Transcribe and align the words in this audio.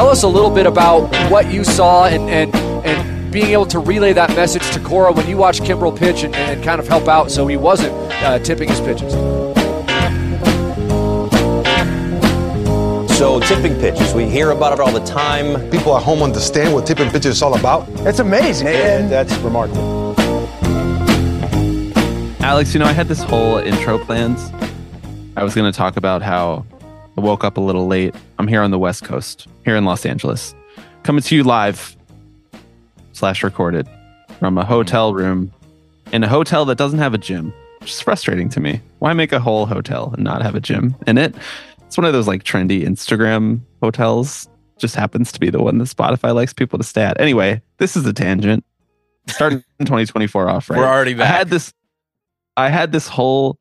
tell 0.00 0.08
us 0.08 0.22
a 0.22 0.26
little 0.26 0.48
bit 0.48 0.64
about 0.64 1.14
what 1.30 1.52
you 1.52 1.62
saw 1.62 2.06
and, 2.06 2.30
and, 2.30 2.54
and 2.86 3.30
being 3.30 3.48
able 3.48 3.66
to 3.66 3.78
relay 3.78 4.14
that 4.14 4.30
message 4.30 4.62
to 4.70 4.80
Cora 4.80 5.12
when 5.12 5.28
you 5.28 5.36
watched 5.36 5.60
Kimbrel 5.60 5.94
pitch 5.94 6.22
and, 6.22 6.34
and 6.34 6.64
kind 6.64 6.80
of 6.80 6.88
help 6.88 7.06
out 7.06 7.30
so 7.30 7.46
he 7.46 7.58
wasn't 7.58 7.92
uh, 8.24 8.38
tipping 8.38 8.70
his 8.70 8.80
pitches. 8.80 9.12
So 13.18 13.40
tipping 13.40 13.78
pitches, 13.78 14.14
we 14.14 14.24
hear 14.24 14.52
about 14.52 14.72
it 14.72 14.80
all 14.80 14.90
the 14.90 15.04
time. 15.04 15.70
People 15.70 15.94
at 15.94 16.02
home 16.02 16.22
understand 16.22 16.72
what 16.72 16.86
tipping 16.86 17.10
pitches 17.10 17.36
is 17.36 17.42
all 17.42 17.58
about. 17.58 17.86
It's 18.06 18.20
amazing. 18.20 18.68
And 18.68 19.12
that's 19.12 19.36
remarkable. 19.40 20.14
Alex, 22.42 22.72
you 22.72 22.80
know, 22.80 22.86
I 22.86 22.92
had 22.92 23.06
this 23.06 23.22
whole 23.22 23.58
intro 23.58 23.98
planned. 23.98 24.38
I 25.36 25.44
was 25.44 25.54
going 25.54 25.70
to 25.70 25.76
talk 25.76 25.98
about 25.98 26.22
how 26.22 26.64
I 27.16 27.20
woke 27.20 27.44
up 27.44 27.56
a 27.56 27.60
little 27.60 27.86
late. 27.86 28.14
I'm 28.38 28.48
here 28.48 28.62
on 28.62 28.70
the 28.70 28.78
West 28.78 29.04
Coast, 29.04 29.46
here 29.64 29.76
in 29.76 29.84
Los 29.84 30.06
Angeles, 30.06 30.54
coming 31.02 31.22
to 31.22 31.36
you 31.36 31.42
live 31.44 31.96
slash 33.12 33.42
recorded 33.42 33.88
from 34.38 34.56
a 34.56 34.64
hotel 34.64 35.12
room 35.12 35.52
in 36.12 36.24
a 36.24 36.28
hotel 36.28 36.64
that 36.66 36.78
doesn't 36.78 36.98
have 36.98 37.12
a 37.14 37.18
gym, 37.18 37.52
which 37.80 37.90
is 37.90 38.00
frustrating 38.00 38.48
to 38.50 38.60
me. 38.60 38.80
Why 39.00 39.12
make 39.12 39.32
a 39.32 39.40
whole 39.40 39.66
hotel 39.66 40.10
and 40.14 40.24
not 40.24 40.42
have 40.42 40.54
a 40.54 40.60
gym 40.60 40.96
in 41.06 41.18
it? 41.18 41.34
It's 41.86 41.96
one 41.96 42.04
of 42.04 42.12
those 42.12 42.28
like 42.28 42.44
trendy 42.44 42.82
Instagram 42.84 43.60
hotels. 43.82 44.48
Just 44.78 44.94
happens 44.94 45.30
to 45.32 45.40
be 45.40 45.50
the 45.50 45.60
one 45.62 45.76
that 45.78 45.88
Spotify 45.88 46.34
likes 46.34 46.52
people 46.54 46.78
to 46.78 46.84
stay 46.84 47.02
at. 47.02 47.20
Anyway, 47.20 47.60
this 47.78 47.96
is 47.96 48.06
a 48.06 48.12
tangent. 48.12 48.64
Starting 49.26 49.58
2024 49.80 50.48
off, 50.48 50.70
right? 50.70 50.78
We're 50.78 50.86
already 50.86 51.14
back. 51.14 51.28
I 51.28 51.36
had 51.36 51.48
this 51.50 51.74
I 52.56 52.68
had 52.68 52.92
this 52.92 53.08
whole 53.08 53.58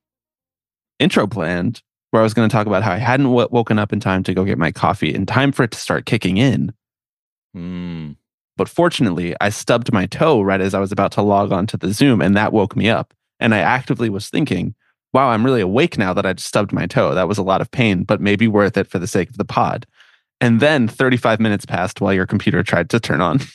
intro 1.00 1.28
planned 1.28 1.82
where 2.12 2.22
I 2.22 2.24
was 2.24 2.34
going 2.34 2.48
to 2.50 2.54
talk 2.54 2.68
about 2.68 2.84
how 2.84 2.92
I 2.92 2.98
hadn't 2.98 3.28
w- 3.28 3.48
woken 3.52 3.78
up 3.80 3.94
in 3.94 4.00
time 4.00 4.24
to 4.24 4.34
go 4.34 4.44
get 4.44 4.58
my 4.58 4.72
coffee 4.72 5.14
in 5.14 5.26
time 5.26 5.52
for 5.52 5.64
it 5.64 5.72
to 5.72 5.78
start 5.78 6.06
kicking 6.06 6.38
in. 6.38 6.74
Mm. 7.56 8.16
But 8.58 8.68
fortunately, 8.70 9.36
I 9.40 9.50
stubbed 9.50 9.94
my 9.94 10.06
toe 10.06 10.42
right 10.42 10.60
as 10.62 10.74
I 10.74 10.80
was 10.80 10.92
about 10.92 11.12
to 11.14 11.22
log 11.22 11.52
on 11.52 11.66
to 11.68 11.78
the 11.78 11.94
Zoom, 11.94 12.22
and 12.22 12.36
that 12.36 12.52
woke 12.54 12.76
me 12.76 12.90
up. 12.90 13.14
And 13.40 13.56
I 13.56 13.60
actively 13.60 14.10
was 14.10 14.30
thinking, 14.30 14.76
wow, 15.14 15.30
I'm 15.30 15.46
really 15.46 15.62
awake 15.62 15.98
now 15.98 16.14
that 16.14 16.26
I 16.26 16.34
stubbed 16.36 16.74
my 16.74 16.86
toe. 16.86 17.16
That 17.16 17.28
was 17.28 17.38
a 17.38 17.44
lot 17.44 17.62
of 17.62 17.72
pain, 17.72 18.04
but 18.04 18.20
maybe 18.22 18.48
worth 18.48 18.78
it 18.78 18.88
for 18.88 19.00
the 19.00 19.08
sake 19.08 19.30
of 19.30 19.38
the 19.38 19.46
pod. 19.46 19.86
And 20.42 20.60
then 20.60 20.88
35 20.88 21.40
minutes 21.40 21.66
passed 21.66 22.02
while 22.02 22.14
your 22.14 22.26
computer 22.28 22.64
tried 22.64 22.90
to 22.92 23.00
turn 23.00 23.22
on. 23.22 23.40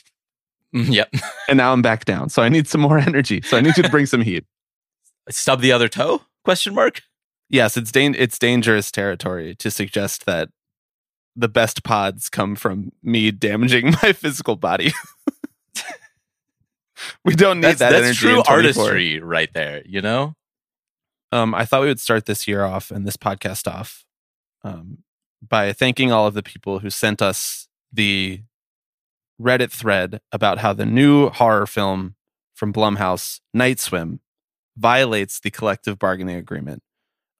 Mm, 0.75 0.93
Yep. 0.93 1.13
and 1.47 1.57
now 1.57 1.71
I'm 1.71 1.81
back 1.81 2.03
down. 2.03 2.27
So 2.27 2.41
I 2.43 2.49
need 2.49 2.67
some 2.67 2.81
more 2.81 2.97
energy. 2.99 3.41
So 3.45 3.55
I 3.55 3.61
need 3.61 3.77
you 3.77 3.83
to 3.83 3.89
bring 3.89 4.05
some 4.05 4.19
heat. 4.21 4.43
Stub 5.29 5.61
the 5.61 5.71
other 5.71 5.87
toe? 5.87 6.21
Question 6.43 6.73
mark. 6.75 7.01
Yes, 7.49 7.77
it's 7.77 7.91
dan- 7.91 8.15
it's 8.17 8.39
dangerous 8.39 8.91
territory 8.91 9.55
to 9.55 9.69
suggest 9.69 10.25
that 10.25 10.49
the 11.35 11.49
best 11.49 11.83
pods 11.83 12.29
come 12.29 12.55
from 12.55 12.91
me 13.03 13.31
damaging 13.31 13.91
my 14.03 14.13
physical 14.13 14.55
body. 14.55 14.91
we 17.25 17.35
don't 17.35 17.57
need 17.57 17.77
That's, 17.77 17.79
that 17.79 17.91
that's 17.91 18.17
true 18.17 18.37
in 18.37 18.43
24. 18.43 18.53
artistry 18.53 19.19
right 19.19 19.53
there. 19.53 19.83
You 19.85 20.01
know. 20.01 20.35
Um, 21.31 21.53
I 21.53 21.65
thought 21.65 21.81
we 21.81 21.87
would 21.87 21.99
start 21.99 22.25
this 22.25 22.47
year 22.47 22.63
off 22.63 22.91
and 22.91 23.05
this 23.05 23.17
podcast 23.17 23.67
off 23.71 24.05
um, 24.63 24.99
by 25.45 25.73
thanking 25.73 26.11
all 26.11 26.27
of 26.27 26.33
the 26.33 26.43
people 26.43 26.79
who 26.79 26.89
sent 26.89 27.21
us 27.21 27.67
the 27.91 28.41
Reddit 29.41 29.71
thread 29.71 30.21
about 30.31 30.59
how 30.59 30.71
the 30.71 30.85
new 30.85 31.29
horror 31.29 31.67
film 31.67 32.15
from 32.53 32.71
Blumhouse, 32.71 33.41
Night 33.53 33.79
Swim, 33.79 34.21
violates 34.77 35.39
the 35.39 35.51
collective 35.51 35.99
bargaining 35.99 36.37
agreement 36.37 36.81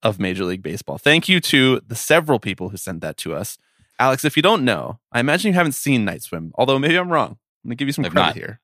of 0.05 0.19
Major 0.19 0.45
League 0.45 0.61
Baseball. 0.61 0.99
Thank 0.99 1.27
you 1.27 1.39
to 1.41 1.81
the 1.85 1.95
several 1.95 2.39
people 2.39 2.69
who 2.69 2.77
sent 2.77 3.01
that 3.01 3.17
to 3.17 3.33
us. 3.33 3.57
Alex, 3.97 4.23
if 4.23 4.37
you 4.37 4.43
don't 4.43 4.63
know, 4.63 4.99
I 5.11 5.19
imagine 5.19 5.49
you 5.49 5.55
haven't 5.55 5.71
seen 5.71 6.05
Night 6.05 6.21
Swim, 6.21 6.53
although 6.55 6.77
maybe 6.77 6.95
I'm 6.95 7.11
wrong. 7.11 7.39
I'm 7.63 7.69
going 7.69 7.71
to 7.71 7.75
give 7.75 7.87
you 7.87 7.93
some 7.93 8.05
I've 8.05 8.11
credit 8.11 8.27
not. 8.27 8.35
here. 8.35 8.59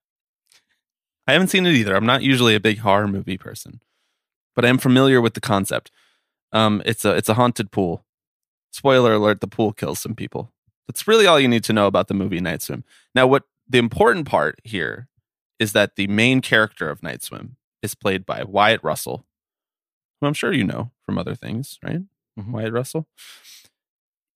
I 1.27 1.33
haven't 1.33 1.47
seen 1.47 1.65
it 1.65 1.73
either. 1.73 1.95
I'm 1.95 2.05
not 2.05 2.21
usually 2.21 2.53
a 2.53 2.59
big 2.59 2.79
horror 2.79 3.07
movie 3.07 3.39
person, 3.39 3.81
but 4.55 4.65
I 4.65 4.67
am 4.67 4.77
familiar 4.77 5.19
with 5.19 5.33
the 5.33 5.41
concept. 5.41 5.89
Um, 6.51 6.83
it's 6.85 7.05
a 7.05 7.15
it's 7.15 7.29
a 7.29 7.33
haunted 7.33 7.71
pool. 7.71 8.05
Spoiler 8.71 9.13
alert: 9.13 9.41
the 9.41 9.47
pool 9.47 9.73
kills 9.73 9.99
some 9.99 10.13
people. 10.13 10.51
That's 10.87 11.07
really 11.07 11.25
all 11.25 11.39
you 11.39 11.47
need 11.47 11.63
to 11.63 11.73
know 11.73 11.87
about 11.87 12.07
the 12.07 12.13
movie 12.13 12.39
Night 12.39 12.61
Swim. 12.61 12.83
Now, 13.15 13.25
what 13.25 13.43
the 13.67 13.79
important 13.79 14.27
part 14.27 14.59
here 14.63 15.07
is 15.57 15.73
that 15.73 15.95
the 15.95 16.07
main 16.07 16.41
character 16.41 16.89
of 16.89 17.01
Night 17.01 17.23
Swim 17.23 17.55
is 17.81 17.95
played 17.95 18.25
by 18.25 18.43
Wyatt 18.43 18.83
Russell, 18.83 19.25
who 20.19 20.27
I'm 20.27 20.33
sure 20.33 20.53
you 20.53 20.65
know 20.65 20.91
from 21.11 21.17
other 21.17 21.35
things, 21.35 21.77
right? 21.83 21.99
Mhm. 22.39 22.51
Wyatt 22.51 22.71
Russell. 22.71 23.05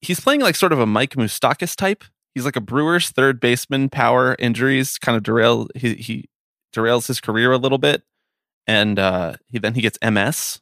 He's 0.01 0.19
playing 0.19 0.41
like 0.41 0.55
sort 0.55 0.73
of 0.73 0.79
a 0.79 0.85
Mike 0.85 1.11
Moustakas 1.15 1.75
type. 1.75 2.03
He's 2.33 2.43
like 2.43 2.57
a 2.57 2.61
Brewers 2.61 3.09
third 3.11 3.39
baseman. 3.39 3.87
Power 3.89 4.35
injuries 4.39 4.97
kind 4.97 5.15
of 5.15 5.23
derail 5.23 5.67
he 5.73 5.95
he 5.95 6.25
derails 6.75 7.07
his 7.07 7.21
career 7.21 7.53
a 7.53 7.57
little 7.57 7.77
bit, 7.77 8.03
and 8.67 8.99
uh, 8.99 9.37
he 9.47 9.57
then 9.57 9.73
he 9.75 9.81
gets 9.81 9.97
MS, 10.03 10.59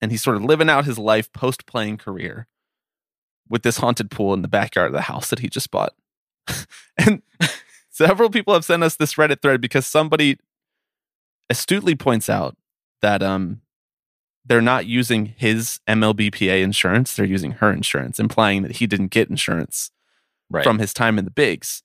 and 0.00 0.10
he's 0.10 0.22
sort 0.22 0.36
of 0.36 0.44
living 0.44 0.70
out 0.70 0.86
his 0.86 0.98
life 0.98 1.30
post 1.34 1.66
playing 1.66 1.98
career 1.98 2.48
with 3.46 3.62
this 3.62 3.76
haunted 3.76 4.10
pool 4.10 4.32
in 4.32 4.40
the 4.40 4.48
backyard 4.48 4.86
of 4.86 4.94
the 4.94 5.02
house 5.02 5.28
that 5.28 5.40
he 5.40 5.48
just 5.50 5.70
bought. 5.70 5.92
and 6.96 7.20
several 7.90 8.30
people 8.30 8.54
have 8.54 8.64
sent 8.64 8.82
us 8.82 8.96
this 8.96 9.14
Reddit 9.14 9.42
thread 9.42 9.60
because 9.60 9.86
somebody 9.86 10.38
astutely 11.50 11.94
points 11.94 12.30
out 12.30 12.56
that 13.02 13.22
um 13.22 13.60
they're 14.44 14.60
not 14.60 14.86
using 14.86 15.26
his 15.36 15.78
MLBPA 15.88 16.62
insurance, 16.62 17.14
they're 17.14 17.24
using 17.24 17.52
her 17.52 17.72
insurance, 17.72 18.18
implying 18.18 18.62
that 18.62 18.76
he 18.76 18.86
didn't 18.86 19.08
get 19.08 19.30
insurance 19.30 19.90
Right. 20.50 20.64
from 20.64 20.78
his 20.80 20.92
time 20.92 21.18
in 21.18 21.24
the 21.24 21.30
bigs 21.30 21.82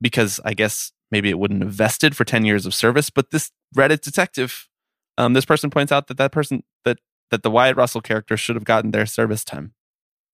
because 0.00 0.38
I 0.44 0.52
guess 0.54 0.92
maybe 1.10 1.30
it 1.30 1.38
wouldn't 1.38 1.62
have 1.62 1.72
vested 1.72 2.16
for 2.16 2.24
10 2.24 2.44
years 2.44 2.66
of 2.66 2.74
service. 2.74 3.08
But 3.08 3.30
this 3.30 3.50
Reddit 3.74 4.00
detective, 4.02 4.68
um, 5.16 5.32
this 5.32 5.44
person 5.46 5.70
points 5.70 5.90
out 5.92 6.08
that 6.08 6.18
that 6.18 6.32
person, 6.32 6.62
that, 6.84 6.98
that 7.30 7.42
the 7.42 7.50
Wyatt 7.50 7.76
Russell 7.76 8.00
character 8.02 8.36
should 8.36 8.56
have 8.56 8.64
gotten 8.64 8.90
their 8.90 9.06
service 9.06 9.44
time. 9.44 9.72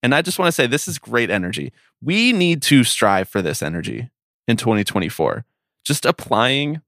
And 0.03 0.15
I 0.15 0.23
just 0.23 0.39
want 0.39 0.49
to 0.49 0.53
say 0.53 0.67
this 0.67 0.89
is 0.89 0.99
great 0.99 1.31
energy. 1.31 1.73
We 2.03 2.33
need 2.33 2.63
to 2.63 2.83
strive 2.83 3.29
for 3.29 3.43
this 3.43 3.63
energy 3.63 4.09
in 4.49 4.57
2024. 4.57 5.45
Just 5.85 6.05
applying 6.07 6.81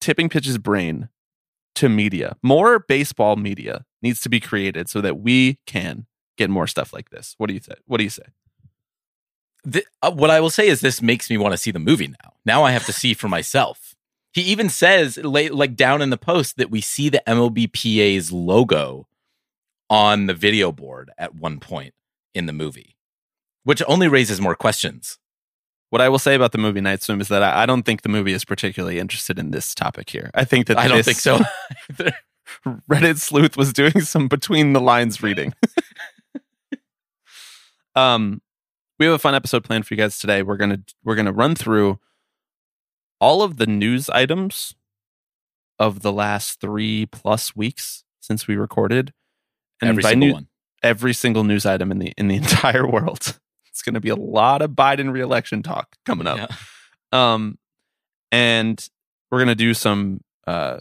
tipping 0.00 0.28
pitches 0.28 0.58
brain 0.58 1.08
to 1.76 1.88
media. 1.88 2.36
More 2.42 2.80
baseball 2.80 3.36
media 3.36 3.84
needs 4.02 4.20
to 4.22 4.28
be 4.28 4.40
created 4.40 4.88
so 4.88 5.00
that 5.00 5.20
we 5.20 5.58
can 5.66 6.06
get 6.36 6.50
more 6.50 6.66
stuff 6.66 6.92
like 6.92 7.10
this. 7.10 7.34
What 7.38 7.48
do 7.48 7.54
you 7.54 7.60
say? 7.60 7.74
What 7.86 7.98
do 7.98 8.04
you 8.04 8.10
say? 8.10 8.24
Th- 9.70 9.86
uh, 10.02 10.10
what 10.10 10.30
I 10.30 10.40
will 10.40 10.50
say 10.50 10.68
is 10.68 10.80
this 10.80 11.00
makes 11.00 11.30
me 11.30 11.38
want 11.38 11.52
to 11.52 11.58
see 11.58 11.70
the 11.70 11.78
movie 11.78 12.08
now. 12.08 12.34
Now 12.44 12.64
I 12.64 12.72
have 12.72 12.86
to 12.86 12.92
see 12.92 13.14
for 13.14 13.28
myself. 13.28 13.94
He 14.32 14.42
even 14.42 14.68
says, 14.68 15.18
like 15.18 15.76
down 15.76 16.00
in 16.00 16.10
the 16.10 16.16
post, 16.16 16.56
that 16.56 16.70
we 16.70 16.80
see 16.80 17.10
the 17.10 17.22
MLBPA's 17.26 18.32
logo 18.32 19.06
on 19.90 20.26
the 20.26 20.34
video 20.34 20.72
board 20.72 21.10
at 21.18 21.34
one 21.34 21.60
point 21.60 21.94
in 22.34 22.46
the 22.46 22.52
movie, 22.52 22.96
which 23.62 23.82
only 23.86 24.08
raises 24.08 24.40
more 24.40 24.54
questions. 24.54 25.18
What 25.92 26.00
I 26.00 26.08
will 26.08 26.18
say 26.18 26.34
about 26.34 26.52
the 26.52 26.58
movie 26.58 26.80
Night 26.80 27.02
Swim 27.02 27.20
is 27.20 27.28
that 27.28 27.42
I, 27.42 27.64
I 27.64 27.66
don't 27.66 27.82
think 27.82 28.00
the 28.00 28.08
movie 28.08 28.32
is 28.32 28.46
particularly 28.46 28.98
interested 28.98 29.38
in 29.38 29.50
this 29.50 29.74
topic 29.74 30.08
here. 30.08 30.30
I 30.32 30.44
think 30.44 30.66
that 30.68 30.78
I 30.78 30.88
don't 30.88 31.04
think 31.04 31.18
so. 31.18 31.40
Reddit 32.90 33.18
sleuth 33.18 33.58
was 33.58 33.74
doing 33.74 34.00
some 34.00 34.26
between 34.26 34.72
the 34.72 34.80
lines 34.80 35.22
reading. 35.22 35.52
um, 37.94 38.40
we 38.98 39.04
have 39.04 39.14
a 39.14 39.18
fun 39.18 39.34
episode 39.34 39.64
planned 39.64 39.86
for 39.86 39.92
you 39.92 39.98
guys 39.98 40.16
today. 40.18 40.42
We're 40.42 40.56
gonna 40.56 40.78
we're 41.04 41.14
gonna 41.14 41.30
run 41.30 41.54
through 41.54 41.98
all 43.20 43.42
of 43.42 43.58
the 43.58 43.66
news 43.66 44.08
items 44.08 44.74
of 45.78 46.00
the 46.00 46.10
last 46.12 46.58
three 46.58 47.04
plus 47.04 47.54
weeks 47.54 48.04
since 48.18 48.46
we 48.46 48.56
recorded, 48.56 49.12
and 49.82 49.90
Every 49.90 50.02
single 50.04 50.26
new- 50.28 50.34
one. 50.34 50.48
every 50.82 51.12
single 51.12 51.44
news 51.44 51.66
item 51.66 51.90
in 51.92 51.98
the 51.98 52.14
in 52.16 52.28
the 52.28 52.36
entire 52.42 52.88
world. 52.88 53.38
It's 53.82 53.84
going 53.84 53.94
to 53.94 54.00
be 54.00 54.10
a 54.10 54.14
lot 54.14 54.62
of 54.62 54.70
Biden 54.70 55.10
reelection 55.10 55.60
talk 55.60 55.96
coming 56.06 56.28
up. 56.28 56.38
Yeah. 56.38 56.46
Um, 57.10 57.58
and 58.30 58.88
we're 59.28 59.38
going 59.38 59.48
to 59.48 59.56
do 59.56 59.74
some 59.74 60.20
uh, 60.46 60.78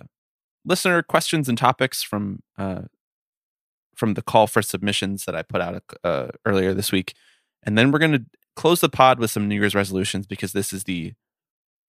listener 0.66 1.02
questions 1.02 1.50
and 1.50 1.58
topics 1.58 2.04
from 2.04 2.44
uh, 2.60 2.84
from 3.96 4.14
the 4.14 4.22
call 4.22 4.46
for 4.46 4.62
submissions 4.62 5.26
that 5.26 5.36
I 5.36 5.42
put 5.42 5.62
out 5.62 5.82
uh, 6.04 6.28
earlier 6.46 6.76
this 6.76 6.92
week, 6.92 7.16
and 7.64 7.76
then 7.76 7.92
we're 7.92 7.98
going 7.98 8.12
to 8.12 8.26
close 8.56 8.82
the 8.82 8.90
pod 8.90 9.18
with 9.18 9.32
some 9.32 9.48
New 9.48 9.56
Year's 9.56 9.74
resolutions 9.74 10.28
because 10.28 10.54
this 10.54 10.72
is 10.72 10.84
the 10.84 11.14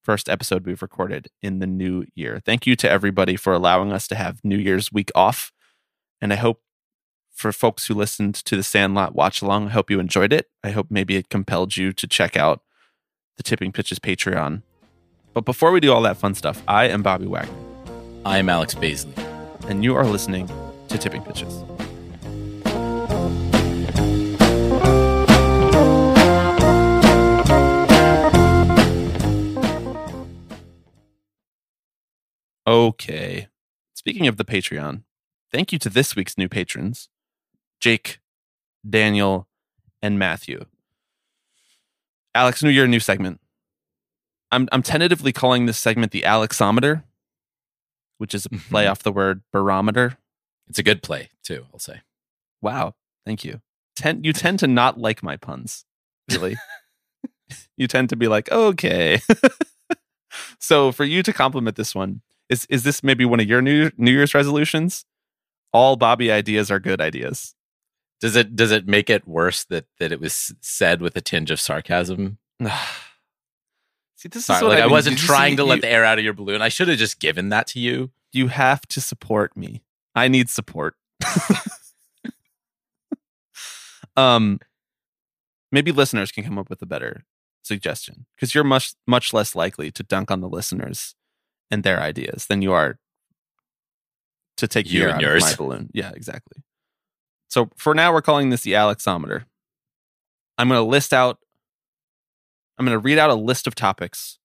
first 0.03 0.31
episode 0.31 0.65
we've 0.65 0.81
recorded 0.81 1.29
in 1.43 1.59
the 1.59 1.67
new 1.67 2.07
year. 2.15 2.41
Thank 2.43 2.67
you 2.67 2.75
to 2.77 2.91
everybody 2.91 3.37
for 3.37 3.53
allowing 3.53 3.93
us 3.93 4.09
to 4.09 4.15
have 4.15 4.41
New 4.43 4.57
Year's 4.57 4.91
week 4.91 5.11
off, 5.15 5.53
and 6.23 6.33
I 6.33 6.37
hope 6.37 6.63
for 7.43 7.53
folks 7.53 7.89
who 7.89 7.95
listened 7.95 8.37
to 8.37 8.55
the 8.55 8.63
Sandlot 8.63 9.17
watch 9.17 9.43
along. 9.43 9.67
I 9.67 9.71
hope 9.71 9.91
you 9.91 9.99
enjoyed 9.99 10.33
it. 10.33 10.49
I 10.63 10.71
hope 10.71 10.87
maybe 10.91 11.17
it 11.17 11.29
compelled 11.29 11.77
you 11.77 11.93
to 11.93 12.07
check 12.07 12.37
out 12.37 12.63
the 13.37 13.43
Tipping 13.43 13.73
Pitches 13.73 13.99
Patreon. 13.99 14.63
But 15.35 15.45
before 15.45 15.73
we 15.73 15.81
do 15.81 15.93
all 15.93 16.03
that 16.03 16.17
fun 16.17 16.35
stuff, 16.35 16.63
I 16.69 16.87
am 16.87 17.03
Bobby 17.03 17.27
Wagner. 17.27 17.53
I 18.25 18.39
am 18.39 18.49
Alex 18.49 18.77
Baisley. 18.77 19.19
And 19.69 19.83
you 19.83 19.97
are 19.97 20.07
listening 20.07 20.49
to 20.87 20.99
Tipping 20.99 21.23
Pitches. 21.23 21.65
Okay. 32.69 33.49
Speaking 33.95 34.29
of 34.29 34.37
the 34.37 34.45
Patreon, 34.45 35.03
thank 35.51 35.73
you 35.73 35.81
to 35.81 35.89
this 35.89 36.15
week's 36.15 36.39
new 36.39 36.49
patrons 36.49 37.09
Jake, 37.83 38.21
Daniel, 38.89 39.49
and 40.01 40.17
Matthew. 40.17 40.67
Alex, 42.33 42.63
new 42.63 42.71
year, 42.71 42.87
new 42.87 43.01
segment. 43.01 43.41
I'm, 44.53 44.69
I'm 44.71 44.85
tentatively 44.85 45.33
calling 45.33 45.67
this 45.67 45.79
segment 45.79 46.13
the 46.13 46.23
Alexometer, 46.23 47.03
which 48.19 48.37
is 48.37 48.47
a 48.47 48.51
mm-hmm. 48.51 48.71
play 48.71 48.87
off 48.87 49.03
the 49.03 49.11
word 49.11 49.43
barometer. 49.53 50.17
It's 50.69 50.79
a 50.79 50.85
good 50.85 51.03
play 51.03 51.31
too. 51.43 51.67
I'll 51.73 51.81
say. 51.81 52.03
Wow. 52.61 52.95
Thank 53.27 53.45
you. 53.45 53.61
Ten, 53.97 54.23
you 54.23 54.33
tend 54.33 54.61
to 54.61 54.69
not 54.69 54.97
like 54.97 55.21
my 55.25 55.37
puns, 55.37 55.85
really. 56.31 56.57
you 57.77 57.89
tend 57.89 58.11
to 58.11 58.17
be 58.17 58.29
like, 58.29 58.49
okay. 58.53 59.21
so 60.61 60.93
for 60.93 61.05
you 61.05 61.25
to 61.25 61.33
compliment 61.33 61.77
this 61.77 61.97
one, 61.97 62.23
is 62.49 62.65
is 62.67 62.85
this 62.85 63.03
maybe 63.03 63.25
one 63.25 63.41
of 63.41 63.49
your 63.49 63.61
new 63.61 63.91
New 63.97 64.13
Year's 64.13 64.35
resolutions? 64.35 65.05
All 65.73 65.97
Bobby 65.97 66.31
ideas 66.31 66.71
are 66.71 66.79
good 66.79 67.01
ideas. 67.01 67.57
Does 68.23 68.37
it 68.37 68.57
does 68.57 68.71
it 68.71 68.87
make 68.87 69.11
it 69.11 69.27
worse 69.27 69.65
that 69.65 69.87
that 69.99 70.13
it 70.13 70.21
was 70.21 70.55
said 70.61 71.03
with 71.03 71.17
a 71.17 71.21
tinge 71.21 71.51
of 71.51 71.61
sarcasm? 71.61 72.39
See, 74.17 74.29
this 74.29 74.47
Sorry, 74.47 74.59
is 74.59 74.63
what 74.63 74.69
like 74.71 74.79
I, 74.79 74.83
mean. 74.83 74.93
wasn't 74.93 75.21
You 75.21 75.27
trying 75.27 75.57
to 75.57 75.65
let 75.65 75.81
the 75.81 75.89
air 75.89 76.05
out 76.05 76.19
of 76.19 76.25
your 76.25 76.33
balloon. 76.33 76.63
I 76.63 76.69
should 76.69 76.87
have 76.87 76.99
just 76.99 77.19
given 77.19 77.49
that 77.49 77.67
to 77.69 77.81
you. 77.81 78.13
You 78.33 78.47
have 78.47 78.83
to 78.83 79.01
support 79.01 79.57
me. 79.57 79.83
I 80.15 80.29
need 80.29 80.49
support. 80.49 80.95
um, 84.17 84.61
maybe 85.73 85.91
listeners 85.91 86.31
can 86.31 86.45
come 86.45 86.59
up 86.59 86.71
with 86.71 86.81
a 86.83 86.87
better 86.87 87.25
suggestion 87.65 88.27
because 88.37 88.55
you're 88.55 88.63
much 88.65 88.95
much 89.07 89.33
less 89.35 89.57
likely 89.57 89.91
to 89.91 90.05
dunk 90.05 90.31
on 90.31 90.41
the 90.41 90.49
listeners 90.49 91.17
and 91.73 91.83
their 91.83 92.01
ideas 92.01 92.47
than 92.47 92.63
you 92.63 92.73
are 92.73 92.99
to 94.59 94.69
take 94.69 94.91
You 94.93 95.03
air 95.03 95.09
and 95.11 95.21
yours. 95.21 95.43
my 95.43 95.55
balloon. 95.57 95.91
Yeah, 95.93 96.13
exactly. 96.15 96.63
So 97.53 97.69
for 97.77 97.95
now, 97.95 98.15
we're 98.15 98.23
calling 98.23 98.49
this 98.49 98.63
the 98.63 98.73
Alexometer. 98.73 99.45
I'm 100.57 100.69
going 100.69 100.79
to 100.79 100.89
list 100.89 101.13
out. 101.13 101.39
I'm 102.79 102.87
going 102.87 102.95
to 102.95 102.99
read 102.99 103.19
out 103.19 103.29
a 103.29 103.35
list 103.35 103.67
of 103.67 103.75
topics 103.75 104.39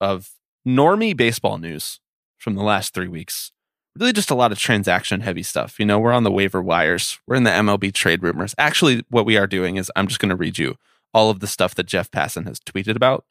of 0.00 0.32
normie 0.66 1.16
baseball 1.16 1.58
news 1.58 2.00
from 2.38 2.56
the 2.56 2.64
last 2.64 2.92
three 2.92 3.06
weeks. 3.06 3.52
Really, 3.96 4.12
just 4.12 4.32
a 4.32 4.34
lot 4.34 4.50
of 4.50 4.58
transaction 4.58 5.20
heavy 5.20 5.44
stuff. 5.44 5.78
You 5.78 5.86
know, 5.86 6.00
we're 6.00 6.12
on 6.12 6.24
the 6.24 6.30
waiver 6.32 6.60
wires. 6.60 7.20
We're 7.24 7.36
in 7.36 7.44
the 7.44 7.50
MLB 7.50 7.94
trade 7.94 8.20
rumors. 8.20 8.52
Actually, 8.58 9.04
what 9.10 9.26
we 9.26 9.36
are 9.36 9.46
doing 9.46 9.76
is 9.76 9.92
I'm 9.94 10.08
just 10.08 10.18
going 10.18 10.30
to 10.30 10.36
read 10.36 10.58
you 10.58 10.74
all 11.14 11.30
of 11.30 11.38
the 11.38 11.46
stuff 11.46 11.76
that 11.76 11.86
Jeff 11.86 12.10
Passan 12.10 12.48
has 12.48 12.58
tweeted 12.58 12.96
about 12.96 13.24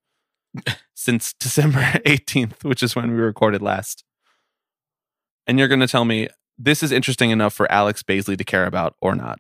since 0.96 1.34
December 1.34 1.82
18th, 2.06 2.64
which 2.64 2.82
is 2.82 2.96
when 2.96 3.12
we 3.12 3.18
recorded 3.18 3.62
last. 3.62 4.06
And 5.46 5.60
you're 5.60 5.68
going 5.68 5.82
to 5.82 5.88
tell 5.88 6.06
me 6.06 6.30
this 6.60 6.84
is 6.84 6.92
interesting 6.92 7.32
enough 7.32 7.54
for 7.54 7.72
Alex 7.72 8.04
Baisley 8.04 8.38
to 8.38 8.44
care 8.44 8.66
about 8.66 8.96
or 9.02 9.16
not. 9.16 9.40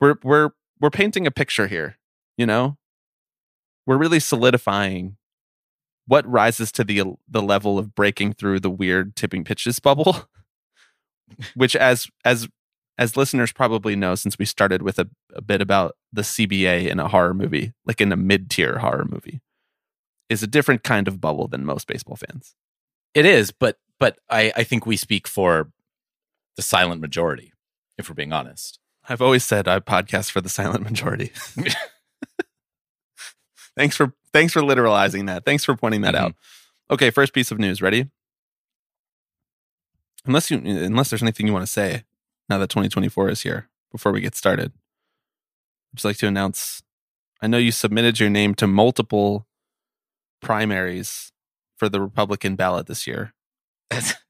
We're 0.00 0.14
we're 0.22 0.50
we're 0.80 0.90
painting 0.90 1.26
a 1.26 1.30
picture 1.30 1.66
here, 1.66 1.96
you 2.38 2.46
know? 2.46 2.78
We're 3.86 3.98
really 3.98 4.20
solidifying 4.20 5.16
what 6.06 6.30
rises 6.30 6.70
to 6.72 6.84
the 6.84 7.02
the 7.28 7.42
level 7.42 7.78
of 7.78 7.94
breaking 7.94 8.34
through 8.34 8.60
the 8.60 8.70
weird 8.70 9.16
tipping 9.16 9.44
pitches 9.44 9.80
bubble, 9.80 10.28
which 11.54 11.74
as 11.74 12.06
as 12.24 12.48
as 12.96 13.16
listeners 13.16 13.52
probably 13.52 13.96
know, 13.96 14.14
since 14.14 14.38
we 14.38 14.44
started 14.44 14.82
with 14.82 15.00
a, 15.00 15.08
a 15.34 15.42
bit 15.42 15.60
about 15.60 15.96
the 16.12 16.22
CBA 16.22 16.88
in 16.88 17.00
a 17.00 17.08
horror 17.08 17.34
movie, 17.34 17.72
like 17.84 18.00
in 18.00 18.12
a 18.12 18.16
mid 18.16 18.48
tier 18.50 18.78
horror 18.78 19.04
movie, 19.04 19.40
is 20.28 20.44
a 20.44 20.46
different 20.46 20.84
kind 20.84 21.08
of 21.08 21.20
bubble 21.20 21.48
than 21.48 21.64
most 21.64 21.88
baseball 21.88 22.16
fans. 22.16 22.54
It 23.14 23.26
is, 23.26 23.50
but 23.50 23.78
but 23.98 24.18
I 24.30 24.52
I 24.56 24.64
think 24.64 24.86
we 24.86 24.96
speak 24.96 25.26
for 25.26 25.70
the 26.56 26.62
silent 26.62 27.00
majority, 27.00 27.52
if 27.98 28.08
we're 28.08 28.14
being 28.14 28.32
honest. 28.32 28.78
I've 29.08 29.22
always 29.22 29.44
said 29.44 29.68
I 29.68 29.80
podcast 29.80 30.30
for 30.30 30.40
the 30.40 30.48
silent 30.48 30.84
majority. 30.84 31.32
thanks 33.76 33.96
for 33.96 34.12
thanks 34.32 34.52
for 34.52 34.60
literalizing 34.62 35.26
that. 35.26 35.44
Thanks 35.44 35.64
for 35.64 35.76
pointing 35.76 36.00
that 36.02 36.14
Mhm. 36.14 36.18
out. 36.18 36.34
Okay, 36.90 37.10
first 37.10 37.32
piece 37.32 37.50
of 37.50 37.58
news. 37.58 37.82
Ready? 37.82 38.10
Unless 40.26 40.50
you 40.50 40.58
unless 40.58 41.10
there's 41.10 41.22
anything 41.22 41.46
you 41.46 41.52
want 41.52 41.66
to 41.66 41.70
say 41.72 42.04
now 42.48 42.58
that 42.58 42.70
2024 42.70 43.28
is 43.30 43.42
here 43.42 43.68
before 43.92 44.12
we 44.12 44.20
get 44.20 44.34
started. 44.34 44.72
I'd 45.92 45.96
just 45.96 46.04
like 46.04 46.16
to 46.18 46.26
announce 46.26 46.82
I 47.42 47.46
know 47.46 47.58
you 47.58 47.72
submitted 47.72 48.20
your 48.20 48.30
name 48.30 48.54
to 48.56 48.66
multiple 48.66 49.46
primaries 50.40 51.30
for 51.76 51.88
the 51.90 52.00
Republican 52.00 52.56
ballot 52.56 52.86
this 52.86 53.06
year. 53.06 53.34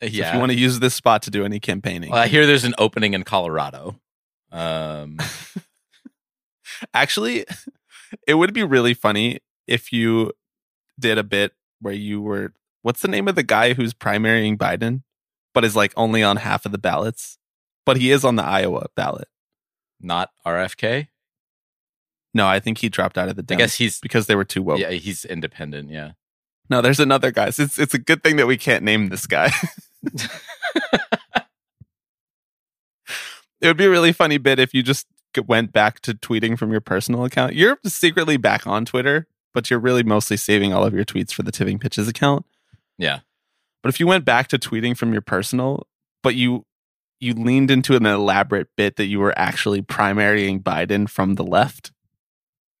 So 0.00 0.06
if 0.06 0.14
yeah. 0.14 0.34
you 0.34 0.40
want 0.40 0.52
to 0.52 0.58
use 0.58 0.78
this 0.78 0.94
spot 0.94 1.22
to 1.22 1.30
do 1.30 1.44
any 1.44 1.58
campaigning. 1.58 2.10
well, 2.10 2.22
I 2.22 2.26
hear 2.26 2.46
there's 2.46 2.64
an 2.64 2.74
opening 2.78 3.14
in 3.14 3.22
Colorado. 3.22 3.98
Um, 4.52 5.18
Actually, 6.94 7.46
it 8.26 8.34
would 8.34 8.52
be 8.52 8.62
really 8.62 8.94
funny 8.94 9.40
if 9.66 9.92
you 9.92 10.32
did 10.98 11.18
a 11.18 11.24
bit 11.24 11.52
where 11.80 11.94
you 11.94 12.20
were 12.20 12.52
what's 12.82 13.00
the 13.00 13.08
name 13.08 13.28
of 13.28 13.34
the 13.34 13.42
guy 13.42 13.74
who's 13.74 13.94
primarying 13.94 14.56
Biden, 14.56 15.02
but 15.54 15.64
is 15.64 15.76
like 15.76 15.92
only 15.96 16.22
on 16.22 16.36
half 16.36 16.66
of 16.66 16.72
the 16.72 16.78
ballots, 16.78 17.38
but 17.84 17.96
he 17.96 18.10
is 18.10 18.24
on 18.24 18.36
the 18.36 18.44
Iowa 18.44 18.86
ballot. 18.94 19.28
not 20.00 20.30
RFK. 20.46 21.08
No, 22.34 22.46
I 22.46 22.60
think 22.60 22.78
he 22.78 22.90
dropped 22.90 23.16
out 23.16 23.30
of 23.30 23.36
the 23.36 23.42
I 23.42 23.56
Dems 23.56 23.58
guess 23.58 23.74
he's 23.76 23.98
because 23.98 24.26
they 24.26 24.34
were 24.34 24.44
too 24.44 24.62
woke. 24.62 24.78
yeah 24.78 24.90
he's 24.90 25.24
independent. 25.24 25.90
Yeah. 25.90 26.12
No, 26.68 26.80
there's 26.80 27.00
another 27.00 27.30
guy. 27.30 27.48
It's 27.48 27.78
it's 27.78 27.94
a 27.94 27.98
good 27.98 28.22
thing 28.22 28.36
that 28.36 28.46
we 28.46 28.56
can't 28.56 28.84
name 28.84 29.08
this 29.08 29.26
guy. 29.26 29.50
it 33.60 33.66
would 33.66 33.76
be 33.76 33.86
a 33.86 33.90
really 33.90 34.12
funny 34.12 34.38
bit 34.38 34.58
if 34.58 34.74
you 34.74 34.82
just 34.82 35.06
went 35.46 35.72
back 35.72 36.00
to 36.00 36.14
tweeting 36.14 36.58
from 36.58 36.70
your 36.70 36.80
personal 36.80 37.24
account. 37.24 37.54
You're 37.54 37.78
secretly 37.84 38.36
back 38.36 38.66
on 38.66 38.84
Twitter, 38.84 39.26
but 39.52 39.70
you're 39.70 39.78
really 39.78 40.02
mostly 40.02 40.36
saving 40.36 40.72
all 40.72 40.84
of 40.84 40.94
your 40.94 41.04
tweets 41.04 41.32
for 41.32 41.42
the 41.42 41.52
Tipping 41.52 41.78
Pitches 41.78 42.08
account. 42.08 42.46
Yeah. 42.98 43.20
But 43.82 43.90
if 43.90 44.00
you 44.00 44.06
went 44.06 44.24
back 44.24 44.48
to 44.48 44.58
tweeting 44.58 44.96
from 44.96 45.12
your 45.12 45.22
personal, 45.22 45.86
but 46.22 46.34
you 46.34 46.64
you 47.20 47.32
leaned 47.32 47.70
into 47.70 47.96
an 47.96 48.04
elaborate 48.04 48.68
bit 48.76 48.96
that 48.96 49.06
you 49.06 49.18
were 49.18 49.36
actually 49.38 49.80
primarying 49.80 50.62
Biden 50.62 51.08
from 51.08 51.34
the 51.34 51.44
left, 51.44 51.92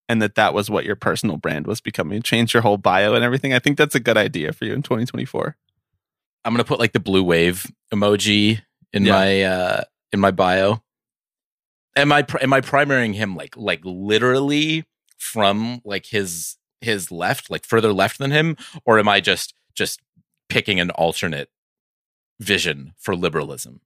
and 0.08 0.22
that 0.22 0.34
that 0.36 0.54
was 0.54 0.70
what 0.70 0.84
your 0.84 0.96
personal 0.96 1.36
brand 1.36 1.66
was 1.66 1.80
becoming, 1.80 2.22
change 2.22 2.54
your 2.54 2.62
whole 2.62 2.76
bio 2.78 3.14
and 3.14 3.24
everything. 3.24 3.52
I 3.52 3.58
think 3.58 3.76
that's 3.78 3.94
a 3.94 4.00
good 4.00 4.16
idea 4.16 4.52
for 4.52 4.64
you 4.64 4.72
in 4.72 4.82
2024. 4.82 5.56
I'm 6.44 6.52
gonna 6.52 6.64
put 6.64 6.78
like 6.78 6.92
the 6.92 7.00
blue 7.00 7.24
wave 7.24 7.66
emoji 7.92 8.60
in 8.92 9.04
Yeah. 9.04 9.12
my 9.12 9.42
uh 9.42 9.80
in 10.12 10.20
my 10.20 10.30
bio. 10.30 10.82
Am 11.96 12.12
I 12.12 12.24
am 12.40 12.52
I 12.52 12.60
primarying 12.60 13.14
him 13.14 13.34
like 13.36 13.56
like 13.56 13.80
literally 13.84 14.84
from 15.18 15.80
like 15.84 16.06
his 16.06 16.56
his 16.80 17.10
left, 17.10 17.50
like 17.50 17.64
further 17.64 17.92
left 17.92 18.18
than 18.18 18.30
him, 18.30 18.56
or 18.84 18.98
am 18.98 19.08
I 19.08 19.20
just 19.20 19.54
just 19.74 20.00
picking 20.48 20.78
an 20.78 20.90
alternate 20.90 21.48
vision 22.38 22.92
for 22.98 23.16
liberalism? 23.16 23.80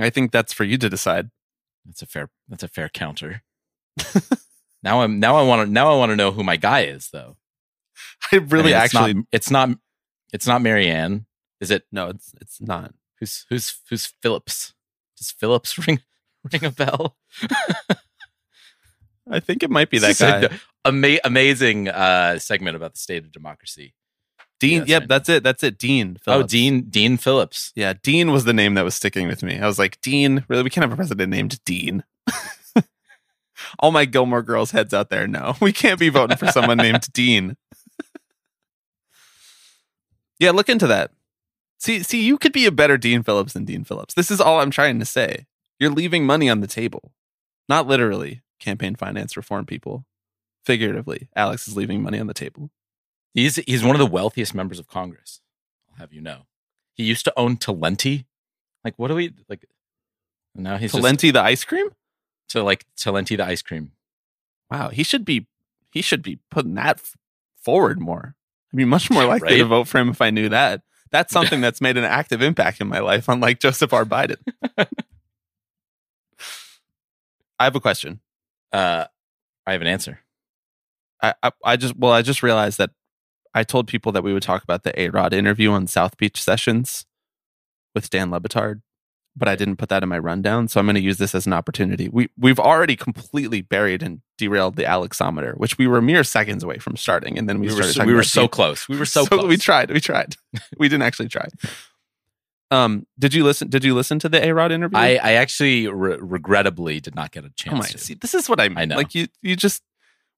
I 0.00 0.10
think 0.10 0.32
that's 0.32 0.52
for 0.52 0.64
you 0.64 0.78
to 0.78 0.88
decide. 0.88 1.30
That's 1.84 2.02
a 2.02 2.06
fair 2.06 2.30
that's 2.48 2.62
a 2.62 2.68
fair 2.68 2.88
counter. 2.88 3.42
now 4.84 5.00
I'm 5.00 5.18
now 5.18 5.36
I 5.36 5.42
want 5.42 5.66
to 5.66 5.72
now 5.72 5.90
I 5.90 5.96
want 5.96 6.10
to 6.10 6.16
know 6.16 6.30
who 6.30 6.44
my 6.44 6.56
guy 6.56 6.82
is 6.84 7.08
though. 7.10 7.36
I 8.30 8.36
I 8.36 8.38
really 8.38 8.72
mean, 8.72 8.82
it's 8.82 8.94
not, 8.94 9.10
it's 9.32 9.50
not 9.50 9.70
it's 10.32 10.46
not 10.46 10.62
Marianne. 10.62 11.26
Is 11.60 11.70
it 11.70 11.84
no, 11.90 12.10
it's 12.10 12.32
it's 12.40 12.60
not. 12.60 12.94
who's 13.18 13.46
who's 13.48 13.78
who's 13.88 14.12
Phillips? 14.22 14.74
Does 15.16 15.30
Phillips 15.30 15.78
ring 15.86 16.00
ring 16.52 16.64
a 16.64 16.70
bell? 16.70 17.16
I 19.30 19.40
think 19.40 19.62
it 19.62 19.70
might 19.70 19.88
be 19.88 19.98
that 20.00 20.18
guy. 20.18 20.50
ama- 20.84 21.20
amazing 21.24 21.88
uh, 21.88 22.38
segment 22.38 22.76
about 22.76 22.92
the 22.92 22.98
state 22.98 23.24
of 23.24 23.32
democracy. 23.32 23.94
Dean. 24.60 24.80
Yes, 24.80 24.88
yep, 24.88 25.08
that's 25.08 25.30
it. 25.30 25.42
That's 25.42 25.62
it. 25.62 25.78
Dean. 25.78 26.18
Oh, 26.26 26.42
Dean 26.42 26.82
Dean 26.82 27.16
Phillips. 27.16 27.72
Yeah, 27.74 27.94
Dean 28.02 28.32
was 28.32 28.44
the 28.44 28.52
name 28.52 28.74
that 28.74 28.84
was 28.84 28.94
sticking 28.94 29.26
with 29.26 29.42
me. 29.42 29.58
I 29.58 29.66
was 29.66 29.78
like, 29.78 29.98
Dean. 30.02 30.44
Really, 30.48 30.62
we 30.62 30.68
can't 30.68 30.82
have 30.82 30.92
a 30.92 30.96
president 30.96 31.30
named 31.30 31.64
Dean. 31.64 32.04
All 33.78 33.90
my 33.90 34.04
Gilmore 34.04 34.42
Girls 34.42 34.70
heads 34.70 34.94
out 34.94 35.10
there, 35.10 35.26
no, 35.26 35.54
we 35.60 35.72
can't 35.72 36.00
be 36.00 36.08
voting 36.08 36.36
for 36.36 36.48
someone 36.48 36.78
named 36.78 37.12
Dean. 37.12 37.56
yeah, 40.38 40.50
look 40.50 40.68
into 40.68 40.86
that. 40.86 41.10
See, 41.78 42.02
see, 42.02 42.24
you 42.24 42.38
could 42.38 42.52
be 42.52 42.66
a 42.66 42.72
better 42.72 42.96
Dean 42.96 43.22
Phillips 43.22 43.52
than 43.52 43.64
Dean 43.64 43.84
Phillips. 43.84 44.14
This 44.14 44.30
is 44.30 44.40
all 44.40 44.60
I'm 44.60 44.70
trying 44.70 44.98
to 45.00 45.04
say. 45.04 45.46
You're 45.78 45.90
leaving 45.90 46.24
money 46.24 46.48
on 46.48 46.60
the 46.60 46.66
table, 46.66 47.12
not 47.68 47.86
literally. 47.86 48.42
Campaign 48.60 48.94
finance 48.94 49.36
reform 49.36 49.66
people, 49.66 50.06
figuratively. 50.64 51.28
Alex 51.36 51.68
is 51.68 51.76
leaving 51.76 52.02
money 52.02 52.18
on 52.18 52.26
the 52.26 52.32
table. 52.32 52.70
He's 53.34 53.56
he's 53.56 53.84
one 53.84 53.94
of 53.94 53.98
the 53.98 54.06
wealthiest 54.06 54.54
members 54.54 54.78
of 54.78 54.86
Congress. 54.86 55.40
I'll 55.90 55.98
have 55.98 56.12
you 56.12 56.20
know. 56.20 56.46
He 56.94 57.02
used 57.02 57.24
to 57.24 57.32
own 57.36 57.56
Talenti. 57.56 58.24
Like, 58.84 58.94
what 58.96 59.08
do 59.08 59.16
we 59.16 59.34
like? 59.48 59.66
Now 60.54 60.76
he's 60.76 60.92
just 60.92 61.04
Talenti 61.04 61.32
the 61.32 61.42
ice 61.42 61.64
cream. 61.64 61.88
To 62.50 62.62
like 62.62 62.84
Talenti 62.96 63.36
the 63.36 63.44
ice 63.46 63.62
cream. 63.62 63.92
Wow, 64.70 64.88
he 64.90 65.02
should 65.02 65.24
be 65.24 65.46
he 65.90 66.02
should 66.02 66.22
be 66.22 66.38
putting 66.50 66.74
that 66.74 66.96
f- 66.98 67.16
forward 67.60 68.00
more. 68.00 68.34
I'd 68.72 68.76
be 68.76 68.84
much 68.84 69.10
more 69.10 69.24
likely 69.26 69.48
Right? 69.48 69.58
to 69.58 69.64
vote 69.64 69.88
for 69.88 69.98
him 69.98 70.08
if 70.08 70.20
I 70.20 70.30
knew 70.30 70.48
that. 70.48 70.82
That's 71.10 71.32
something 71.32 71.60
that's 71.60 71.80
made 71.80 71.96
an 71.96 72.04
active 72.04 72.42
impact 72.42 72.80
in 72.80 72.88
my 72.88 72.98
life, 72.98 73.28
unlike 73.28 73.60
Joseph 73.60 73.92
R. 73.92 74.04
Biden. 74.04 74.36
I 77.58 77.64
have 77.64 77.76
a 77.76 77.80
question. 77.80 78.20
Uh, 78.72 79.04
I 79.66 79.72
have 79.72 79.80
an 79.80 79.86
answer. 79.86 80.20
I, 81.22 81.34
I, 81.42 81.52
I 81.64 81.76
just 81.76 81.96
well, 81.96 82.12
I 82.12 82.22
just 82.22 82.42
realized 82.42 82.78
that 82.78 82.90
I 83.54 83.62
told 83.62 83.86
people 83.86 84.12
that 84.12 84.24
we 84.24 84.32
would 84.32 84.42
talk 84.42 84.62
about 84.64 84.82
the 84.82 84.98
A 85.00 85.08
Rod 85.10 85.32
interview 85.32 85.70
on 85.70 85.86
South 85.86 86.16
Beach 86.16 86.42
Sessions 86.42 87.06
with 87.94 88.10
Dan 88.10 88.30
Le 88.32 88.40
Batard, 88.40 88.82
but 89.36 89.48
I 89.48 89.56
didn't 89.56 89.76
put 89.76 89.88
that 89.88 90.02
in 90.02 90.08
my 90.08 90.18
rundown. 90.18 90.68
So 90.68 90.78
I'm 90.78 90.86
going 90.86 90.94
to 90.94 91.00
use 91.00 91.18
this 91.18 91.34
as 91.34 91.46
an 91.46 91.52
opportunity. 91.52 92.08
We 92.08 92.28
we've 92.38 92.60
already 92.60 92.96
completely 92.96 93.60
buried 93.62 94.02
and 94.02 94.20
derailed 94.38 94.76
the 94.76 94.84
Alexometer, 94.84 95.56
which 95.56 95.76
we 95.78 95.86
were 95.86 96.00
mere 96.00 96.24
seconds 96.24 96.62
away 96.62 96.78
from 96.78 96.96
starting, 96.96 97.38
and 97.38 97.48
then 97.48 97.58
we, 97.60 97.68
We 97.68 97.74
were 97.74 97.82
started. 97.82 97.94
so, 97.94 98.04
we 98.06 98.14
were 98.14 98.22
so 98.22 98.48
close. 98.48 98.88
We 98.88 98.98
were 98.98 99.04
so, 99.16 99.26
close. 99.26 99.44
We 99.46 99.56
tried. 99.56 99.90
We 99.90 100.00
tried. 100.00 100.36
we 100.78 100.88
didn't 100.88 101.02
actually 101.02 101.28
try. 101.28 101.48
Um, 102.70 103.06
did 103.18 103.34
you 103.34 103.44
listen? 103.44 103.68
Did 103.68 103.84
you 103.84 103.94
listen 103.94 104.18
to 104.20 104.28
the 104.28 104.44
A 104.44 104.52
Rod 104.52 104.72
interview? 104.72 104.98
I, 104.98 105.18
I 105.22 105.32
actually 105.34 105.86
re- 105.88 106.18
regrettably 106.20 106.98
did 107.00 107.14
not 107.14 107.30
get 107.30 107.44
a 107.44 107.50
chance 107.50 107.74
Oh 107.74 107.78
my! 107.78 107.86
to. 107.86 107.98
See, 107.98 108.14
this 108.14 108.34
is 108.34 108.48
what 108.48 108.60
I 108.60 108.68
mean. 108.68 108.78
I 108.78 108.84
know. 108.84 108.96
Like 108.96 109.14
you, 109.14 109.28
you 109.42 109.54
just. 109.56 109.82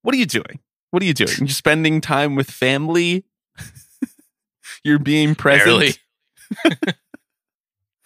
What 0.02 0.14
are 0.14 0.18
you 0.18 0.26
doing? 0.26 0.60
What 0.90 1.02
are 1.02 1.06
you 1.06 1.14
doing? 1.14 1.30
You're 1.38 1.48
spending 1.48 2.00
time 2.00 2.34
with 2.34 2.50
family. 2.50 3.24
You're 4.84 4.98
being 4.98 5.34
present. 5.34 5.98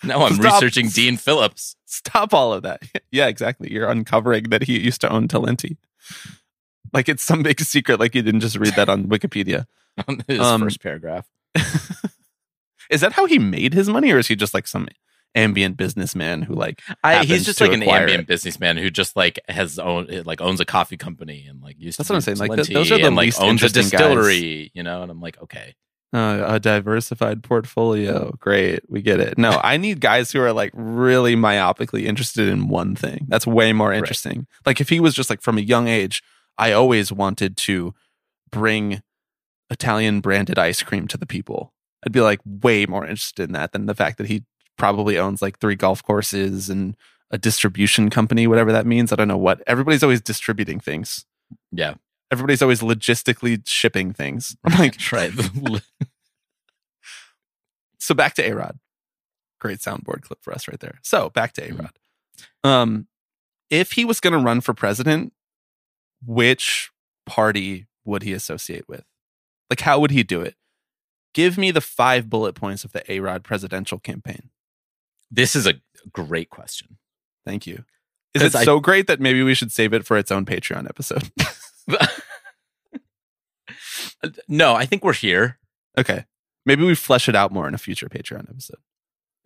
Barely. 0.03 0.19
no, 0.21 0.27
I'm 0.27 0.35
Stop. 0.35 0.55
researching 0.55 0.89
Dean 0.89 1.17
Phillips 1.17 1.77
Stop 1.87 2.33
all 2.35 2.53
of 2.53 2.63
that. 2.63 2.83
Yeah, 3.13 3.27
exactly. 3.27 3.73
You're 3.73 3.89
uncovering 3.91 4.45
that 4.51 4.63
he 4.65 4.79
used 4.79 5.01
to 5.01 5.11
own 5.11 5.27
Talenti. 5.29 5.77
Like 6.93 7.09
it's 7.09 7.23
some 7.25 7.43
big 7.43 7.61
secret. 7.61 7.99
Like 8.01 8.15
you 8.15 8.23
didn't 8.23 8.41
just 8.41 8.57
read 8.57 8.75
that 8.77 8.89
on 8.89 9.05
Wikipedia. 9.09 9.67
on 10.09 10.23
his 10.29 10.39
Um, 10.41 10.61
first 10.63 10.81
paragraph. 10.81 11.27
is 12.91 13.01
that 13.01 13.13
how 13.13 13.27
he 13.27 13.39
made 13.39 13.75
his 13.75 13.89
money, 13.89 14.11
or 14.13 14.19
is 14.19 14.29
he 14.29 14.37
just 14.37 14.55
like 14.55 14.67
some 14.67 14.89
ambient 15.35 15.77
businessman 15.77 16.43
who 16.43 16.55
like? 16.55 16.83
I, 17.05 17.25
he's 17.25 17.45
just 17.45 17.61
like 17.61 17.73
an 17.73 17.83
ambient 17.83 18.23
it? 18.23 18.27
businessman 18.27 18.77
who 18.77 18.91
just 18.91 19.17
like 19.17 19.39
has 19.49 19.79
own 19.79 20.07
like 20.25 20.41
owns 20.41 20.61
a 20.61 20.65
coffee 20.65 20.97
company 20.97 21.47
and 21.49 21.61
like 21.63 21.77
used 21.79 21.97
to 21.97 22.03
That's 22.03 22.11
what 22.11 22.17
I'm 22.17 22.21
saying, 22.23 22.39
like, 22.39 22.55
th- 22.55 22.69
those 22.69 22.91
are 22.93 22.99
the 22.99 23.07
and, 23.07 23.17
like 23.17 23.27
least 23.27 23.41
owns 23.41 23.49
a 23.63 23.67
interesting 23.67 23.83
guys. 23.83 23.91
distillery, 23.91 24.71
you 24.75 24.83
know. 24.83 25.03
And 25.03 25.11
I'm 25.11 25.21
like, 25.21 25.41
okay, 25.43 25.75
Uh, 26.13 26.43
a 26.45 26.59
diversified 26.59 27.41
portfolio. 27.45 28.33
Great. 28.41 28.81
We 28.91 29.01
get 29.01 29.21
it. 29.21 29.39
No, 29.39 29.61
I 29.63 29.77
need 29.77 30.01
guys 30.01 30.33
who 30.33 30.41
are 30.41 30.53
like 30.53 30.73
really 30.75 31.37
myopically 31.37 32.05
interested 32.05 32.49
in 32.49 32.67
one 32.67 32.97
thing. 32.97 33.27
That's 33.29 33.47
way 33.47 33.73
more 33.73 33.93
interesting. 33.93 34.49
Like 34.67 34.81
if 34.81 34.89
he 34.89 34.99
was 34.99 35.15
just 35.15 35.31
like 35.31 35.41
from 35.41 35.57
a 35.57 35.61
young 35.61 35.87
age, 35.87 36.21
I 36.59 36.73
always 36.73 37.13
wanted 37.13 37.57
to 37.59 37.95
bring 38.51 39.03
Italian 39.71 40.21
branded 40.21 40.59
ice 40.59 40.83
cream 40.83 41.07
to 41.09 41.17
the 41.17 41.27
people. 41.27 41.73
I'd 42.05 42.13
be 42.13 42.21
like 42.21 42.41
way 42.45 42.87
more 42.87 43.05
interested 43.05 43.45
in 43.45 43.53
that 43.53 43.71
than 43.71 43.87
the 43.87 43.95
fact 43.95 44.19
that 44.19 44.27
he 44.27 44.43
probably 44.77 45.17
owns 45.17 45.41
like 45.41 45.59
three 45.61 45.77
golf 45.77 46.03
courses 46.03 46.69
and 46.69 46.97
a 47.31 47.39
distribution 47.39 48.11
company, 48.11 48.47
whatever 48.49 48.73
that 48.73 48.87
means. 48.87 49.13
I 49.13 49.17
don't 49.17 49.29
know 49.29 49.37
what. 49.37 49.63
Everybody's 49.67 50.03
always 50.03 50.21
distributing 50.21 50.81
things. 50.81 51.25
yeah, 51.71 51.95
Everybody's 52.33 52.63
always 52.63 52.81
logistically 52.81 53.61
shipping 53.67 54.13
things. 54.13 54.57
I'm 54.65 54.79
like, 54.79 54.97
right. 55.13 55.33
so 57.99 58.15
back 58.15 58.35
to 58.35 58.43
A-Rod. 58.49 58.79
Great 59.61 59.79
soundboard 59.81 60.23
clip 60.23 60.43
for 60.43 60.53
us 60.53 60.69
right 60.69 60.81
there. 60.81 60.99
So 61.03 61.31
back 61.31 61.53
to 61.55 61.69
A-Rod. 61.69 61.93
Um, 62.65 63.07
if 63.69 63.93
he 63.93 64.05
was 64.05 64.21
going 64.21 64.33
to 64.33 64.39
run 64.39 64.61
for 64.61 64.75
president, 64.75 65.33
which 66.25 66.91
party 67.27 67.87
would 68.05 68.23
he 68.23 68.33
associate 68.33 68.89
with? 68.89 69.05
Like, 69.69 69.81
how 69.81 70.01
would 70.01 70.11
he 70.11 70.23
do 70.23 70.41
it? 70.41 70.55
Give 71.35 71.57
me 71.59 71.71
the 71.71 71.81
five 71.81 72.29
bullet 72.29 72.55
points 72.55 72.85
of 72.85 72.93
the 72.93 73.11
A-Rod 73.13 73.45
presidential 73.45 73.99
campaign. 73.99 74.51
this 75.31 75.55
is 75.55 75.67
a 75.67 75.75
great 76.13 76.51
question. 76.51 76.97
Thank 77.47 77.67
you. 77.67 77.85
Is 78.35 78.43
it 78.43 78.55
I- 78.55 78.65
so 78.65 78.81
great 78.81 79.07
that 79.07 79.21
maybe 79.21 79.43
we 79.43 79.55
should 79.55 79.71
save 79.73 79.93
it 79.93 80.05
for 80.07 80.17
its 80.17 80.33
own 80.33 80.45
Patreon 80.45 80.89
episode? 80.89 81.31
no, 84.49 84.75
I 84.75 84.87
think 84.87 85.05
we're 85.05 85.13
here. 85.13 85.59
okay. 85.99 86.25
Maybe 86.67 86.85
we 86.85 86.95
flesh 86.95 87.27
it 87.29 87.35
out 87.35 87.53
more 87.53 87.67
in 87.67 87.75
a 87.75 87.79
future 87.79 88.07
Patreon 88.09 88.49
episode. 88.51 88.77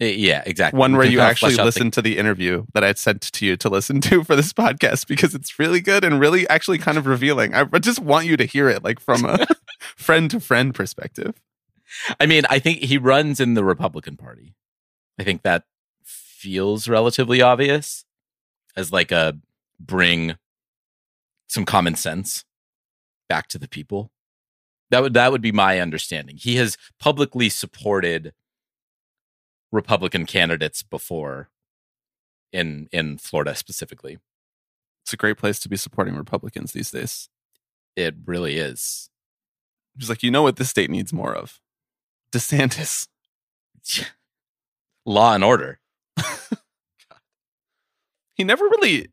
Uh, 0.02 0.06
Yeah, 0.06 0.42
exactly. 0.44 0.78
one 0.78 0.96
where 0.96 1.06
you 1.06 1.20
actually 1.20 1.52
out 1.54 1.58
the- 1.58 1.64
listen 1.64 1.90
to 1.92 2.02
the 2.02 2.18
interview 2.18 2.66
that 2.74 2.82
I 2.82 2.92
sent 2.94 3.22
to 3.22 3.46
you 3.46 3.56
to 3.58 3.68
listen 3.68 4.00
to 4.02 4.24
for 4.24 4.34
this 4.34 4.52
podcast 4.64 5.06
because 5.06 5.32
it's 5.34 5.56
really 5.58 5.80
good 5.80 6.02
and 6.04 6.18
really 6.18 6.48
actually 6.48 6.78
kind 6.78 6.98
of 6.98 7.06
revealing. 7.06 7.54
I 7.54 7.64
just 7.78 8.00
want 8.00 8.26
you 8.26 8.36
to 8.36 8.44
hear 8.44 8.68
it 8.68 8.82
like 8.82 8.98
from 8.98 9.24
a 9.24 9.46
friend 9.96 10.28
to 10.32 10.40
friend 10.40 10.74
perspective. 10.74 11.40
I 12.18 12.26
mean, 12.26 12.42
I 12.50 12.58
think 12.58 12.80
he 12.80 12.98
runs 12.98 13.38
in 13.38 13.54
the 13.54 13.62
Republican 13.64 14.16
Party. 14.16 14.56
I 15.18 15.22
think 15.22 15.42
that 15.42 15.64
feels 16.02 16.88
relatively 16.88 17.40
obvious 17.40 18.04
as 18.76 18.90
like 18.92 19.12
a 19.12 19.38
bring 19.78 20.34
some 21.48 21.64
common 21.64 21.94
sense 21.94 22.44
back 23.28 23.46
to 23.48 23.58
the 23.58 23.68
people. 23.68 24.10
That 24.94 25.02
would 25.02 25.14
that 25.14 25.32
would 25.32 25.42
be 25.42 25.50
my 25.50 25.80
understanding. 25.80 26.36
He 26.36 26.54
has 26.54 26.78
publicly 27.00 27.48
supported 27.48 28.32
Republican 29.72 30.24
candidates 30.24 30.84
before 30.84 31.50
in 32.52 32.88
in 32.92 33.18
Florida 33.18 33.56
specifically. 33.56 34.18
It's 35.02 35.12
a 35.12 35.16
great 35.16 35.36
place 35.36 35.58
to 35.58 35.68
be 35.68 35.76
supporting 35.76 36.14
Republicans 36.14 36.70
these 36.70 36.92
days. 36.92 37.28
It 37.96 38.14
really 38.24 38.56
is. 38.58 39.10
He's 39.98 40.08
like, 40.08 40.22
you 40.22 40.30
know 40.30 40.42
what 40.44 40.58
this 40.58 40.70
state 40.70 40.90
needs 40.90 41.12
more 41.12 41.34
of? 41.34 41.58
DeSantis. 42.30 43.08
Law 45.04 45.34
and 45.34 45.42
order. 45.42 45.80
He 48.36 48.44
never 48.44 48.64
really 48.64 49.08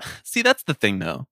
see 0.22 0.42
that's 0.42 0.64
the 0.64 0.74
thing 0.74 0.98
though. 0.98 1.28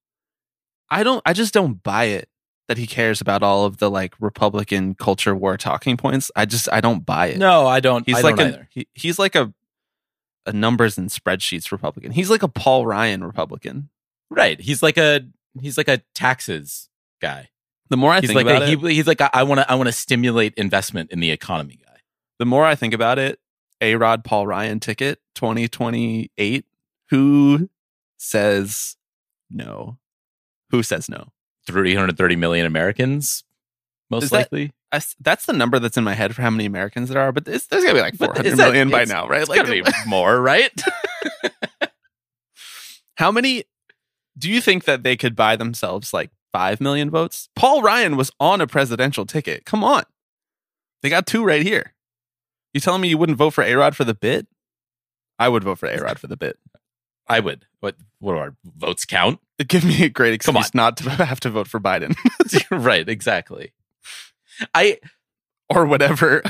I 0.88 1.02
don't 1.02 1.20
I 1.26 1.34
just 1.34 1.52
don't 1.52 1.82
buy 1.82 2.04
it 2.04 2.30
that 2.68 2.78
he 2.78 2.86
cares 2.86 3.20
about 3.20 3.42
all 3.42 3.64
of 3.64 3.78
the 3.78 3.90
like 3.90 4.14
Republican 4.20 4.94
culture 4.94 5.34
war 5.34 5.56
talking 5.56 5.96
points. 5.96 6.30
I 6.34 6.46
just 6.46 6.68
I 6.72 6.80
don't 6.80 7.04
buy 7.04 7.28
it. 7.28 7.38
No, 7.38 7.66
I 7.66 7.80
don't. 7.80 8.06
He's 8.06 8.16
I 8.16 8.20
like 8.20 8.36
don't 8.36 8.46
a 8.46 8.48
either. 8.48 8.68
he, 8.70 8.88
he's 8.94 9.18
like 9.18 9.34
a 9.34 9.52
a 10.46 10.52
numbers 10.52 10.98
and 10.98 11.08
spreadsheets 11.08 11.72
Republican. 11.72 12.12
He's 12.12 12.30
like 12.30 12.42
a 12.42 12.48
Paul 12.48 12.86
Ryan 12.86 13.24
Republican. 13.24 13.88
Right. 14.30 14.60
He's 14.60 14.82
like 14.82 14.96
a 14.98 15.20
he's 15.60 15.76
like 15.78 15.88
a 15.88 16.02
taxes 16.14 16.88
guy. 17.20 17.50
The 17.90 17.96
more 17.96 18.12
I 18.12 18.20
he's 18.20 18.28
think 18.30 18.36
like 18.36 18.46
about 18.46 18.62
a, 18.62 18.72
it, 18.72 18.78
he, 18.80 18.94
he's 18.94 19.06
like 19.06 19.20
I 19.20 19.42
want 19.42 19.60
to 19.60 19.70
I 19.70 19.74
want 19.74 19.88
to 19.88 19.92
stimulate 19.92 20.54
investment 20.54 21.10
in 21.10 21.20
the 21.20 21.30
economy 21.30 21.78
guy. 21.84 21.98
the 22.38 22.46
more 22.46 22.64
I 22.64 22.74
think 22.74 22.94
about 22.94 23.18
it, 23.18 23.38
A 23.80 23.94
Rod 23.96 24.24
Paul 24.24 24.46
Ryan 24.46 24.80
ticket 24.80 25.20
2028. 25.34 26.64
Who 27.10 27.68
says 28.16 28.96
no? 29.50 29.98
Who 30.70 30.82
says 30.82 31.08
no? 31.08 31.28
330 31.66 32.36
million 32.36 32.66
Americans 32.66 33.44
most 34.10 34.24
Is 34.24 34.30
that- 34.30 34.36
likely. 34.52 34.72
I 34.92 34.98
s 34.98 35.16
that's 35.18 35.46
the 35.46 35.52
number 35.52 35.78
that's 35.80 35.96
in 35.96 36.04
my 36.04 36.14
head 36.14 36.36
for 36.36 36.42
how 36.42 36.50
many 36.50 36.66
Americans 36.66 37.08
there 37.08 37.20
are, 37.20 37.32
but 37.32 37.48
it's, 37.48 37.66
there's 37.66 37.82
gotta 37.82 37.94
be 37.96 38.00
like 38.00 38.16
But 38.16 38.26
400 38.36 38.50
that- 38.52 38.56
million 38.56 38.90
by 38.90 39.04
now, 39.04 39.26
right? 39.26 39.40
It's 39.40 39.48
Like, 39.50 39.56
gotta 39.62 39.72
be 39.72 39.82
more, 40.06 40.40
right? 40.40 40.70
how 43.16 43.30
many 43.32 43.64
do 44.38 44.50
you 44.50 44.60
think 44.60 44.84
that 44.84 45.02
they 45.02 45.16
could 45.16 45.34
buy 45.36 45.56
themselves 45.56 46.12
like 46.12 46.30
5 46.52 46.80
million 46.80 47.10
votes? 47.10 47.48
Paul 47.56 47.82
Ryan 47.82 48.16
was 48.16 48.30
on 48.40 48.60
a 48.60 48.66
presidential 48.66 49.26
ticket. 49.26 49.64
Come 49.64 49.82
on. 49.84 50.04
They 51.02 51.08
got 51.10 51.26
two 51.26 51.44
right 51.44 51.62
here. 51.62 51.94
You 52.72 52.80
telling 52.80 53.00
me 53.00 53.08
you 53.08 53.18
wouldn't 53.18 53.38
vote 53.38 53.50
for 53.50 53.62
A-Rod 53.62 53.94
for 53.96 54.04
the 54.04 54.14
bit? 54.14 54.46
I 55.38 55.48
would 55.48 55.62
vote 55.64 55.78
for 55.78 55.86
A-Rod 55.88 56.18
for 56.18 56.26
the 56.26 56.36
bit. 56.36 56.58
I 57.26 57.40
would. 57.40 57.66
What 57.80 57.96
what 58.18 58.34
do 58.34 58.38
our 58.38 58.56
votes 58.64 59.04
count? 59.04 59.40
Give 59.68 59.84
me 59.84 60.04
a 60.04 60.08
great 60.08 60.34
excuse 60.34 60.74
not 60.74 60.96
to 60.98 61.10
have 61.10 61.40
to 61.40 61.50
vote 61.50 61.68
for 61.68 61.80
Biden 61.80 62.14
right, 62.70 63.08
exactly. 63.08 63.72
I 64.74 64.98
or 65.68 65.86
whatever 65.86 66.42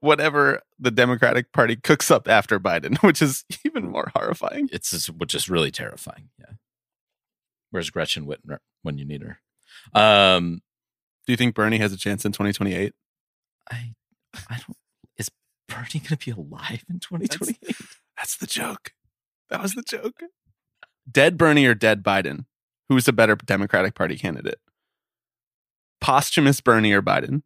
whatever 0.00 0.62
the 0.78 0.90
Democratic 0.90 1.52
Party 1.52 1.76
cooks 1.76 2.10
up 2.10 2.28
after 2.28 2.60
Biden, 2.60 2.98
which 3.02 3.20
is 3.20 3.44
even 3.64 3.90
more 3.90 4.10
horrifying. 4.14 4.68
it's 4.72 4.90
just 4.90 5.10
which 5.10 5.34
is 5.34 5.48
really 5.48 5.70
terrifying. 5.70 6.28
Yeah. 6.38 6.54
Where's 7.70 7.90
Gretchen 7.90 8.26
Whitmer 8.26 8.58
when 8.82 8.98
you 8.98 9.04
need 9.04 9.22
her? 9.22 9.40
Um 10.00 10.62
Do 11.26 11.32
you 11.32 11.36
think 11.36 11.54
Bernie 11.54 11.78
has 11.78 11.92
a 11.92 11.96
chance 11.96 12.24
in 12.24 12.32
2028? 12.32 12.92
I 13.70 13.94
I 14.48 14.56
don't 14.56 14.76
is 15.16 15.30
Bernie 15.68 16.00
gonna 16.00 16.16
be 16.16 16.30
alive 16.30 16.84
in 16.88 17.00
2028? 17.00 17.76
That's 18.16 18.36
the 18.36 18.46
joke. 18.46 18.92
That 19.50 19.62
was 19.62 19.74
the 19.74 19.82
joke. 19.82 20.20
Dead 21.10 21.36
Bernie 21.38 21.66
or 21.66 21.74
dead 21.74 22.02
Biden? 22.02 22.46
Who's 22.88 23.08
a 23.08 23.12
better 23.12 23.36
Democratic 23.36 23.94
Party 23.94 24.16
candidate? 24.16 24.58
Posthumous 26.00 26.60
Bernie 26.60 26.92
or 26.92 27.02
Biden? 27.02 27.42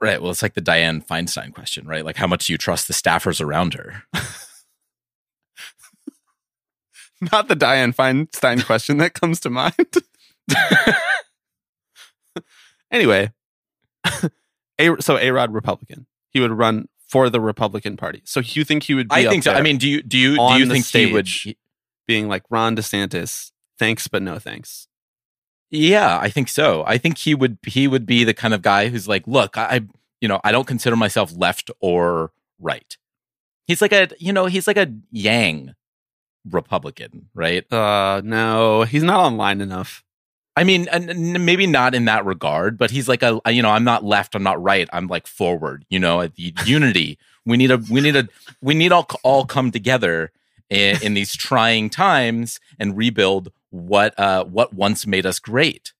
Right. 0.00 0.20
Well, 0.22 0.30
it's 0.30 0.42
like 0.42 0.54
the 0.54 0.62
Dianne 0.62 1.06
Feinstein 1.06 1.52
question, 1.52 1.86
right? 1.86 2.04
Like, 2.04 2.16
how 2.16 2.26
much 2.26 2.46
do 2.46 2.52
you 2.52 2.58
trust 2.58 2.88
the 2.88 2.94
staffers 2.94 3.40
around 3.40 3.74
her? 3.74 4.04
Not 7.32 7.48
the 7.48 7.56
Dianne 7.56 7.94
Feinstein 7.94 8.64
question 8.64 8.96
that 8.98 9.12
comes 9.12 9.40
to 9.40 9.50
mind. 9.50 9.74
anyway, 12.90 13.30
a, 14.78 14.96
so 15.00 15.18
A 15.18 15.30
Rod 15.30 15.52
Republican. 15.52 16.06
he 16.30 16.40
would 16.40 16.52
run 16.52 16.88
for 17.10 17.28
the 17.28 17.40
Republican 17.40 17.96
Party. 17.96 18.22
So 18.24 18.40
you 18.40 18.64
think 18.64 18.84
he 18.84 18.94
would 18.94 19.08
be 19.08 19.16
I 19.16 19.24
up 19.24 19.32
think 19.32 19.42
so. 19.42 19.52
I 19.52 19.62
mean, 19.62 19.78
do 19.78 19.88
you 19.88 20.00
do 20.00 20.16
you 20.16 20.36
do 20.36 20.58
you 20.58 20.66
think 20.66 20.86
he 20.86 21.12
would? 21.12 21.28
being 22.06 22.28
like 22.28 22.44
Ron 22.50 22.76
DeSantis, 22.76 23.50
thanks 23.78 24.08
but 24.08 24.22
no 24.22 24.38
thanks. 24.38 24.86
Yeah, 25.70 26.18
I 26.20 26.28
think 26.28 26.48
so. 26.48 26.84
I 26.86 26.98
think 26.98 27.18
he 27.18 27.34
would 27.34 27.58
he 27.66 27.88
would 27.88 28.06
be 28.06 28.24
the 28.24 28.34
kind 28.34 28.54
of 28.54 28.62
guy 28.62 28.88
who's 28.88 29.08
like, 29.08 29.26
look, 29.26 29.56
I 29.56 29.82
you 30.20 30.28
know, 30.28 30.40
I 30.44 30.52
don't 30.52 30.66
consider 30.66 30.96
myself 30.96 31.32
left 31.36 31.70
or 31.80 32.32
right. 32.60 32.96
He's 33.66 33.82
like 33.82 33.92
a 33.92 34.08
you 34.18 34.32
know, 34.32 34.46
he's 34.46 34.66
like 34.66 34.76
a 34.76 34.92
yang 35.10 35.74
Republican, 36.48 37.28
right? 37.34 37.70
Uh 37.72 38.22
no, 38.24 38.82
he's 38.82 39.02
not 39.02 39.20
online 39.20 39.60
enough. 39.60 40.04
I 40.60 40.64
mean, 40.64 40.88
maybe 41.42 41.66
not 41.66 41.94
in 41.94 42.04
that 42.04 42.26
regard, 42.26 42.76
but 42.76 42.90
he's 42.90 43.08
like 43.08 43.22
a 43.22 43.40
you 43.48 43.62
know, 43.62 43.70
I'm 43.70 43.82
not 43.82 44.04
left, 44.04 44.34
I'm 44.34 44.42
not 44.42 44.62
right, 44.62 44.86
I'm 44.92 45.06
like 45.06 45.26
forward. 45.26 45.86
You 45.88 45.98
know, 45.98 46.26
the 46.26 46.52
unity. 46.66 47.18
We 47.46 47.56
need 47.56 47.70
a 47.70 47.78
we 47.78 48.02
need 48.02 48.14
a 48.14 48.28
we 48.60 48.74
need 48.74 48.92
all 48.92 49.08
all 49.22 49.46
come 49.46 49.70
together 49.70 50.32
in, 50.68 51.02
in 51.02 51.14
these 51.14 51.34
trying 51.34 51.88
times 51.88 52.60
and 52.78 52.94
rebuild 52.94 53.50
what 53.70 54.16
uh 54.18 54.44
what 54.44 54.74
once 54.74 55.06
made 55.06 55.24
us 55.24 55.38
great. 55.38 55.94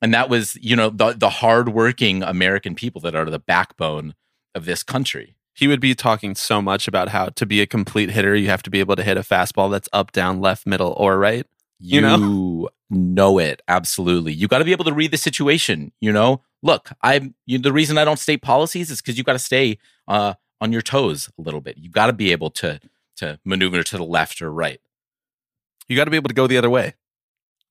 And 0.00 0.14
that 0.14 0.28
was, 0.28 0.56
you 0.62 0.76
know, 0.76 0.90
the 0.90 1.14
the 1.14 1.30
hardworking 1.30 2.22
American 2.22 2.76
people 2.76 3.00
that 3.00 3.16
are 3.16 3.28
the 3.28 3.40
backbone 3.40 4.14
of 4.54 4.64
this 4.64 4.84
country. 4.84 5.34
He 5.54 5.66
would 5.66 5.80
be 5.80 5.96
talking 5.96 6.36
so 6.36 6.62
much 6.62 6.86
about 6.86 7.08
how 7.08 7.30
to 7.30 7.44
be 7.44 7.60
a 7.60 7.66
complete 7.66 8.12
hitter, 8.12 8.36
you 8.36 8.46
have 8.46 8.62
to 8.62 8.70
be 8.70 8.78
able 8.78 8.94
to 8.94 9.02
hit 9.02 9.16
a 9.16 9.22
fastball 9.22 9.72
that's 9.72 9.88
up, 9.92 10.12
down, 10.12 10.40
left, 10.40 10.68
middle, 10.68 10.94
or 10.96 11.18
right. 11.18 11.44
You, 11.80 11.96
You 11.96 12.00
know? 12.00 12.68
know? 12.90 13.38
it 13.38 13.62
absolutely. 13.68 14.32
You 14.32 14.48
got 14.48 14.58
to 14.58 14.64
be 14.64 14.72
able 14.72 14.84
to 14.84 14.92
read 14.92 15.10
the 15.10 15.18
situation. 15.18 15.92
You 16.00 16.12
know, 16.12 16.42
look, 16.62 16.90
i'm 17.02 17.34
you, 17.46 17.58
the 17.58 17.72
reason 17.72 17.98
I 17.98 18.04
don't 18.04 18.18
state 18.18 18.42
policies 18.42 18.90
is 18.90 19.00
because 19.00 19.18
you 19.18 19.24
got 19.24 19.34
to 19.34 19.38
stay 19.38 19.78
uh, 20.06 20.34
on 20.60 20.72
your 20.72 20.82
toes 20.82 21.28
a 21.38 21.42
little 21.42 21.60
bit. 21.60 21.78
You 21.78 21.90
got 21.90 22.06
to 22.06 22.12
be 22.12 22.32
able 22.32 22.50
to 22.50 22.80
to 23.16 23.38
maneuver 23.44 23.82
to 23.82 23.96
the 23.96 24.04
left 24.04 24.40
or 24.40 24.50
right. 24.50 24.80
You 25.88 25.96
got 25.96 26.04
to 26.04 26.10
be 26.10 26.16
able 26.16 26.28
to 26.28 26.34
go 26.34 26.46
the 26.46 26.58
other 26.58 26.70
way. 26.70 26.94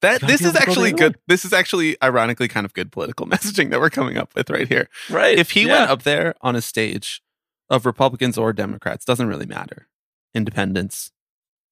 That 0.01 0.21
this 0.21 0.41
is 0.41 0.53
to 0.53 0.59
go 0.59 0.59
actually 0.59 0.91
good. 0.91 1.17
This 1.27 1.43
is 1.43 1.53
actually 1.53 2.01
ironically 2.03 2.47
kind 2.47 2.65
of 2.65 2.73
good 2.73 2.91
political 2.91 3.25
messaging 3.27 3.71
that 3.71 3.79
we're 3.79 3.89
coming 3.89 4.17
up 4.17 4.35
with 4.35 4.49
right 4.49 4.67
here. 4.67 4.89
Right. 5.09 5.37
If 5.37 5.51
he 5.51 5.65
went 5.65 5.89
up 5.89 6.03
there 6.03 6.35
on 6.41 6.55
a 6.55 6.61
stage 6.61 7.21
of 7.69 7.85
Republicans 7.85 8.37
or 8.37 8.53
Democrats, 8.53 9.05
doesn't 9.05 9.27
really 9.27 9.45
matter. 9.45 9.87
Independents. 10.33 11.11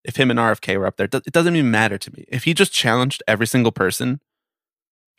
If 0.06 0.18
him 0.18 0.30
and 0.30 0.40
RFK 0.40 0.78
were 0.78 0.88
up 0.88 0.98
there, 0.98 1.10
it 1.12 1.34
doesn't 1.34 1.56
even 1.56 1.72
matter 1.72 1.98
to 1.98 2.14
me. 2.16 2.26
If 2.28 2.44
he 2.44 2.54
just 2.54 2.72
challenged 2.72 3.24
every 3.28 3.48
single 3.48 3.72
person, 3.72 4.22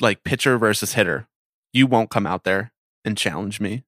like 0.00 0.24
pitcher 0.24 0.58
versus 0.58 0.94
hitter, 0.94 1.28
you 1.72 1.86
won't 1.86 2.10
come 2.10 2.26
out 2.26 2.44
there 2.44 2.72
and 3.04 3.16
challenge 3.18 3.60
me. 3.60 3.84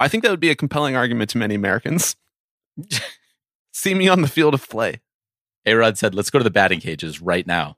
I 0.00 0.08
think 0.08 0.22
that 0.22 0.30
would 0.30 0.40
be 0.40 0.50
a 0.50 0.56
compelling 0.56 0.96
argument 0.96 1.30
to 1.30 1.38
many 1.38 1.54
Americans. 1.54 2.16
See 3.72 3.94
me 3.94 4.08
on 4.08 4.22
the 4.22 4.28
field 4.28 4.54
of 4.54 4.68
play. 4.68 5.00
Arod 5.66 5.96
said, 5.96 6.14
"Let's 6.14 6.30
go 6.30 6.38
to 6.38 6.44
the 6.44 6.50
batting 6.50 6.80
cages 6.80 7.20
right 7.20 7.46
now." 7.46 7.76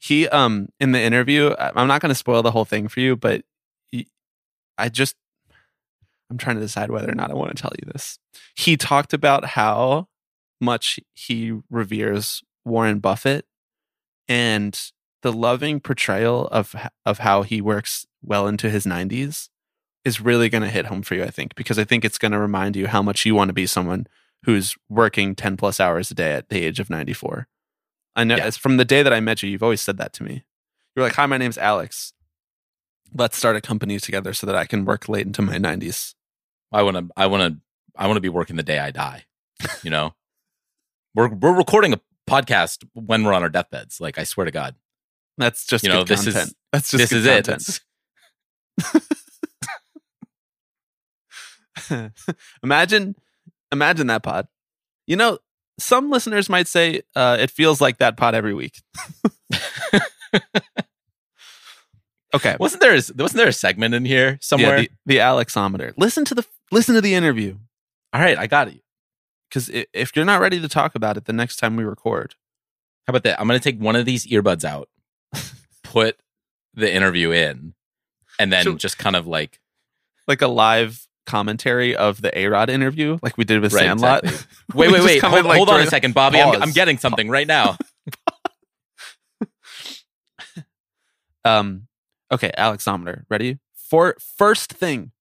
he 0.00 0.26
um 0.28 0.68
in 0.80 0.92
the 0.92 1.00
interview 1.00 1.54
i'm 1.58 1.86
not 1.86 2.00
going 2.00 2.10
to 2.10 2.14
spoil 2.14 2.42
the 2.42 2.50
whole 2.50 2.64
thing 2.64 2.88
for 2.88 3.00
you 3.00 3.14
but 3.14 3.42
he, 3.92 4.08
i 4.78 4.88
just 4.88 5.14
i'm 6.30 6.38
trying 6.38 6.56
to 6.56 6.62
decide 6.62 6.90
whether 6.90 7.10
or 7.10 7.14
not 7.14 7.30
i 7.30 7.34
want 7.34 7.54
to 7.54 7.62
tell 7.62 7.72
you 7.78 7.92
this 7.92 8.18
he 8.56 8.76
talked 8.76 9.12
about 9.12 9.44
how 9.44 10.08
much 10.60 10.98
he 11.14 11.52
reveres 11.70 12.42
warren 12.64 12.98
buffett 12.98 13.46
and 14.28 14.90
the 15.22 15.32
loving 15.32 15.80
portrayal 15.80 16.46
of 16.48 16.74
of 17.04 17.18
how 17.18 17.42
he 17.42 17.60
works 17.60 18.06
well 18.22 18.46
into 18.46 18.68
his 18.70 18.84
90s 18.86 19.48
is 20.04 20.20
really 20.20 20.48
going 20.48 20.62
to 20.62 20.68
hit 20.68 20.86
home 20.86 21.02
for 21.02 21.14
you 21.14 21.24
i 21.24 21.30
think 21.30 21.54
because 21.54 21.78
i 21.78 21.84
think 21.84 22.04
it's 22.04 22.18
going 22.18 22.32
to 22.32 22.38
remind 22.38 22.76
you 22.76 22.86
how 22.86 23.02
much 23.02 23.24
you 23.26 23.34
want 23.34 23.48
to 23.48 23.52
be 23.54 23.66
someone 23.66 24.06
who's 24.44 24.76
working 24.88 25.34
10 25.34 25.56
plus 25.56 25.80
hours 25.80 26.10
a 26.10 26.14
day 26.14 26.32
at 26.32 26.48
the 26.48 26.64
age 26.64 26.80
of 26.80 26.88
94 26.90 27.46
I 28.16 28.24
know 28.24 28.36
Yeah. 28.36 28.50
from 28.50 28.76
the 28.76 28.84
day 28.84 29.04
that 29.04 29.12
I 29.12 29.20
met 29.20 29.40
you, 29.42 29.48
you've 29.48 29.62
always 29.62 29.80
said 29.80 29.96
that 29.98 30.12
to 30.14 30.24
me. 30.24 30.42
You're 30.96 31.04
like, 31.04 31.14
Hi, 31.14 31.26
my 31.26 31.36
name's 31.38 31.56
Alex. 31.56 32.12
Let's 33.14 33.36
start 33.38 33.54
a 33.54 33.60
company 33.60 34.00
together 34.00 34.34
so 34.34 34.48
that 34.48 34.56
I 34.56 34.66
can 34.66 34.84
work 34.84 35.08
late 35.08 35.26
into 35.26 35.42
my 35.42 35.58
90s. 35.58 36.14
I 36.72 36.82
want 36.82 36.96
to. 36.96 37.08
I 37.16 37.26
want 37.28 37.54
to. 37.54 37.60
I 37.94 38.08
want 38.08 38.16
to 38.16 38.20
be 38.20 38.28
working 38.28 38.56
the 38.56 38.64
day 38.64 38.80
I 38.80 38.90
die. 38.90 39.26
You 39.84 39.90
know, 39.90 40.14
we're 41.14 41.28
we're 41.28 41.54
recording 41.56 41.92
a 41.92 42.00
podcast 42.28 42.84
when 42.94 43.24
we're 43.24 43.32
on 43.32 43.42
our 43.42 43.48
deathbeds. 43.48 44.00
Like 44.00 44.18
I 44.18 44.24
swear 44.24 44.44
to 44.44 44.50
God, 44.50 44.74
That's 45.38 45.66
just 45.66 45.84
You 45.84 45.90
know, 45.90 46.04
this 46.04 46.26
is- 46.26 46.34
content. 46.34 46.54
That's 46.72 46.90
just 46.90 47.10
this 47.10 47.12
is 47.12 47.26
it. 47.26 47.44
content. 47.46 47.80
It's- 48.78 49.10
imagine, 52.62 53.16
imagine 53.72 54.06
that 54.08 54.22
pod. 54.22 54.46
You 55.06 55.16
know, 55.16 55.38
some 55.78 56.10
listeners 56.10 56.48
might 56.48 56.68
say 56.68 57.02
uh, 57.16 57.36
it 57.40 57.50
feels 57.50 57.80
like 57.80 57.98
that 57.98 58.16
pod 58.16 58.34
every 58.34 58.54
week. 58.54 58.80
okay, 62.34 62.56
wasn't 62.60 62.80
there? 62.82 62.92
a- 62.94 63.12
Wasn't 63.16 63.34
there 63.36 63.48
a 63.48 63.52
segment 63.52 63.94
in 63.94 64.04
here 64.04 64.38
somewhere? 64.40 64.78
Yeah, 64.80 64.86
the, 65.06 65.14
the 65.14 65.16
Alexometer. 65.18 65.92
Listen 65.96 66.24
to 66.26 66.34
the 66.34 66.44
listen 66.70 66.94
to 66.94 67.00
the 67.00 67.14
interview. 67.14 67.56
All 68.12 68.20
right, 68.20 68.38
I 68.38 68.46
got 68.46 68.68
it. 68.68 68.80
Because 69.50 69.68
if 69.92 70.14
you're 70.16 70.24
not 70.24 70.40
ready 70.40 70.60
to 70.60 70.68
talk 70.68 70.94
about 70.94 71.16
it 71.18 71.24
the 71.26 71.32
next 71.34 71.56
time 71.56 71.76
we 71.76 71.84
record, 71.84 72.34
How 73.06 73.12
about 73.12 73.24
that? 73.24 73.38
I'm 73.40 73.46
going 73.48 73.58
to 73.60 73.62
take 73.62 73.78
one 73.80 73.96
of 73.96 74.06
these 74.06 74.26
earbuds 74.28 74.64
out, 74.64 74.88
put 75.84 76.18
the 76.74 76.90
interview 76.92 77.32
in, 77.32 77.74
and 78.38 78.52
then 78.52 78.64
So- 78.64 78.74
just 78.76 78.96
kind 78.98 79.16
of 79.16 79.26
like 79.26 79.60
like 80.28 80.40
a 80.42 80.48
live 80.48 81.06
commentary 81.26 81.94
of 81.96 82.22
the 82.22 82.36
A 82.38 82.46
Rod 82.46 82.70
interview, 82.70 83.18
like 83.22 83.36
we 83.36 83.44
did 83.44 83.60
with 83.60 83.72
Right, 83.72 83.82
Sandlot. 83.84 84.24
exactly. 84.24 84.46
Wait, 84.74 84.92
wait, 84.92 85.04
wait. 85.04 85.22
Hold, 85.22 85.44
like, 85.44 85.56
hold 85.56 85.68
on 85.68 85.80
a 85.80 85.86
second, 85.86 86.14
Bobby. 86.14 86.40
I'm, 86.40 86.62
I'm 86.62 86.70
getting 86.70 86.96
something 86.98 87.28
right 87.28 87.46
now. 87.46 87.76
Um, 91.44 91.86
okay, 92.30 92.50
Alexometer, 92.58 93.24
ready? 93.30 93.58
For 93.74 94.14
first 94.36 94.72
thing 94.74 95.12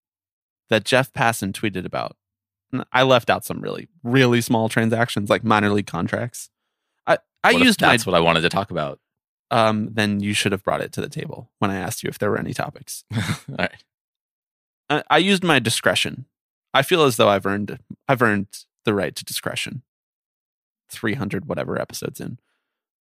that 0.70 0.84
Jeff 0.84 1.12
Passan 1.14 1.54
tweeted 1.54 1.86
about. 1.86 2.16
I 2.92 3.04
left 3.04 3.30
out 3.30 3.46
some 3.46 3.62
really, 3.62 3.88
really 4.04 4.42
small 4.42 4.70
transactions, 4.70 5.30
like 5.30 5.44
minor 5.44 5.70
league 5.72 5.88
contracts. 5.88 6.50
I 7.08 7.18
I 7.44 7.54
What 7.54 7.62
used 7.64 7.82
my 7.82 7.90
that's 7.92 8.06
what 8.06 8.16
I 8.16 8.20
wanted 8.20 8.42
to 8.42 8.50
talk 8.50 8.72
about. 8.72 9.00
um. 9.52 9.90
Then 9.94 10.20
you 10.20 10.34
should 10.34 10.52
have 10.52 10.64
brought 10.64 10.82
it 10.82 10.92
to 10.94 11.02
the 11.02 11.10
table 11.10 11.50
when 11.60 11.72
I 11.72 11.78
asked 11.78 12.04
you 12.04 12.10
if 12.10 12.20
there 12.20 12.30
were 12.30 12.40
any 12.40 12.54
topics. 12.54 13.04
All 13.16 13.56
right. 13.58 13.84
I, 14.90 15.04
I 15.10 15.18
used 15.18 15.44
my 15.44 15.60
discretion. 15.60 16.26
I 16.74 16.82
feel 16.84 17.04
as 17.04 17.18
though 17.18 17.30
I've 17.30 17.46
earned 17.46 17.80
I've 18.08 18.22
earned 18.22 18.48
the 18.86 18.94
right 18.94 19.16
to 19.16 19.26
discretion. 19.26 19.82
Three 20.90 21.16
hundred 21.16 21.46
whatever 21.48 21.80
episodes 21.80 22.20
in. 22.20 22.40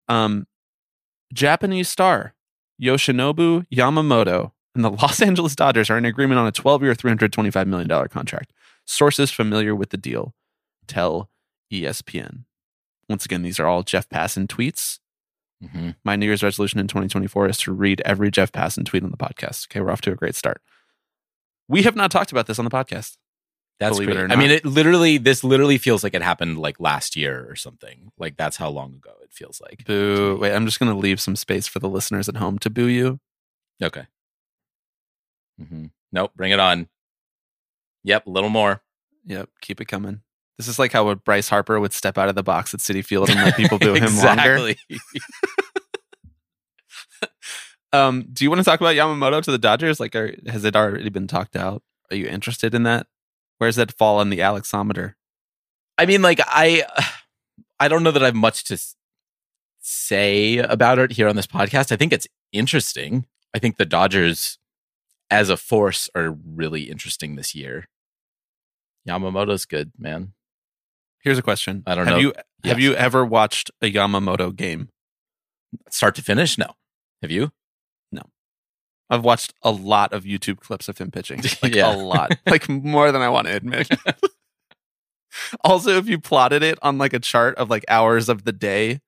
Um, 0.08 0.47
Japanese 1.34 1.88
star 1.89 2.34
Yoshinobu 2.82 3.65
Yamamoto 3.71 4.52
and 4.76 4.84
the 4.84 4.89
Los 5.02 5.21
Angeles 5.21 5.56
Dodgers 5.56 5.89
are 5.89 5.97
in 5.97 6.06
agreement 6.06 6.39
on 6.39 6.47
a 6.47 6.52
12-year, 6.52 6.95
$325 6.95 7.67
million 7.67 8.08
contract. 8.08 8.52
Sources 8.92 9.32
familiar 9.32 9.74
with 9.74 9.90
the 9.92 9.98
deal 9.98 10.34
tell 10.86 11.30
ESPN. 11.72 12.44
Once 13.08 13.24
again, 13.24 13.42
these 13.42 13.58
are 13.58 13.66
all 13.66 13.84
Jeff 13.84 14.10
Passan 14.10 14.48
tweets. 14.48 15.00
Mhm. 15.64 15.96
My 16.04 16.18
New 16.18 16.26
Year's 16.26 16.44
resolution 16.44 16.78
in 16.78 16.88
2024 16.88 17.48
is 17.48 17.58
to 17.60 17.72
read 17.72 18.02
every 18.04 18.30
Jeff 18.32 18.52
Passan 18.52 18.84
tweet 18.86 19.04
on 19.04 19.12
the 19.12 19.16
podcast. 19.18 19.68
Okay, 19.68 19.80
we're 19.80 19.92
off 19.92 20.02
to 20.02 20.12
a 20.12 20.16
great 20.16 20.36
start. 20.36 20.62
We 21.70 21.84
have 21.84 21.96
not 21.96 22.12
talked 22.12 22.34
about 22.34 22.48
this 22.48 22.60
on 22.60 22.66
the 22.66 22.72
podcast. 22.72 23.16
That's 23.80 23.96
Believe 23.96 24.10
it 24.10 24.14
great. 24.14 24.32
I 24.32 24.36
mean, 24.36 24.52
it 24.52 24.66
literally, 24.66 25.18
this 25.18 25.42
literally 25.44 25.78
feels 25.78 26.04
like 26.04 26.14
it 26.14 26.22
happened 26.22 26.58
like 26.60 26.80
last 26.82 27.16
year 27.16 27.48
or 27.50 27.56
something. 27.56 28.12
Like 28.18 28.36
that's 28.36 28.58
how 28.58 28.70
long 28.70 28.96
ago 28.96 29.14
it 29.24 29.32
feels 29.32 29.62
like. 29.62 29.86
Boo. 29.86 30.38
Wait, 30.42 30.54
I'm 30.54 30.66
just 30.66 30.80
going 30.80 30.92
to 30.92 30.98
leave 30.98 31.22
some 31.22 31.38
space 31.38 31.66
for 31.68 31.80
the 31.80 31.90
listeners 31.90 32.28
at 32.28 32.36
home 32.36 32.60
to 32.60 32.70
boo 32.70 32.88
you. 32.88 33.20
Okay. 33.82 34.06
hmm 35.58 35.86
Nope. 36.12 36.34
Bring 36.36 36.52
it 36.52 36.60
on. 36.60 36.90
Yep. 38.04 38.28
A 38.28 38.30
little 38.30 38.50
more. 38.50 38.82
Yep, 39.26 39.50
keep 39.62 39.80
it 39.82 39.86
coming. 39.86 40.22
This 40.58 40.68
is 40.68 40.80
like 40.80 40.92
how 40.92 41.14
Bryce 41.16 41.50
Harper 41.50 41.80
would 41.80 41.94
step 41.94 42.18
out 42.18 42.30
of 42.30 42.36
the 42.36 42.44
box 42.44 42.74
at 42.74 42.80
Citi 42.80 43.04
Field 43.04 43.30
and 43.30 43.40
let 43.40 43.56
people 43.56 43.80
boo 43.80 43.94
him 43.94 44.16
longer. 44.18 44.58
exactly. 44.58 44.78
Um, 47.94 48.28
do 48.32 48.46
you 48.46 48.50
want 48.50 48.60
to 48.60 48.64
talk 48.66 48.80
about 48.80 48.96
Yamamoto 48.96 49.42
to 49.44 49.52
the 49.52 49.58
Dodgers? 49.58 50.00
Like, 50.00 50.16
are, 50.16 50.34
has 50.48 50.64
it 50.64 50.76
already 50.76 51.10
been 51.10 51.28
talked 51.28 51.56
out? 51.56 51.84
Are 52.10 52.16
you 52.16 52.26
interested 52.26 52.74
in 52.74 52.84
that? 52.84 53.08
Where 53.58 53.68
does 53.68 53.76
that 53.76 53.92
fall 53.98 54.20
on 54.20 54.30
the 54.30 54.40
Alexometer? 54.40 55.16
I 55.98 56.06
mean, 56.06 56.22
like 56.22 56.40
I, 56.46 56.84
I 57.80 57.88
don't 57.88 58.04
know 58.04 58.12
that 58.12 58.24
I 58.24 58.28
have 58.28 58.36
much 58.36 58.64
to 58.66 58.82
say 59.82 60.58
about 60.58 61.00
it 61.00 61.12
here 61.12 61.28
on 61.28 61.36
this 61.36 61.48
podcast. 61.48 61.92
I 61.92 61.96
think 61.96 62.14
it's 62.14 62.28
interesting. 62.52 63.26
I 63.54 63.60
think 63.60 63.78
the 63.78 63.86
Dodgers, 63.86 64.58
as 65.32 65.50
a 65.50 65.58
force, 65.58 66.10
are 66.13 66.32
really 66.46 66.84
interesting 66.84 67.36
this 67.36 67.56
year. 67.56 67.88
Yamamoto's 69.08 69.65
good, 69.65 69.91
man. 69.98 70.34
Here's 71.24 71.38
a 71.39 71.41
question. 71.41 71.84
I 71.88 71.96
don't 71.96 72.06
have 72.08 72.15
know. 72.17 72.22
You, 72.22 72.34
Have 72.65 72.80
you 72.80 72.94
ever 72.94 73.26
watched 73.26 73.72
a 73.82 73.91
Yamamoto 73.91 74.56
game? 74.56 74.89
Start 75.89 76.15
to 76.15 76.22
finish, 76.22 76.58
no. 76.58 76.67
Have 77.22 77.32
you? 77.32 77.52
No. 78.12 78.24
I've 79.10 79.24
watched 79.24 79.54
a 79.63 79.72
lot 79.72 80.13
of 80.13 80.24
YouTube 80.24 80.60
clips 80.60 80.89
of 80.89 80.98
him 80.98 81.10
pitching. 81.12 81.41
Like 81.63 81.74
Yeah. 81.76 81.96
a 81.96 81.98
lot. 81.98 82.38
like 82.46 82.67
more 82.70 83.12
than 83.12 83.22
I 83.22 83.30
want 83.30 83.48
to 83.48 83.56
admit. 83.56 83.89
also, 85.63 85.98
if 85.98 86.08
you 86.08 86.20
plotted 86.20 86.62
it 86.63 86.78
on 86.82 86.98
like 86.98 87.13
a 87.13 87.20
chart 87.20 87.56
of 87.58 87.70
like 87.70 87.86
hours 87.88 88.28
of 88.30 88.44
the 88.44 88.52
day, 88.52 89.00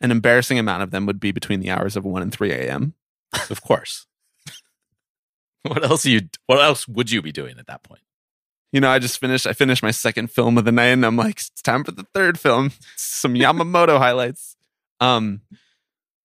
an 0.00 0.10
embarrassing 0.10 0.58
amount 0.58 0.82
of 0.82 0.90
them 0.90 1.06
would 1.06 1.20
be 1.20 1.32
between 1.32 1.60
the 1.60 1.70
hours 1.70 1.96
of 1.96 2.04
1 2.04 2.20
and 2.22 2.32
3 2.32 2.50
a.m. 2.52 2.94
Of 3.48 3.62
course. 3.62 4.06
what 5.68 5.84
else 5.84 6.06
are 6.06 6.10
you 6.10 6.22
what 6.46 6.60
else 6.60 6.86
would 6.88 7.10
you 7.10 7.22
be 7.22 7.32
doing 7.32 7.58
at 7.58 7.66
that 7.66 7.82
point? 7.82 8.02
You 8.72 8.80
know, 8.80 8.90
I 8.90 8.98
just 8.98 9.18
finished 9.18 9.46
I 9.46 9.52
finished 9.52 9.82
my 9.82 9.90
second 9.90 10.30
film 10.30 10.58
of 10.58 10.64
the 10.64 10.72
night 10.72 10.86
and 10.86 11.04
I'm 11.04 11.16
like, 11.16 11.36
it's 11.36 11.62
time 11.62 11.84
for 11.84 11.92
the 11.92 12.06
third 12.14 12.38
film. 12.38 12.72
Some 12.96 13.34
Yamamoto 13.34 13.98
highlights. 13.98 14.56
Um 15.00 15.42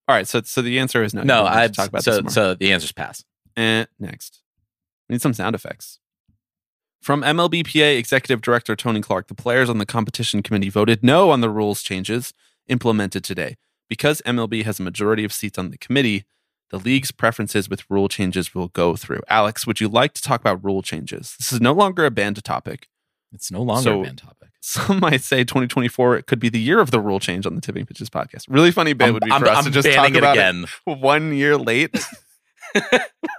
all 0.07 0.15
right, 0.15 0.27
so 0.27 0.41
so 0.41 0.61
the 0.61 0.79
answer 0.79 1.03
is 1.03 1.13
no. 1.13 1.23
No, 1.23 1.45
I 1.45 1.67
talk 1.67 1.89
about 1.89 2.03
so 2.03 2.21
this 2.21 2.33
so 2.33 2.53
the 2.53 2.71
answer's 2.71 2.93
pass. 2.93 3.25
And 3.57 3.87
next, 3.99 4.41
we 5.09 5.13
need 5.13 5.21
some 5.21 5.33
sound 5.33 5.55
effects. 5.55 5.99
From 7.01 7.21
MLBPA 7.23 7.97
Executive 7.97 8.41
Director 8.41 8.75
Tony 8.75 9.01
Clark, 9.01 9.27
the 9.27 9.35
players 9.35 9.69
on 9.69 9.77
the 9.77 9.85
competition 9.85 10.43
committee 10.43 10.69
voted 10.69 11.03
no 11.03 11.29
on 11.31 11.41
the 11.41 11.49
rules 11.49 11.81
changes 11.81 12.33
implemented 12.67 13.23
today. 13.23 13.57
Because 13.89 14.21
MLB 14.25 14.63
has 14.63 14.79
a 14.79 14.83
majority 14.83 15.23
of 15.23 15.31
seats 15.31 15.57
on 15.57 15.71
the 15.71 15.77
committee, 15.77 16.25
the 16.69 16.77
league's 16.77 17.11
preferences 17.11 17.69
with 17.69 17.83
rule 17.89 18.07
changes 18.09 18.53
will 18.53 18.67
go 18.69 18.95
through. 18.95 19.21
Alex, 19.29 19.65
would 19.65 19.79
you 19.79 19.87
like 19.87 20.13
to 20.13 20.21
talk 20.21 20.41
about 20.41 20.63
rule 20.63 20.81
changes? 20.81 21.35
This 21.39 21.53
is 21.53 21.61
no 21.61 21.71
longer 21.73 22.05
a 22.05 22.11
banned 22.11 22.43
topic. 22.43 22.87
It's 23.31 23.51
no 23.51 23.61
longer 23.61 23.83
So- 23.83 24.01
a 24.01 24.03
banned 24.03 24.17
topic. 24.19 24.49
Some 24.59 24.99
might 24.99 25.21
say 25.21 25.45
2024 25.45 26.17
it 26.17 26.25
could 26.25 26.39
be 26.39 26.49
the 26.49 26.59
year 26.59 26.81
of 26.81 26.91
the 26.91 26.99
rule 26.99 27.21
change 27.21 27.45
on 27.45 27.55
the 27.55 27.61
Tipping 27.61 27.85
Pitches 27.85 28.09
podcast. 28.09 28.45
Really 28.49 28.71
funny 28.71 28.91
bit 28.91 29.07
I'm, 29.07 29.13
would 29.13 29.23
be 29.23 29.31
I'm- 29.31 29.41
for 29.41 29.47
us 29.47 29.59
I'm 29.59 29.63
to 29.65 29.71
just 29.71 29.89
talk 29.93 30.09
it 30.09 30.17
about 30.17 30.35
it 30.35 30.39
again. 30.39 30.65
one 30.85 31.33
year 31.33 31.57
late. 31.57 31.93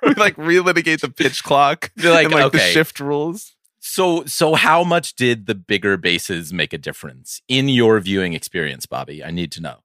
we 0.02 0.14
like 0.14 0.36
relitigate 0.36 1.00
the 1.00 1.10
pitch 1.10 1.44
clock 1.44 1.92
Be 1.96 2.08
like, 2.08 2.24
and 2.26 2.34
like 2.34 2.52
the 2.52 2.58
shift 2.58 2.98
rules. 2.98 3.54
So 3.78 4.24
so 4.24 4.54
how 4.54 4.82
much 4.84 5.14
did 5.16 5.44
the 5.46 5.54
bigger 5.54 5.96
bases 5.98 6.52
make 6.52 6.72
a 6.72 6.78
difference 6.78 7.42
in 7.46 7.68
your 7.68 8.00
viewing 8.00 8.32
experience, 8.32 8.86
Bobby? 8.86 9.22
I 9.22 9.30
need 9.30 9.52
to 9.52 9.60
know. 9.60 9.80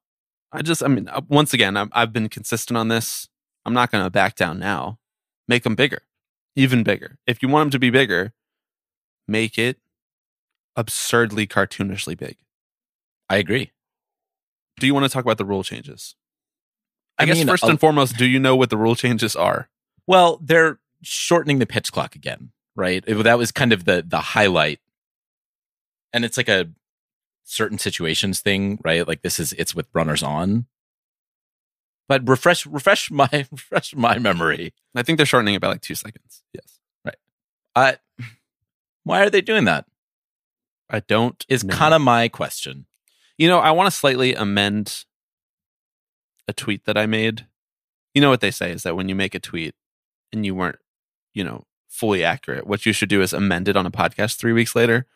I 0.50 0.62
just, 0.62 0.82
I 0.82 0.88
mean, 0.88 1.08
uh, 1.08 1.20
once 1.28 1.52
again, 1.52 1.76
I've, 1.76 1.88
I've 1.92 2.12
been 2.12 2.28
consistent 2.28 2.76
on 2.76 2.88
this. 2.88 3.28
I'm 3.64 3.74
not 3.74 3.90
going 3.90 4.04
to 4.04 4.10
back 4.10 4.36
down 4.36 4.58
now. 4.58 4.98
Make 5.48 5.62
them 5.62 5.74
bigger, 5.74 6.02
even 6.56 6.82
bigger. 6.82 7.18
If 7.26 7.42
you 7.42 7.48
want 7.48 7.66
them 7.66 7.70
to 7.72 7.78
be 7.78 7.90
bigger, 7.90 8.32
make 9.28 9.58
it 9.58 9.78
absurdly 10.76 11.46
cartoonishly 11.46 12.16
big. 12.18 12.36
I 13.28 13.36
agree. 13.36 13.70
Do 14.78 14.86
you 14.86 14.94
want 14.94 15.04
to 15.04 15.08
talk 15.10 15.24
about 15.24 15.38
the 15.38 15.44
rule 15.44 15.62
changes? 15.62 16.14
I, 17.18 17.22
I 17.22 17.26
guess 17.26 17.38
mean, 17.38 17.46
first 17.46 17.64
a- 17.64 17.68
and 17.68 17.80
foremost, 17.80 18.16
do 18.16 18.26
you 18.26 18.38
know 18.40 18.56
what 18.56 18.70
the 18.70 18.76
rule 18.76 18.96
changes 18.96 19.36
are? 19.36 19.68
Well, 20.06 20.38
they're 20.42 20.78
shortening 21.02 21.58
the 21.58 21.66
pitch 21.66 21.92
clock 21.92 22.16
again, 22.16 22.50
right? 22.74 23.04
It- 23.06 23.22
that 23.22 23.38
was 23.38 23.52
kind 23.52 23.72
of 23.72 23.84
the 23.84 24.04
the 24.06 24.18
highlight. 24.20 24.80
And 26.12 26.24
it's 26.24 26.36
like 26.36 26.48
a 26.48 26.70
certain 27.44 27.78
situations 27.78 28.40
thing, 28.40 28.78
right? 28.84 29.06
Like 29.06 29.22
this 29.22 29.38
is 29.38 29.52
it's 29.54 29.74
with 29.74 29.86
runners 29.92 30.22
on. 30.22 30.66
But 32.08 32.28
refresh 32.28 32.66
refresh 32.66 33.10
my 33.10 33.28
refresh 33.50 33.94
my 33.94 34.18
memory. 34.18 34.74
I 34.94 35.02
think 35.02 35.16
they're 35.16 35.26
shortening 35.26 35.54
it 35.54 35.60
by 35.60 35.68
like 35.68 35.80
two 35.80 35.94
seconds. 35.94 36.42
Yes. 36.52 36.78
Right. 37.04 37.16
I 37.74 37.96
why 39.04 39.22
are 39.22 39.30
they 39.30 39.40
doing 39.40 39.64
that? 39.64 39.86
I 40.90 41.00
don't. 41.00 41.44
Is 41.48 41.62
kind 41.62 41.94
of 41.94 42.00
my 42.00 42.28
question. 42.28 42.86
You 43.38 43.48
know, 43.48 43.58
I 43.58 43.70
want 43.70 43.90
to 43.90 43.96
slightly 43.96 44.34
amend 44.34 45.04
a 46.46 46.52
tweet 46.52 46.84
that 46.84 46.96
I 46.96 47.06
made. 47.06 47.46
You 48.14 48.20
know 48.20 48.30
what 48.30 48.40
they 48.40 48.50
say 48.50 48.70
is 48.70 48.82
that 48.84 48.96
when 48.96 49.08
you 49.08 49.14
make 49.14 49.34
a 49.34 49.40
tweet 49.40 49.74
and 50.32 50.46
you 50.46 50.54
weren't, 50.54 50.78
you 51.32 51.42
know, 51.42 51.64
fully 51.88 52.22
accurate, 52.22 52.66
what 52.66 52.86
you 52.86 52.92
should 52.92 53.08
do 53.08 53.22
is 53.22 53.32
amend 53.32 53.68
it 53.68 53.76
on 53.76 53.86
a 53.86 53.90
podcast 53.90 54.36
three 54.36 54.52
weeks 54.52 54.74
later. 54.74 55.06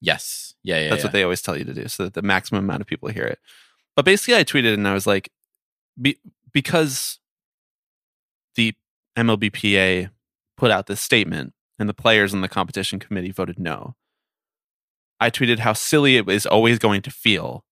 Yes. 0.00 0.54
Yeah, 0.62 0.80
yeah. 0.80 0.90
That's 0.90 1.00
yeah. 1.00 1.06
what 1.06 1.12
they 1.12 1.22
always 1.22 1.42
tell 1.42 1.56
you 1.56 1.64
to 1.64 1.74
do 1.74 1.88
so 1.88 2.04
that 2.04 2.14
the 2.14 2.22
maximum 2.22 2.64
amount 2.64 2.82
of 2.82 2.86
people 2.86 3.08
hear 3.08 3.24
it. 3.24 3.40
But 3.96 4.04
basically, 4.04 4.36
I 4.36 4.44
tweeted 4.44 4.74
and 4.74 4.86
I 4.86 4.94
was 4.94 5.06
like, 5.06 5.30
be, 6.00 6.18
because 6.52 7.18
the 8.54 8.74
MLBPA 9.16 10.10
put 10.56 10.70
out 10.70 10.86
this 10.86 11.00
statement 11.00 11.52
and 11.78 11.88
the 11.88 11.94
players 11.94 12.32
on 12.32 12.40
the 12.40 12.48
competition 12.48 12.98
committee 12.98 13.30
voted 13.30 13.58
no. 13.58 13.94
I 15.20 15.30
tweeted 15.30 15.60
how 15.60 15.72
silly 15.72 16.16
it 16.16 16.28
is 16.28 16.46
always 16.46 16.78
going 16.78 17.02
to 17.02 17.10
feel 17.10 17.64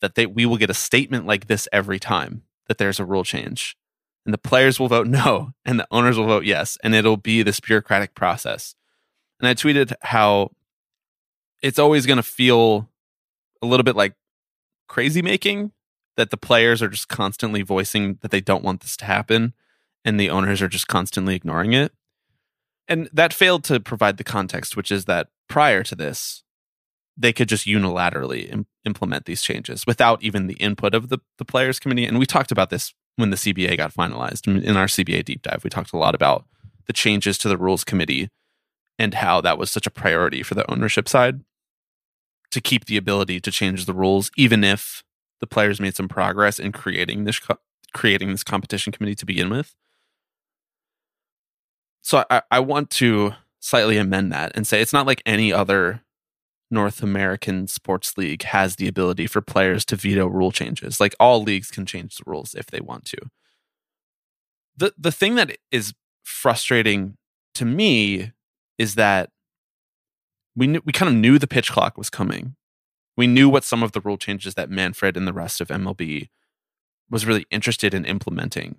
that 0.00 0.14
they, 0.14 0.26
we 0.26 0.46
will 0.46 0.56
get 0.56 0.70
a 0.70 0.74
statement 0.74 1.26
like 1.26 1.46
this 1.46 1.68
every 1.72 1.98
time 1.98 2.42
that 2.68 2.78
there's 2.78 3.00
a 3.00 3.04
rule 3.04 3.24
change. 3.24 3.76
And 4.24 4.32
the 4.32 4.38
players 4.38 4.78
will 4.78 4.88
vote 4.88 5.06
no, 5.08 5.52
and 5.64 5.80
the 5.80 5.86
owners 5.90 6.18
will 6.18 6.26
vote 6.26 6.44
yes, 6.44 6.78
and 6.82 6.94
it'll 6.94 7.16
be 7.16 7.42
this 7.42 7.60
bureaucratic 7.60 8.14
process. 8.14 8.74
And 9.40 9.48
I 9.48 9.54
tweeted 9.54 9.92
how 10.02 10.50
it's 11.62 11.78
always 11.78 12.06
going 12.06 12.18
to 12.18 12.22
feel 12.22 12.88
a 13.60 13.66
little 13.66 13.84
bit 13.84 13.96
like 13.96 14.14
crazy 14.88 15.22
making 15.22 15.72
that 16.16 16.30
the 16.30 16.36
players 16.36 16.82
are 16.82 16.88
just 16.88 17.08
constantly 17.08 17.62
voicing 17.62 18.18
that 18.20 18.30
they 18.30 18.40
don't 18.40 18.64
want 18.64 18.80
this 18.80 18.96
to 18.98 19.04
happen 19.04 19.54
and 20.04 20.18
the 20.18 20.30
owners 20.30 20.60
are 20.60 20.68
just 20.68 20.88
constantly 20.88 21.34
ignoring 21.34 21.72
it. 21.72 21.92
And 22.88 23.08
that 23.12 23.32
failed 23.32 23.64
to 23.64 23.80
provide 23.80 24.16
the 24.16 24.24
context, 24.24 24.76
which 24.76 24.90
is 24.90 25.04
that 25.06 25.28
prior 25.48 25.82
to 25.84 25.94
this, 25.94 26.42
they 27.16 27.32
could 27.32 27.48
just 27.48 27.66
unilaterally 27.66 28.50
Im- 28.50 28.66
implement 28.84 29.24
these 29.24 29.42
changes 29.42 29.86
without 29.86 30.22
even 30.22 30.46
the 30.46 30.54
input 30.54 30.94
of 30.94 31.08
the, 31.08 31.18
the 31.38 31.44
players 31.44 31.78
committee. 31.78 32.04
And 32.06 32.18
we 32.18 32.26
talked 32.26 32.50
about 32.50 32.70
this 32.70 32.92
when 33.16 33.30
the 33.30 33.36
CBA 33.36 33.76
got 33.76 33.94
finalized. 33.94 34.46
In- 34.46 34.62
In 34.62 34.76
our 34.76 34.86
CBA 34.86 35.24
deep 35.24 35.42
dive, 35.42 35.62
we 35.62 35.70
talked 35.70 35.92
a 35.92 35.98
lot 35.98 36.14
about 36.14 36.46
the 36.86 36.92
changes 36.92 37.38
to 37.38 37.48
the 37.48 37.56
rules 37.56 37.84
committee 37.84 38.28
and 38.98 39.14
how 39.14 39.40
that 39.40 39.58
was 39.58 39.70
such 39.70 39.86
a 39.86 39.90
priority 39.90 40.42
for 40.42 40.54
the 40.54 40.68
ownership 40.70 41.08
side 41.08 41.42
to 42.50 42.60
keep 42.60 42.84
the 42.86 42.96
ability 42.96 43.40
to 43.40 43.50
change 43.50 43.86
the 43.86 43.94
rules, 43.94 44.30
even 44.36 44.64
if 44.64 45.02
the 45.42 45.46
players 45.48 45.80
made 45.80 45.96
some 45.96 46.08
progress 46.08 46.60
in 46.60 46.70
creating 46.70 47.24
this 47.24 47.40
co- 47.40 47.58
creating 47.92 48.30
this 48.30 48.44
competition 48.44 48.92
committee 48.92 49.16
to 49.16 49.26
begin 49.26 49.50
with. 49.50 49.74
So 52.00 52.24
I, 52.30 52.42
I 52.50 52.60
want 52.60 52.90
to 52.90 53.34
slightly 53.58 53.98
amend 53.98 54.32
that 54.32 54.52
and 54.54 54.66
say 54.66 54.80
it's 54.80 54.92
not 54.92 55.06
like 55.06 55.20
any 55.26 55.52
other 55.52 56.02
North 56.70 57.02
American 57.02 57.66
sports 57.66 58.16
league 58.16 58.44
has 58.44 58.76
the 58.76 58.86
ability 58.86 59.26
for 59.26 59.42
players 59.42 59.84
to 59.86 59.96
veto 59.96 60.28
rule 60.28 60.52
changes. 60.52 61.00
Like 61.00 61.14
all 61.18 61.42
leagues 61.42 61.72
can 61.72 61.86
change 61.86 62.16
the 62.16 62.24
rules 62.24 62.54
if 62.54 62.66
they 62.66 62.80
want 62.80 63.04
to. 63.06 63.18
The 64.76 64.94
the 64.96 65.12
thing 65.12 65.34
that 65.34 65.58
is 65.72 65.92
frustrating 66.22 67.16
to 67.56 67.64
me 67.64 68.30
is 68.78 68.94
that 68.94 69.30
we 70.54 70.68
knew, 70.68 70.82
we 70.84 70.92
kind 70.92 71.08
of 71.08 71.16
knew 71.16 71.36
the 71.38 71.48
pitch 71.48 71.72
clock 71.72 71.98
was 71.98 72.10
coming. 72.10 72.54
We 73.16 73.26
knew 73.26 73.48
what 73.48 73.64
some 73.64 73.82
of 73.82 73.92
the 73.92 74.00
rule 74.00 74.16
changes 74.16 74.54
that 74.54 74.70
Manfred 74.70 75.16
and 75.16 75.26
the 75.26 75.32
rest 75.32 75.60
of 75.60 75.68
MLB 75.68 76.28
was 77.10 77.26
really 77.26 77.46
interested 77.50 77.92
in 77.92 78.04
implementing. 78.04 78.76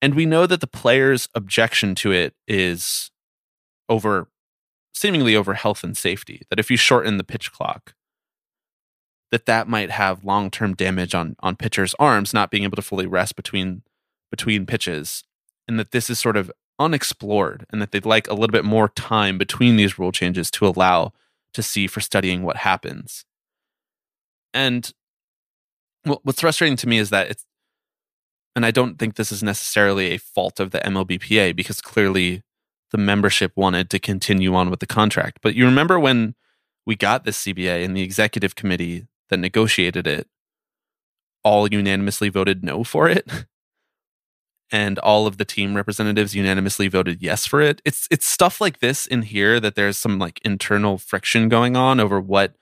And 0.00 0.14
we 0.14 0.26
know 0.26 0.46
that 0.46 0.60
the 0.60 0.66
players' 0.66 1.28
objection 1.34 1.94
to 1.96 2.12
it 2.12 2.34
is 2.46 3.10
over 3.88 4.28
seemingly 4.94 5.36
over 5.36 5.54
health 5.54 5.84
and 5.84 5.96
safety. 5.96 6.42
That 6.50 6.58
if 6.58 6.70
you 6.70 6.76
shorten 6.76 7.18
the 7.18 7.24
pitch 7.24 7.52
clock, 7.52 7.94
that 9.30 9.46
that 9.46 9.68
might 9.68 9.90
have 9.90 10.24
long-term 10.24 10.74
damage 10.74 11.14
on 11.14 11.36
on 11.40 11.56
pitchers' 11.56 11.94
arms 11.98 12.32
not 12.32 12.50
being 12.50 12.64
able 12.64 12.76
to 12.76 12.82
fully 12.82 13.06
rest 13.06 13.36
between 13.36 13.82
between 14.30 14.66
pitches 14.66 15.24
and 15.66 15.78
that 15.78 15.90
this 15.90 16.08
is 16.08 16.18
sort 16.18 16.36
of 16.36 16.50
unexplored 16.78 17.66
and 17.70 17.82
that 17.82 17.90
they'd 17.92 18.06
like 18.06 18.28
a 18.28 18.34
little 18.34 18.52
bit 18.52 18.64
more 18.64 18.88
time 18.88 19.36
between 19.36 19.76
these 19.76 19.98
rule 19.98 20.12
changes 20.12 20.50
to 20.50 20.66
allow 20.66 21.12
to 21.54 21.62
see 21.62 21.86
for 21.86 22.00
studying 22.00 22.42
what 22.42 22.56
happens. 22.56 23.24
And 24.54 24.92
what's 26.04 26.40
frustrating 26.40 26.76
to 26.78 26.88
me 26.88 26.98
is 26.98 27.10
that 27.10 27.30
it's, 27.30 27.44
and 28.56 28.64
I 28.64 28.70
don't 28.70 28.98
think 28.98 29.14
this 29.14 29.30
is 29.30 29.42
necessarily 29.42 30.12
a 30.12 30.18
fault 30.18 30.58
of 30.58 30.70
the 30.70 30.80
MLBPA 30.80 31.54
because 31.54 31.80
clearly 31.80 32.42
the 32.90 32.98
membership 32.98 33.52
wanted 33.54 33.90
to 33.90 33.98
continue 33.98 34.54
on 34.54 34.70
with 34.70 34.80
the 34.80 34.86
contract. 34.86 35.38
But 35.42 35.54
you 35.54 35.64
remember 35.64 35.98
when 35.98 36.34
we 36.86 36.96
got 36.96 37.24
this 37.24 37.42
CBA 37.42 37.84
and 37.84 37.96
the 37.96 38.02
executive 38.02 38.54
committee 38.54 39.06
that 39.28 39.38
negotiated 39.38 40.06
it 40.06 40.26
all 41.44 41.68
unanimously 41.68 42.30
voted 42.30 42.64
no 42.64 42.84
for 42.84 43.08
it? 43.08 43.30
and 44.70 44.98
all 44.98 45.26
of 45.26 45.38
the 45.38 45.44
team 45.44 45.74
representatives 45.74 46.34
unanimously 46.34 46.88
voted 46.88 47.22
yes 47.22 47.46
for 47.46 47.60
it. 47.60 47.80
It's 47.84 48.06
it's 48.10 48.26
stuff 48.26 48.60
like 48.60 48.80
this 48.80 49.06
in 49.06 49.22
here 49.22 49.60
that 49.60 49.74
there's 49.74 49.96
some 49.96 50.18
like 50.18 50.40
internal 50.44 50.98
friction 50.98 51.48
going 51.48 51.76
on 51.76 52.00
over 52.00 52.20
what 52.20 52.54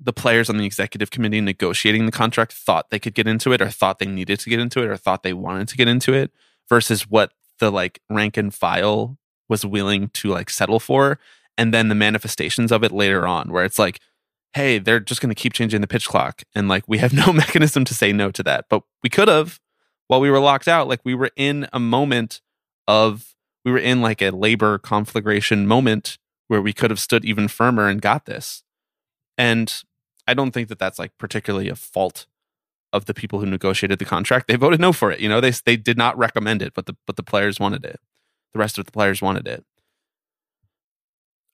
the 0.00 0.12
players 0.12 0.50
on 0.50 0.56
the 0.56 0.66
executive 0.66 1.10
committee 1.10 1.40
negotiating 1.40 2.06
the 2.06 2.12
contract 2.12 2.52
thought 2.52 2.90
they 2.90 2.98
could 2.98 3.14
get 3.14 3.28
into 3.28 3.52
it 3.52 3.62
or 3.62 3.70
thought 3.70 3.98
they 3.98 4.06
needed 4.06 4.40
to 4.40 4.50
get 4.50 4.60
into 4.60 4.82
it 4.82 4.88
or 4.88 4.96
thought 4.96 5.22
they 5.22 5.32
wanted 5.32 5.68
to 5.68 5.76
get 5.76 5.88
into 5.88 6.12
it 6.12 6.32
versus 6.68 7.08
what 7.08 7.32
the 7.60 7.70
like 7.70 8.00
rank 8.10 8.36
and 8.36 8.52
file 8.52 9.16
was 9.48 9.64
willing 9.64 10.08
to 10.08 10.28
like 10.28 10.50
settle 10.50 10.80
for 10.80 11.18
and 11.56 11.72
then 11.72 11.88
the 11.88 11.94
manifestations 11.94 12.72
of 12.72 12.82
it 12.82 12.92
later 12.92 13.26
on 13.26 13.52
where 13.52 13.64
it's 13.64 13.78
like 13.78 14.00
hey 14.52 14.78
they're 14.78 15.00
just 15.00 15.20
going 15.20 15.28
to 15.28 15.40
keep 15.40 15.52
changing 15.52 15.80
the 15.80 15.86
pitch 15.86 16.08
clock 16.08 16.42
and 16.54 16.68
like 16.68 16.84
we 16.88 16.98
have 16.98 17.12
no 17.26 17.32
mechanism 17.32 17.84
to 17.84 17.94
say 17.94 18.12
no 18.12 18.30
to 18.30 18.42
that 18.42 18.66
but 18.68 18.82
we 19.02 19.08
could 19.08 19.28
have 19.28 19.60
while 20.08 20.20
we 20.20 20.30
were 20.30 20.40
locked 20.40 20.68
out, 20.68 20.88
like 20.88 21.00
we 21.04 21.14
were 21.14 21.30
in 21.36 21.66
a 21.72 21.80
moment 21.80 22.40
of 22.86 23.34
we 23.64 23.72
were 23.72 23.78
in 23.78 24.00
like 24.00 24.20
a 24.20 24.30
labor 24.30 24.78
conflagration 24.78 25.66
moment 25.66 26.18
where 26.48 26.60
we 26.60 26.72
could 26.72 26.90
have 26.90 27.00
stood 27.00 27.24
even 27.24 27.48
firmer 27.48 27.88
and 27.88 28.02
got 28.02 28.26
this. 28.26 28.62
And 29.38 29.82
I 30.26 30.34
don't 30.34 30.50
think 30.52 30.68
that 30.68 30.78
that's 30.78 30.98
like 30.98 31.16
particularly 31.18 31.68
a 31.68 31.74
fault 31.74 32.26
of 32.92 33.06
the 33.06 33.14
people 33.14 33.40
who 33.40 33.46
negotiated 33.46 33.98
the 33.98 34.04
contract. 34.04 34.46
They 34.46 34.56
voted 34.56 34.80
no 34.80 34.92
for 34.92 35.10
it. 35.10 35.20
You 35.20 35.28
know, 35.28 35.40
they 35.40 35.50
they 35.50 35.76
did 35.76 35.98
not 35.98 36.16
recommend 36.16 36.62
it, 36.62 36.74
but 36.74 36.86
the 36.86 36.96
but 37.06 37.16
the 37.16 37.22
players 37.22 37.58
wanted 37.58 37.84
it. 37.84 38.00
The 38.52 38.58
rest 38.58 38.78
of 38.78 38.84
the 38.84 38.92
players 38.92 39.20
wanted 39.20 39.48
it. 39.48 39.64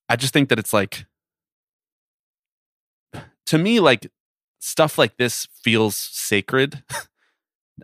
I 0.09 0.17
just 0.17 0.33
think 0.33 0.49
that 0.49 0.59
it's 0.59 0.73
like 0.73 1.07
to 3.47 3.59
me 3.59 3.81
like 3.81 4.11
stuff 4.59 4.99
like 4.99 5.17
this 5.17 5.47
feels 5.63 5.97
sacred. 5.97 6.83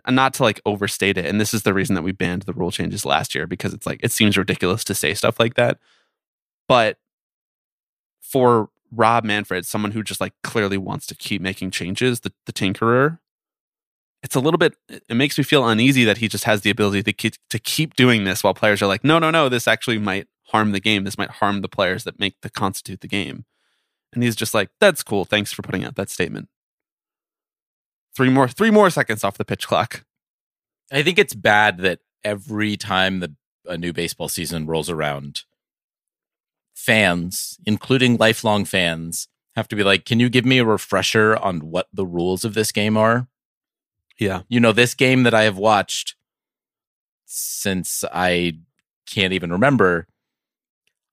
not 0.09 0.33
to 0.35 0.43
like 0.43 0.61
overstate 0.65 1.17
it 1.17 1.25
and 1.25 1.39
this 1.39 1.53
is 1.53 1.63
the 1.63 1.73
reason 1.73 1.95
that 1.95 2.01
we 2.01 2.11
banned 2.11 2.43
the 2.43 2.53
rule 2.53 2.71
changes 2.71 3.05
last 3.05 3.35
year 3.35 3.47
because 3.47 3.73
it's 3.73 3.85
like 3.85 3.99
it 4.03 4.11
seems 4.11 4.37
ridiculous 4.37 4.83
to 4.83 4.95
say 4.95 5.13
stuff 5.13 5.39
like 5.39 5.55
that. 5.55 5.79
But 6.67 6.97
for 8.21 8.69
rob 8.91 9.25
manfred 9.25 9.65
someone 9.65 9.91
who 9.91 10.01
just 10.01 10.21
like 10.21 10.33
clearly 10.43 10.77
wants 10.77 11.05
to 11.05 11.15
keep 11.15 11.41
making 11.41 11.69
changes 11.69 12.21
the, 12.21 12.31
the 12.45 12.53
tinkerer 12.53 13.19
it's 14.23 14.33
a 14.35 14.39
little 14.39 14.57
bit 14.57 14.75
it 14.87 15.15
makes 15.15 15.37
me 15.37 15.43
feel 15.43 15.67
uneasy 15.67 16.05
that 16.05 16.19
he 16.19 16.29
just 16.29 16.45
has 16.45 16.61
the 16.61 16.69
ability 16.69 17.03
to 17.03 17.11
keep, 17.11 17.33
to 17.49 17.59
keep 17.59 17.95
doing 17.95 18.23
this 18.23 18.45
while 18.45 18.53
players 18.53 18.81
are 18.81 18.87
like 18.87 19.03
no 19.03 19.19
no 19.19 19.29
no 19.29 19.49
this 19.49 19.67
actually 19.67 19.97
might 19.97 20.27
harm 20.47 20.71
the 20.71 20.79
game. 20.79 21.03
This 21.03 21.17
might 21.17 21.29
harm 21.29 21.61
the 21.61 21.69
players 21.69 22.03
that 22.03 22.19
make 22.19 22.41
the 22.41 22.49
constitute 22.49 23.01
the 23.01 23.07
game. 23.07 23.45
And 24.13 24.23
he's 24.23 24.35
just 24.35 24.53
like 24.53 24.69
that's 24.79 25.03
cool. 25.03 25.25
Thanks 25.25 25.51
for 25.51 25.61
putting 25.61 25.83
out 25.83 25.95
that 25.95 26.09
statement 26.09 26.49
three 28.17 28.29
more 28.29 28.47
three 28.47 28.71
more 28.71 28.89
seconds 28.89 29.23
off 29.23 29.37
the 29.37 29.45
pitch 29.45 29.67
clock 29.67 30.03
I 30.91 31.03
think 31.03 31.19
it's 31.19 31.33
bad 31.33 31.79
that 31.79 31.99
every 32.23 32.77
time 32.77 33.19
the 33.19 33.35
a 33.65 33.77
new 33.77 33.91
baseball 33.91 34.29
season 34.29 34.65
rolls 34.65 34.89
around, 34.89 35.41
fans, 36.73 37.57
including 37.65 38.15
lifelong 38.15 38.63
fans, 38.63 39.27
have 39.55 39.67
to 39.67 39.75
be 39.75 39.83
like, 39.83 40.05
"Can 40.05 40.19
you 40.19 40.29
give 40.29 40.45
me 40.45 40.59
a 40.59 40.65
refresher 40.65 41.35
on 41.35 41.59
what 41.71 41.87
the 41.91 42.05
rules 42.05 42.45
of 42.45 42.53
this 42.53 42.71
game 42.71 42.95
are?" 42.95 43.27
yeah 44.19 44.41
You 44.47 44.59
know, 44.59 44.71
this 44.71 44.93
game 44.95 45.23
that 45.23 45.33
I 45.33 45.43
have 45.43 45.57
watched 45.57 46.15
since 47.25 48.03
I 48.11 48.59
can't 49.05 49.33
even 49.33 49.51
remember. 49.51 50.07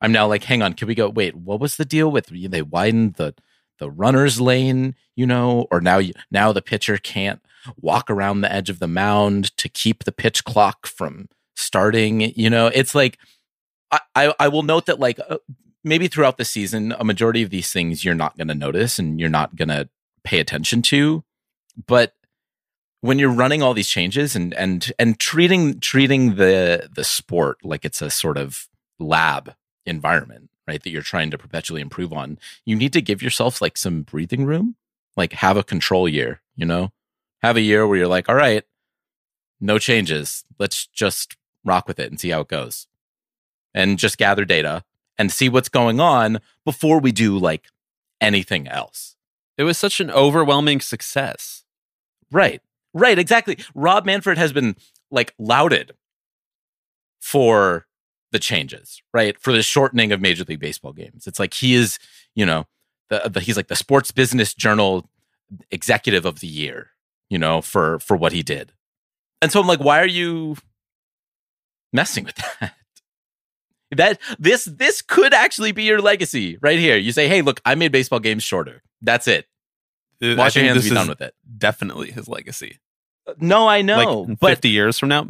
I'm 0.00 0.12
now 0.12 0.26
like, 0.26 0.44
hang 0.44 0.62
on, 0.62 0.74
can 0.74 0.86
we 0.86 0.94
go? 0.94 1.08
Wait, 1.08 1.34
what 1.34 1.60
was 1.60 1.76
the 1.76 1.84
deal 1.84 2.10
with 2.10 2.26
they 2.26 2.62
widened 2.62 3.14
the 3.14 3.34
the 3.78 3.90
runner's 3.90 4.40
lane? 4.40 4.94
You 5.16 5.26
know, 5.26 5.66
or 5.70 5.80
now 5.80 6.00
now 6.30 6.52
the 6.52 6.62
pitcher 6.62 6.96
can't 6.98 7.40
walk 7.76 8.10
around 8.10 8.40
the 8.40 8.52
edge 8.52 8.70
of 8.70 8.78
the 8.78 8.88
mound 8.88 9.56
to 9.58 9.68
keep 9.68 10.04
the 10.04 10.12
pitch 10.12 10.44
clock 10.44 10.86
from 10.86 11.28
starting. 11.56 12.32
You 12.36 12.50
know, 12.50 12.66
it's 12.66 12.94
like 12.94 13.18
I 13.90 14.00
I, 14.14 14.34
I 14.40 14.48
will 14.48 14.62
note 14.62 14.86
that 14.86 15.00
like 15.00 15.18
uh, 15.28 15.38
maybe 15.82 16.08
throughout 16.08 16.38
the 16.38 16.44
season, 16.44 16.94
a 16.98 17.04
majority 17.04 17.42
of 17.42 17.50
these 17.50 17.72
things 17.72 18.04
you're 18.04 18.14
not 18.14 18.36
going 18.36 18.48
to 18.48 18.54
notice 18.54 18.98
and 18.98 19.20
you're 19.20 19.28
not 19.28 19.56
going 19.56 19.68
to 19.68 19.88
pay 20.24 20.40
attention 20.40 20.82
to, 20.82 21.22
but 21.86 22.14
when 23.04 23.18
you're 23.18 23.30
running 23.30 23.62
all 23.62 23.74
these 23.74 23.88
changes 23.88 24.34
and 24.34 24.54
and 24.54 24.90
and 24.98 25.20
treating 25.20 25.78
treating 25.78 26.36
the 26.36 26.88
the 26.94 27.04
sport 27.04 27.58
like 27.62 27.84
it's 27.84 28.00
a 28.00 28.08
sort 28.08 28.38
of 28.38 28.66
lab 28.98 29.54
environment 29.84 30.48
right 30.66 30.82
that 30.82 30.90
you're 30.90 31.02
trying 31.02 31.30
to 31.30 31.38
perpetually 31.38 31.80
improve 31.80 32.12
on 32.12 32.38
you 32.64 32.76
need 32.76 32.92
to 32.92 33.02
give 33.02 33.22
yourself 33.22 33.60
like 33.60 33.76
some 33.76 34.02
breathing 34.02 34.44
room 34.44 34.76
like 35.16 35.32
have 35.32 35.56
a 35.56 35.64
control 35.64 36.08
year 36.08 36.40
you 36.56 36.64
know? 36.64 36.92
Have 37.42 37.56
a 37.56 37.60
year 37.60 37.86
where 37.86 37.98
you're 37.98 38.08
like 38.08 38.28
all 38.28 38.34
right 38.34 38.64
no 39.64 39.78
changes. 39.78 40.44
Let's 40.58 40.86
just 40.86 41.36
rock 41.64 41.88
with 41.88 41.98
it 41.98 42.10
and 42.10 42.20
see 42.20 42.30
how 42.30 42.42
it 42.42 42.48
goes. 42.48 42.86
And 43.72 43.98
just 43.98 44.18
gather 44.18 44.44
data 44.44 44.84
and 45.18 45.32
see 45.32 45.48
what's 45.48 45.68
going 45.68 46.00
on 46.00 46.40
before 46.64 47.00
we 47.00 47.12
do 47.12 47.38
like 47.38 47.68
anything 48.20 48.68
else. 48.68 49.16
It 49.56 49.64
was 49.64 49.78
such 49.78 50.00
an 50.00 50.10
overwhelming 50.10 50.80
success. 50.80 51.64
Right. 52.30 52.60
Right, 52.92 53.18
exactly. 53.18 53.58
Rob 53.74 54.04
Manfred 54.04 54.38
has 54.38 54.52
been 54.52 54.76
like 55.10 55.34
lauded 55.38 55.92
for 57.18 57.86
the 58.34 58.40
changes, 58.40 59.00
right? 59.14 59.38
For 59.40 59.52
the 59.52 59.62
shortening 59.62 60.10
of 60.10 60.20
Major 60.20 60.44
League 60.46 60.58
Baseball 60.58 60.92
games. 60.92 61.28
It's 61.28 61.38
like 61.38 61.54
he 61.54 61.74
is, 61.74 62.00
you 62.34 62.44
know, 62.44 62.66
the, 63.08 63.30
the 63.32 63.38
he's 63.40 63.56
like 63.56 63.68
the 63.68 63.76
Sports 63.76 64.10
Business 64.10 64.52
Journal 64.52 65.08
executive 65.70 66.24
of 66.24 66.40
the 66.40 66.48
year, 66.48 66.90
you 67.30 67.38
know, 67.38 67.62
for 67.62 68.00
for 68.00 68.16
what 68.16 68.32
he 68.32 68.42
did. 68.42 68.72
And 69.40 69.52
so 69.52 69.60
I'm 69.60 69.68
like, 69.68 69.78
why 69.78 70.00
are 70.00 70.06
you 70.06 70.56
messing 71.92 72.24
with 72.24 72.34
that? 72.60 72.74
That 73.92 74.20
this 74.40 74.64
this 74.64 75.00
could 75.00 75.32
actually 75.32 75.70
be 75.70 75.84
your 75.84 76.02
legacy 76.02 76.58
right 76.60 76.78
here. 76.78 76.96
You 76.96 77.12
say, 77.12 77.28
"Hey, 77.28 77.40
look, 77.40 77.60
I 77.64 77.76
made 77.76 77.92
baseball 77.92 78.18
games 78.18 78.42
shorter. 78.42 78.82
That's 79.00 79.28
it. 79.28 79.46
Wash 80.20 80.56
your 80.56 80.64
hands, 80.64 80.78
this 80.78 80.88
be 80.88 80.94
done 80.96 81.06
with 81.06 81.20
it." 81.20 81.34
definitely 81.56 82.10
his 82.10 82.26
legacy 82.26 82.80
uh, 83.28 83.34
No, 83.38 83.68
I 83.68 83.82
know, 83.82 84.22
like 84.22 84.38
but 84.40 84.48
50 84.48 84.70
years 84.70 84.98
from 84.98 85.10
now 85.10 85.28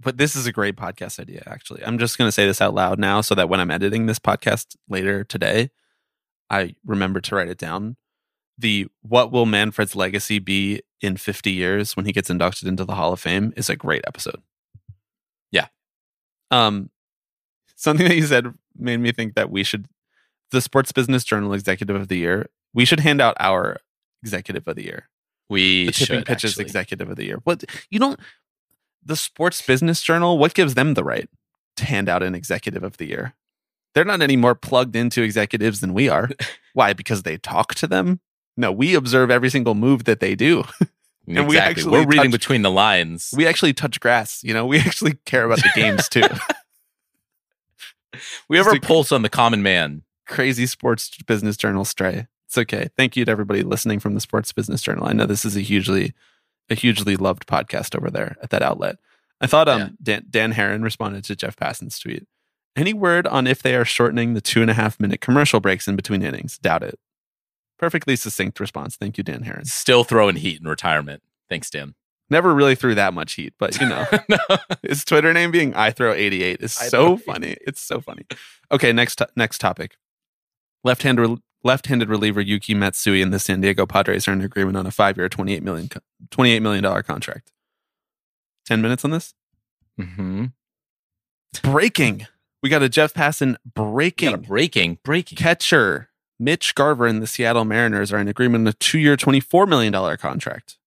but 0.00 0.18
this 0.18 0.36
is 0.36 0.46
a 0.46 0.52
great 0.52 0.76
podcast 0.76 1.18
idea 1.18 1.42
actually 1.46 1.82
i'm 1.84 1.98
just 1.98 2.18
going 2.18 2.28
to 2.28 2.32
say 2.32 2.46
this 2.46 2.60
out 2.60 2.74
loud 2.74 2.98
now 2.98 3.20
so 3.20 3.34
that 3.34 3.48
when 3.48 3.60
i'm 3.60 3.70
editing 3.70 4.06
this 4.06 4.18
podcast 4.18 4.76
later 4.88 5.24
today 5.24 5.70
i 6.50 6.74
remember 6.84 7.20
to 7.20 7.34
write 7.34 7.48
it 7.48 7.58
down 7.58 7.96
the 8.58 8.86
what 9.02 9.30
will 9.32 9.46
manfred's 9.46 9.94
legacy 9.96 10.38
be 10.38 10.80
in 11.00 11.16
50 11.16 11.50
years 11.52 11.96
when 11.96 12.06
he 12.06 12.12
gets 12.12 12.30
inducted 12.30 12.66
into 12.68 12.84
the 12.84 12.94
hall 12.94 13.12
of 13.12 13.20
fame 13.20 13.52
is 13.56 13.68
a 13.70 13.76
great 13.76 14.02
episode 14.06 14.40
Yeah. 15.50 15.66
um 16.50 16.90
something 17.74 18.08
that 18.08 18.16
you 18.16 18.26
said 18.26 18.46
made 18.76 18.98
me 18.98 19.12
think 19.12 19.34
that 19.34 19.50
we 19.50 19.62
should 19.64 19.86
the 20.50 20.60
sports 20.60 20.92
business 20.92 21.24
journal 21.24 21.52
executive 21.52 21.96
of 21.96 22.08
the 22.08 22.16
year 22.18 22.46
we 22.72 22.84
should 22.84 23.00
hand 23.00 23.20
out 23.20 23.36
our 23.40 23.78
executive 24.22 24.66
of 24.68 24.76
the 24.76 24.84
year 24.84 25.08
we 25.48 25.86
the 25.86 25.92
tipping 25.92 26.16
should 26.18 26.26
pitches 26.26 26.50
actually. 26.52 26.64
executive 26.64 27.08
of 27.08 27.16
the 27.16 27.24
year. 27.24 27.38
What 27.44 27.62
you 27.90 28.00
don't 28.00 28.18
the 29.06 29.16
Sports 29.16 29.62
Business 29.62 30.02
Journal, 30.02 30.38
what 30.38 30.54
gives 30.54 30.74
them 30.74 30.94
the 30.94 31.04
right 31.04 31.28
to 31.76 31.84
hand 31.84 32.08
out 32.08 32.22
an 32.22 32.34
executive 32.34 32.82
of 32.82 32.96
the 32.96 33.06
year? 33.06 33.34
They're 33.94 34.04
not 34.04 34.20
any 34.20 34.36
more 34.36 34.54
plugged 34.54 34.94
into 34.96 35.22
executives 35.22 35.80
than 35.80 35.94
we 35.94 36.08
are. 36.08 36.28
Why? 36.74 36.92
Because 36.92 37.22
they 37.22 37.38
talk 37.38 37.74
to 37.76 37.86
them? 37.86 38.20
No, 38.56 38.72
we 38.72 38.94
observe 38.94 39.30
every 39.30 39.48
single 39.50 39.74
move 39.74 40.04
that 40.04 40.20
they 40.20 40.34
do. 40.34 40.64
And 41.28 41.48
we 41.48 41.56
exactly. 41.56 41.70
actually 41.70 41.90
We're 41.90 42.06
reading 42.06 42.30
touch- 42.30 42.40
between 42.40 42.62
the 42.62 42.70
lines. 42.70 43.34
We 43.36 43.48
actually 43.48 43.72
touch 43.72 43.98
grass, 43.98 44.44
you 44.44 44.54
know, 44.54 44.64
we 44.64 44.78
actually 44.86 45.14
care 45.24 45.44
about 45.44 45.58
the 45.58 45.70
games 45.74 46.08
too. 46.08 46.22
We 48.48 48.56
have 48.58 48.68
our 48.68 48.76
a- 48.76 48.80
pulse 48.80 49.10
on 49.12 49.22
the 49.22 49.28
common 49.28 49.60
man. 49.62 50.02
Crazy 50.26 50.66
Sports 50.66 51.10
Business 51.26 51.56
Journal 51.56 51.84
stray. 51.84 52.28
It's 52.46 52.56
okay. 52.58 52.88
Thank 52.96 53.16
you 53.16 53.24
to 53.24 53.30
everybody 53.32 53.62
listening 53.62 53.98
from 53.98 54.14
the 54.14 54.20
Sports 54.20 54.52
Business 54.52 54.80
Journal. 54.82 55.06
I 55.06 55.12
know 55.12 55.26
this 55.26 55.44
is 55.44 55.56
a 55.56 55.60
hugely 55.60 56.14
a 56.70 56.74
hugely 56.74 57.16
loved 57.16 57.46
podcast 57.46 57.96
over 57.96 58.10
there 58.10 58.36
at 58.42 58.50
that 58.50 58.62
outlet. 58.62 58.96
I 59.40 59.46
thought 59.46 59.68
um 59.68 59.80
Yeah. 59.80 59.88
Dan, 60.02 60.26
Dan 60.30 60.52
Haren 60.54 60.82
responded 60.82 61.24
to 61.24 61.36
Jeff 61.36 61.56
Passan's 61.56 61.98
tweet. 61.98 62.26
Any 62.74 62.92
word 62.92 63.26
on 63.26 63.46
if 63.46 63.62
they 63.62 63.74
are 63.74 63.84
shortening 63.84 64.34
the 64.34 64.40
two 64.40 64.60
and 64.62 64.70
a 64.70 64.74
half 64.74 65.00
minute 65.00 65.20
commercial 65.20 65.60
breaks 65.60 65.88
in 65.88 65.96
between 65.96 66.22
innings? 66.22 66.58
Doubt 66.58 66.82
it. 66.82 66.98
Perfectly 67.78 68.16
succinct 68.16 68.58
response. 68.60 68.96
Thank 68.96 69.18
you, 69.18 69.24
Dan 69.24 69.44
Haren. 69.44 69.66
Still 69.66 70.04
throwing 70.04 70.36
heat 70.36 70.60
in 70.60 70.66
retirement. 70.68 71.22
Thanks, 71.48 71.70
Dan. 71.70 71.94
Never 72.28 72.54
really 72.54 72.74
threw 72.74 72.94
that 72.96 73.14
much 73.14 73.34
heat, 73.34 73.54
but 73.58 73.80
you 73.80 73.88
know, 73.88 74.04
No. 74.28 74.36
his 74.82 75.04
Twitter 75.04 75.32
name 75.32 75.50
being 75.52 75.74
I 75.74 75.90
throw 75.90 76.12
88 76.12 76.60
is 76.60 76.72
so 76.72 77.16
funny. 77.16 77.56
It's 77.66 77.80
so 77.80 78.00
funny. 78.00 78.24
Okay, 78.72 78.92
next 78.92 79.16
to- 79.16 79.28
next 79.36 79.58
topic. 79.60 79.96
Left-handed 80.84 81.38
left-handed 81.66 82.08
reliever 82.08 82.40
Yuki 82.40 82.74
Matsui 82.74 83.20
and 83.20 83.32
the 83.32 83.38
San 83.38 83.60
Diego 83.60 83.84
Padres 83.84 84.26
are 84.26 84.32
in 84.32 84.40
agreement 84.40 84.76
on 84.76 84.86
a 84.86 84.90
5-year 84.90 85.28
28 85.28 85.62
million 85.62 85.88
co- 85.88 86.00
28 86.30 86.60
million 86.60 86.82
dollar 86.82 87.02
contract. 87.02 87.52
10 88.66 88.80
minutes 88.80 89.04
on 89.04 89.10
this? 89.10 89.34
mm-hmm. 90.00 90.46
Breaking. 91.62 92.26
We 92.62 92.68
got 92.68 92.82
a 92.82 92.88
Jeff 92.88 93.14
Passan 93.14 93.56
breaking. 93.74 94.40
breaking, 94.40 94.98
breaking. 95.04 95.36
Catcher 95.36 96.08
Mitch 96.38 96.74
Garver 96.74 97.06
and 97.06 97.22
the 97.22 97.26
Seattle 97.26 97.64
Mariners 97.64 98.12
are 98.12 98.18
in 98.18 98.28
agreement 98.28 98.62
on 98.62 98.68
a 98.68 98.72
two-year, 98.74 99.16
$24 99.16 99.68
million 99.68 100.16
contract. 100.16 100.78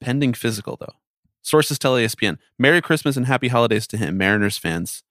Pending 0.00 0.34
physical, 0.34 0.76
though. 0.78 0.94
Sources 1.42 1.78
tell 1.78 1.94
ESPN, 1.94 2.38
Merry 2.58 2.82
Christmas 2.82 3.16
and 3.16 3.26
Happy 3.26 3.48
Holidays 3.48 3.86
to 3.88 3.96
him, 3.96 4.18
Mariners 4.18 4.58
fans 4.58 5.02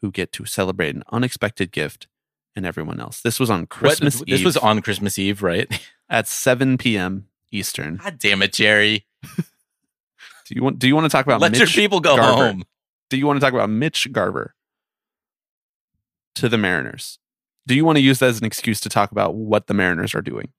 who 0.00 0.10
get 0.10 0.32
to 0.32 0.44
celebrate 0.44 0.94
an 0.94 1.02
unexpected 1.10 1.72
gift 1.72 2.06
and 2.54 2.66
everyone 2.66 3.00
else. 3.00 3.20
This 3.20 3.40
was 3.40 3.50
on 3.50 3.60
What- 3.60 3.68
Christmas 3.70 4.22
this 4.26 4.44
was 4.44 4.56
on 4.56 4.82
Christmas 4.82 5.18
Eve, 5.18 5.42
right? 5.42 5.68
at 6.08 6.28
7 6.28 6.78
p.m. 6.78 7.28
Eastern. 7.50 7.96
God 7.96 8.18
damn 8.18 8.42
it, 8.42 8.52
Jerry. 8.52 9.06
Do 9.36 10.54
you 10.56 10.62
want 10.62 10.78
do 10.78 10.86
you 10.88 10.94
want 10.94 11.04
to 11.04 11.08
talk 11.08 11.24
about 11.24 11.40
Let 11.40 11.52
your 11.54 11.66
Mitch 11.66 11.74
people 11.74 12.00
go 12.00 12.16
home. 12.16 12.64
Do 13.08 13.16
you 13.16 13.26
want 13.26 13.38
to 13.38 13.40
talk 13.44 13.54
about 13.54 13.70
Mitch 13.70 14.10
Garver 14.12 14.54
to 16.34 16.48
the 16.48 16.58
Mariners? 16.58 17.18
Do 17.66 17.74
you 17.74 17.84
want 17.84 17.96
to 17.96 18.02
use 18.02 18.18
that 18.18 18.30
as 18.30 18.38
an 18.40 18.44
excuse 18.44 18.80
to 18.80 18.88
talk 18.88 19.12
about 19.12 19.34
what 19.34 19.66
the 19.68 19.74
Mariners 19.74 20.14
are 20.14 20.20
doing? 20.20 20.52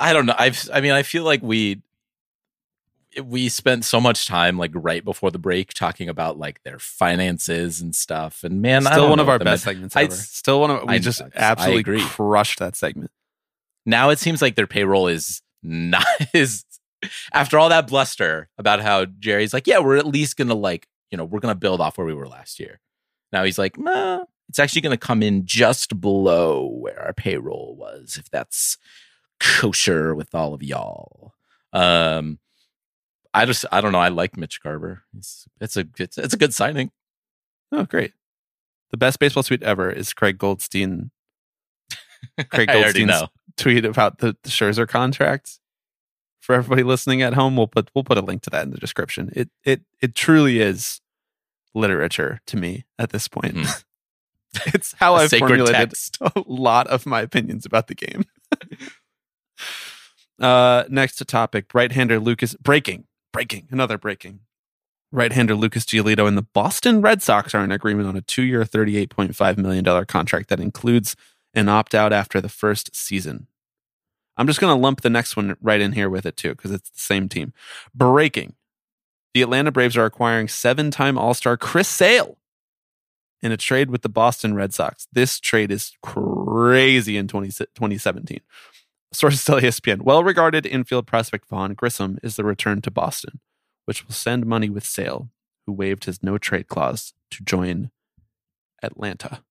I 0.00 0.12
don't 0.12 0.26
know. 0.26 0.34
I've 0.36 0.68
I 0.72 0.80
mean, 0.80 0.92
I 0.92 1.02
feel 1.02 1.24
like 1.24 1.42
we 1.42 1.82
we 3.24 3.48
spent 3.48 3.84
so 3.84 4.00
much 4.00 4.26
time 4.26 4.56
like 4.58 4.70
right 4.74 5.04
before 5.04 5.30
the 5.30 5.38
break 5.38 5.74
talking 5.74 6.08
about 6.08 6.38
like 6.38 6.62
their 6.62 6.78
finances 6.78 7.80
and 7.80 7.94
stuff. 7.94 8.44
And 8.44 8.62
man, 8.62 8.86
I 8.86 8.92
Still 8.92 9.10
one 9.10 9.20
of 9.20 9.28
our 9.28 9.38
best 9.38 9.66
men- 9.66 9.74
segments 9.74 9.96
I- 9.96 10.02
ever. 10.04 10.14
Still 10.14 10.60
one 10.60 10.70
of 10.70 10.82
we 10.88 10.94
I- 10.94 10.98
just 10.98 11.20
I 11.20 11.30
absolutely 11.34 12.00
crushed 12.02 12.58
that 12.60 12.76
segment. 12.76 13.10
now 13.84 14.10
it 14.10 14.18
seems 14.18 14.40
like 14.40 14.54
their 14.54 14.66
payroll 14.66 15.08
is 15.08 15.42
not 15.62 16.06
is 16.34 16.64
after 17.32 17.58
all 17.58 17.68
that 17.68 17.86
bluster 17.88 18.48
about 18.58 18.80
how 18.80 19.04
Jerry's 19.04 19.52
like, 19.52 19.66
yeah, 19.66 19.78
we're 19.80 19.96
at 19.96 20.06
least 20.06 20.36
gonna 20.36 20.54
like, 20.54 20.86
you 21.10 21.18
know, 21.18 21.24
we're 21.24 21.40
gonna 21.40 21.54
build 21.54 21.80
off 21.80 21.98
where 21.98 22.06
we 22.06 22.14
were 22.14 22.28
last 22.28 22.58
year. 22.60 22.80
Now 23.32 23.44
he's 23.44 23.58
like, 23.58 23.78
nah, 23.78 24.24
it's 24.48 24.58
actually 24.58 24.82
gonna 24.82 24.96
come 24.96 25.22
in 25.22 25.44
just 25.44 26.00
below 26.00 26.66
where 26.66 27.00
our 27.02 27.12
payroll 27.12 27.74
was, 27.76 28.16
if 28.18 28.30
that's 28.30 28.78
kosher 29.40 30.14
with 30.14 30.34
all 30.34 30.54
of 30.54 30.62
y'all. 30.62 31.34
Um 31.72 32.38
I 33.34 33.46
just 33.46 33.64
I 33.72 33.80
don't 33.80 33.92
know. 33.92 33.98
I 33.98 34.08
like 34.08 34.36
Mitch 34.36 34.62
Garver. 34.62 35.04
It's 35.16 35.46
it's 35.60 35.76
a 35.76 35.86
it's, 35.98 36.18
it's 36.18 36.34
a 36.34 36.38
good 36.38 36.54
signing. 36.54 36.90
Oh, 37.70 37.84
great. 37.84 38.12
The 38.90 38.98
best 38.98 39.18
baseball 39.18 39.42
tweet 39.42 39.62
ever 39.62 39.90
is 39.90 40.12
Craig 40.12 40.38
Goldstein 40.38 41.10
Craig 42.50 42.68
Goldstein's 42.72 43.28
tweet 43.56 43.84
about 43.84 44.18
the, 44.18 44.36
the 44.42 44.50
Scherzer 44.50 44.88
contract. 44.88 45.58
For 46.40 46.56
everybody 46.56 46.82
listening 46.82 47.22
at 47.22 47.34
home, 47.34 47.56
we'll 47.56 47.68
put 47.68 47.88
we'll 47.94 48.04
put 48.04 48.18
a 48.18 48.22
link 48.22 48.42
to 48.42 48.50
that 48.50 48.64
in 48.64 48.70
the 48.70 48.78
description. 48.78 49.30
It 49.34 49.50
it 49.64 49.82
it 50.00 50.14
truly 50.14 50.60
is 50.60 51.00
literature 51.74 52.40
to 52.46 52.56
me 52.56 52.84
at 52.98 53.10
this 53.10 53.28
point. 53.28 53.54
Mhm. 53.54 53.84
it's 54.74 54.92
how 54.94 55.14
I've 55.14 55.30
formulated 55.30 55.74
text. 55.74 56.18
a 56.20 56.42
lot 56.46 56.88
of 56.88 57.06
my 57.06 57.20
opinions 57.22 57.64
about 57.64 57.86
the 57.86 57.94
game. 57.94 58.24
uh, 60.40 60.84
next 60.88 61.26
topic: 61.28 61.72
right-hander 61.72 62.18
Lucas 62.18 62.54
breaking, 62.56 63.04
breaking, 63.32 63.68
another 63.70 63.98
breaking. 63.98 64.40
Right-hander 65.10 65.54
Lucas 65.54 65.84
Giolito 65.84 66.26
and 66.26 66.38
the 66.38 66.42
Boston 66.42 67.02
Red 67.02 67.22
Sox 67.22 67.54
are 67.54 67.62
in 67.62 67.70
agreement 67.70 68.08
on 68.08 68.16
a 68.16 68.22
two-year, 68.22 68.64
thirty-eight 68.64 69.10
point 69.10 69.36
five 69.36 69.58
million 69.58 69.84
dollar 69.84 70.06
contract 70.06 70.48
that 70.48 70.60
includes 70.60 71.16
an 71.52 71.68
opt-out 71.68 72.12
after 72.12 72.40
the 72.40 72.48
first 72.48 72.96
season. 72.96 73.46
I'm 74.38 74.46
just 74.46 74.58
going 74.58 74.74
to 74.74 74.80
lump 74.80 75.02
the 75.02 75.10
next 75.10 75.36
one 75.36 75.54
right 75.60 75.82
in 75.82 75.92
here 75.92 76.08
with 76.08 76.24
it 76.24 76.38
too, 76.38 76.50
because 76.50 76.70
it's 76.70 76.88
the 76.88 76.98
same 76.98 77.28
team. 77.28 77.52
Breaking: 77.94 78.54
the 79.34 79.42
Atlanta 79.42 79.70
Braves 79.70 79.98
are 79.98 80.06
acquiring 80.06 80.48
seven-time 80.48 81.18
All-Star 81.18 81.58
Chris 81.58 81.88
Sale 81.88 82.38
in 83.42 83.52
a 83.52 83.56
trade 83.58 83.90
with 83.90 84.00
the 84.00 84.08
Boston 84.08 84.54
Red 84.54 84.72
Sox. 84.72 85.06
This 85.12 85.38
trade 85.40 85.70
is 85.70 85.92
crazy 86.02 87.18
in 87.18 87.28
20, 87.28 87.48
2017. 87.48 88.40
Sources 89.12 89.44
tell 89.44 89.60
ESPN. 89.60 90.02
Well 90.02 90.24
regarded 90.24 90.66
infield 90.66 91.06
prospect 91.06 91.48
Vaughn 91.48 91.74
Grissom 91.74 92.18
is 92.22 92.36
the 92.36 92.44
return 92.44 92.80
to 92.82 92.90
Boston, 92.90 93.40
which 93.84 94.06
will 94.06 94.14
send 94.14 94.46
money 94.46 94.70
with 94.70 94.84
Sale, 94.84 95.28
who 95.66 95.72
waived 95.72 96.04
his 96.04 96.22
no 96.22 96.38
trade 96.38 96.68
clause 96.68 97.12
to 97.30 97.44
join 97.44 97.90
Atlanta. 98.82 99.42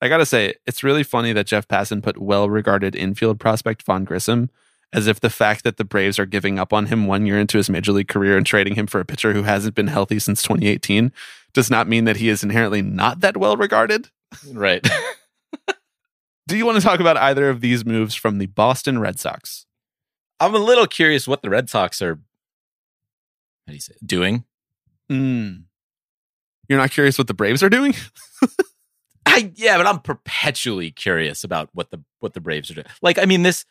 I 0.00 0.08
gotta 0.08 0.26
say, 0.26 0.54
it's 0.66 0.82
really 0.82 1.04
funny 1.04 1.32
that 1.32 1.46
Jeff 1.46 1.68
Passan 1.68 2.02
put 2.02 2.20
well 2.20 2.50
regarded 2.50 2.94
infield 2.96 3.40
prospect 3.40 3.82
Vaughn 3.82 4.04
Grissom 4.04 4.50
as 4.92 5.06
if 5.06 5.20
the 5.20 5.30
fact 5.30 5.64
that 5.64 5.78
the 5.78 5.84
Braves 5.84 6.18
are 6.18 6.26
giving 6.26 6.58
up 6.58 6.72
on 6.72 6.86
him 6.86 7.06
one 7.06 7.24
year 7.24 7.38
into 7.38 7.56
his 7.56 7.70
major 7.70 7.92
league 7.92 8.08
career 8.08 8.36
and 8.36 8.44
trading 8.44 8.74
him 8.74 8.86
for 8.86 9.00
a 9.00 9.04
pitcher 9.04 9.32
who 9.32 9.44
hasn't 9.44 9.74
been 9.74 9.86
healthy 9.86 10.18
since 10.18 10.42
2018 10.42 11.12
does 11.54 11.70
not 11.70 11.88
mean 11.88 12.04
that 12.04 12.16
he 12.16 12.28
is 12.28 12.42
inherently 12.42 12.82
not 12.82 13.20
that 13.20 13.36
well 13.36 13.56
regarded. 13.56 14.10
Right. 14.52 14.86
Do 16.46 16.56
you 16.56 16.66
want 16.66 16.76
to 16.78 16.82
talk 16.82 17.00
about 17.00 17.16
either 17.16 17.48
of 17.48 17.60
these 17.60 17.84
moves 17.84 18.14
from 18.14 18.38
the 18.38 18.46
Boston 18.46 18.98
Red 18.98 19.18
Sox? 19.18 19.66
I'm 20.40 20.54
a 20.54 20.58
little 20.58 20.86
curious 20.86 21.28
what 21.28 21.42
the 21.42 21.50
Red 21.50 21.70
Sox 21.70 22.02
are 22.02 22.18
how 23.66 23.70
do 23.70 23.74
you 23.74 23.80
say 23.80 23.94
it, 23.94 24.06
doing. 24.06 24.44
Mm. 25.10 25.64
You're 26.68 26.78
not 26.78 26.90
curious 26.90 27.16
what 27.16 27.26
the 27.26 27.34
Braves 27.34 27.62
are 27.62 27.68
doing? 27.70 27.94
I 29.26 29.52
yeah, 29.54 29.76
but 29.76 29.86
I'm 29.86 30.00
perpetually 30.00 30.90
curious 30.90 31.44
about 31.44 31.70
what 31.72 31.90
the 31.90 32.02
what 32.18 32.34
the 32.34 32.40
Braves 32.40 32.70
are 32.70 32.74
doing. 32.74 32.86
Like, 33.02 33.18
I 33.18 33.24
mean, 33.24 33.42
this 33.42 33.64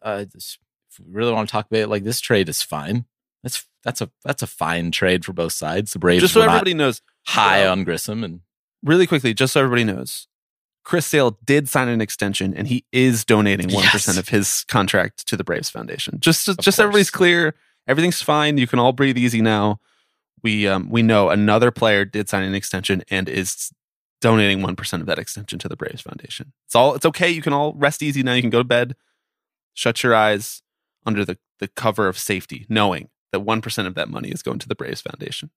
uh 0.00 0.24
this, 0.32 0.58
if 0.90 1.00
we 1.00 1.12
really 1.12 1.32
want 1.32 1.48
to 1.48 1.52
talk 1.52 1.66
about 1.66 1.80
it, 1.80 1.88
like 1.88 2.04
this 2.04 2.20
trade 2.20 2.48
is 2.48 2.62
fine. 2.62 3.04
That's 3.42 3.66
that's 3.84 4.00
a 4.00 4.10
that's 4.24 4.42
a 4.42 4.46
fine 4.46 4.90
trade 4.90 5.24
for 5.24 5.32
both 5.34 5.52
sides. 5.52 5.92
The 5.92 5.98
Braves 5.98 6.22
just 6.22 6.34
so 6.34 6.40
everybody 6.40 6.72
knows, 6.72 7.02
high 7.26 7.60
Well- 7.60 7.72
on 7.72 7.84
Grissom 7.84 8.24
and 8.24 8.40
really 8.82 9.06
quickly, 9.06 9.34
just 9.34 9.52
so 9.52 9.60
everybody 9.60 9.84
knows, 9.84 10.28
Chris 10.86 11.04
Sale 11.04 11.36
did 11.44 11.68
sign 11.68 11.88
an 11.88 12.00
extension 12.00 12.54
and 12.54 12.68
he 12.68 12.84
is 12.92 13.24
donating 13.24 13.66
1% 13.68 13.82
Yes. 13.92 14.16
of 14.16 14.28
his 14.28 14.64
contract 14.68 15.26
to 15.26 15.36
the 15.36 15.42
Braves 15.42 15.68
Foundation. 15.68 16.18
Just 16.20 16.46
Of 16.46 16.58
just 16.58 16.76
so 16.76 16.84
everybody's 16.84 17.10
clear, 17.10 17.56
everything's 17.88 18.22
fine. 18.22 18.56
You 18.56 18.68
can 18.68 18.78
all 18.78 18.92
breathe 18.92 19.18
easy 19.18 19.42
now. 19.42 19.80
We 20.44 20.68
um 20.68 20.88
we 20.88 21.02
know 21.02 21.30
another 21.30 21.72
player 21.72 22.04
did 22.04 22.28
sign 22.28 22.44
an 22.44 22.54
extension 22.54 23.02
and 23.10 23.28
is 23.28 23.72
donating 24.20 24.60
1% 24.60 25.00
of 25.00 25.06
that 25.06 25.18
extension 25.18 25.58
to 25.58 25.68
the 25.68 25.76
Braves 25.76 26.02
Foundation. 26.02 26.52
It's 26.66 26.76
all 26.76 26.94
it's 26.94 27.04
okay. 27.06 27.30
You 27.30 27.42
can 27.42 27.52
all 27.52 27.74
rest 27.74 28.00
easy 28.00 28.22
now. 28.22 28.34
You 28.34 28.42
can 28.42 28.50
go 28.50 28.58
to 28.60 28.64
bed. 28.64 28.94
Shut 29.74 30.04
your 30.04 30.14
eyes 30.14 30.62
under 31.04 31.24
the 31.24 31.36
the 31.58 31.66
cover 31.68 32.06
of 32.06 32.16
safety, 32.16 32.64
knowing 32.68 33.08
that 33.32 33.40
1% 33.40 33.86
of 33.88 33.94
that 33.96 34.08
money 34.08 34.28
is 34.28 34.42
going 34.42 34.60
to 34.60 34.68
the 34.68 34.76
Braves 34.76 35.00
Foundation. 35.00 35.50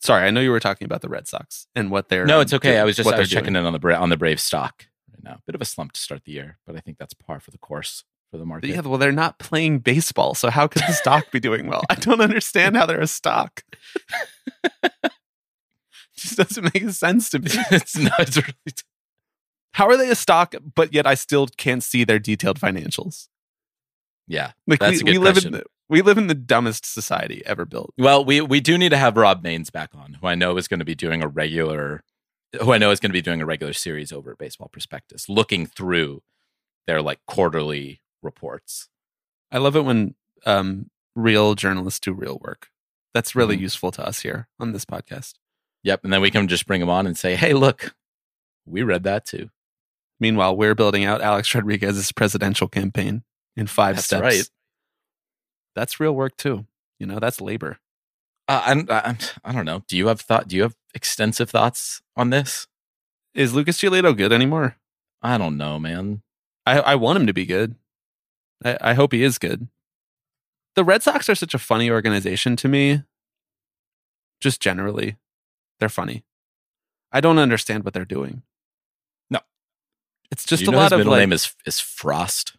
Sorry, 0.00 0.26
I 0.26 0.30
know 0.30 0.40
you 0.40 0.50
were 0.50 0.60
talking 0.60 0.86
about 0.86 1.02
the 1.02 1.08
Red 1.08 1.28
Sox 1.28 1.66
and 1.74 1.90
what 1.90 2.08
they're 2.08 2.24
no, 2.26 2.40
it's 2.40 2.52
okay. 2.54 2.70
doing- 2.70 2.80
I 2.80 2.84
was 2.84 2.96
just 2.96 3.04
what 3.06 3.14
I 3.14 3.18
was 3.20 3.28
checking 3.30 3.52
doing. 3.52 3.62
in 3.62 3.66
on 3.66 3.72
the 3.72 3.78
Bra- 3.78 4.00
on 4.00 4.08
the 4.08 4.16
Brave 4.16 4.40
stock 4.40 4.86
right 5.12 5.22
now. 5.22 5.40
Bit 5.46 5.54
of 5.54 5.60
a 5.60 5.66
slump 5.66 5.92
to 5.92 6.00
start 6.00 6.24
the 6.24 6.32
year, 6.32 6.58
but 6.66 6.74
I 6.76 6.80
think 6.80 6.96
that's 6.98 7.12
par 7.14 7.38
for 7.40 7.50
the 7.50 7.58
course 7.58 8.04
for 8.30 8.38
the 8.38 8.46
market. 8.46 8.70
Yeah, 8.70 8.80
well, 8.80 8.96
they're 8.98 9.12
not 9.12 9.38
playing 9.38 9.80
baseball, 9.80 10.34
so 10.34 10.48
how 10.50 10.66
could 10.68 10.82
the 10.86 10.92
stock 10.92 11.30
be 11.30 11.38
doing 11.40 11.66
well? 11.66 11.82
I 11.90 11.96
don't 11.96 12.20
understand 12.20 12.76
how 12.76 12.86
they're 12.86 13.00
a 13.00 13.06
stock. 13.06 13.62
just 16.16 16.36
doesn't 16.36 16.72
make 16.74 16.88
sense 16.90 17.30
to 17.30 17.38
me. 17.38 17.48
it's 17.70 17.96
not 17.98 18.20
it's 18.20 18.36
really 18.36 18.54
How 19.74 19.88
are 19.88 19.96
they 19.96 20.10
a 20.10 20.14
stock, 20.14 20.54
but 20.74 20.92
yet 20.94 21.06
I 21.06 21.14
still 21.14 21.46
can't 21.56 21.82
see 21.82 22.04
their 22.04 22.18
detailed 22.18 22.58
financials? 22.60 23.28
yeah. 24.26 24.52
Like 24.66 24.78
That's 24.80 25.02
a 25.02 25.04
we, 25.04 25.12
good 25.12 25.18
we 25.18 25.24
live 25.24 25.44
in 25.44 25.62
we 25.90 26.00
live 26.02 26.16
in 26.16 26.26
the 26.28 26.34
dumbest 26.34 26.86
society 26.86 27.42
ever 27.44 27.64
built. 27.66 27.92
Well, 27.98 28.24
we 28.24 28.40
we 28.40 28.60
do 28.60 28.78
need 28.78 28.88
to 28.90 28.96
have 28.96 29.16
Rob 29.16 29.42
Mains 29.42 29.70
back 29.70 29.90
on, 29.94 30.14
who 30.14 30.26
I 30.26 30.34
know 30.34 30.56
is 30.56 30.68
going 30.68 30.78
to 30.78 30.84
be 30.86 30.94
doing 30.94 31.22
a 31.22 31.28
regular, 31.28 32.02
who 32.62 32.72
I 32.72 32.78
know 32.78 32.90
is 32.90 33.00
going 33.00 33.10
to 33.10 33.14
be 33.14 33.20
doing 33.22 33.42
a 33.42 33.46
regular 33.46 33.72
series 33.74 34.12
over 34.12 34.32
at 34.32 34.38
Baseball 34.38 34.68
Prospectus, 34.68 35.28
looking 35.28 35.66
through 35.66 36.22
their 36.86 37.02
like 37.02 37.18
quarterly 37.26 38.00
reports. 38.22 38.88
I 39.52 39.58
love 39.58 39.76
it 39.76 39.84
when 39.84 40.14
um, 40.46 40.90
real 41.14 41.54
journalists 41.54 42.00
do 42.00 42.12
real 42.12 42.38
work. 42.42 42.68
That's 43.12 43.34
really 43.34 43.56
Mhm. 43.56 43.60
useful 43.62 43.90
to 43.92 44.06
us 44.06 44.20
here 44.20 44.48
on 44.60 44.72
this 44.72 44.84
podcast. 44.84 45.34
Yep, 45.82 46.04
and 46.04 46.12
then 46.12 46.20
we 46.20 46.30
can 46.30 46.46
just 46.48 46.66
bring 46.66 46.80
them 46.80 46.88
on 46.90 47.06
and 47.06 47.18
say, 47.18 47.34
"Hey, 47.36 47.52
look, 47.52 47.94
we 48.64 48.82
read 48.82 49.02
that 49.04 49.24
too." 49.26 49.50
Meanwhile, 50.20 50.56
we're 50.56 50.74
building 50.74 51.04
out 51.04 51.20
Alex 51.22 51.54
Rodriguez's 51.54 52.12
presidential 52.12 52.68
campaign 52.68 53.24
in 53.56 53.66
five 53.66 53.96
That's 53.96 54.06
steps. 54.06 54.22
right. 54.22 54.50
That's 55.74 56.00
real 56.00 56.14
work 56.14 56.36
too. 56.36 56.66
You 56.98 57.06
know, 57.06 57.18
that's 57.18 57.40
labor. 57.40 57.78
Uh, 58.48 58.62
I'm, 58.66 58.86
I'm, 58.90 59.18
I 59.44 59.52
don't 59.52 59.64
know. 59.64 59.84
Do 59.86 59.96
you 59.96 60.08
have 60.08 60.20
thought? 60.20 60.48
Do 60.48 60.56
you 60.56 60.62
have 60.62 60.76
extensive 60.94 61.50
thoughts 61.50 62.02
on 62.16 62.30
this? 62.30 62.66
Is 63.34 63.54
Lucas 63.54 63.78
Giolito 63.78 64.16
good 64.16 64.32
anymore? 64.32 64.76
I 65.22 65.38
don't 65.38 65.56
know, 65.56 65.78
man. 65.78 66.22
I, 66.66 66.80
I 66.80 66.94
want 66.96 67.18
him 67.18 67.26
to 67.26 67.32
be 67.32 67.46
good. 67.46 67.76
I, 68.64 68.76
I 68.80 68.94
hope 68.94 69.12
he 69.12 69.22
is 69.22 69.38
good. 69.38 69.68
The 70.74 70.84
Red 70.84 71.02
Sox 71.02 71.28
are 71.28 71.34
such 71.34 71.54
a 71.54 71.58
funny 71.58 71.90
organization 71.90 72.56
to 72.56 72.68
me. 72.68 73.02
Just 74.40 74.60
generally, 74.60 75.16
they're 75.78 75.88
funny. 75.88 76.24
I 77.12 77.20
don't 77.20 77.38
understand 77.38 77.84
what 77.84 77.92
they're 77.92 78.04
doing. 78.04 78.42
No. 79.30 79.40
it's 80.30 80.44
just 80.44 80.60
Do 80.60 80.66
you 80.66 80.70
a 80.70 80.72
know 80.72 80.78
lot 80.78 80.84
his 80.84 80.92
of 80.92 80.98
middle 80.98 81.12
like, 81.12 81.20
name 81.20 81.32
is 81.32 81.54
is 81.66 81.80
Frost. 81.80 82.56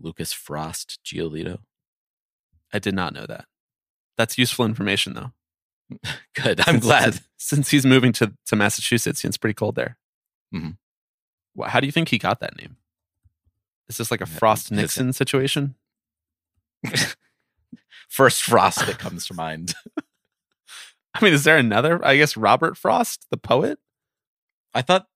Lucas 0.00 0.32
Frost 0.32 0.98
Giolito. 1.04 1.58
I 2.72 2.78
did 2.78 2.94
not 2.94 3.12
know 3.14 3.26
that. 3.26 3.46
That's 4.16 4.38
useful 4.38 4.64
information 4.64 5.14
though. 5.14 5.32
Good. 6.34 6.60
I'm 6.68 6.78
glad. 6.80 7.20
since 7.38 7.70
he's 7.70 7.86
moving 7.86 8.12
to 8.14 8.32
to 8.46 8.56
Massachusetts. 8.56 9.24
It's 9.24 9.36
pretty 9.38 9.54
cold 9.54 9.74
there. 9.74 9.96
Mhm. 10.54 10.76
Wha- 11.54 11.68
How 11.68 11.80
do 11.80 11.86
you 11.86 11.92
think 11.92 12.08
he 12.10 12.18
got 12.18 12.40
that 12.40 12.56
name? 12.58 12.76
Is 13.88 13.96
this 13.96 14.10
like 14.10 14.20
a 14.20 14.26
Frost 14.26 14.70
Nixon 14.70 15.12
situation? 15.14 15.74
First 18.08 18.42
Frost 18.42 18.86
that 18.86 18.98
comes 18.98 19.26
to 19.26 19.34
mind. 19.34 19.74
I 21.14 21.24
mean, 21.24 21.32
is 21.32 21.44
there 21.44 21.56
another? 21.58 22.04
I 22.04 22.16
guess 22.16 22.36
Robert 22.36 22.76
Frost, 22.76 23.26
the 23.30 23.36
poet. 23.36 23.78
I 24.74 24.82
thought, 24.82 25.06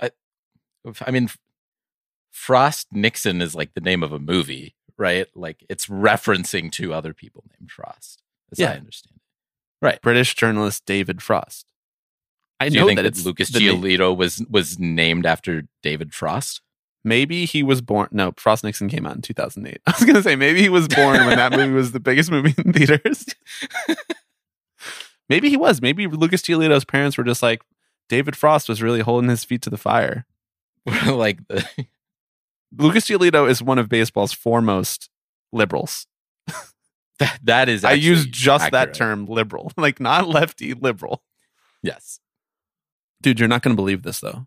I, 0.00 0.10
I 1.00 1.10
mean, 1.10 1.28
Frost 2.36 2.88
Nixon 2.92 3.40
is 3.40 3.54
like 3.54 3.72
the 3.74 3.80
name 3.80 4.02
of 4.02 4.12
a 4.12 4.18
movie, 4.18 4.74
right? 4.98 5.26
Like 5.34 5.64
it's 5.70 5.86
referencing 5.86 6.70
to 6.72 6.92
other 6.92 7.14
people 7.14 7.44
named 7.58 7.70
Frost, 7.70 8.22
as 8.52 8.58
Yeah. 8.58 8.72
I 8.72 8.76
understand 8.76 9.16
it. 9.16 9.22
Right. 9.84 10.00
British 10.02 10.34
journalist 10.34 10.84
David 10.86 11.22
Frost. 11.22 11.72
I 12.60 12.68
Do 12.68 12.74
you 12.74 12.80
know 12.80 12.86
think 12.88 12.98
that 12.98 13.02
that, 13.04 13.08
it's 13.08 13.24
Lucas 13.24 13.52
name- 13.52 13.80
Giolito 13.82 14.14
was 14.16 14.44
was 14.50 14.78
named 14.78 15.24
after 15.26 15.62
David 15.82 16.14
Frost? 16.14 16.60
maybe 17.04 17.44
he 17.44 17.62
was 17.62 17.80
born. 17.80 18.08
No, 18.10 18.32
Frost 18.36 18.64
Nixon 18.64 18.88
came 18.88 19.06
out 19.06 19.14
in 19.16 19.22
2008. 19.22 19.80
I 19.86 19.90
was 19.92 20.00
going 20.04 20.16
to 20.16 20.22
say 20.24 20.34
maybe 20.34 20.60
he 20.60 20.68
was 20.68 20.88
born 20.88 21.24
when 21.24 21.36
that 21.36 21.52
movie 21.52 21.72
was 21.72 21.92
the 21.92 22.00
biggest 22.00 22.30
movie 22.32 22.52
in 22.58 22.72
theaters. 22.72 23.24
maybe 25.28 25.48
he 25.48 25.56
was. 25.56 25.80
Maybe 25.80 26.06
Lucas 26.06 26.42
Giolito's 26.42 26.84
parents 26.84 27.16
were 27.16 27.24
just 27.24 27.42
like, 27.44 27.62
David 28.08 28.36
Frost 28.36 28.68
was 28.68 28.82
really 28.82 29.00
holding 29.00 29.30
his 29.30 29.44
feet 29.44 29.62
to 29.62 29.70
the 29.70 29.76
fire. 29.76 30.26
like 31.06 31.46
the, 31.48 31.64
Lucas 32.76 33.06
Giolito 33.06 33.48
is 33.48 33.62
one 33.62 33.78
of 33.78 33.88
baseball's 33.88 34.32
foremost 34.32 35.08
liberals. 35.52 36.06
that, 37.18 37.38
that 37.42 37.68
is. 37.68 37.84
I 37.84 37.92
use 37.92 38.26
just 38.26 38.70
that 38.72 38.94
term, 38.94 39.26
liberal, 39.26 39.72
like 39.76 40.00
not 40.00 40.28
lefty, 40.28 40.74
liberal. 40.74 41.22
Yes. 41.82 42.20
Dude, 43.22 43.40
you're 43.40 43.48
not 43.48 43.62
going 43.62 43.74
to 43.74 43.80
believe 43.80 44.02
this 44.02 44.20
though. 44.20 44.46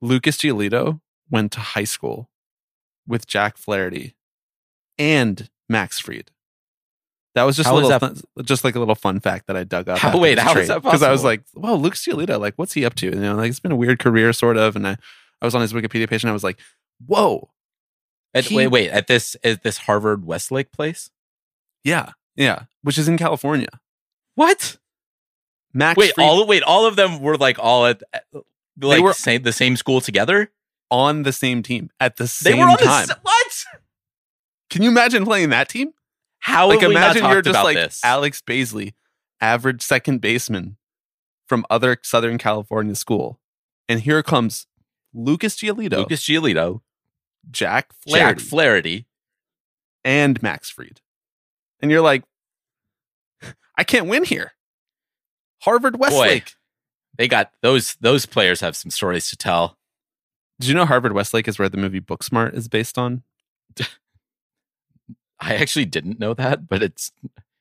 Lucas 0.00 0.36
Giolito 0.36 1.00
went 1.30 1.52
to 1.52 1.60
high 1.60 1.84
school 1.84 2.28
with 3.06 3.26
Jack 3.26 3.56
Flaherty 3.56 4.16
and 4.98 5.48
Max 5.68 5.98
Fried. 5.98 6.30
That 7.34 7.44
was 7.44 7.56
just 7.56 7.68
How 7.68 7.74
a 7.74 7.80
little, 7.80 7.98
fun- 7.98 8.20
just 8.44 8.62
like 8.62 8.76
a 8.76 8.78
little 8.78 8.94
fun 8.94 9.18
fact 9.18 9.48
that 9.48 9.56
I 9.56 9.64
dug 9.64 9.88
up. 9.88 9.98
How- 9.98 10.16
wait, 10.18 10.38
how 10.38 10.50
is 10.50 10.54
trade. 10.54 10.68
that 10.68 10.82
Because 10.82 11.02
I 11.02 11.10
was 11.10 11.24
like, 11.24 11.42
"Well, 11.54 11.80
Lucas 11.80 12.06
Giolito! 12.06 12.38
Like, 12.38 12.54
what's 12.56 12.74
he 12.74 12.84
up 12.84 12.94
to?" 12.96 13.06
You 13.06 13.14
know, 13.14 13.34
like 13.34 13.50
it's 13.50 13.58
been 13.58 13.72
a 13.72 13.76
weird 13.76 13.98
career, 13.98 14.32
sort 14.32 14.56
of. 14.56 14.76
And 14.76 14.86
I, 14.86 14.96
I 15.44 15.46
was 15.46 15.54
on 15.54 15.60
his 15.60 15.72
Wikipedia 15.74 16.08
page, 16.08 16.22
and 16.24 16.30
I 16.30 16.32
was 16.32 16.42
like, 16.44 16.58
"Whoa, 17.06 17.50
At, 18.32 18.46
He- 18.46 18.56
wait, 18.56 18.68
wait. 18.68 18.90
At 18.90 19.06
this 19.06 19.36
at 19.44 19.62
this 19.62 19.76
Harvard 19.78 20.24
Westlake 20.24 20.72
place. 20.72 21.10
yeah, 21.84 22.12
yeah," 22.34 22.64
which 22.82 22.96
is 22.98 23.08
in 23.08 23.16
California. 23.18 23.68
What? 24.34 24.78
Max 25.72 25.96
Wait, 25.98 26.14
Fried 26.14 26.26
all 26.26 26.46
wait, 26.46 26.62
all 26.62 26.86
of 26.86 26.96
them 26.96 27.20
were 27.20 27.36
like 27.36 27.58
all 27.58 27.84
at 27.86 28.02
like 28.80 29.02
were- 29.02 29.12
same, 29.12 29.42
the 29.42 29.52
same 29.52 29.76
school 29.76 30.00
together. 30.00 30.50
on 30.90 31.22
the 31.24 31.32
same 31.32 31.62
team 31.62 31.90
at 32.00 32.16
the 32.16 32.24
They 32.24 32.28
same 32.52 32.58
were 32.58 32.68
on 32.68 32.76
time. 32.78 33.06
the 33.06 33.18
what? 33.22 33.64
Can 34.70 34.82
you 34.82 34.90
imagine 34.90 35.24
playing 35.24 35.50
that 35.50 35.68
team? 35.68 35.92
How 36.40 36.68
like 36.68 36.80
have 36.80 36.88
we 36.88 36.94
not 36.94 37.16
imagine 37.16 37.30
you're 37.30 37.42
just 37.42 37.64
like 37.64 37.76
this? 37.76 38.00
Alex 38.04 38.42
Baisley, 38.46 38.94
average 39.40 39.82
second 39.82 40.20
baseman 40.20 40.76
from 41.48 41.64
other 41.70 41.96
Southern 42.02 42.38
California 42.38 42.94
school, 42.94 43.40
and 43.88 44.00
here 44.00 44.22
comes 44.22 44.66
Lucas 45.14 45.56
Giolito, 45.56 45.98
Lucas 45.98 46.22
Giolito, 46.22 46.80
Jack 47.50 47.92
Flaherty, 47.92 48.40
Jack 48.40 48.40
Flaherty. 48.40 49.06
and 50.04 50.42
Max 50.42 50.68
Fried, 50.68 51.00
and 51.80 51.90
you're 51.90 52.02
like, 52.02 52.24
I 53.76 53.84
can't 53.84 54.08
win 54.08 54.24
here. 54.24 54.52
Harvard 55.62 55.98
Westlake. 55.98 56.54
They 57.16 57.28
got 57.28 57.52
those 57.62 57.94
those 57.96 58.26
players 58.26 58.60
have 58.60 58.76
some 58.76 58.90
stories 58.90 59.28
to 59.30 59.36
tell. 59.36 59.78
Did 60.60 60.68
you 60.68 60.74
know 60.74 60.84
Harvard 60.86 61.12
Westlake 61.12 61.48
is 61.48 61.58
where 61.58 61.68
the 61.68 61.76
movie 61.76 62.00
Booksmart 62.00 62.54
is 62.54 62.68
based 62.68 62.98
on? 62.98 63.22
I 65.40 65.54
actually 65.56 65.84
didn't 65.84 66.18
know 66.20 66.34
that, 66.34 66.68
but 66.68 66.82
it's 66.82 67.12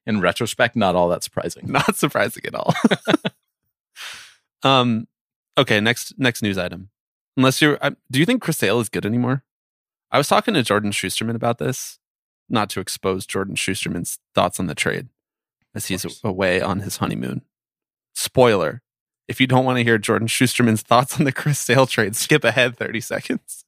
in 0.05 0.21
retrospect 0.21 0.75
not 0.75 0.95
all 0.95 1.09
that 1.09 1.23
surprising. 1.23 1.71
Not 1.71 1.95
surprising 1.95 2.43
at 2.45 2.55
all. 2.55 2.73
um. 4.63 5.07
Okay. 5.57 5.79
Next. 5.79 6.13
Next 6.17 6.41
news 6.41 6.57
item. 6.57 6.89
Unless 7.35 7.61
you're, 7.61 7.77
I, 7.81 7.91
do 8.11 8.19
you 8.19 8.25
think 8.25 8.41
Chris 8.41 8.57
Sale 8.57 8.79
is 8.79 8.89
good 8.89 9.05
anymore? 9.05 9.43
I 10.11 10.17
was 10.17 10.27
talking 10.27 10.53
to 10.53 10.63
Jordan 10.63 10.91
Schusterman 10.91 11.35
about 11.35 11.57
this, 11.57 11.99
not 12.47 12.69
to 12.71 12.79
expose 12.79 13.25
Jordan 13.25 13.55
Schusterman's 13.55 14.19
thoughts 14.35 14.59
on 14.59 14.67
the 14.67 14.75
trade, 14.75 15.09
as 15.73 15.87
he's 15.87 16.05
away 16.23 16.61
on 16.61 16.81
his 16.81 16.97
honeymoon. 16.97 17.41
Spoiler: 18.13 18.83
If 19.27 19.41
you 19.41 19.47
don't 19.47 19.65
want 19.65 19.79
to 19.79 19.83
hear 19.83 19.97
Jordan 19.97 20.27
Schusterman's 20.27 20.83
thoughts 20.83 21.17
on 21.19 21.25
the 21.25 21.31
Chris 21.31 21.59
Sale 21.59 21.87
trade, 21.87 22.15
skip 22.15 22.43
ahead 22.43 22.77
thirty 22.77 23.01
seconds. 23.01 23.65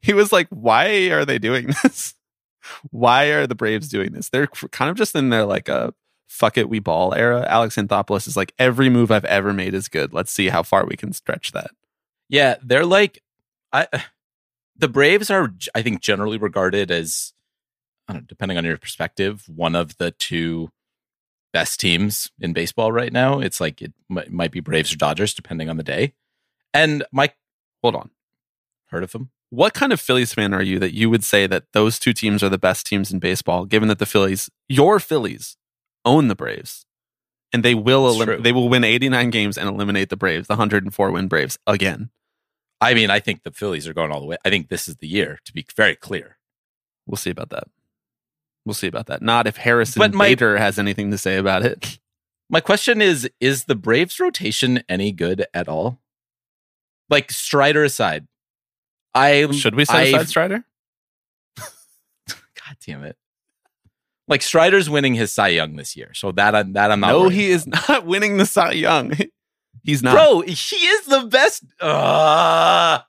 He 0.00 0.12
was 0.12 0.32
like, 0.32 0.48
"Why 0.48 1.10
are 1.10 1.24
they 1.24 1.38
doing 1.38 1.68
this? 1.82 2.14
Why 2.90 3.26
are 3.26 3.46
the 3.46 3.54
Braves 3.54 3.88
doing 3.88 4.12
this? 4.12 4.28
They're 4.28 4.46
kind 4.48 4.90
of 4.90 4.96
just 4.96 5.14
in 5.14 5.30
their 5.30 5.44
like 5.44 5.68
a 5.68 5.94
fuck 6.28 6.58
it, 6.58 6.68
we 6.68 6.78
ball 6.78 7.14
era. 7.14 7.46
Alex 7.48 7.76
Anthopoulos 7.76 8.28
is 8.28 8.36
like, 8.36 8.52
every 8.58 8.88
move 8.88 9.10
I've 9.10 9.24
ever 9.24 9.52
made 9.52 9.74
is 9.74 9.88
good. 9.88 10.12
Let's 10.12 10.30
see 10.30 10.48
how 10.48 10.62
far 10.62 10.86
we 10.86 10.96
can 10.96 11.12
stretch 11.12 11.52
that. 11.52 11.70
Yeah, 12.28 12.56
they're 12.62 12.86
like 12.86 13.22
I 13.72 13.86
the 14.76 14.88
Braves 14.88 15.30
are 15.30 15.52
I 15.74 15.82
think 15.82 16.00
generally 16.00 16.38
regarded 16.38 16.90
as 16.90 17.32
I 18.08 18.14
don't 18.14 18.22
know, 18.22 18.26
depending 18.26 18.56
on 18.58 18.64
your 18.64 18.78
perspective, 18.78 19.44
one 19.46 19.74
of 19.74 19.98
the 19.98 20.12
two 20.12 20.70
best 21.52 21.80
teams 21.80 22.30
in 22.40 22.52
baseball 22.52 22.92
right 22.92 23.12
now. 23.12 23.40
It's 23.40 23.60
like 23.60 23.82
it 23.82 23.92
might, 24.08 24.30
might 24.30 24.50
be 24.50 24.60
Braves 24.60 24.92
or 24.92 24.96
Dodgers 24.96 25.34
depending 25.34 25.68
on 25.68 25.76
the 25.76 25.82
day. 25.82 26.14
And 26.72 27.04
Mike 27.12 27.36
Hold 27.82 27.94
on. 27.94 28.10
heard 28.86 29.04
of 29.04 29.12
them? 29.12 29.30
What 29.50 29.72
kind 29.72 29.92
of 29.92 30.00
Phillies 30.00 30.34
fan 30.34 30.52
are 30.52 30.62
you 30.62 30.78
that 30.78 30.94
you 30.94 31.08
would 31.08 31.24
say 31.24 31.46
that 31.46 31.64
those 31.72 31.98
two 31.98 32.12
teams 32.12 32.42
are 32.42 32.48
the 32.48 32.58
best 32.58 32.86
teams 32.86 33.12
in 33.12 33.18
baseball, 33.18 33.64
given 33.64 33.88
that 33.88 33.98
the 33.98 34.06
Phillies, 34.06 34.50
your 34.68 35.00
Phillies, 35.00 35.56
own 36.04 36.28
the 36.28 36.34
Braves, 36.34 36.84
and 37.52 37.64
they 37.64 37.74
will 37.74 38.06
elim- 38.08 38.42
they 38.42 38.52
will 38.52 38.68
win 38.68 38.84
89 38.84 39.30
games 39.30 39.58
and 39.58 39.68
eliminate 39.68 40.10
the 40.10 40.16
Braves, 40.16 40.48
the 40.48 40.54
104 40.54 41.10
win 41.10 41.28
Braves 41.28 41.58
again. 41.66 42.10
I 42.80 42.94
mean, 42.94 43.10
I 43.10 43.18
think 43.20 43.42
the 43.42 43.50
Phillies 43.50 43.88
are 43.88 43.94
going 43.94 44.12
all 44.12 44.20
the 44.20 44.26
way. 44.26 44.36
I 44.44 44.50
think 44.50 44.68
this 44.68 44.88
is 44.88 44.96
the 44.96 45.08
year 45.08 45.40
to 45.44 45.52
be 45.52 45.66
very 45.76 45.96
clear. 45.96 46.38
We'll 47.06 47.16
see 47.16 47.30
about 47.30 47.50
that. 47.50 47.64
We'll 48.64 48.74
see 48.74 48.86
about 48.86 49.06
that. 49.06 49.22
Not 49.22 49.46
if 49.46 49.56
Harrison 49.56 49.98
But 49.98 50.12
my- 50.14 50.28
Bader 50.28 50.58
has 50.58 50.78
anything 50.78 51.10
to 51.10 51.18
say 51.18 51.36
about 51.36 51.64
it. 51.64 51.98
My 52.50 52.60
question 52.60 53.02
is 53.02 53.28
is 53.40 53.64
the 53.64 53.74
Braves 53.74 54.18
rotation 54.18 54.82
any 54.88 55.12
good 55.12 55.44
at 55.52 55.68
all? 55.68 56.00
Like 57.10 57.30
Strider 57.30 57.84
aside. 57.84 58.26
I 59.14 59.50
Should 59.50 59.74
we 59.74 59.84
set 59.84 60.06
aside 60.06 60.28
Strider? 60.28 60.64
God 61.56 62.76
damn 62.86 63.04
it. 63.04 63.16
Like 64.28 64.42
Strider's 64.42 64.88
winning 64.90 65.14
his 65.14 65.32
Cy 65.32 65.48
Young 65.48 65.76
this 65.76 65.96
year. 65.96 66.12
So 66.14 66.30
that 66.32 66.54
I- 66.54 66.62
that 66.64 66.92
I'm 66.92 67.00
not 67.00 67.08
No, 67.10 67.28
he 67.28 67.50
is 67.50 67.66
not 67.88 68.04
winning 68.06 68.36
the 68.36 68.46
Cy 68.46 68.72
Young. 68.72 69.12
He's 69.82 70.02
not. 70.02 70.14
Bro, 70.14 70.40
he 70.42 70.76
is 70.76 71.06
the 71.06 71.22
best. 71.28 71.64
Uh, 71.80 73.00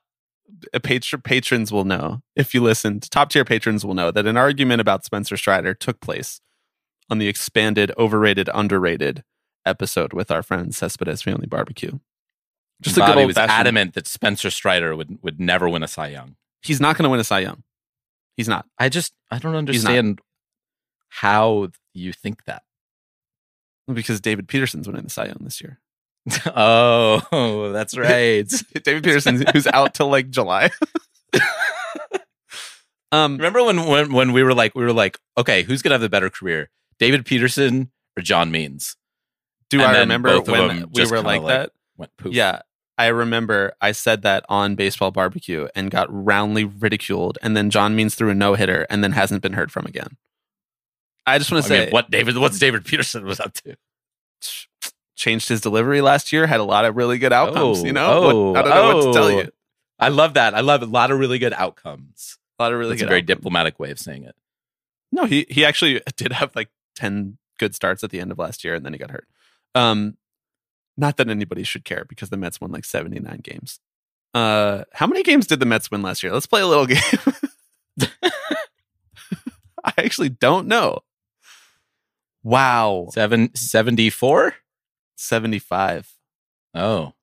uh, 0.74 0.80
patr- 0.80 1.24
patrons 1.24 1.72
will 1.72 1.86
know 1.86 2.22
if 2.36 2.53
you 2.53 2.61
listened 2.61 3.09
top 3.11 3.30
tier 3.30 3.45
patrons 3.45 3.86
will 3.86 3.93
know 3.93 4.11
that 4.11 4.26
an 4.26 4.36
argument 4.38 4.82
about 4.82 5.05
spencer 5.05 5.38
strider 5.38 5.74
took 5.74 5.99
place 6.01 6.41
on 7.09 7.17
the 7.20 7.28
expanded 7.28 7.91
overrated 7.97 8.49
underrated 8.53 9.24
episode 9.65 10.11
with 10.11 10.32
our 10.32 10.41
friend 10.41 10.74
cespedes 10.74 11.22
family 11.22 11.45
barbecue 11.47 11.99
just 12.82 12.97
a 12.97 13.01
good 13.01 13.17
old 13.17 13.28
was 13.28 13.36
fashioned 13.36 13.51
adamant 13.51 13.93
that 13.93 14.07
Spencer 14.07 14.49
Strider 14.49 14.95
would 14.95 15.20
would 15.22 15.39
never 15.39 15.70
win 15.70 15.84
a 15.84 15.88
Cy 15.88 16.07
Young. 16.07 16.36
he's 16.63 16.80
not 16.82 16.97
going 16.97 17.03
to 17.03 17.09
win 17.09 17.20
a 17.20 17.24
cy 17.24 17.39
young 17.39 17.63
he's 18.36 18.47
not 18.49 18.65
I 18.78 18.89
just 18.89 19.13
I 19.30 19.38
don't 19.38 19.55
understand 19.55 20.20
how 21.10 21.70
you 21.93 22.14
think 22.14 22.45
that. 22.45 22.64
because 23.93 24.22
david 24.22 24.47
peterson's 24.47 24.88
winning 24.88 25.03
the 25.03 25.10
cy 25.10 25.26
young 25.26 25.38
this 25.41 25.62
year 25.62 25.80
oh, 26.55 27.72
that's 27.74 27.97
right. 27.97 28.47
david 28.84 29.03
peterson 29.03 29.43
who's 29.53 29.68
out 29.68 29.93
till 29.93 30.10
like 30.10 30.30
july 30.30 30.70
um 33.12 33.38
Remember 33.38 33.64
when, 33.64 33.86
when 33.88 34.14
when 34.14 34.34
we 34.34 34.43
were 34.43 34.53
like 34.53 34.76
we 34.76 34.84
were 34.84 34.93
like, 34.93 35.18
okay, 35.38 35.64
who's 35.64 35.82
gonna 35.82 35.95
have 35.95 36.01
the 36.01 36.10
better 36.10 36.30
career, 36.30 36.70
David 36.99 37.26
Peterson 37.26 37.91
or 38.18 38.22
John 38.22 38.51
Means? 38.51 38.95
do 39.70 39.82
And 39.82 39.95
i 39.95 39.99
remember 39.99 40.39
when 40.41 40.89
we 40.93 41.05
were 41.05 41.22
like 41.22 41.41
like- 41.41 41.47
that 41.47 41.72
Went 41.97 42.16
poof. 42.18 42.34
Yeah. 42.34 42.62
I 42.97 43.07
remember 43.07 43.74
I 43.82 43.91
said 43.93 44.22
that 44.24 44.45
on 44.49 44.76
Baseball 44.76 45.12
Barbecue 45.12 45.68
and 45.74 45.89
got 45.89 46.07
roundly 46.12 46.66
ridiculed. 46.66 47.38
And 47.41 47.55
then 47.55 47.70
John 47.70 47.95
Means 47.95 48.14
threw 48.16 48.30
a 48.30 48.36
no 48.36 48.55
hitter 48.55 48.86
and 48.89 49.03
then 49.03 49.14
hasn't 49.14 49.41
been 49.41 49.53
heard 49.53 49.72
from 49.72 49.86
again. 49.86 50.18
I 51.30 51.38
just 51.38 51.51
want 51.51 51.63
to 51.63 51.67
say 51.67 51.86
mean, 51.86 51.89
what 51.91 52.09
David? 52.11 52.38
What's 52.38 52.59
David 52.59 52.86
Peterson 52.86 53.25
was 53.25 53.39
up 53.39 53.53
to? 53.53 53.75
changed 55.19 55.49
his 55.49 55.59
delivery 55.61 55.99
last 56.01 56.32
year, 56.32 56.47
had 56.47 56.61
a 56.61 56.63
lot 56.63 56.86
of 56.86 56.95
really 56.95 57.17
good 57.17 57.34
outcomes. 57.34 57.82
Oh, 57.82 57.86
you 57.86 57.91
know, 57.91 58.21
What- 58.21 58.36
oh, 58.36 58.55
I 58.55 58.61
don't 58.61 58.69
know 58.69 58.95
what 58.95 59.05
to 59.05 59.13
tell 59.13 59.25
oh. 59.25 59.41
you. 59.41 59.51
I 59.99 60.07
love 60.07 60.36
that. 60.36 60.55
I 60.55 60.61
love 60.61 60.82
a 60.82 60.86
lot 60.86 61.11
of 61.11 61.19
really 61.19 61.39
good 61.39 61.51
outcomes. 61.53 62.38
A 62.57 62.63
lot 62.63 62.71
of 62.71 62.80
really 62.80 62.91
That's 62.91 63.01
a 63.01 63.05
good 63.05 63.09
very 63.09 63.19
outcomes. 63.21 63.38
diplomatic 63.38 63.80
way 63.80 63.91
of 63.91 63.99
saying 63.99 64.23
it. 64.23 64.36
No, 65.11 65.25
he 65.25 65.45
he 65.49 65.65
actually 65.65 66.01
did 66.15 66.32
have 66.32 66.55
like 66.55 66.69
ten 66.95 67.38
good 67.57 67.75
starts 67.75 68.03
at 68.03 68.09
the 68.11 68.21
end 68.21 68.32
of 68.32 68.39
last 68.39 68.63
year, 68.63 68.75
and 68.75 68.86
then 68.86 68.93
he 68.93 68.99
got 68.99 69.11
hurt. 69.11 69.27
Um, 69.75 70.15
not 70.95 71.17
that 71.17 71.30
anybody 71.30 71.63
should 71.63 71.84
care 71.84 72.05
because 72.07 72.30
the 72.30 72.38
Mets 72.38 72.61
won 72.61 72.71
like 72.71 72.86
seventy 72.86 73.19
nine 73.19 73.41
games. 73.43 73.80
Uh, 74.34 74.84
how 74.93 75.07
many 75.07 75.21
games 75.23 75.47
did 75.47 75.59
the 75.59 75.65
Mets 75.65 75.91
win 75.91 76.01
last 76.01 76.23
year? 76.23 76.32
Let's 76.32 76.45
play 76.45 76.61
a 76.61 76.67
little 76.67 76.86
game. 76.88 77.01
I 79.84 79.93
actually 79.97 80.30
don't 80.30 80.67
know. 80.67 80.99
Wow, 82.43 83.07
Seven 83.11 83.53
seventy 83.55 84.09
four. 84.09 84.55
seventy 85.15 85.59
five. 85.59 86.09
Oh, 86.73 87.13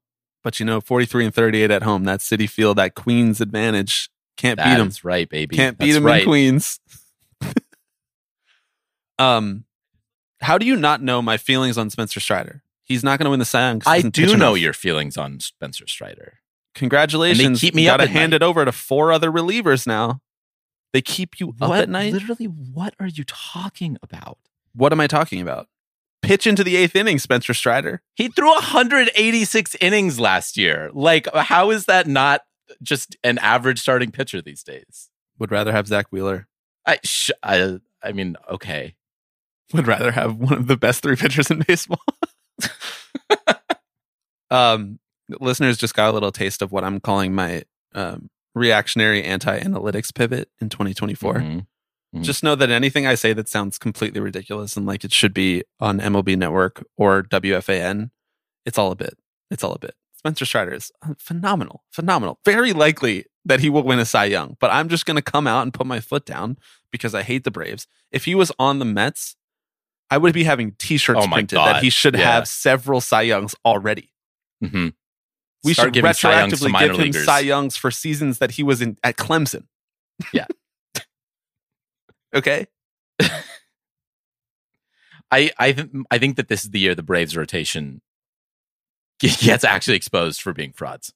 But 0.45 0.61
you 0.61 0.67
know, 0.67 0.81
forty 0.81 1.07
three 1.07 1.25
and 1.25 1.35
thirty 1.35 1.63
eight 1.63 1.71
at 1.71 1.83
home. 1.83 2.05
That 2.05 2.21
Citi 2.21 2.49
Field, 2.49 2.79
that 2.79 2.95
Queens 2.95 3.41
advantage. 3.41 4.11
Can't 4.37 4.59
beat 4.59 4.65
that 4.65 4.77
them. 4.79 4.89
is 4.89 5.05
right, 5.05 5.29
baby. 5.29 5.57
Can't 5.57 5.79
beat 5.79 5.87
That's 5.87 5.97
him 5.99 6.05
right. 6.05 6.21
in 6.23 6.27
Queens. 6.29 6.81
um, 9.19 9.65
how 10.41 10.59
do 10.59 10.67
you 10.67 10.77
not 10.77 11.03
know 11.03 11.23
my 11.23 11.37
feelings 11.39 11.79
on 11.79 11.89
Spencer 11.91 12.21
Strider? 12.21 12.63
He's 12.85 13.03
not 13.03 13.19
going 13.19 13.25
to 13.25 13.31
win 13.31 13.39
the 13.41 13.45
Cy 13.47 13.79
I 13.87 14.03
do 14.03 14.37
know 14.37 14.51
enough. 14.51 14.59
your 14.59 14.73
feelings 14.73 15.17
on 15.17 15.41
Spencer 15.41 15.87
Strider. 15.89 16.41
Congratulations. 16.75 17.61
They 17.61 17.67
keep 17.67 17.75
me 17.75 17.85
you 17.85 17.91
up 17.91 17.99
gotta 17.99 18.11
hand 18.11 18.31
night. 18.31 18.37
it 18.37 18.43
over 18.43 18.65
to 18.65 18.71
four 18.73 19.11
other 19.11 19.33
relievers 19.33 19.87
now. 19.87 20.21
They 20.93 21.01
keep 21.03 21.41
you 21.41 21.55
up 21.61 21.71
what, 21.71 21.81
at 21.81 21.89
night. 21.89 22.13
Literally, 22.13 22.45
what 22.45 22.95
are 23.01 23.09
you 23.09 23.25
talking 23.25 23.97
about? 24.03 24.39
What 24.77 24.93
am 24.93 25.01
I 25.01 25.07
talking 25.07 25.41
about? 25.41 25.69
Pitch 26.23 26.47
into 26.47 26.63
the 26.63 26.77
eighth 26.77 26.95
inning, 26.95 27.19
Spencer 27.19 27.55
Strider. 27.55 28.03
He 28.15 28.29
threw 28.29 28.53
186 28.53 29.75
innings 29.81 30.21
last 30.21 30.57
year. 30.57 30.91
Like, 30.93 31.27
how 31.35 31.71
is 31.71 31.87
that 31.87 32.07
not 32.07 32.43
just 32.83 33.17
an 33.25 33.39
average 33.39 33.79
starting 33.81 34.11
pitcher 34.11 34.43
these 34.43 34.63
days? 34.63 35.09
Would 35.39 35.51
rather 35.51 35.73
have 35.73 35.87
Zack 35.87 36.07
Wheeler. 36.11 36.47
I, 36.87 36.99
sh- 37.05 37.31
I, 37.43 37.79
I 38.03 38.13
mean, 38.13 38.37
okay. 38.51 38.95
Would 39.73 39.87
rather 39.87 40.11
have 40.13 40.37
one 40.37 40.55
of 40.55 40.67
the 40.67 40.77
best 40.77 41.03
three 41.03 41.17
pitchers 41.17 41.51
in 41.51 41.61
baseball. 41.67 42.03
um, 44.51 44.99
listeners 45.41 45.77
just 45.77 45.95
got 45.95 46.11
a 46.11 46.13
little 46.13 46.33
taste 46.33 46.63
of 46.63 46.73
what 46.73 46.85
I'm 46.85 47.01
calling 47.01 47.35
my 47.35 47.65
um, 47.95 48.29
reactionary 48.55 49.23
anti-analytics 49.25 50.15
pivot 50.15 50.51
in 50.61 50.69
2024. 50.69 51.35
Mhm. 51.35 51.67
Mhm. 52.17 52.23
Just 52.23 52.43
know 52.43 52.55
that 52.55 52.71
anything 52.71 53.07
I 53.07 53.15
say 53.15 53.33
that 53.33 53.49
sounds 53.49 53.79
completely 53.79 54.21
ridiculous 54.21 54.77
and 54.77 54.87
like 54.87 55.05
it 55.05 55.13
should 55.13 55.35
be 55.35 55.65
on 55.81 55.99
MLB 56.01 56.37
Network 56.37 56.85
or 56.97 57.23
WFAN, 57.23 58.11
it's 58.65 58.79
all 58.79 58.91
a 58.93 58.97
bit. 58.97 59.19
It's 59.51 59.63
all 59.65 59.73
a 59.73 59.79
bit. 59.79 59.95
Spencer 60.17 60.45
Strider 60.45 60.73
is 60.75 60.91
uh, 61.03 61.15
phenomenal, 61.19 61.85
phenomenal. 61.91 62.39
Very 62.45 62.73
likely 62.73 63.27
that 63.45 63.61
he 63.61 63.71
will 63.71 63.83
win 63.85 63.99
a 63.99 64.05
Cy 64.05 64.25
Young, 64.25 64.57
but 64.61 64.71
I'm 64.73 64.89
just 64.89 65.07
going 65.07 65.15
to 65.17 65.23
come 65.23 65.47
out 65.47 65.63
and 65.63 65.73
put 65.73 65.87
my 65.87 66.01
foot 66.01 66.25
down 66.25 66.59
because 66.91 67.15
I 67.15 67.23
hate 67.23 67.45
the 67.45 67.51
Braves. 67.51 67.87
If 68.11 68.25
he 68.25 68.35
was 68.35 68.51
on 68.59 68.79
the 68.81 68.85
Mets, 68.85 69.37
I 70.11 70.19
would 70.19 70.33
be 70.35 70.45
having 70.45 70.73
T-shirts 70.79 71.21
Oh 71.23 71.29
printed 71.29 71.57
God. 71.57 71.67
that 71.77 71.83
he 71.83 71.91
should 71.91 72.15
Yeah. 72.15 72.33
have 72.33 72.49
several 72.49 73.01
Cy 73.01 73.23
Youngs 73.23 73.55
already. 73.65 74.13
Mhm. 74.65 74.95
We 75.63 75.75
Start 75.75 75.87
should 75.89 75.95
giving 75.95 76.13
Cy 76.13 76.41
Youngs 76.41 76.61
to 76.61 76.67
retroactively 76.67 76.79
give 76.81 76.91
him 76.93 76.97
leaguers. 76.99 77.25
Cy 77.25 77.41
Youngs 77.41 77.77
for 77.77 77.91
seasons 77.91 78.39
that 78.39 78.53
he 78.53 78.63
was 78.63 78.81
in 78.83 78.97
at 79.05 79.17
Clemson. 79.17 79.65
Yeah. 80.33 80.47
Okay. 82.35 82.67
I 85.31 85.51
I 85.59 85.73
th- 85.73 85.89
I 86.11 86.19
think 86.19 86.37
that 86.37 86.49
this 86.49 86.65
is 86.65 86.71
the 86.71 86.79
year 86.81 86.95
the 86.95 87.03
Braves 87.03 87.37
rotation 87.37 88.01
gets 89.19 89.65
actually 89.65 89.97
exposed 89.97 90.41
for 90.41 90.53
being 90.53 90.73
frauds. 90.73 91.13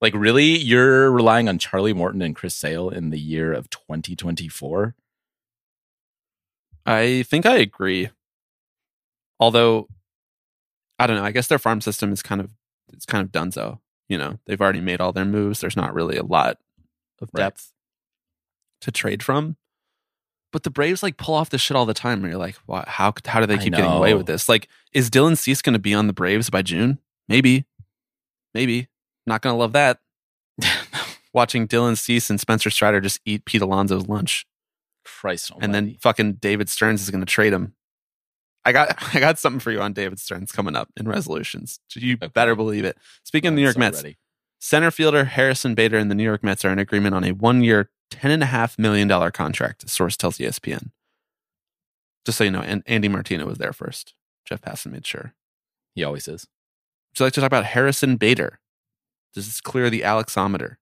Like, 0.00 0.14
really, 0.14 0.56
you're 0.58 1.12
relying 1.12 1.48
on 1.48 1.58
Charlie 1.58 1.92
Morton 1.92 2.22
and 2.22 2.34
Chris 2.34 2.54
Sale 2.56 2.88
in 2.90 3.10
the 3.10 3.20
year 3.20 3.52
of 3.52 3.70
2024? 3.70 4.96
I 6.84 7.22
think 7.22 7.46
I 7.46 7.58
agree. 7.58 8.10
Although, 9.38 9.86
I 10.98 11.06
don't 11.06 11.16
know. 11.16 11.24
I 11.24 11.30
guess 11.30 11.46
their 11.46 11.58
farm 11.60 11.80
system 11.80 12.12
is 12.12 12.22
kind 12.22 12.40
of 12.40 12.50
it's 12.92 13.06
kind 13.06 13.24
of 13.24 13.30
donezo. 13.30 13.78
You 14.08 14.18
know, 14.18 14.38
they've 14.46 14.60
already 14.60 14.80
made 14.80 15.00
all 15.00 15.12
their 15.12 15.24
moves. 15.24 15.60
There's 15.60 15.76
not 15.76 15.94
really 15.94 16.16
a 16.16 16.24
lot 16.24 16.58
of 17.20 17.28
Right. 17.32 17.42
depth 17.44 17.72
to 18.80 18.90
trade 18.90 19.22
from. 19.22 19.56
But 20.52 20.64
the 20.64 20.70
Braves 20.70 21.02
like 21.02 21.16
pull 21.16 21.34
off 21.34 21.50
this 21.50 21.60
shit 21.60 21.76
all 21.76 21.86
the 21.86 21.94
time. 21.94 22.20
And 22.20 22.28
you're 22.30 22.38
like, 22.38 22.56
"What? 22.66 22.86
how 22.86 23.14
how 23.26 23.40
do 23.40 23.46
they 23.46 23.58
keep 23.58 23.72
getting 23.72 23.90
away 23.90 24.14
with 24.14 24.26
this? 24.26 24.48
Like, 24.48 24.68
is 24.92 25.10
Dylan 25.10 25.36
Cease 25.36 25.62
going 25.62 25.72
to 25.72 25.78
be 25.78 25.94
on 25.94 26.06
the 26.06 26.12
Braves 26.12 26.50
by 26.50 26.62
June? 26.62 26.98
Maybe, 27.28 27.64
maybe. 28.54 28.88
Not 29.26 29.40
going 29.42 29.54
to 29.54 29.58
love 29.58 29.72
that. 29.72 30.00
Watching 31.32 31.66
Dylan 31.66 31.96
Cease 31.96 32.28
and 32.28 32.38
Spencer 32.38 32.68
Strider 32.68 33.00
just 33.00 33.20
eat 33.24 33.44
Pete 33.44 33.62
Alonso's 33.62 34.06
lunch. 34.06 34.46
Christ 35.04 35.50
almighty. 35.50 35.64
And 35.64 35.74
then 35.74 35.96
fucking 36.00 36.34
David 36.34 36.68
Stearns 36.68 37.02
is 37.02 37.10
going 37.10 37.20
to 37.20 37.26
trade 37.26 37.52
him. 37.52 37.74
I 38.64 38.72
got 38.72 38.96
I 39.14 39.20
got 39.20 39.38
something 39.38 39.60
for 39.60 39.70
you 39.70 39.80
on 39.80 39.92
David 39.92 40.18
Stearns 40.18 40.52
coming 40.52 40.76
up 40.76 40.90
in 40.96 41.08
resolutions. 41.08 41.80
You 41.94 42.14
okay. 42.14 42.28
better 42.28 42.54
believe 42.54 42.84
it. 42.84 42.96
Speaking 43.24 43.48
of 43.48 43.54
New 43.54 43.62
York 43.62 43.74
so 43.74 43.80
Mets, 43.80 44.02
ready. 44.02 44.18
center 44.58 44.90
fielder 44.90 45.24
Harrison 45.24 45.74
Bader 45.74 45.98
and 45.98 46.10
the 46.10 46.14
New 46.14 46.24
York 46.24 46.42
Mets 46.42 46.64
are 46.64 46.70
in 46.70 46.78
agreement 46.78 47.14
on 47.14 47.24
a 47.24 47.32
one 47.32 47.62
year, 47.62 47.90
$10.5 48.12 48.78
million 48.78 49.08
contract, 49.32 49.88
source 49.88 50.16
tells 50.16 50.38
ESPN. 50.38 50.90
Just 52.24 52.38
so 52.38 52.44
you 52.44 52.50
know, 52.50 52.60
and 52.60 52.82
Andy 52.86 53.08
Martino 53.08 53.46
was 53.46 53.58
there 53.58 53.72
first. 53.72 54.14
Jeff 54.44 54.60
Passan 54.60 54.92
made 54.92 55.06
sure. 55.06 55.34
He 55.94 56.04
always 56.04 56.28
is. 56.28 56.46
Would 57.10 57.20
you 57.20 57.26
like 57.26 57.32
to 57.34 57.40
talk 57.40 57.48
about 57.48 57.64
Harrison 57.64 58.16
Bader? 58.16 58.60
Does 59.34 59.46
this 59.46 59.60
clear 59.60 59.90
the 59.90 60.02
Alexometer? 60.02 60.76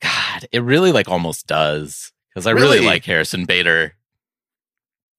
God, 0.00 0.46
it 0.52 0.62
really 0.62 0.92
like 0.92 1.08
almost 1.08 1.46
does. 1.46 2.12
Because 2.30 2.46
I 2.46 2.52
really? 2.52 2.76
really? 2.76 2.86
like 2.86 3.04
Harrison 3.04 3.44
Bader. 3.44 3.94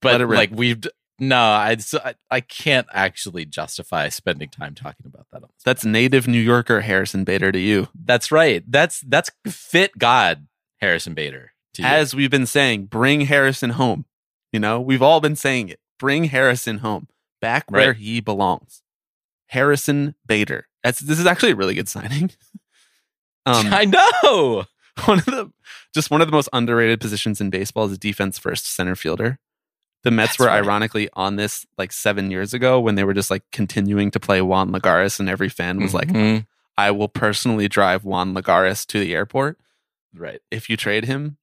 But 0.01 0.21
like 0.27 0.51
we've 0.51 0.85
no, 1.19 1.37
I, 1.37 1.77
I 2.29 2.41
can't 2.41 2.85
actually 2.93 3.45
justify 3.45 4.09
spending 4.09 4.49
time 4.49 4.75
talking 4.75 5.07
about 5.07 5.25
that. 5.31 5.41
That's 5.65 5.83
native 5.83 6.27
New 6.27 6.39
Yorker 6.39 6.81
Harrison 6.81 7.23
Bader 7.23 7.51
to 7.51 7.59
you. 7.59 7.87
That's 7.95 8.31
right. 8.31 8.63
That's 8.67 9.01
that's 9.01 9.31
fit 9.47 9.97
God 9.97 10.45
Harrison 10.77 11.13
Bader. 11.13 11.51
To 11.75 11.81
you. 11.83 11.87
as 11.87 12.15
we've 12.15 12.31
been 12.31 12.45
saying, 12.47 12.85
bring 12.85 13.21
Harrison 13.21 13.71
home. 13.71 14.05
You 14.51 14.59
know, 14.59 14.79
we've 14.81 15.01
all 15.01 15.19
been 15.19 15.35
saying 15.35 15.69
it. 15.69 15.79
Bring 15.99 16.25
Harrison 16.25 16.79
home, 16.79 17.07
back 17.41 17.69
where 17.69 17.89
Right. 17.89 17.97
he 17.97 18.19
belongs. 18.21 18.81
Harrison 19.47 20.15
Bader. 20.25 20.67
That's 20.83 20.99
this 20.99 21.19
is 21.19 21.25
actually 21.25 21.51
a 21.51 21.55
really 21.55 21.75
good 21.75 21.87
signing. 21.89 22.31
um, 23.45 23.67
I 23.73 23.85
know. 23.85 24.65
one 25.05 25.19
of 25.19 25.25
the 25.25 25.51
just 25.93 26.09
one 26.11 26.21
of 26.21 26.27
the 26.27 26.31
most 26.31 26.49
underrated 26.53 26.99
positions 26.99 27.39
in 27.41 27.49
baseball 27.49 27.85
is 27.89 27.97
defense 27.97 28.37
first 28.39 28.65
center 28.65 28.95
fielder. 28.95 29.39
The 30.03 30.11
Mets 30.11 30.31
That's 30.31 30.39
were 30.39 30.45
right. 30.47 30.63
ironically 30.63 31.09
on 31.13 31.35
this 31.35 31.65
like 31.77 31.91
seven 31.91 32.31
years 32.31 32.53
ago 32.53 32.79
when 32.79 32.95
they 32.95 33.03
were 33.03 33.13
just 33.13 33.29
like 33.31 33.43
continuing 33.51 34.11
to 34.11 34.19
play 34.19 34.41
Juan 34.41 34.71
Lagares, 34.71 35.19
and 35.19 35.27
every 35.29 35.49
fan 35.49 35.79
was 35.81 35.93
like, 35.93 36.07
Mhm. 36.09 36.45
"I 36.77 36.91
will 36.91 37.09
personally 37.09 37.67
drive 37.67 38.03
Juan 38.05 38.33
Lagares 38.33 38.85
to 38.87 38.99
the 38.99 39.13
airport." 39.13 39.57
Right. 40.15 40.41
if 40.51 40.69
you 40.69 40.77
trade 40.77 41.05
him. 41.05 41.37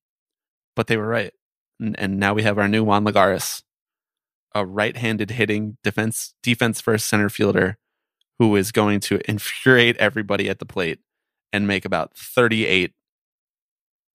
But 0.77 0.87
they 0.87 0.97
were 0.97 1.07
right. 1.07 1.33
And, 1.79 1.99
and 1.99 2.19
now 2.19 2.35
we 2.35 2.43
have 2.43 2.59
our 2.59 2.69
new 2.69 2.85
Juan 2.85 3.05
Lagares, 3.05 3.62
a 4.55 4.67
right-handed 4.67 5.31
hitting 5.31 5.77
defense 5.83 6.35
defense 6.43 6.81
first 6.81 7.07
center 7.07 7.29
fielder 7.29 7.79
who 8.39 8.57
is 8.57 8.73
going 8.73 9.01
to 9.01 9.21
infuriate 9.31 9.97
everybody 9.99 10.49
at 10.49 10.59
the 10.59 10.67
plate 10.67 10.99
and 11.53 11.67
make 11.67 11.85
about 11.85 12.17
38 12.17 12.93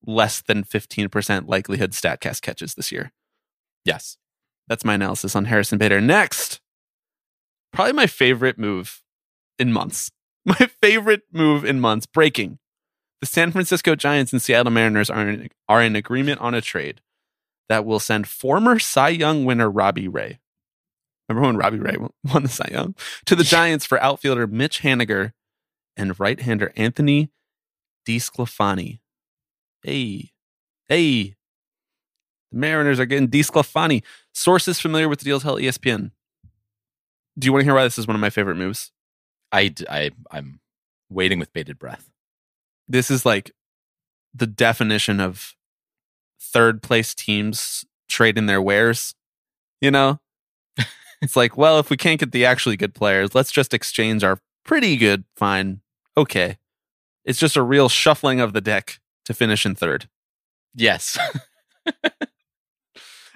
less 0.05 0.41
than 0.41 0.63
15% 0.63 1.47
likelihood 1.47 1.91
statcast 1.91 2.41
catches 2.41 2.75
this 2.75 2.91
year. 2.91 3.11
Yes. 3.85 4.17
That's 4.67 4.85
my 4.85 4.93
analysis 4.93 5.35
on 5.35 5.45
Harrison 5.45 5.77
Bader. 5.77 5.99
Next, 5.99 6.61
probably 7.73 7.93
my 7.93 8.07
favorite 8.07 8.57
move 8.57 9.01
in 9.57 9.73
months. 9.73 10.11
My 10.45 10.69
favorite 10.81 11.23
move 11.31 11.65
in 11.65 11.79
months. 11.81 12.05
Breaking. 12.07 12.59
The 13.21 13.27
San 13.27 13.51
Francisco 13.51 13.95
Giants 13.95 14.31
and 14.31 14.41
Seattle 14.41 14.71
Mariners 14.71 15.09
are 15.09 15.27
in, 15.29 15.49
are 15.67 15.81
in 15.81 15.95
agreement 15.95 16.39
on 16.39 16.53
a 16.53 16.61
trade 16.61 17.01
that 17.67 17.85
will 17.85 17.99
send 17.99 18.27
former 18.27 18.79
Cy 18.79 19.09
Young 19.09 19.45
winner 19.45 19.69
Robbie 19.69 20.07
Ray. 20.07 20.39
Remember 21.27 21.47
when 21.47 21.57
Robbie 21.57 21.79
Ray 21.79 21.97
won- 21.97 22.43
the 22.43 22.49
Cy 22.49 22.69
Young? 22.71 22.95
To 23.25 23.35
the 23.35 23.43
Giants 23.45 23.85
for 23.85 24.01
outfielder 24.01 24.47
Mitch 24.47 24.81
Haniger 24.81 25.33
and 25.97 26.19
right-hander 26.19 26.71
Anthony 26.75 27.29
DeSclafani. 28.07 28.99
Hey, 29.83 30.31
hey. 30.87 31.35
The 32.51 32.57
Mariners 32.57 32.99
are 32.99 33.05
getting 33.05 33.27
DeSclafani. 33.27 34.01
Sources 34.33 34.79
familiar 34.79 35.07
with 35.07 35.19
the 35.19 35.25
deal 35.25 35.39
tell 35.39 35.57
ESPN. 35.57 36.11
Do 37.37 37.45
you 37.45 37.53
want 37.53 37.61
to 37.61 37.65
hear 37.65 37.75
why 37.75 37.83
this 37.83 37.99
is 37.99 38.07
one 38.07 38.15
of 38.15 38.21
my 38.21 38.31
favorite 38.31 38.55
moves? 38.55 38.91
I, 39.51 39.73
I, 39.89 40.11
I'm 40.31 40.59
waiting 41.09 41.37
with 41.37 41.53
bated 41.53 41.77
breath. 41.77 42.08
This 42.89 43.09
is 43.09 43.25
like 43.25 43.51
the 44.33 44.47
definition 44.47 45.21
of 45.21 45.55
third 46.41 46.81
place 46.81 47.13
teams 47.13 47.85
trading 48.09 48.47
their 48.47 48.61
wares. 48.61 49.15
You 49.79 49.91
know? 49.91 50.19
it's 51.21 51.35
like, 51.35 51.55
well, 51.55 51.79
if 51.79 51.89
we 51.89 51.95
can't 51.95 52.19
get 52.19 52.33
the 52.33 52.45
actually 52.45 52.75
good 52.75 52.93
players, 52.93 53.33
let's 53.33 53.51
just 53.51 53.73
exchange 53.73 54.23
our 54.23 54.41
pretty 54.65 54.97
good, 54.97 55.23
fine, 55.37 55.81
okay. 56.17 56.57
It's 57.23 57.39
just 57.39 57.55
a 57.55 57.63
real 57.63 57.87
shuffling 57.87 58.41
of 58.41 58.53
the 58.53 58.61
deck 58.61 58.99
to 59.25 59.33
finish 59.33 59.65
in 59.65 59.75
third. 59.75 60.09
Yes. 60.75 61.17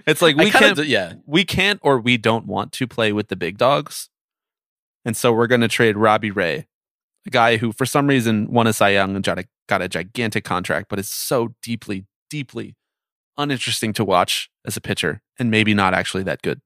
It's 0.06 0.22
like 0.22 0.36
we 0.36 0.52
can't 0.52 0.78
d- 0.78 0.84
yeah. 0.84 1.14
we 1.26 1.46
can't 1.46 1.80
or 1.82 2.00
we 2.00 2.18
don't 2.18 2.46
want 2.46 2.72
to 2.74 2.88
play 2.88 3.14
with 3.14 3.30
the 3.30 3.36
big 3.36 3.58
dogs. 3.58 4.10
And 5.06 5.16
so 5.16 5.34
we're 5.34 5.48
going 5.48 5.62
to 5.62 5.68
trade 5.68 5.98
Robbie 5.98 6.32
Ray, 6.32 6.68
a 7.26 7.30
guy 7.30 7.58
who 7.58 7.72
for 7.72 7.86
some 7.86 8.08
reason 8.08 8.52
won 8.52 8.68
a 8.68 8.74
Cy 8.74 8.90
Young 8.90 9.16
and 9.16 9.24
got 9.24 9.40
a, 9.40 9.46
got 9.68 9.82
a 9.82 9.88
gigantic 9.88 10.44
contract, 10.44 10.88
but 10.90 11.00
is 11.00 11.10
so 11.10 11.54
deeply, 11.62 12.06
deeply 12.30 12.76
uninteresting 13.38 13.94
to 13.94 14.06
watch 14.06 14.50
as 14.66 14.78
a 14.78 14.82
pitcher 14.82 15.22
and 15.40 15.50
maybe 15.50 15.74
not 15.74 15.94
actually 15.94 16.24
that 16.24 16.42
good. 16.42 16.62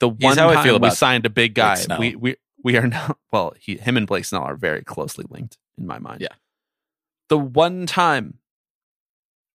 The 0.00 0.08
one 0.08 0.36
how 0.36 0.48
I 0.48 0.54
time 0.54 0.64
feel 0.64 0.78
we 0.80 0.90
signed 0.90 1.26
a 1.26 1.30
big 1.30 1.54
guy, 1.54 1.76
we, 1.98 2.16
we, 2.16 2.36
we 2.64 2.76
are 2.76 2.86
now, 2.86 3.16
well, 3.32 3.52
he, 3.58 3.76
him 3.76 3.96
and 3.96 4.06
Blake 4.06 4.24
Snell 4.24 4.42
are 4.42 4.56
very 4.56 4.82
closely 4.82 5.24
linked 5.28 5.58
in 5.78 5.86
my 5.86 5.98
mind. 5.98 6.20
Yeah. 6.20 6.34
The 7.28 7.38
one 7.38 7.86
time 7.86 8.38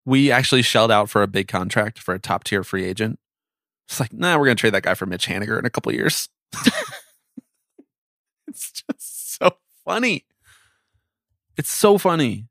we 0.04 0.30
actually 0.30 0.62
shelled 0.62 0.92
out 0.92 1.10
for 1.10 1.22
a 1.22 1.26
big 1.26 1.48
contract 1.48 1.98
for 1.98 2.14
a 2.14 2.18
top 2.18 2.44
tier 2.44 2.62
free 2.62 2.84
agent, 2.84 3.18
it's 3.88 4.00
like, 4.00 4.12
nah, 4.12 4.38
we're 4.38 4.46
going 4.46 4.56
to 4.56 4.60
trade 4.60 4.74
that 4.74 4.82
guy 4.82 4.94
for 4.94 5.06
Mitch 5.06 5.26
Haniger 5.26 5.58
in 5.58 5.64
a 5.66 5.70
couple 5.70 5.92
years. 5.92 6.28
it's 8.48 8.72
just 8.72 9.05
funny. 9.86 10.24
It's 11.56 11.70
so 11.70 11.96
funny. 11.96 12.48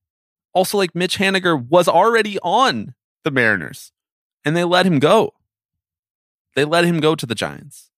Also, 0.54 0.78
like 0.78 0.96
Mitch 0.96 1.18
Haniger 1.18 1.62
was 1.62 1.88
already 1.88 2.40
on 2.40 2.96
the 3.24 3.32
Mariners, 3.32 3.92
and 4.44 4.56
they 4.56 4.64
let 4.64 4.86
him 4.86 5.00
go. 5.00 5.34
They 6.56 6.66
let 6.66 6.86
him 6.86 7.00
go 7.00 7.14
to 7.14 7.26
the 7.26 7.36
Giants. 7.36 7.92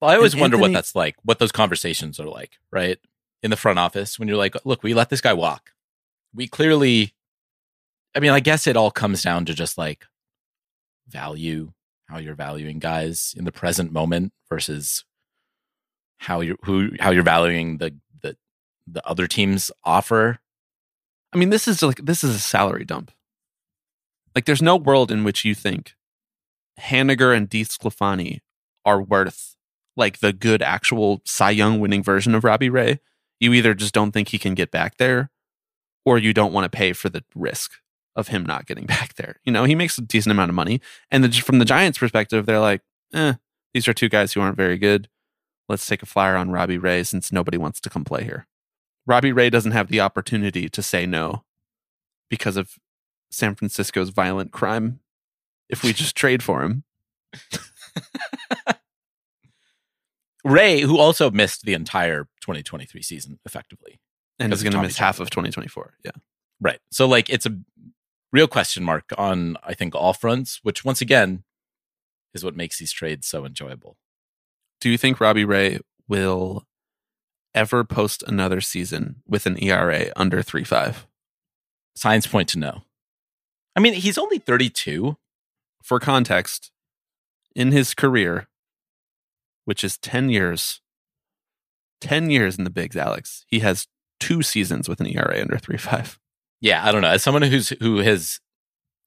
Well, 0.00 0.10
I 0.10 0.16
always 0.16 0.34
And 0.34 0.40
wonder 0.40 0.58
what 0.58 0.72
that's 0.72 0.94
like, 0.94 1.16
what 1.22 1.38
those 1.38 1.52
conversations 1.52 2.20
are 2.20 2.26
like, 2.28 2.58
right? 2.70 2.98
In 3.42 3.50
the 3.50 3.56
front 3.56 3.78
office, 3.78 4.18
when 4.18 4.28
you're 4.28 4.36
like, 4.36 4.56
look, 4.66 4.82
we 4.82 4.92
let 4.92 5.08
this 5.08 5.20
guy 5.20 5.32
walk. 5.32 5.70
We 6.34 6.48
clearly, 6.48 7.14
I 8.14 8.20
mean, 8.20 8.32
I 8.32 8.40
guess 8.40 8.66
it 8.66 8.76
all 8.76 8.90
comes 8.90 9.22
down 9.22 9.46
to 9.46 9.54
just 9.54 9.78
like 9.78 10.04
value, 11.08 11.72
how 12.06 12.18
you're 12.18 12.34
valuing 12.34 12.78
guys 12.78 13.34
in 13.38 13.44
the 13.44 13.52
present 13.52 13.92
moment 13.92 14.32
versus 14.50 15.04
how 16.18 16.40
you're 16.40 16.56
who 16.64 16.90
how 16.98 17.10
you're 17.10 17.22
valuing 17.22 17.78
the 17.78 17.94
the 18.86 18.96
the 18.96 19.06
other 19.06 19.26
team's 19.26 19.70
offer. 19.84 20.38
I 21.32 21.38
mean, 21.38 21.50
this 21.50 21.68
is 21.68 21.82
like 21.82 22.04
this 22.04 22.24
is 22.24 22.34
a 22.34 22.40
salary 22.40 22.84
dump. 22.84 23.10
Like, 24.34 24.44
there's 24.44 24.62
no 24.62 24.76
world 24.76 25.10
in 25.10 25.24
which 25.24 25.44
you 25.44 25.54
think 25.54 25.94
Haniger 26.78 27.34
and 27.34 27.48
DeSclafani 27.48 28.40
are 28.84 29.00
worth 29.00 29.56
like 29.96 30.18
the 30.18 30.32
good 30.32 30.60
actual 30.60 31.22
Cy 31.24 31.50
Young 31.50 31.80
winning 31.80 32.02
version 32.02 32.34
of 32.34 32.44
Robbie 32.44 32.68
Ray. 32.68 33.00
You 33.40 33.54
either 33.54 33.72
just 33.74 33.94
don't 33.94 34.12
think 34.12 34.28
he 34.28 34.38
can 34.38 34.54
get 34.54 34.70
back 34.70 34.98
there, 34.98 35.30
or 36.04 36.18
you 36.18 36.34
don't 36.34 36.52
want 36.52 36.70
to 36.70 36.76
pay 36.76 36.92
for 36.92 37.08
the 37.08 37.24
risk 37.34 37.72
of 38.14 38.28
him 38.28 38.44
not 38.44 38.66
getting 38.66 38.86
back 38.86 39.14
there. 39.14 39.36
You 39.44 39.52
know, 39.52 39.64
he 39.64 39.74
makes 39.74 39.98
a 39.98 40.02
decent 40.02 40.32
amount 40.32 40.50
of 40.50 40.54
money, 40.54 40.80
and 41.10 41.24
the, 41.24 41.30
from 41.40 41.58
the 41.58 41.64
Giants' 41.64 41.98
perspective, 41.98 42.46
they're 42.46 42.60
like, 42.60 42.82
eh, 43.14 43.34
these 43.74 43.88
are 43.88 43.94
two 43.94 44.08
guys 44.08 44.32
who 44.32 44.40
aren't 44.40 44.56
very 44.56 44.78
good. 44.78 45.08
Let's 45.68 45.86
take 45.86 46.02
a 46.02 46.06
flyer 46.06 46.36
on 46.36 46.50
Robbie 46.50 46.78
Ray 46.78 47.02
since 47.02 47.32
nobody 47.32 47.58
wants 47.58 47.80
to 47.80 47.90
come 47.90 48.04
play 48.04 48.24
here. 48.24 48.46
Robbie 49.06 49.32
Ray 49.32 49.50
doesn't 49.50 49.72
have 49.72 49.88
the 49.88 50.00
opportunity 50.00 50.68
to 50.68 50.82
say 50.82 51.06
no 51.06 51.44
because 52.28 52.56
of 52.56 52.72
San 53.30 53.54
Francisco's 53.54 54.10
violent 54.10 54.52
crime. 54.52 55.00
If 55.68 55.82
we 55.82 55.92
just 55.92 56.16
trade 56.16 56.42
for 56.42 56.62
him, 56.62 56.84
Ray, 60.44 60.80
who 60.80 60.98
also 60.98 61.30
missed 61.30 61.62
the 61.62 61.74
entire 61.74 62.24
2023 62.40 63.02
season 63.02 63.38
effectively. 63.44 64.00
and 64.38 64.52
is 64.52 64.62
going 64.62 64.72
to 64.72 64.82
miss 64.82 64.98
half 64.98 65.18
of 65.18 65.28
2024. 65.30 65.94
Yeah. 66.04 66.12
Right. 66.60 66.78
So 66.90 67.08
like 67.08 67.28
it's 67.30 67.46
a 67.46 67.58
real 68.32 68.46
question 68.46 68.84
mark 68.84 69.12
on 69.18 69.56
I 69.64 69.74
think 69.74 69.94
all 69.94 70.12
fronts, 70.12 70.60
which 70.62 70.84
once 70.84 71.00
again 71.00 71.42
is 72.32 72.44
what 72.44 72.54
makes 72.54 72.78
these 72.78 72.92
trades 72.92 73.26
so 73.26 73.44
enjoyable. 73.44 73.96
Do 74.80 74.88
you 74.90 74.98
think 74.98 75.20
Robbie 75.20 75.44
Ray 75.44 75.80
will 76.06 76.64
ever 77.56 77.82
post 77.82 78.22
another 78.26 78.60
season 78.60 79.16
with 79.26 79.46
an 79.46 79.60
ERA 79.60 80.12
under 80.14 80.42
three 80.42 80.64
five? 80.64 81.06
Signs 81.96 82.28
point 82.28 82.48
to 82.50 82.58
no. 82.58 82.82
I 83.74 83.80
mean, 83.80 83.94
he's 83.94 84.18
only 84.18 84.38
32. 84.38 85.16
For 85.82 86.00
context, 86.00 86.72
in 87.54 87.70
his 87.70 87.94
career, 87.94 88.48
which 89.66 89.84
is 89.84 89.96
10 89.98 90.30
years, 90.30 90.80
10 92.00 92.28
years 92.28 92.58
in 92.58 92.64
the 92.64 92.70
bigs, 92.70 92.96
Alex, 92.96 93.44
he 93.46 93.60
has 93.60 93.86
two 94.18 94.42
seasons 94.42 94.88
with 94.88 95.00
an 95.00 95.06
ERA 95.06 95.40
under 95.40 95.58
three 95.58 95.76
five. 95.76 96.18
Yeah, 96.60 96.84
I 96.86 96.92
don't 96.92 97.02
know. 97.02 97.10
As 97.10 97.22
someone 97.22 97.42
who's 97.42 97.70
who 97.80 97.98
has 97.98 98.40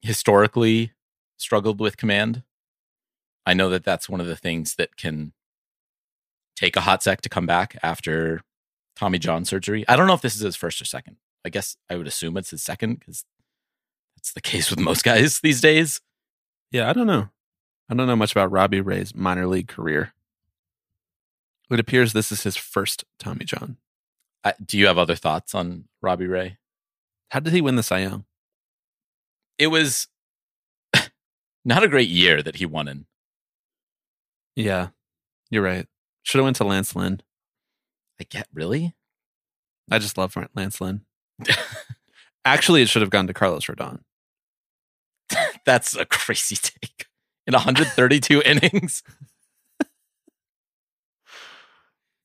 historically 0.02 0.92
struggled 1.36 1.80
with 1.80 1.96
command, 1.96 2.42
I 3.44 3.54
know 3.54 3.70
that 3.70 3.84
that's 3.84 4.08
one 4.08 4.20
of 4.20 4.26
the 4.26 4.36
things 4.36 4.74
that 4.76 4.96
can 4.96 5.32
take 6.60 6.76
a 6.76 6.82
hot 6.82 7.02
sec 7.02 7.22
to 7.22 7.28
come 7.28 7.46
back 7.46 7.78
after 7.82 8.42
Tommy 8.94 9.18
John 9.18 9.44
surgery. 9.44 9.84
I 9.88 9.96
don't 9.96 10.06
know 10.06 10.12
if 10.12 10.20
this 10.20 10.36
is 10.36 10.42
his 10.42 10.56
first 10.56 10.80
or 10.80 10.84
second. 10.84 11.16
I 11.44 11.48
guess 11.48 11.76
I 11.88 11.96
would 11.96 12.06
assume 12.06 12.36
it's 12.36 12.50
his 12.50 12.62
second 12.62 12.98
because 12.98 13.24
that's 14.16 14.32
the 14.32 14.40
case 14.42 14.70
with 14.70 14.78
most 14.78 15.02
guys 15.02 15.40
these 15.40 15.60
days. 15.60 16.00
Yeah, 16.70 16.88
I 16.88 16.92
don't 16.92 17.06
know. 17.06 17.30
I 17.88 17.94
don't 17.94 18.06
know 18.06 18.16
much 18.16 18.32
about 18.32 18.52
Robbie 18.52 18.82
Ray's 18.82 19.14
minor 19.14 19.46
league 19.46 19.68
career. 19.68 20.12
It 21.70 21.80
appears 21.80 22.12
this 22.12 22.30
is 22.30 22.42
his 22.42 22.56
first 22.56 23.04
Tommy 23.18 23.44
John. 23.44 23.78
Do 24.64 24.78
you 24.78 24.86
have 24.86 24.98
other 24.98 25.14
thoughts 25.14 25.54
on 25.54 25.84
Robbie 26.02 26.26
Ray? 26.26 26.58
How 27.30 27.40
did 27.40 27.52
he 27.52 27.60
win 27.60 27.76
the 27.76 27.82
Cy 27.82 28.00
Young? 28.00 28.24
It 29.58 29.68
was 29.68 30.08
not 31.64 31.84
a 31.84 31.88
great 31.88 32.08
year 32.08 32.42
that 32.42 32.56
he 32.56 32.66
won 32.66 32.88
in. 32.88 33.06
Yeah, 34.56 34.88
you're 35.50 35.62
right. 35.62 35.86
Should 36.22 36.38
have 36.38 36.44
went 36.44 36.56
to 36.56 36.64
Lance 36.64 36.94
Lynn. 36.94 37.22
I 38.20 38.24
get 38.24 38.48
really. 38.52 38.94
I 39.90 39.98
just 39.98 40.18
love 40.18 40.36
Lance 40.54 40.80
Lynn. 40.80 41.02
Actually, 42.44 42.82
it 42.82 42.88
should 42.88 43.02
have 43.02 43.10
gone 43.10 43.26
to 43.26 43.34
Carlos 43.34 43.66
Rodon. 43.66 44.00
That's 45.64 45.96
a 45.96 46.04
crazy 46.04 46.56
take. 46.56 47.06
In 47.46 47.54
132 47.54 48.42
innings. 48.44 49.02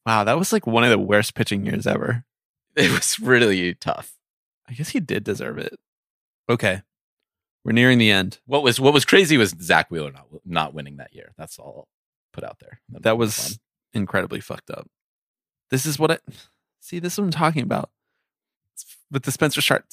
Wow, 0.05 0.23
that 0.23 0.37
was 0.37 0.53
like 0.53 0.67
one 0.67 0.83
of 0.83 0.91
the 0.91 0.99
worst 0.99 1.33
pitching 1.33 1.65
years 1.65 1.87
ever. 1.87 2.25
It 2.75 2.91
was 2.91 3.19
really 3.19 3.73
tough. 3.73 4.13
I 4.69 4.73
guess 4.73 4.89
he 4.89 4.99
did 4.99 5.23
deserve 5.23 5.57
it. 5.57 5.75
Okay, 6.47 6.81
we're 7.63 7.71
nearing 7.71 7.97
the 7.97 8.11
end. 8.11 8.39
What 8.45 8.61
was 8.61 8.79
what 8.79 8.93
was 8.93 9.05
crazy 9.05 9.37
was 9.37 9.55
Zack 9.59 9.89
Wheeler 9.89 10.11
not 10.11 10.27
not 10.45 10.73
winning 10.75 10.97
that 10.97 11.15
year. 11.15 11.33
That's 11.37 11.57
all 11.57 11.73
I'll 11.75 11.87
put 12.33 12.43
out 12.43 12.59
there. 12.59 12.81
Then 12.89 13.01
That 13.01 13.17
was 13.17 13.51
move 13.51 13.59
incredibly 13.95 14.39
fucked 14.39 14.69
up. 14.69 14.87
This 15.69 15.85
is 15.85 15.97
what 15.97 16.11
I 16.11 16.17
see. 16.79 16.99
This 16.99 17.13
is 17.13 17.19
what 17.19 17.25
I'm 17.25 17.31
talking 17.31 17.63
about. 17.63 17.89
With 19.11 19.23
the 19.23 19.31
Spencer 19.31 19.61
Strider, 19.61 19.85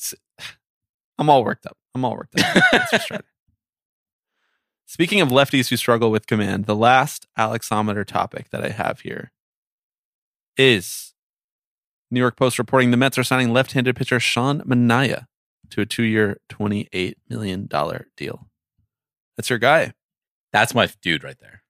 I'm 1.18 1.30
all 1.30 1.44
worked 1.44 1.66
up. 1.66 1.76
I'm 1.94 2.04
all 2.04 2.16
worked 2.16 2.38
up. 2.38 2.54
with 2.54 2.64
Spencer 2.64 2.98
Strider. 3.04 3.24
Speaking 4.86 5.20
of 5.20 5.28
lefties 5.28 5.70
who 5.70 5.76
struggle 5.76 6.10
with 6.10 6.26
command, 6.26 6.66
the 6.66 6.76
last 6.76 7.26
Alexometer 7.38 8.04
topic 8.04 8.50
that 8.50 8.62
I 8.62 8.68
have 8.68 9.00
here 9.00 9.32
is 10.56 11.14
New 12.10 12.20
York 12.20 12.36
Post 12.36 12.58
reporting 12.58 12.90
the 12.90 12.98
Mets 12.98 13.16
are 13.16 13.24
signing 13.24 13.54
left-handed 13.54 13.96
pitcher 13.96 14.20
Sean 14.20 14.60
Manaea 14.60 15.26
to 15.70 15.80
a 15.80 15.86
two-year, 15.86 16.38
$28 16.50 17.14
million 17.30 17.68
deal. 18.16 18.50
That's 19.36 19.48
your 19.48 19.58
guy. 19.58 19.94
That's 20.52 20.74
my 20.74 20.90
dude 21.00 21.24
right 21.24 21.38
there. 21.40 21.62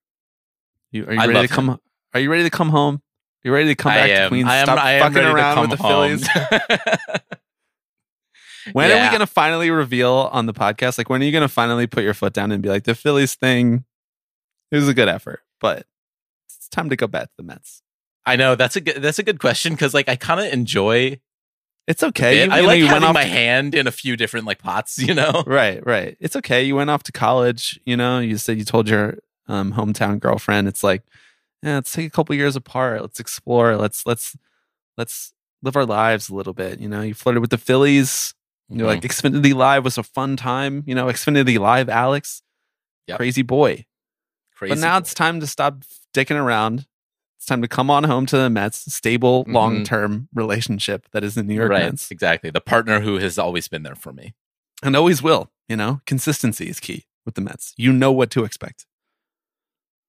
You, 0.91 1.07
are 1.07 1.15
you 1.15 1.21
I 1.21 1.27
ready 1.27 1.47
to 1.47 1.55
come? 1.55 1.79
Are 2.15 2.21
you 2.21 2.31
ready 2.31 2.43
to 2.45 2.51
come 2.51 2.69
home? 2.69 2.97
Are 2.97 3.49
you 3.49 3.53
ready 3.53 3.69
to 3.69 3.75
come 3.75 3.93
back 3.93 4.05
I 4.05 4.07
to 4.09 4.13
am. 4.15 4.29
Queens? 4.29 4.49
I 4.49 4.57
am. 4.57 4.67
Stop 4.67 4.79
I 4.79 4.93
am 4.93 5.01
fucking 5.03 5.23
to 5.23 5.35
around 5.35 5.61
with 5.61 5.71
the 5.71 5.77
home. 5.83 6.19
Phillies. 6.19 6.29
When 8.73 8.93
are 8.93 9.03
we 9.03 9.09
going 9.09 9.19
to 9.19 9.27
finally 9.27 9.73
reveal 9.73 10.31
on 10.33 10.47
the 10.47 10.53
podcast? 10.55 10.97
Like, 10.97 11.11
when 11.11 11.21
are 11.21 11.25
you 11.25 11.33
going 11.33 11.43
to 11.43 11.49
finally 11.49 11.89
put 11.89 12.05
your 12.05 12.15
foot 12.15 12.33
down 12.33 12.53
and 12.53 12.63
be 12.63 12.69
like, 12.69 12.85
the 12.85 12.95
Phillies 12.95 13.35
thing? 13.35 13.85
It 14.71 14.77
was 14.77 14.87
a 14.89 14.95
good 14.95 15.09
effort, 15.09 15.41
but 15.61 15.85
it's 16.47 16.69
time 16.69 16.89
to 16.91 16.95
go 16.97 17.09
back 17.09 17.25
to 17.25 17.33
the 17.39 17.43
Mets. 17.43 17.83
I 18.25 18.37
know 18.37 18.55
that's 18.55 18.77
a 18.77 18.81
good 18.81 19.03
that's 19.03 19.19
a 19.19 19.25
good 19.25 19.41
question 19.41 19.73
because 19.75 19.93
like 19.95 20.09
I 20.09 20.15
kind 20.15 20.39
of 20.39 20.53
enjoy 20.53 21.19
It's 21.89 22.05
okay. 22.05 22.45
I 22.49 22.61
know, 22.61 22.67
like 22.69 22.79
you 22.79 22.87
having 22.87 23.03
off 23.03 23.15
my 23.15 23.25
to- 23.25 23.29
hand 23.29 23.75
in 23.75 23.89
a 23.89 23.91
few 23.91 24.17
different 24.17 24.47
like 24.47 24.63
pots. 24.63 24.97
You 24.97 25.13
know. 25.15 25.43
Right, 25.47 25.85
right. 25.85 26.17
It's 26.21 26.37
okay. 26.37 26.63
You 26.63 26.77
went 26.77 26.89
off 26.89 27.03
to 27.05 27.13
college. 27.13 27.81
You 27.85 27.97
know, 27.97 28.21
you 28.21 28.39
said 28.39 28.59
you 28.59 28.65
told 28.65 28.89
your 28.89 29.19
um, 29.49 29.73
hometown 29.73 30.21
girlfriend. 30.21 30.69
It's 30.69 30.85
like, 30.85 31.03
yeah, 31.63 31.75
let's 31.77 31.93
take 31.93 32.07
a 32.07 32.11
couple 32.11 32.35
years 32.35 32.57
apart. 32.57 33.01
Let's 33.03 33.21
explore. 33.21 33.77
Let's 33.77 34.05
let's 34.07 34.37
let's 34.99 35.33
live 35.63 35.77
our 35.77 35.87
lives 35.87 36.29
a 36.29 36.35
little 36.35 36.53
bit. 36.55 36.81
You 36.81 36.89
know, 36.89 37.03
you 37.03 37.15
flirted 37.15 37.41
with 37.41 37.51
the 37.51 37.59
Phillies. 37.59 38.35
You're 38.69 38.87
like 38.87 39.03
Xfinity 39.03 39.55
Live 39.55 39.85
was 39.85 39.99
a 39.99 40.03
fun 40.03 40.37
time. 40.37 40.83
You 40.87 40.95
know, 40.95 41.07
Xfinity 41.07 41.59
Live, 41.59 41.89
Alex, 41.91 42.43
Yep. 43.07 43.19
crazy 43.19 43.43
boy. 43.43 43.85
crazy. 44.55 44.75
but 44.75 44.79
now 44.81 44.95
boy. 44.95 45.03
it's 45.03 45.13
time 45.15 45.41
to 45.41 45.47
stop 45.47 45.83
dicking 46.15 46.41
around. 46.43 46.87
It's 47.37 47.47
time 47.47 47.61
to 47.63 47.69
come 47.69 47.91
on 47.91 48.05
home 48.05 48.25
to 48.27 48.37
the 48.37 48.49
Mets. 48.49 48.93
Stable, 48.95 49.45
Mhm. 49.45 49.53
long 49.53 49.85
term 49.85 50.29
relationship 50.33 51.09
that 51.13 51.23
is 51.25 51.35
the 51.35 51.43
New 51.43 51.55
York 51.55 51.71
right. 51.71 51.83
Mets, 51.85 52.11
Exactly. 52.11 52.51
The 52.51 52.61
partner 52.61 53.01
who 53.01 53.19
has 53.19 53.39
always 53.39 53.67
been 53.69 53.83
there 53.83 53.97
for 53.97 54.13
me. 54.13 54.35
and 54.85 54.97
always 54.97 55.23
will. 55.23 55.51
You 55.69 55.77
know, 55.77 56.01
consistency 56.07 56.69
is 56.69 56.81
key 56.81 57.07
with 57.27 57.35
the 57.35 57.41
Mets. 57.41 57.73
You 57.77 57.93
know 57.93 58.11
what 58.13 58.31
to 58.33 58.45
expect. 58.45 58.87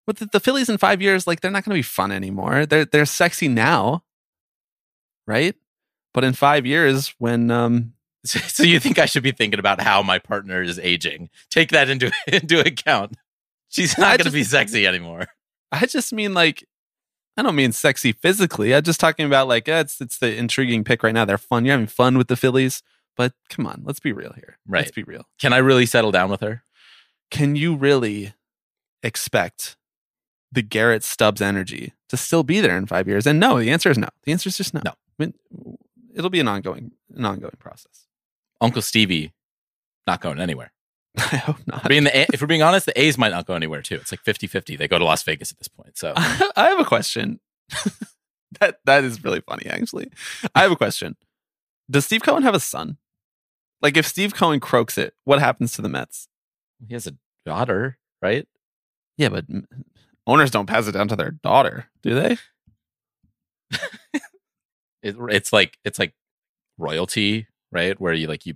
But 0.06 0.18
the, 0.18 0.26
the 0.26 0.40
Phillies 0.40 0.70
in 0.70 0.78
five 0.78 1.02
years, 1.02 1.28
like 1.28 1.42
they're 1.42 1.52
not 1.52 1.64
going 1.64 1.76
to 1.76 1.80
be 1.80 1.82
fun 1.82 2.12
anymore. 2.12 2.66
They're 2.66 2.86
they're 2.86 3.06
sexy 3.06 3.48
now, 3.48 4.04
right? 5.26 5.56
But 6.14 6.24
in 6.24 6.34
five 6.34 6.66
years, 6.66 7.16
when 7.18 7.50
um, 7.50 7.94
So, 8.26 8.40
so 8.40 8.64
you 8.64 8.80
think 8.80 9.00
I 9.00 9.06
should 9.06 9.24
be 9.24 9.34
thinking 9.34 9.60
about 9.60 9.82
how 9.82 10.02
my 10.02 10.18
partner 10.18 10.62
is 10.62 10.80
aging? 10.80 11.30
Take 11.50 11.70
that 11.72 11.90
into 11.90 12.12
into 12.28 12.60
account. 12.60 13.18
She's 13.68 13.98
not 13.98 14.18
going 14.18 14.26
to 14.26 14.32
be 14.32 14.44
sexy 14.44 14.88
anymore. 14.88 15.28
I 15.72 15.86
just 15.88 16.14
mean 16.14 16.34
like, 16.34 16.64
I 17.36 17.42
don't 17.42 17.56
mean 17.56 17.74
sexy 17.74 18.14
physically. 18.14 18.74
I'm 18.74 18.84
just 18.84 19.00
talking 19.00 19.26
about 19.26 19.48
like, 19.50 19.68
eh, 19.68 19.82
it's 19.82 20.00
it's 20.00 20.20
the 20.20 20.34
intriguing 20.36 20.86
pick 20.86 21.04
right 21.04 21.14
now. 21.14 21.26
They're 21.26 21.38
fun. 21.38 21.66
You're 21.66 21.74
having 21.74 21.88
fun 21.88 22.18
with 22.18 22.30
the 22.30 22.38
Phillies, 22.38 22.82
but 23.18 23.34
come 23.50 23.68
on, 23.68 23.82
let's 23.84 24.00
be 24.00 24.14
real 24.14 24.34
here. 24.36 24.58
Right. 24.66 24.80
Let's 24.80 24.92
be 24.92 25.04
real. 25.04 25.26
Can 25.38 25.52
I 25.52 25.58
really 25.58 25.86
settle 25.86 26.12
down 26.12 26.30
with 26.30 26.42
her? 26.42 26.64
Can 27.30 27.58
you 27.58 27.76
really 27.76 28.34
expect 29.02 29.76
the 30.54 30.62
Garrett 30.62 31.04
Stubbs 31.04 31.42
energy 31.42 31.94
to 32.10 32.18
still 32.18 32.44
be 32.44 32.62
there 32.62 32.78
in 32.78 32.86
five 32.86 33.08
years? 33.08 33.26
And 33.28 33.40
no, 33.40 33.60
the 33.60 33.72
answer 33.72 33.90
is 33.90 33.98
no. 33.98 34.10
The 34.24 34.32
answer 34.32 34.50
is 34.50 34.58
just 34.58 34.74
no. 34.74 34.82
No. 34.86 34.92
I 34.92 34.96
mean, 35.26 35.34
it'll 36.16 36.30
be 36.30 36.40
an 36.40 36.48
ongoing 36.48 36.92
an 37.16 37.26
ongoing 37.26 37.58
process. 37.60 38.08
Uncle 38.62 38.82
Stevie 38.82 39.34
not 40.08 40.22
going 40.22 40.40
anywhere. 40.40 40.72
I 41.18 41.38
hope 41.38 41.58
not. 41.68 41.86
I 41.86 41.90
mean, 41.90 42.06
the 42.06 42.18
A- 42.18 42.28
if 42.34 42.42
we're 42.42 42.48
being 42.48 42.62
honest, 42.70 42.86
the 42.86 43.00
A's 43.00 43.18
might 43.18 43.32
not 43.32 43.46
go 43.46 43.54
anywhere 43.56 43.82
too. 43.82 43.96
It's 43.96 44.12
like 44.12 44.24
50-50. 44.24 44.78
They 44.78 44.88
go 44.88 44.98
to 44.98 45.06
Las 45.06 45.24
Vegas 45.24 45.52
at 45.52 45.58
this 45.60 45.68
point. 45.68 45.98
So 45.98 46.14
I 46.18 46.70
have 46.70 46.80
a 46.80 46.86
question. 46.86 47.40
that 48.60 48.80
that 48.86 49.04
is 49.04 49.24
really 49.24 49.42
funny, 49.42 49.66
actually. 49.68 50.10
I 50.56 50.62
have 50.64 50.72
a 50.72 50.76
question. 50.76 51.16
Does 51.90 52.06
Steve 52.06 52.24
Cohen 52.24 52.44
have 52.44 52.56
a 52.56 52.60
son? 52.60 52.98
Like, 53.82 53.98
if 53.98 54.08
Steve 54.08 54.34
Cohen 54.34 54.60
croaks 54.62 54.98
it, 54.98 55.14
what 55.26 55.40
happens 55.40 55.74
to 55.74 55.82
the 55.82 55.90
Mets? 55.90 56.28
he 56.88 56.94
has 56.94 57.08
a 57.08 57.16
daughter, 57.46 57.98
right? 58.22 58.48
Yeah, 59.18 59.30
but 59.30 59.46
owners 60.28 60.52
don't 60.52 60.66
pass 60.68 60.88
it 60.88 60.92
down 60.94 61.08
to 61.10 61.16
their 61.16 61.32
daughter, 61.32 61.90
do 62.02 62.14
they? 62.16 62.38
It, 65.04 65.18
it's 65.32 65.52
like 65.52 65.78
it's 65.84 66.00
like 66.00 66.14
royalty, 66.78 67.48
right? 67.74 68.00
Where 68.00 68.14
you 68.14 68.28
like 68.28 68.46
you 68.46 68.54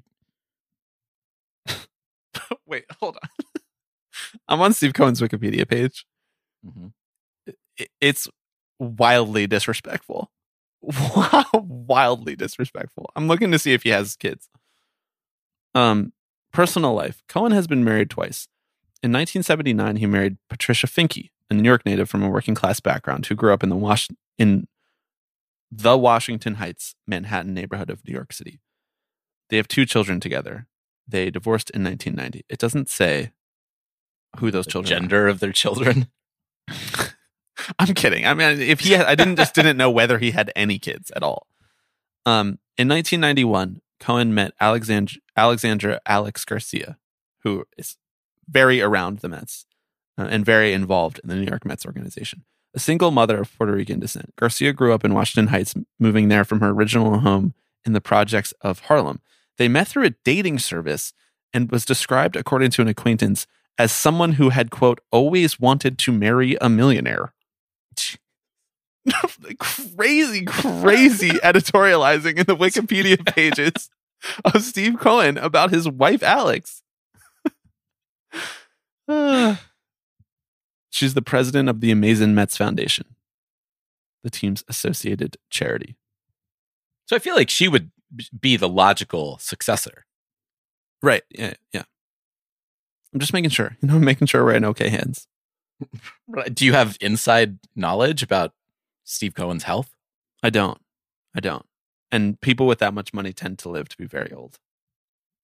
Wait, 2.66 2.86
hold 3.02 3.18
on. 3.22 3.30
I'm 4.48 4.62
on 4.62 4.72
Steve 4.74 4.94
Cohen's 4.94 5.20
Wikipedia 5.20 5.68
page. 5.68 6.06
Mhm. 6.66 6.94
I- 7.80 7.88
It's 8.00 8.30
wildly 8.80 9.46
disrespectful. 9.46 10.32
wildly 11.54 12.38
disrespectful. 12.38 13.10
I'm 13.16 13.28
looking 13.28 13.52
to 13.52 13.60
see 13.60 13.74
if 13.74 13.84
he 13.84 13.90
has 13.90 14.16
kids. 14.16 14.48
Um, 15.76 16.14
personal 16.54 16.94
life. 16.94 17.22
Cohen 17.28 17.52
has 17.52 17.68
been 17.68 17.84
married 17.84 18.10
twice. 18.10 18.48
In 19.04 19.12
1979, 19.12 19.98
he 19.98 20.06
married 20.06 20.38
Patricia 20.50 20.88
Finke, 20.88 21.30
a 21.50 21.54
New 21.54 21.68
York 21.68 21.86
native 21.86 22.10
from 22.10 22.24
a 22.24 22.30
working 22.30 22.56
class 22.56 22.80
background 22.80 23.26
who 23.26 23.36
grew 23.36 23.54
up 23.54 23.64
in 23.64 23.70
the 23.70 23.76
Was- 23.76 24.10
in 24.38 24.68
the 25.72 25.98
Washington 25.98 26.56
Heights, 26.56 26.96
Manhattan 27.06 27.54
neighborhood 27.54 27.90
of 27.90 28.06
New 28.08 28.14
York 28.14 28.32
City. 28.34 28.60
They 29.50 29.58
have 29.58 29.68
two 29.68 29.86
children 29.86 30.20
together. 30.20 30.68
They 31.08 31.30
divorced 31.30 31.70
in 31.70 31.84
1990. 31.84 32.46
It 32.50 32.60
doesn't 32.60 32.90
say 32.90 33.32
who 34.40 34.52
those 34.52 34.66
the 34.66 34.72
children 34.72 34.98
are. 34.98 35.00
gender 35.02 35.28
of 35.28 35.40
their 35.40 35.52
children. 35.52 36.08
I'm 37.80 37.94
kidding. 37.96 38.26
I 38.26 38.34
mean, 38.34 38.62
if 38.62 38.82
he 38.82 38.94
had, 38.94 39.06
I 39.06 39.16
didn't 39.16 39.38
just 39.38 39.56
didn't 39.56 39.78
know 39.78 39.90
whether 39.90 40.20
he 40.20 40.32
had 40.32 40.52
any 40.56 40.80
kids 40.80 41.12
at 41.16 41.24
all. 41.24 41.48
Um, 42.26 42.60
in 42.78 42.88
1991, 42.88 43.82
Cohen 44.00 44.34
met 44.34 44.54
Alexandra, 44.60 45.20
Alexandra 45.36 46.00
Alex 46.06 46.46
Garcia, 46.46 46.98
who 47.44 47.66
is 47.78 47.98
very 48.48 48.82
around 48.82 49.20
the 49.20 49.30
Mets 49.30 49.66
Uh, 50.20 50.28
and 50.32 50.44
very 50.44 50.74
involved 50.74 51.20
in 51.22 51.30
the 51.30 51.36
New 51.36 51.46
York 51.46 51.64
Mets 51.64 51.86
organization. 51.86 52.44
A 52.74 52.80
single 52.80 53.12
mother 53.12 53.40
of 53.40 53.56
Puerto 53.56 53.74
Rican 53.74 54.00
descent, 54.00 54.36
Garcia 54.36 54.74
grew 54.74 54.92
up 54.92 55.06
in 55.06 55.14
Washington 55.14 55.48
Heights, 55.50 55.76
moving 56.00 56.28
there 56.28 56.44
from 56.44 56.60
her 56.60 56.70
original 56.70 57.20
home 57.20 57.54
in 57.86 57.94
the 57.94 58.02
projects 58.02 58.52
of 58.62 58.80
Harlem. 58.82 59.22
They 59.58 59.68
met 59.68 59.88
through 59.88 60.06
a 60.06 60.16
dating 60.26 60.58
service 60.60 61.14
and 61.54 61.72
was 61.72 61.86
described, 61.86 62.36
according 62.36 62.72
to 62.72 62.82
an 62.82 62.88
acquaintance, 62.88 63.46
as 63.78 63.92
someone 63.92 64.34
who 64.34 64.50
had, 64.50 64.72
quote, 64.72 65.00
always 65.12 65.60
wanted 65.60 66.00
to 66.00 66.12
marry 66.12 66.58
a 66.60 66.68
millionaire. 66.68 67.34
crazy, 69.60 70.46
crazy 70.46 71.30
editorializing 71.44 72.40
in 72.40 72.46
the 72.46 72.58
Wikipedia 72.58 73.24
pages 73.36 73.92
of 74.44 74.64
Steve 74.64 75.00
Cohen 75.00 75.38
about 75.38 75.72
his 75.72 75.88
wife, 75.88 76.24
Alex. 76.24 76.82
She's 80.98 81.14
the 81.14 81.22
president 81.22 81.70
of 81.70 81.80
the 81.80 81.92
Amazing 81.92 82.34
Mets 82.34 82.58
Foundation, 82.58 83.06
the 84.24 84.32
team's 84.32 84.64
associated 84.68 85.38
charity. 85.52 85.96
So 87.06 87.16
I 87.16 87.20
feel 87.20 87.36
like 87.36 87.52
she 87.52 87.68
would 87.68 87.92
be 88.40 88.58
the 88.58 88.68
logical 88.68 89.38
successor. 89.38 90.08
Right. 91.04 91.22
Yeah. 91.30 91.54
Yeah. 91.72 91.84
I'm 93.14 93.20
just 93.20 93.32
making 93.32 93.52
sure. 93.52 93.78
You 93.84 93.90
know, 93.90 94.00
making 94.00 94.26
sure 94.26 94.44
we're 94.44 94.56
in 94.56 94.66
okay 94.66 94.90
hands. 94.90 95.28
Do 96.54 96.66
you 96.66 96.74
have 96.74 96.98
inside 97.00 97.60
knowledge 97.76 98.24
about 98.24 98.54
Steve 99.04 99.36
Cohen's 99.36 99.66
health? 99.66 99.94
I 100.42 100.50
don't. 100.50 100.82
I 101.36 101.42
don't. 101.42 101.68
And 102.12 102.42
people 102.42 102.66
with 102.66 102.80
that 102.80 102.96
much 102.96 103.14
money 103.14 103.34
tend 103.34 103.60
to 103.60 103.70
live 103.70 103.88
to 103.90 103.98
be 103.98 104.08
very 104.08 104.32
old. 104.32 104.58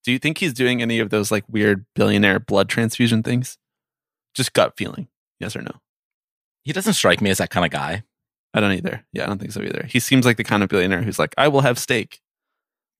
Do 0.04 0.12
you 0.12 0.18
think 0.18 0.39
he's 0.39 0.54
doing 0.54 0.82
any 0.82 0.97
of 0.97 1.12
those 1.12 1.32
like 1.32 1.43
weird 1.47 1.86
billionaire 1.93 2.39
blood 2.39 2.70
transfusion 2.70 3.22
things? 3.22 3.60
Just 4.34 4.54
gut 4.54 4.74
feeling. 4.76 5.10
Yes 5.44 5.56
or 5.56 5.62
no? 5.62 5.80
He 6.64 6.74
doesn't 6.74 6.94
strike 6.94 7.22
me 7.22 7.30
as 7.30 7.38
that 7.39 7.50
kind 7.50 7.66
of 7.66 7.72
guy. 7.72 8.04
I 8.54 8.60
don't 8.60 8.72
either. 8.74 9.04
Yeah, 9.14 9.24
I 9.24 9.28
don't 9.28 9.39
think 9.39 9.52
so 9.52 9.62
either. 9.62 9.86
He 9.89 10.00
seems 10.00 10.26
like 10.26 10.38
the 10.38 10.44
kind 10.44 10.64
of 10.64 10.70
billionaire 10.70 11.02
who's 11.02 11.20
like, 11.20 11.34
I 11.38 11.48
will 11.48 11.62
have 11.62 11.78
steak. 11.80 12.22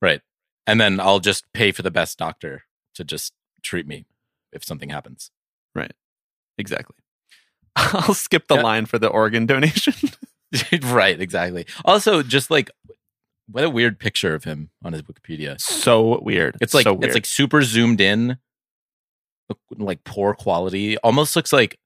Right. 0.02 0.22
And 0.68 0.82
then 0.82 1.00
I'll 1.00 1.20
just 1.20 1.46
pay 1.54 1.72
for 1.72 1.82
the 1.82 1.92
best 1.92 2.18
doctor 2.18 2.64
to 2.96 3.04
just 3.04 3.34
treat 3.62 3.88
me 3.88 4.06
if 4.52 4.64
something 4.66 4.90
happens. 4.90 5.32
Right. 5.76 5.94
Exactly. 6.58 6.96
I'll 7.76 8.14
skip 8.14 8.48
the 8.48 8.56
Yeah. 8.56 8.62
line 8.64 8.86
for 8.86 9.00
the 9.00 9.08
organ 9.08 9.46
donation. 9.46 9.94
right, 10.84 11.20
exactly. 11.20 11.66
Also, 11.84 12.22
just 12.22 12.52
like 12.52 12.70
what 13.50 13.64
a 13.64 13.70
weird 13.70 14.00
picture 14.00 14.36
of 14.36 14.44
him 14.44 14.70
on 14.84 14.94
his 14.94 15.02
Wikipedia. 15.02 15.60
so 15.60 16.20
weird. 16.22 16.58
It's 16.62 16.74
like 16.74 16.84
so 16.84 16.94
weird. 16.94 17.06
it's 17.06 17.14
like 17.16 17.26
super 17.26 17.62
zoomed 17.64 18.00
in, 18.02 18.38
like 19.78 20.04
poor 20.04 20.34
quality. 20.34 20.98
Almost 21.00 21.36
looks 21.36 21.52
like 21.52 21.78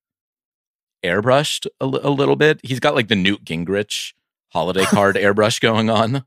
airbrushed 1.08 1.66
a, 1.82 1.86
a 1.86 2.10
little 2.10 2.36
bit. 2.36 2.60
He's 2.64 2.80
got 2.80 2.96
like 2.96 3.08
the 3.08 3.16
Newt 3.16 3.44
Gingrich 3.44 4.14
holiday 4.50 4.84
card 4.86 5.16
airbrush 5.18 5.60
going 5.60 5.90
on. 5.90 6.24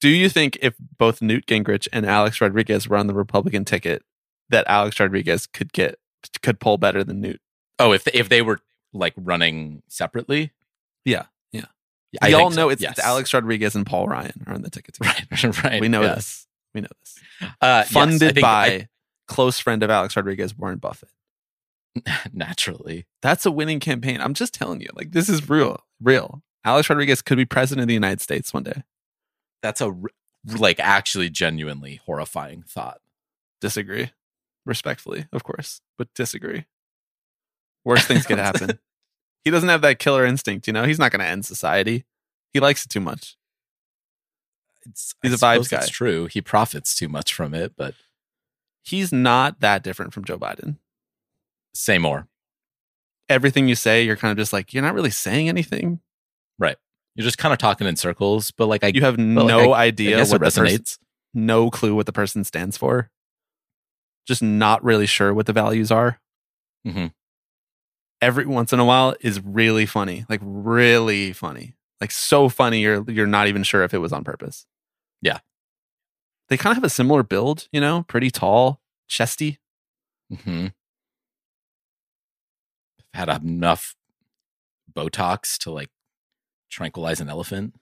Do 0.00 0.08
you 0.08 0.28
think 0.28 0.58
if 0.62 0.74
both 0.98 1.20
Newt 1.20 1.46
Gingrich 1.46 1.86
and 1.92 2.06
Alex 2.06 2.40
Rodriguez 2.40 2.88
were 2.88 2.96
on 2.96 3.06
the 3.06 3.14
Republican 3.14 3.64
ticket, 3.64 4.02
that 4.48 4.64
Alex 4.66 4.98
Rodriguez 4.98 5.46
could 5.46 5.72
get 5.72 5.96
could 6.42 6.58
pull 6.58 6.78
better 6.78 7.04
than 7.04 7.20
Newt? 7.20 7.40
Oh, 7.78 7.92
if 7.92 8.06
if 8.08 8.28
they 8.28 8.40
were 8.42 8.60
like 8.92 9.12
running 9.16 9.82
separately, 9.88 10.52
Yeah, 11.04 11.26
yeah. 11.52 11.64
I 12.22 12.32
all 12.32 12.50
so, 12.50 12.56
know 12.56 12.68
it's, 12.70 12.82
yes. 12.82 12.92
it's 12.98 13.06
Alex 13.06 13.32
Rodriguez 13.32 13.76
and 13.76 13.86
Paul 13.86 14.08
Ryan 14.08 14.42
are 14.46 14.54
on 14.54 14.62
the 14.62 14.70
ticket. 14.70 14.94
together. 15.00 15.26
Right, 15.30 15.64
right. 15.64 15.80
we 15.80 15.88
know 15.88 16.02
yeah. 16.02 16.14
this. 16.16 16.46
We 16.74 16.80
know 16.80 16.88
this. 17.00 17.18
Uh, 17.60 17.84
Funded 17.84 18.34
think- 18.34 18.42
by 18.42 18.66
I- 18.66 18.88
close 19.30 19.58
friend 19.58 19.82
of 19.82 19.90
Alex 19.90 20.16
Rodriguez, 20.16 20.58
Warren 20.58 20.78
Buffett. 20.78 21.08
naturally. 22.32 23.06
That's 23.22 23.46
a 23.46 23.50
winning 23.50 23.80
campaign. 23.80 24.20
I'm 24.20 24.34
just 24.34 24.52
telling 24.52 24.80
you, 24.80 24.88
like 24.94 25.12
this 25.12 25.28
is 25.28 25.48
real, 25.48 25.84
real. 26.00 26.42
Alex 26.64 26.90
Rodriguez 26.90 27.22
could 27.22 27.38
be 27.38 27.44
president 27.44 27.84
of 27.84 27.88
the 27.88 27.94
United 27.94 28.20
States 28.20 28.52
one 28.52 28.64
day. 28.64 28.82
That's 29.62 29.80
a, 29.80 29.94
like 30.44 30.78
actually 30.80 31.30
genuinely 31.30 32.00
horrifying 32.04 32.64
thought. 32.66 33.00
Disagree, 33.60 34.10
respectfully, 34.64 35.26
of 35.32 35.44
course, 35.44 35.80
but 35.98 36.12
disagree. 36.14 36.66
Worst 37.84 38.06
things 38.06 38.26
could 38.26 38.38
happen. 38.50 38.78
he 39.44 39.50
doesn't 39.50 39.68
have 39.68 39.82
that 39.82 39.98
killer 39.98 40.24
instinct, 40.24 40.66
you 40.66 40.72
know. 40.72 40.84
He's 40.84 40.98
not 40.98 41.12
going 41.12 41.20
to 41.20 41.26
end 41.26 41.44
society. 41.44 42.04
He 42.52 42.60
likes 42.60 42.84
it 42.84 42.88
too 42.88 43.00
much. 43.00 43.36
It's, 44.86 45.14
He's 45.22 45.42
I 45.42 45.54
a 45.54 45.58
vibes 45.58 45.70
guy. 45.70 45.78
It's 45.78 45.90
true. 45.90 46.26
He 46.26 46.40
profits 46.40 46.94
too 46.94 47.08
much 47.08 47.34
from 47.34 47.52
it, 47.54 47.74
but 47.76 47.94
He's 48.82 49.12
not 49.12 49.60
that 49.60 49.82
different 49.82 50.12
from 50.12 50.24
Joe 50.24 50.38
Biden. 50.38 50.76
say 51.74 51.98
more. 51.98 52.26
Everything 53.28 53.68
you 53.68 53.74
say, 53.74 54.02
you're 54.04 54.16
kind 54.16 54.32
of 54.32 54.38
just 54.38 54.52
like 54.52 54.74
you're 54.74 54.82
not 54.82 54.94
really 54.94 55.10
saying 55.10 55.48
anything. 55.48 56.00
Right. 56.58 56.76
You're 57.14 57.24
just 57.24 57.38
kind 57.38 57.52
of 57.52 57.58
talking 57.58 57.86
in 57.86 57.96
circles, 57.96 58.50
but 58.50 58.66
like 58.66 58.82
I, 58.82 58.88
You 58.88 59.02
have 59.02 59.16
like, 59.18 59.26
no 59.26 59.72
I 59.72 59.84
idea 59.86 60.16
guess 60.16 60.30
what 60.30 60.36
it 60.36 60.38
the 60.40 60.44
person, 60.46 60.64
resonates. 60.66 60.98
no 61.34 61.70
clue 61.70 61.94
what 61.94 62.06
the 62.06 62.12
person 62.12 62.44
stands 62.44 62.76
for. 62.76 63.10
Just 64.26 64.42
not 64.42 64.82
really 64.84 65.06
sure 65.06 65.32
what 65.32 65.46
the 65.46 65.52
values 65.52 65.90
are. 65.90 66.20
Mm-hmm. 66.86 67.06
Every 68.20 68.46
once 68.46 68.72
in 68.72 68.80
a 68.80 68.84
while 68.84 69.14
is 69.20 69.40
really 69.40 69.86
funny, 69.86 70.24
like 70.28 70.40
really 70.42 71.32
funny, 71.32 71.74
like 72.00 72.10
so 72.10 72.48
funny 72.48 72.80
you're 72.80 73.08
you're 73.10 73.26
not 73.26 73.46
even 73.48 73.62
sure 73.62 73.82
if 73.82 73.94
it 73.94 73.98
was 73.98 74.12
on 74.12 74.24
purpose. 74.24 74.66
Yeah. 75.22 75.38
They 76.50 76.56
kind 76.58 76.72
of 76.72 76.76
have 76.76 76.84
a 76.84 76.90
similar 76.90 77.22
build, 77.22 77.68
you 77.72 77.80
know, 77.80 78.02
pretty 78.08 78.30
tall, 78.30 78.80
chesty. 79.08 79.58
hmm 80.44 80.66
Had 83.14 83.28
enough 83.28 83.96
Botox 84.92 85.56
to 85.58 85.70
like 85.70 85.88
tranquilize 86.70 87.20
an 87.20 87.28
elephant. 87.28 87.74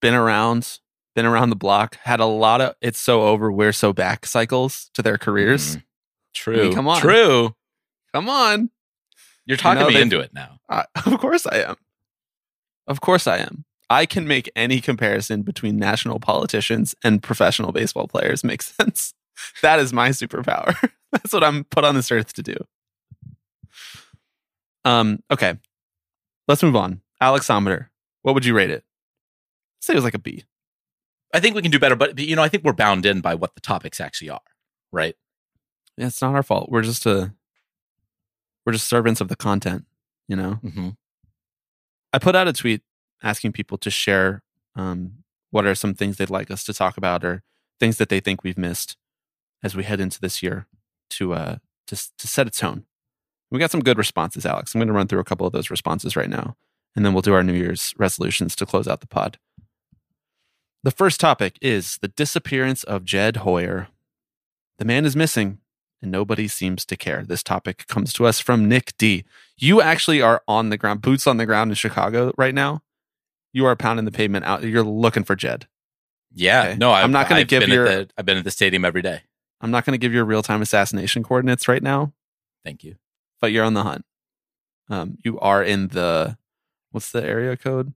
been 0.00 0.14
around, 0.14 0.78
been 1.14 1.26
around 1.26 1.50
the 1.50 1.56
block, 1.56 1.96
had 2.04 2.20
a 2.20 2.24
lot 2.26 2.60
of 2.62 2.74
it's 2.80 2.98
so 2.98 3.22
over, 3.22 3.50
we're 3.52 3.72
so 3.72 3.92
back 3.92 4.24
cycles 4.24 4.90
to 4.94 5.02
their 5.02 5.18
careers. 5.18 5.76
Mhm. 5.76 5.82
True. 6.32 6.72
come 6.72 6.88
on. 6.88 7.00
True. 7.00 7.54
Come 8.14 8.28
on. 8.28 8.70
You're 9.44 9.56
talking 9.56 9.80
know, 9.82 9.88
me 9.88 10.00
into 10.00 10.20
it 10.20 10.32
now. 10.32 10.60
I, 10.68 10.84
of 11.06 11.18
course 11.18 11.46
I 11.46 11.58
am. 11.62 11.76
Of 12.86 13.00
course 13.00 13.26
I 13.26 13.38
am. 13.38 13.64
I 13.90 14.06
can 14.06 14.26
make 14.26 14.50
any 14.54 14.80
comparison 14.80 15.42
between 15.42 15.76
national 15.76 16.20
politicians 16.20 16.94
and 17.02 17.22
professional 17.22 17.72
baseball 17.72 18.06
players 18.06 18.44
make 18.44 18.62
sense. 18.62 19.12
That 19.62 19.80
is 19.80 19.92
my 19.92 20.10
superpower. 20.10 20.74
That's 21.12 21.32
what 21.32 21.44
I'm 21.44 21.64
put 21.64 21.84
on 21.84 21.96
this 21.96 22.10
earth 22.10 22.32
to 22.34 22.42
do. 22.42 22.54
Um, 24.84 25.22
okay. 25.30 25.58
Let's 26.46 26.62
move 26.62 26.76
on. 26.76 27.00
Alexometer. 27.20 27.88
What 28.22 28.34
would 28.34 28.44
you 28.44 28.54
rate 28.54 28.70
it? 28.70 28.84
say 29.80 29.94
it 29.94 29.96
was 29.96 30.04
like 30.04 30.14
a 30.14 30.18
B. 30.18 30.44
I 31.32 31.40
think 31.40 31.54
we 31.54 31.62
can 31.62 31.70
do 31.70 31.78
better, 31.78 31.96
but 31.96 32.18
you 32.18 32.36
know, 32.36 32.42
I 32.42 32.48
think 32.48 32.64
we're 32.64 32.72
bound 32.72 33.06
in 33.06 33.20
by 33.20 33.34
what 33.34 33.54
the 33.54 33.60
topics 33.60 34.00
actually 34.00 34.30
are, 34.30 34.40
right? 34.92 35.14
Yeah, 35.96 36.08
it's 36.08 36.20
not 36.20 36.34
our 36.34 36.42
fault. 36.42 36.70
We're 36.70 36.82
just 36.82 37.06
a 37.06 37.32
we're 38.66 38.72
just 38.72 38.88
servants 38.88 39.20
of 39.20 39.28
the 39.28 39.36
content, 39.36 39.86
you 40.28 40.36
know. 40.36 40.58
Mm-hmm. 40.62 40.90
I 42.12 42.18
put 42.18 42.36
out 42.36 42.48
a 42.48 42.52
tweet 42.52 42.82
asking 43.22 43.52
people 43.52 43.78
to 43.78 43.90
share 43.90 44.42
um, 44.76 45.24
what 45.50 45.66
are 45.66 45.74
some 45.74 45.94
things 45.94 46.16
they'd 46.16 46.30
like 46.30 46.50
us 46.50 46.64
to 46.64 46.74
talk 46.74 46.96
about 46.96 47.24
or 47.24 47.42
things 47.78 47.96
that 47.98 48.08
they 48.08 48.20
think 48.20 48.42
we've 48.42 48.58
missed 48.58 48.96
as 49.62 49.74
we 49.74 49.84
head 49.84 50.00
into 50.00 50.20
this 50.20 50.42
year 50.42 50.66
to 51.10 51.34
uh 51.34 51.56
to 51.86 51.96
to 52.18 52.28
set 52.28 52.46
a 52.46 52.50
tone. 52.50 52.84
We 53.50 53.58
got 53.58 53.72
some 53.72 53.82
good 53.82 53.98
responses, 53.98 54.46
Alex. 54.46 54.74
I'm 54.74 54.78
going 54.78 54.88
to 54.88 54.94
run 54.94 55.08
through 55.08 55.18
a 55.18 55.24
couple 55.24 55.46
of 55.46 55.52
those 55.52 55.70
responses 55.70 56.14
right 56.14 56.30
now, 56.30 56.56
and 56.94 57.04
then 57.04 57.12
we'll 57.12 57.22
do 57.22 57.34
our 57.34 57.42
New 57.42 57.52
Year's 57.54 57.92
resolutions 57.98 58.54
to 58.56 58.66
close 58.66 58.86
out 58.86 59.00
the 59.00 59.08
pod. 59.08 59.38
The 60.84 60.92
first 60.92 61.18
topic 61.18 61.58
is 61.60 61.98
the 62.00 62.08
disappearance 62.08 62.84
of 62.84 63.04
Jed 63.04 63.38
Hoyer. 63.38 63.88
The 64.78 64.84
man 64.84 65.04
is 65.04 65.16
missing, 65.16 65.58
and 66.00 66.12
nobody 66.12 66.46
seems 66.46 66.86
to 66.86 66.96
care. 66.96 67.24
This 67.24 67.42
topic 67.42 67.86
comes 67.88 68.12
to 68.14 68.24
us 68.24 68.38
from 68.38 68.68
Nick 68.68 68.96
D. 68.96 69.24
You 69.58 69.82
actually 69.82 70.22
are 70.22 70.42
on 70.46 70.70
the 70.70 70.78
ground, 70.78 71.02
boots 71.02 71.26
on 71.26 71.36
the 71.36 71.44
ground 71.44 71.72
in 71.72 71.74
Chicago 71.74 72.32
right 72.38 72.54
now. 72.54 72.82
You 73.52 73.66
are 73.66 73.74
pounding 73.76 74.04
the 74.04 74.12
pavement 74.12 74.44
out. 74.44 74.62
You're 74.62 74.82
looking 74.84 75.24
for 75.24 75.34
Jed. 75.36 75.66
Yeah, 76.32 76.62
Okay. 76.62 76.76
no, 76.78 76.90
I, 76.92 77.02
I'm 77.02 77.10
not 77.12 77.28
gonna 77.28 77.44
give 77.44 77.60
been 77.62 77.70
your- 77.70 77.84
the, 77.88 78.10
I've 78.16 78.24
been 78.24 78.38
at 78.38 78.44
the 78.44 78.50
stadium 78.50 78.84
every 78.84 79.02
day. 79.02 79.22
I'm 79.60 79.70
not 79.70 79.84
going 79.84 79.92
to 79.92 79.98
give 79.98 80.14
you 80.14 80.24
real 80.24 80.42
time 80.42 80.62
assassination 80.62 81.22
coordinates 81.22 81.68
right 81.68 81.82
now, 81.82 82.14
Thank 82.64 82.82
you. 82.82 82.96
but 83.42 83.52
you're 83.52 83.64
on 83.66 83.74
the 83.74 83.82
hunt. 83.82 84.06
Um, 84.88 85.18
you 85.22 85.38
are 85.40 85.62
in 85.62 85.88
the 85.88 86.38
what's 86.92 87.12
the 87.12 87.22
area 87.22 87.56
code 87.58 87.92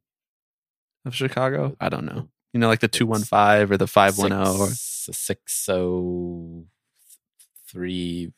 of 1.07 1.15
Chicago? 1.15 1.75
I 1.81 1.89
don't 1.89 2.05
know. 2.05 2.29
You 2.53 2.61
know, 2.61 2.69
like 2.69 2.81
the 2.81 2.89
two 2.89 3.07
one 3.07 3.23
five 3.25 3.71
or 3.71 3.79
the 3.79 3.87
five 3.87 4.19
one 4.19 4.29
zero. 4.31 4.57
or 4.59 4.67
Six- 4.69 5.17
six 5.19 5.69
oh 5.71 6.67
three 7.67 8.33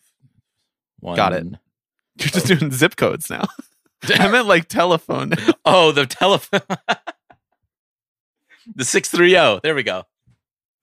one. 1.01 1.17
Got 1.17 1.33
it. 1.33 1.47
You're 2.19 2.29
just 2.29 2.47
doing 2.47 2.71
zip 2.71 2.95
codes 2.97 3.29
now. 3.29 3.47
I 4.05 4.29
meant 4.29 4.47
like 4.47 4.69
telephone. 4.69 5.33
Oh, 5.65 5.93
the 5.93 6.07
telephone. 6.07 6.61
the 8.75 8.85
six 8.85 9.11
three 9.11 9.31
zero. 9.31 9.61
There 9.63 9.75
we 9.75 9.83
go. 9.83 10.05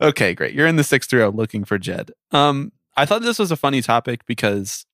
Okay, 0.01 0.34
great. 0.34 0.53
You're 0.53 0.68
in 0.68 0.76
the 0.76 0.84
630 0.84 1.38
looking 1.38 1.64
for 1.64 1.78
Jed. 1.78 2.11
Um, 2.32 2.74
I 2.97 3.05
thought 3.05 3.22
this 3.22 3.39
was 3.39 3.51
a 3.51 3.55
funny 3.55 3.82
topic 3.82 4.26
because 4.26 4.86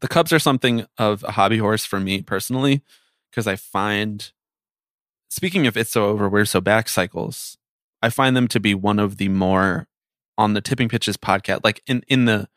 the 0.00 0.08
Cubs 0.08 0.32
are 0.32 0.38
something 0.38 0.86
of 0.98 1.22
a 1.22 1.32
hobby 1.32 1.58
horse 1.58 1.84
for 1.84 2.00
me 2.00 2.20
personally, 2.20 2.82
because 3.30 3.46
I 3.46 3.54
find, 3.54 4.32
speaking 5.28 5.66
of 5.66 5.76
It's 5.76 5.90
So 5.90 6.06
Over, 6.06 6.28
We're 6.28 6.44
So 6.44 6.60
Back 6.60 6.88
cycles, 6.88 7.56
I 8.02 8.10
find 8.10 8.36
them 8.36 8.48
to 8.48 8.58
be 8.58 8.74
one 8.74 8.98
of 8.98 9.16
the 9.16 9.28
more 9.28 9.86
on 10.36 10.54
the 10.54 10.60
tipping 10.60 10.88
pitches 10.88 11.16
podcast, 11.16 11.60
like 11.62 11.80
in, 11.86 12.02
in 12.08 12.24
the 12.24 12.48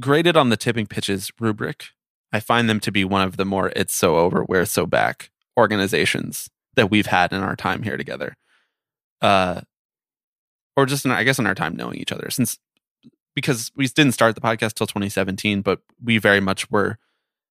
graded 0.00 0.36
on 0.36 0.48
the 0.48 0.56
tipping 0.56 0.86
pitches 0.86 1.30
rubric, 1.38 1.88
I 2.32 2.40
find 2.40 2.68
them 2.68 2.80
to 2.80 2.92
be 2.92 3.04
one 3.04 3.22
of 3.22 3.36
the 3.36 3.44
more 3.44 3.72
It's 3.74 3.94
So 3.94 4.16
Over, 4.16 4.44
We're 4.46 4.66
So 4.66 4.86
Back 4.86 5.30
organizations 5.58 6.48
that 6.74 6.90
we've 6.90 7.06
had 7.06 7.32
in 7.32 7.42
our 7.42 7.56
time 7.56 7.82
here 7.82 7.96
together. 7.96 8.36
Uh, 9.20 9.62
or 10.76 10.86
just 10.86 11.04
in, 11.04 11.10
I 11.10 11.24
guess 11.24 11.40
in 11.40 11.46
our 11.46 11.54
time 11.54 11.74
knowing 11.74 11.96
each 11.96 12.12
other 12.12 12.30
since 12.30 12.56
because 13.34 13.72
we 13.74 13.86
didn't 13.88 14.12
start 14.12 14.36
the 14.36 14.40
podcast 14.40 14.74
till 14.74 14.86
2017 14.86 15.60
but 15.60 15.80
we 16.02 16.18
very 16.18 16.38
much 16.38 16.70
were 16.70 16.98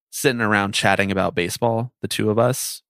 sitting 0.10 0.40
around 0.40 0.74
chatting 0.74 1.12
about 1.12 1.36
baseball 1.36 1.92
the 2.02 2.08
two 2.08 2.30
of 2.30 2.40
us 2.40 2.84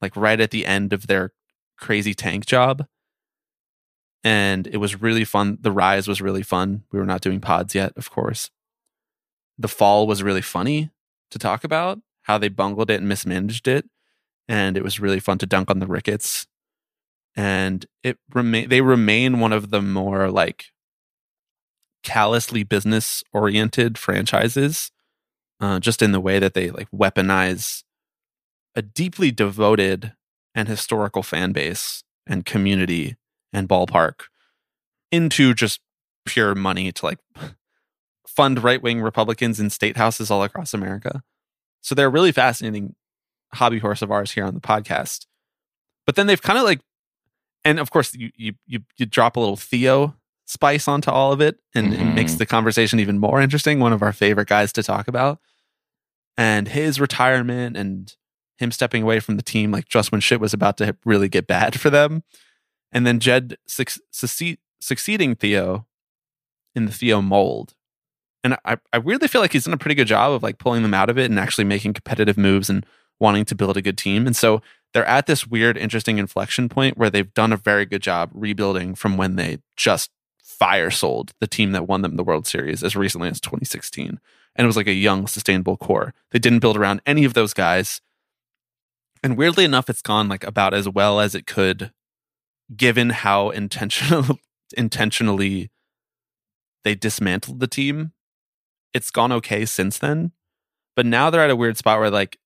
like 0.00 0.16
right 0.16 0.40
at 0.40 0.50
the 0.50 0.64
end 0.64 0.94
of 0.94 1.06
their 1.06 1.32
crazy 1.76 2.14
tank 2.14 2.46
job. 2.46 2.86
And 4.24 4.66
it 4.66 4.78
was 4.78 5.00
really 5.00 5.24
fun. 5.24 5.58
The 5.60 5.70
rise 5.70 6.08
was 6.08 6.20
really 6.20 6.42
fun. 6.42 6.82
We 6.90 6.98
were 6.98 7.06
not 7.06 7.20
doing 7.20 7.40
pods 7.40 7.74
yet 7.74 7.92
of 7.96 8.10
course. 8.10 8.50
The 9.58 9.68
fall 9.68 10.06
was 10.06 10.22
really 10.22 10.42
funny 10.42 10.90
to 11.30 11.38
talk 11.38 11.64
about 11.64 11.98
how 12.22 12.38
they 12.38 12.48
bungled 12.48 12.90
it 12.90 13.00
and 13.00 13.08
mismanaged 13.08 13.68
it 13.68 13.86
and 14.48 14.76
it 14.76 14.84
was 14.84 15.00
really 15.00 15.20
fun 15.20 15.38
to 15.38 15.46
dunk 15.46 15.70
on 15.70 15.78
the 15.78 15.86
ricketts 15.86 16.46
and 17.34 17.86
it 18.02 18.18
remain 18.32 18.68
they 18.68 18.80
remain 18.80 19.40
one 19.40 19.52
of 19.52 19.70
the 19.70 19.82
more 19.82 20.30
like 20.30 20.66
callously 22.02 22.62
business 22.62 23.22
oriented 23.32 23.98
franchises 23.98 24.90
uh, 25.60 25.80
just 25.80 26.02
in 26.02 26.12
the 26.12 26.20
way 26.20 26.38
that 26.38 26.54
they 26.54 26.70
like 26.70 26.88
weaponize 26.90 27.82
a 28.74 28.82
deeply 28.82 29.30
devoted 29.30 30.12
and 30.54 30.68
historical 30.68 31.22
fan 31.22 31.52
base 31.52 32.02
and 32.26 32.44
community 32.44 33.16
and 33.52 33.68
ballpark 33.68 34.24
into 35.10 35.54
just 35.54 35.80
pure 36.24 36.54
money 36.54 36.92
to 36.92 37.06
like 37.06 37.18
fund 38.36 38.62
right-wing 38.62 39.00
republicans 39.00 39.58
in 39.58 39.70
state 39.70 39.96
houses 39.96 40.30
all 40.30 40.42
across 40.44 40.74
america 40.74 41.22
so 41.80 41.94
they're 41.94 42.06
a 42.08 42.10
really 42.10 42.32
fascinating 42.32 42.94
hobby 43.54 43.78
horse 43.78 44.02
of 44.02 44.10
ours 44.12 44.32
here 44.32 44.44
on 44.44 44.54
the 44.54 44.60
podcast 44.60 45.26
but 46.04 46.14
then 46.16 46.26
they've 46.26 46.42
kind 46.42 46.58
of 46.58 46.64
like 46.64 46.80
and 47.64 47.80
of 47.80 47.90
course 47.90 48.14
you 48.14 48.30
you 48.36 48.52
you, 48.66 48.80
you 48.96 49.06
drop 49.06 49.36
a 49.36 49.40
little 49.40 49.56
Theo 49.56 50.14
spice 50.48 50.86
onto 50.86 51.10
all 51.10 51.32
of 51.32 51.40
it, 51.40 51.58
and 51.74 51.92
it 51.92 51.98
Mhm. 51.98 52.14
makes 52.14 52.34
the 52.34 52.46
conversation 52.46 53.00
even 53.00 53.18
more 53.18 53.40
interesting. 53.40 53.80
One 53.80 53.92
of 53.92 54.00
our 54.02 54.12
favorite 54.12 54.46
guys 54.46 54.72
to 54.74 54.82
talk 54.84 55.08
about, 55.08 55.40
and 56.38 56.68
his 56.68 57.00
retirement 57.00 57.76
and 57.76 58.14
him 58.58 58.70
stepping 58.70 59.02
away 59.02 59.18
from 59.18 59.36
the 59.36 59.42
team, 59.42 59.72
like 59.72 59.88
just 59.88 60.12
when 60.12 60.20
shit 60.20 60.38
was 60.40 60.54
about 60.54 60.76
to 60.76 60.96
really 61.04 61.28
get 61.28 61.48
bad 61.48 61.80
for 61.80 61.90
them, 61.90 62.22
and 62.92 63.04
then 63.04 63.18
Jed 63.18 63.56
suc- 63.66 63.98
succeed, 64.12 64.58
succeeding 64.80 65.34
Theo 65.34 65.86
in 66.76 66.84
the 66.86 66.92
Theo 66.92 67.20
mold. 67.20 67.74
And 68.46 68.56
I, 68.64 68.76
I 68.92 68.98
weirdly 68.98 69.26
feel 69.26 69.40
like 69.40 69.52
he's 69.52 69.64
done 69.64 69.74
a 69.74 69.76
pretty 69.76 69.96
good 69.96 70.06
job 70.06 70.30
of 70.30 70.40
like 70.40 70.58
pulling 70.58 70.82
them 70.82 70.94
out 70.94 71.10
of 71.10 71.18
it 71.18 71.28
and 71.28 71.36
actually 71.36 71.64
making 71.64 71.94
competitive 71.94 72.38
moves 72.38 72.70
and 72.70 72.86
wanting 73.18 73.44
to 73.46 73.56
build 73.56 73.76
a 73.76 73.82
good 73.82 73.98
team. 73.98 74.24
And 74.24 74.36
so 74.36 74.62
they're 74.94 75.04
at 75.04 75.26
this 75.26 75.48
weird, 75.48 75.76
interesting 75.76 76.18
inflection 76.18 76.68
point 76.68 76.96
where 76.96 77.10
they've 77.10 77.34
done 77.34 77.52
a 77.52 77.56
very 77.56 77.84
good 77.84 78.02
job 78.02 78.30
rebuilding 78.32 78.94
from 78.94 79.16
when 79.16 79.34
they 79.34 79.58
just 79.76 80.12
fire 80.44 80.92
sold 80.92 81.32
the 81.40 81.48
team 81.48 81.72
that 81.72 81.88
won 81.88 82.02
them 82.02 82.14
the 82.14 82.22
World 82.22 82.46
Series 82.46 82.84
as 82.84 82.94
recently 82.94 83.28
as 83.28 83.40
2016. 83.40 84.20
And 84.54 84.64
it 84.64 84.68
was 84.68 84.76
like 84.76 84.86
a 84.86 84.92
young, 84.92 85.26
sustainable 85.26 85.76
core. 85.76 86.14
They 86.30 86.38
didn't 86.38 86.60
build 86.60 86.76
around 86.76 87.02
any 87.04 87.24
of 87.24 87.34
those 87.34 87.52
guys. 87.52 88.00
And 89.24 89.36
weirdly 89.36 89.64
enough, 89.64 89.90
it's 89.90 90.02
gone 90.02 90.28
like 90.28 90.44
about 90.44 90.72
as 90.72 90.88
well 90.88 91.18
as 91.18 91.34
it 91.34 91.48
could, 91.48 91.90
given 92.76 93.10
how 93.10 93.50
intentional 93.50 94.38
intentionally 94.76 95.72
they 96.84 96.94
dismantled 96.94 97.58
the 97.58 97.66
team. 97.66 98.12
It's 98.92 99.10
gone 99.10 99.32
okay 99.32 99.64
since 99.64 99.98
then. 99.98 100.32
But 100.94 101.06
now 101.06 101.28
they're 101.30 101.44
at 101.44 101.50
a 101.50 101.56
weird 101.56 101.76
spot 101.76 101.98
where 101.98 102.10
like 102.10 102.38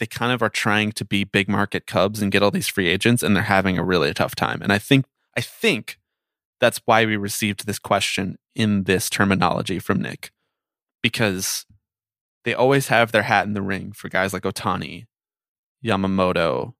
they 0.00 0.06
kind 0.06 0.32
of 0.32 0.42
are 0.42 0.48
trying 0.48 0.92
to 0.92 1.04
be 1.04 1.24
big 1.24 1.48
market 1.48 1.86
Cubs 1.86 2.20
and 2.20 2.32
get 2.32 2.42
all 2.42 2.50
these 2.50 2.68
free 2.68 2.88
agents, 2.88 3.22
and 3.22 3.34
they're 3.34 3.44
having 3.44 3.78
a 3.78 3.84
really 3.84 4.12
tough 4.12 4.34
time. 4.34 4.60
And 4.62 4.72
I 4.72 4.78
think 4.78 5.06
I 5.36 5.40
think 5.40 5.98
that's 6.60 6.80
why 6.84 7.04
we 7.04 7.16
received 7.16 7.66
this 7.66 7.78
question 7.78 8.36
in 8.54 8.84
this 8.84 9.08
terminology 9.10 9.78
from 9.78 10.00
Nick, 10.02 10.30
because 11.02 11.66
they 12.44 12.54
always 12.54 12.88
have 12.88 13.12
their 13.12 13.22
hat 13.22 13.46
in 13.46 13.54
the 13.54 13.62
ring 13.62 13.92
for 13.92 14.08
guys 14.08 14.32
like 14.32 14.42
Ohtani, 14.42 15.06
Yamamoto, 15.84 16.74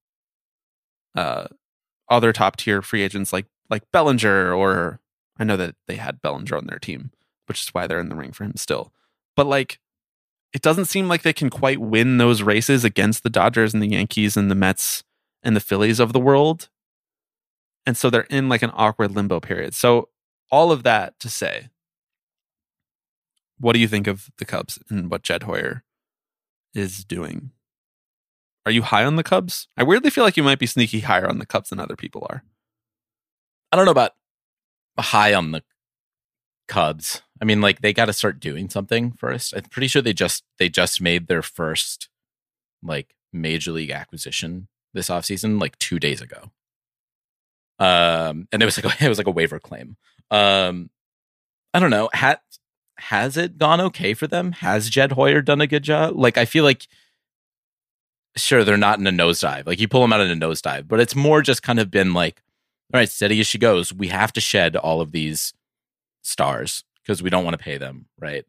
uh, 1.15 1.47
other 2.09 2.33
top 2.33 2.57
tier 2.57 2.83
free 2.83 3.03
agents 3.03 3.33
like 3.33 3.47
like 3.71 3.83
Bellinger, 3.93 4.53
or 4.53 5.01
I 5.39 5.45
know 5.45 5.57
that 5.57 5.77
they 5.87 5.97
had 5.97 6.21
Bellinger 6.21 6.57
on 6.57 6.67
their 6.67 6.79
team, 6.79 7.11
which 7.47 7.63
is 7.63 7.69
why 7.69 7.87
they're 7.87 8.01
in 8.01 8.09
the 8.09 8.15
ring 8.15 8.33
for 8.33 8.45
him 8.45 8.57
still. 8.57 8.93
But 9.37 9.47
like 9.47 9.79
it 10.55 10.63
doesn't 10.63 10.85
seem 10.85 11.09
like 11.09 11.23
they 11.23 11.33
can 11.33 11.51
quite 11.51 11.81
win 11.81 12.19
those 12.19 12.43
races 12.43 12.85
against 12.85 13.25
the 13.25 13.31
Dodgers 13.31 13.75
and 13.75 13.83
the 13.83 13.89
Yankees 13.89 14.37
and 14.37 14.49
the 14.51 14.55
Mets 14.55 15.03
and 15.43 15.57
the 15.57 15.61
Phillies 15.61 15.99
of 15.99 16.13
the 16.13 16.21
world. 16.21 16.69
And 17.85 17.97
so 17.97 18.09
they're 18.09 18.23
in 18.23 18.49
like 18.49 18.63
an 18.63 18.71
awkward 18.73 19.11
limbo 19.11 19.41
period. 19.41 19.75
So, 19.75 20.09
all 20.53 20.71
of 20.71 20.85
that 20.85 21.19
to 21.21 21.29
say, 21.29 21.71
what 23.59 23.73
do 23.73 23.81
you 23.81 23.89
think 23.89 24.07
of 24.07 24.31
the 24.39 24.45
Cubs 24.45 24.79
and 24.89 25.11
what 25.11 25.23
Jed 25.23 25.43
Hoyer 25.43 25.83
is 26.73 27.05
doing? 27.05 27.51
Are 28.65 28.73
you 28.73 28.83
high 28.83 29.05
on 29.05 29.17
the 29.17 29.23
Cubs? 29.25 29.69
I 29.77 29.83
weirdly 29.83 30.11
feel 30.11 30.25
like 30.25 30.37
you 30.37 30.43
might 30.43 30.59
be 30.59 30.67
sneaky 30.67 31.01
higher 31.01 31.29
on 31.29 31.39
the 31.39 31.47
Cubs 31.47 31.71
than 31.71 31.81
other 31.81 31.97
people 31.97 32.27
are. 32.31 32.45
I 33.73 33.77
don't 33.77 33.85
know 33.85 33.91
about 33.91 34.13
high 34.99 35.35
on 35.35 35.51
the 35.51 35.63
Cubs. 36.69 37.23
I 37.45 37.47
mean, 37.47 37.61
like 37.61 37.83
they 37.83 37.93
got 37.93 38.07
to 38.07 38.15
start 38.15 38.41
doing 38.41 38.71
something 38.71 39.13
first. 39.13 39.53
I'm 39.55 39.65
pretty 39.65 39.87
sure 39.87 40.01
they 40.01 40.15
just 40.15 40.45
they 40.59 40.71
just 40.71 41.03
made 41.03 41.27
their 41.27 41.43
first 41.43 42.09
like 42.83 43.15
major 43.35 43.71
league 43.71 43.91
acquisition 43.91 44.69
this 44.95 45.11
offseason 45.11 45.61
like 45.61 45.79
2 45.79 45.99
days 45.99 46.23
ago. 46.23 46.53
Um 47.79 48.49
and 48.51 48.63
it 48.63 48.65
was 48.65 48.83
like 48.83 48.99
a, 48.99 49.05
it 49.05 49.11
was 49.11 49.19
like 49.19 49.27
a 49.27 49.31
waiver 49.31 49.61
claim. 49.61 49.99
Um 50.31 50.89
I 51.75 51.81
don't 51.81 51.91
know. 51.91 52.09
Hat 52.15 52.41
has 52.97 53.37
it 53.37 53.59
gone 53.59 53.83
okay 53.83 54.15
for 54.15 54.27
them? 54.27 54.53
Has 54.53 54.89
Jed 54.89 55.13
Hoyer 55.13 55.43
done 55.43 55.61
a 55.61 55.67
good 55.67 55.83
job? 55.83 56.15
Like 56.17 56.39
I 56.39 56.47
feel 56.47 56.65
like 56.65 56.89
sure 58.37 58.65
they're 58.65 58.79
not 58.79 58.99
in 58.99 59.07
a 59.07 59.11
nosedive. 59.11 59.67
Like 59.67 59.81
you 59.81 59.89
pull 59.89 60.01
them 60.01 60.15
out 60.15 60.23
in 60.23 60.31
a 60.31 60.47
nosedive, 60.47 60.89
but 60.89 60.99
it's 60.99 61.15
more 61.15 61.43
just 61.43 61.63
kind 61.63 61.79
of 61.79 61.91
been 61.91 62.15
like, 62.15 62.41
all 62.95 63.01
right, 63.01 63.11
steady 63.11 63.39
as 63.41 63.47
she 63.47 63.59
goes. 63.59 63.93
We 63.93 64.09
have 64.09 64.33
to 64.33 64.41
shed 64.41 64.77
all 64.77 65.03
of 65.03 65.13
these 65.13 65.53
stars 66.23 66.85
because 67.05 67.23
we 67.23 67.31
don't 67.31 67.45
want 67.45 67.57
to 67.57 67.63
pay 67.63 67.79
them, 67.79 68.07
right? 68.19 68.45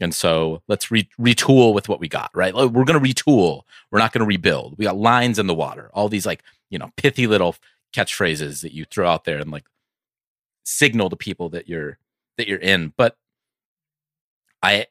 And 0.00 0.14
so 0.14 0.62
let's 0.66 0.90
re- 0.90 1.08
retool 1.20 1.74
with 1.74 1.88
what 1.88 2.00
we 2.00 2.08
got, 2.08 2.30
right? 2.34 2.54
We're 2.54 2.84
going 2.84 3.00
to 3.02 3.14
retool. 3.14 3.62
We're 3.90 3.98
not 3.98 4.12
going 4.12 4.20
to 4.20 4.26
rebuild. 4.26 4.76
We 4.78 4.84
got 4.84 4.96
lines 4.96 5.38
in 5.38 5.46
the 5.46 5.54
water, 5.54 5.90
all 5.92 6.08
these 6.08 6.26
like, 6.26 6.42
you 6.70 6.78
know, 6.78 6.90
pithy 6.96 7.26
little 7.26 7.56
catchphrases 7.94 8.62
that 8.62 8.72
you 8.72 8.84
throw 8.84 9.08
out 9.08 9.24
there 9.24 9.38
and 9.38 9.50
like 9.50 9.66
signal 10.64 11.10
to 11.10 11.16
people 11.16 11.50
that 11.50 11.68
you're 11.68 11.98
that 12.38 12.48
you're 12.48 12.58
in. 12.58 12.94
But 12.96 13.16
I 14.62 14.86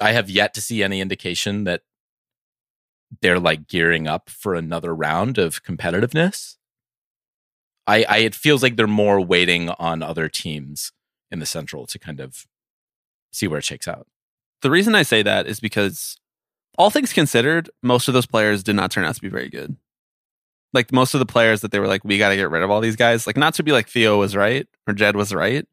I 0.00 0.12
have 0.12 0.28
yet 0.28 0.52
to 0.54 0.60
see 0.60 0.82
any 0.82 1.00
indication 1.00 1.64
that 1.64 1.82
they're 3.20 3.38
like 3.38 3.68
gearing 3.68 4.08
up 4.08 4.30
for 4.30 4.54
another 4.54 4.94
round 4.94 5.38
of 5.38 5.62
competitiveness. 5.62 6.56
I, 7.86 8.04
I 8.08 8.16
it 8.18 8.34
feels 8.34 8.62
like 8.62 8.76
they're 8.76 8.86
more 8.86 9.20
waiting 9.20 9.68
on 9.70 10.02
other 10.02 10.28
teams 10.28 10.92
in 11.32 11.40
the 11.40 11.46
central 11.46 11.86
to 11.86 11.98
kind 11.98 12.20
of 12.20 12.46
see 13.32 13.48
where 13.48 13.58
it 13.58 13.64
shakes 13.64 13.88
out. 13.88 14.06
The 14.60 14.70
reason 14.70 14.94
I 14.94 15.02
say 15.02 15.22
that 15.22 15.48
is 15.48 15.58
because 15.58 16.16
all 16.78 16.90
things 16.90 17.12
considered, 17.12 17.68
most 17.82 18.06
of 18.06 18.14
those 18.14 18.26
players 18.26 18.62
did 18.62 18.76
not 18.76 18.90
turn 18.92 19.04
out 19.04 19.14
to 19.16 19.20
be 19.20 19.28
very 19.28 19.48
good. 19.48 19.76
Like 20.72 20.92
most 20.92 21.14
of 21.14 21.18
the 21.18 21.26
players 21.26 21.60
that 21.62 21.70
they 21.72 21.80
were 21.80 21.86
like, 21.88 22.04
we 22.04 22.16
got 22.18 22.28
to 22.28 22.36
get 22.36 22.50
rid 22.50 22.62
of 22.62 22.70
all 22.70 22.80
these 22.80 22.96
guys. 22.96 23.26
Like 23.26 23.36
not 23.36 23.54
to 23.54 23.62
be 23.64 23.72
like 23.72 23.88
Theo 23.88 24.18
was 24.18 24.36
right 24.36 24.66
or 24.86 24.94
Jed 24.94 25.16
was 25.16 25.34
right, 25.34 25.66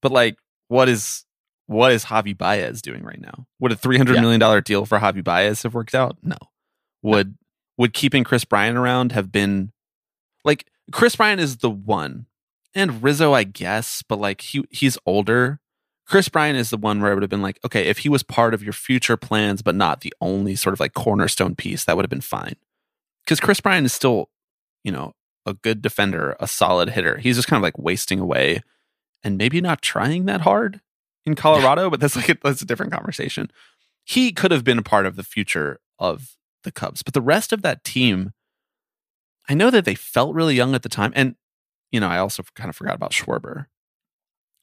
but 0.00 0.12
like 0.12 0.36
what 0.68 0.88
is 0.88 1.24
what 1.66 1.90
is 1.92 2.04
Javi 2.04 2.36
Baez 2.36 2.80
doing 2.80 3.02
right 3.02 3.20
now? 3.20 3.46
Would 3.58 3.72
a 3.72 3.76
three 3.76 3.96
hundred 3.98 4.14
Yeah. 4.14 4.20
million 4.20 4.40
dollar 4.40 4.60
deal 4.60 4.86
for 4.86 4.98
Javi 4.98 5.24
Baez 5.24 5.62
have 5.64 5.74
worked 5.74 5.94
out? 5.94 6.16
No. 6.22 6.36
Would 7.02 7.36
would 7.76 7.92
keeping 7.92 8.24
Kris 8.24 8.44
Bryant 8.44 8.78
around 8.78 9.12
have 9.12 9.30
been 9.32 9.72
like 10.44 10.66
Kris 10.92 11.16
Bryant 11.16 11.40
is 11.40 11.58
the 11.58 11.70
one, 11.70 12.26
and 12.76 13.02
Rizzo, 13.02 13.32
I 13.32 13.42
guess, 13.42 14.02
but 14.08 14.20
like 14.20 14.42
he 14.42 14.64
he's 14.70 14.98
older. 15.06 15.58
Kris 16.06 16.28
Bryant 16.28 16.56
is 16.56 16.70
the 16.70 16.76
one 16.76 17.00
where 17.00 17.10
I 17.10 17.14
would 17.14 17.24
have 17.24 17.30
been 17.30 17.42
like, 17.42 17.58
okay, 17.64 17.86
if 17.86 17.98
he 17.98 18.08
was 18.08 18.22
part 18.22 18.54
of 18.54 18.62
your 18.62 18.72
future 18.72 19.16
plans, 19.16 19.60
but 19.60 19.74
not 19.74 20.02
the 20.02 20.14
only 20.20 20.54
sort 20.54 20.72
of 20.72 20.78
like 20.78 20.94
cornerstone 20.94 21.56
piece, 21.56 21.84
that 21.84 21.96
would 21.96 22.04
have 22.04 22.10
been 22.10 22.20
fine. 22.20 22.54
Because 23.24 23.40
Kris 23.40 23.60
Bryant 23.60 23.86
is 23.86 23.92
still, 23.92 24.30
you 24.84 24.92
know, 24.92 25.14
a 25.44 25.54
good 25.54 25.82
defender, 25.82 26.36
a 26.38 26.46
solid 26.46 26.90
hitter. 26.90 27.16
He's 27.16 27.34
just 27.34 27.48
kind 27.48 27.58
of 27.58 27.62
like 27.62 27.76
wasting 27.76 28.20
away 28.20 28.62
and 29.24 29.36
maybe 29.36 29.60
not 29.60 29.82
trying 29.82 30.26
that 30.26 30.42
hard 30.42 30.80
in 31.24 31.34
Colorado, 31.34 31.90
but 31.90 31.98
that's 31.98 32.14
like 32.16 32.28
a, 32.28 32.36
that's 32.42 32.62
a 32.62 32.66
different 32.66 32.92
conversation. 32.92 33.50
He 34.04 34.30
could 34.30 34.52
have 34.52 34.62
been 34.62 34.78
a 34.78 34.82
part 34.82 35.06
of 35.06 35.16
the 35.16 35.24
future 35.24 35.80
of 35.98 36.36
the 36.62 36.70
Cubs, 36.70 37.02
but 37.02 37.14
the 37.14 37.20
rest 37.20 37.52
of 37.52 37.62
that 37.62 37.82
team, 37.82 38.32
I 39.48 39.54
know 39.54 39.70
that 39.70 39.84
they 39.84 39.96
felt 39.96 40.34
really 40.34 40.54
young 40.54 40.74
at 40.74 40.82
the 40.82 40.88
time, 40.88 41.12
and 41.16 41.34
you 41.92 42.00
know, 42.00 42.08
I 42.08 42.18
also 42.18 42.42
kind 42.54 42.68
of 42.68 42.76
forgot 42.76 42.94
about 42.94 43.12
Schwarber, 43.12 43.66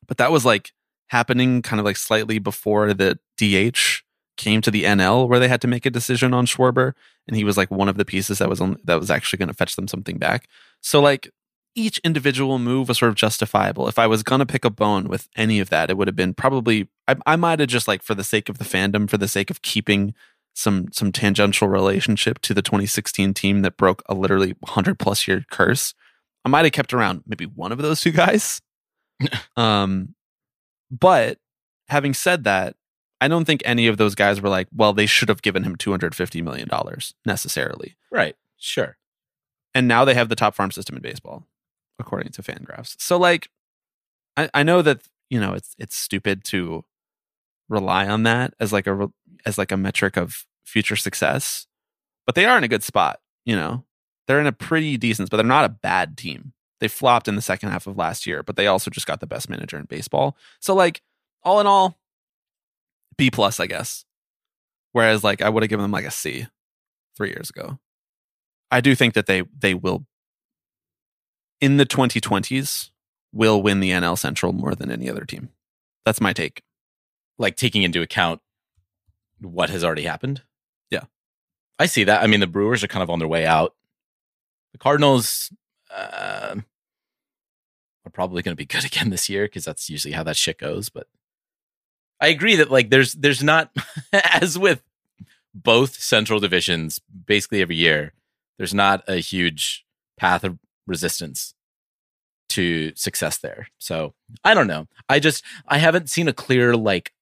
but 0.08 0.18
that 0.18 0.32
was 0.32 0.46
like 0.46 0.72
happening 1.08 1.62
kind 1.62 1.80
of 1.80 1.86
like 1.86 1.98
slightly 1.98 2.40
before 2.40 2.94
the 2.94 3.20
DH 3.38 4.04
came 4.36 4.62
to 4.62 4.72
the 4.72 4.84
NL, 4.84 5.28
where 5.28 5.40
they 5.40 5.48
had 5.48 5.62
to 5.62 5.68
make 5.68 5.86
a 5.86 5.92
decision 5.92 6.34
on 6.34 6.46
Schwarber, 6.46 6.94
and 7.28 7.38
he 7.38 7.44
was 7.44 7.58
like 7.58 7.70
one 7.70 7.90
of 7.90 7.98
the 7.98 8.06
pieces 8.06 8.40
that 8.40 8.50
was 8.50 8.60
on 8.62 8.78
that 8.84 9.00
was 9.00 9.12
actually 9.12 9.38
going 9.38 9.48
to 9.48 9.54
fetch 9.54 9.76
them 9.76 9.88
something 9.88 10.18
back. 10.18 10.48
So 10.82 11.00
like 11.02 11.30
each 11.76 11.98
individual 12.00 12.60
move 12.60 12.88
was 12.88 13.00
sort 13.00 13.10
of 13.10 13.16
justifiable. 13.16 13.88
If 13.88 13.98
I 13.98 14.08
was 14.08 14.24
gonna 14.24 14.46
pick 14.46 14.66
a 14.66 14.70
bone 14.70 15.08
with 15.08 15.28
any 15.36 15.60
of 15.60 15.70
that, 15.70 15.90
it 15.90 15.98
would 15.98 16.08
have 16.08 16.16
been 16.16 16.34
probably 16.34 16.90
I, 17.08 17.16
I 17.26 17.36
might 17.36 17.60
have 17.60 17.70
just 17.70 17.88
like 17.88 18.04
for 18.04 18.16
the 18.16 18.24
sake 18.24 18.50
of 18.50 18.58
the 18.58 18.64
fandom, 18.64 19.10
for 19.10 19.18
the 19.18 19.28
sake 19.28 19.50
of 19.50 19.62
keeping 19.62 20.14
some 20.54 20.88
some 20.92 21.12
tangential 21.12 21.68
relationship 21.68 22.40
to 22.40 22.54
the 22.54 22.62
2016 22.62 23.34
team 23.34 23.62
that 23.64 23.78
broke 23.78 24.04
a 24.08 24.14
literally 24.14 24.56
100 24.60 25.00
plus 25.00 25.28
year 25.28 25.46
curse. 25.50 25.94
I 26.46 26.50
might 26.50 26.66
have 26.66 26.74
kept 26.74 26.94
around 26.94 27.24
maybe 27.26 27.46
one 27.46 27.72
of 27.72 27.78
those 27.78 28.02
two 28.02 28.12
guys. 28.12 28.62
um, 29.58 30.16
but 30.92 31.40
having 31.88 32.14
said 32.14 32.44
that, 32.44 32.76
I 33.22 33.28
don't 33.28 33.46
think 33.46 33.62
any 33.64 33.88
of 33.88 33.98
those 33.98 34.16
guys 34.16 34.42
were 34.42 34.50
like, 34.50 34.68
well, 34.76 34.92
they 34.92 35.06
should 35.06 35.30
have 35.30 35.42
given 35.42 35.64
him 35.64 35.76
250 35.78 36.42
million 36.42 36.68
dollars 36.68 37.14
necessarily. 37.26 37.96
Right. 38.12 38.36
Sure. 38.58 38.98
And 39.74 39.88
now 39.88 40.06
they 40.06 40.14
have 40.14 40.30
the 40.30 40.36
top 40.36 40.56
farm 40.56 40.72
system 40.72 40.96
in 40.96 41.02
baseball, 41.02 41.48
according 42.00 42.32
to 42.34 42.44
Fangraphs. 42.44 42.96
So 43.00 43.18
like, 43.18 43.50
I, 44.36 44.50
I 44.54 44.64
know 44.64 44.82
that 44.82 45.04
you 45.30 45.40
know 45.40 45.54
it's 45.54 45.76
it's 45.80 45.96
stupid 45.96 46.44
to 46.46 46.84
rely 47.70 48.08
on 48.08 48.24
that 48.24 48.54
as 48.60 48.74
like 48.74 48.88
a 48.88 49.10
as 49.46 49.58
like 49.58 49.72
a 49.72 49.78
metric 49.78 50.18
of 50.18 50.46
future 50.66 50.96
success, 50.96 51.66
but 52.26 52.36
they 52.36 52.46
are 52.46 52.58
in 52.58 52.64
a 52.64 52.68
good 52.68 52.84
spot. 52.84 53.20
You 53.46 53.56
know, 53.56 53.86
they're 54.28 54.40
in 54.40 54.48
a 54.48 54.52
pretty 54.52 54.98
decent, 54.98 55.30
but 55.30 55.38
they're 55.38 55.46
not 55.46 55.66
a 55.66 55.70
bad 55.70 56.18
team. 56.18 56.54
They 56.80 56.88
flopped 56.88 57.28
in 57.28 57.36
the 57.36 57.42
second 57.42 57.70
half 57.70 57.88
of 57.88 57.98
last 57.98 58.26
year, 58.26 58.44
but 58.44 58.56
they 58.56 58.68
also 58.68 58.92
just 58.92 59.08
got 59.08 59.20
the 59.20 59.28
best 59.28 59.50
manager 59.50 59.78
in 59.78 59.86
baseball. 59.86 60.36
So 60.60 60.74
like, 60.76 61.02
all 61.44 61.60
in 61.60 61.68
all, 61.68 61.98
B 63.18 63.30
plus, 63.32 63.60
I 63.60 63.68
guess. 63.68 64.06
Whereas 64.92 65.24
like 65.24 65.42
I 65.42 65.50
would 65.50 65.64
have 65.64 65.70
given 65.70 65.84
them 65.84 65.92
like 65.92 66.06
a 66.06 66.12
C 66.12 66.48
three 67.16 67.30
years 67.30 67.50
ago. 67.50 67.80
I 68.72 68.82
do 68.82 68.96
think 68.96 69.14
that 69.14 69.26
they 69.26 69.44
they 69.58 69.74
will 69.74 70.06
in 71.62 71.78
the 71.78 71.86
2020s 71.86 72.90
will 73.32 73.62
win 73.62 73.80
the 73.80 73.92
NL 73.92 74.18
Central 74.18 74.54
more 74.54 74.76
than 74.76 74.92
any 74.92 75.10
other 75.10 75.26
team. 75.26 75.50
That's 76.06 76.22
my 76.22 76.34
take. 76.34 76.62
Like 77.38 77.56
taking 77.56 77.84
into 77.84 78.02
account 78.02 78.42
what 79.42 79.70
has 79.70 79.84
already 79.84 80.04
happened. 80.04 80.44
Yeah. 80.90 81.06
I 81.80 81.88
see 81.88 82.04
that. 82.04 82.22
I 82.22 82.28
mean, 82.28 82.40
the 82.40 82.48
Brewers 82.48 82.84
are 82.84 82.88
kind 82.88 83.04
of 83.04 83.10
on 83.10 83.20
their 83.20 83.28
way 83.28 83.46
out. 83.46 83.76
The 84.74 84.78
Cardinals 84.80 85.54
uh, 85.90 86.56
are 88.06 88.12
probably 88.12 88.42
going 88.42 88.54
to 88.54 88.62
be 88.62 88.66
good 88.74 88.86
again 88.86 89.10
this 89.10 89.30
year 89.30 89.46
because 89.46 89.66
that's 89.66 89.90
usually 89.90 90.14
how 90.14 90.24
that 90.24 90.38
shit 90.38 90.58
goes. 90.58 90.90
But 90.90 91.08
I 92.20 92.28
agree 92.28 92.56
that 92.58 92.72
like 92.72 92.90
there's 92.90 93.14
there's 93.14 93.44
not 93.44 93.72
as 94.14 94.60
with 94.60 94.84
both 95.54 95.96
central 95.96 96.40
divisions 96.40 97.00
basically 97.26 97.62
every 97.62 97.76
year. 97.76 98.14
There's 98.58 98.74
not 98.74 99.04
a 99.08 99.16
huge 99.16 99.86
path 100.18 100.44
of 100.44 100.60
resistance 100.86 101.54
to 102.50 102.94
success 102.96 103.38
there. 103.38 103.68
So 103.80 104.14
I 104.44 104.54
don't 104.54 104.68
know. 104.68 104.88
I 105.10 105.20
just 105.20 105.44
I 105.68 105.80
haven't 105.80 106.10
seen 106.10 106.28
a 106.28 106.34
clear 106.34 106.76
like 106.76 107.14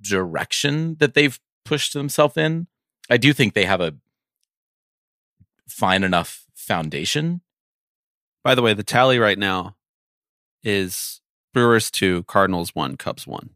direction 0.00 0.96
that 1.00 1.14
they've 1.14 1.38
pushed 1.64 1.94
themselves 1.94 2.36
in. 2.36 2.68
I 3.08 3.16
do 3.16 3.32
think 3.32 3.54
they 3.54 3.64
have 3.64 3.80
a 3.80 3.94
fine 5.70 6.04
enough 6.04 6.44
foundation. 6.54 7.40
By 8.44 8.54
the 8.54 8.62
way, 8.62 8.74
the 8.74 8.82
tally 8.82 9.18
right 9.18 9.38
now 9.38 9.76
is 10.62 11.20
Brewers 11.52 11.90
2, 11.90 12.24
Cardinals 12.24 12.74
1, 12.74 12.96
Cubs 12.96 13.26
1. 13.26 13.50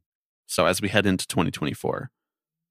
So 0.46 0.66
as 0.66 0.80
we 0.80 0.88
head 0.88 1.06
into 1.06 1.26
2024, 1.26 2.10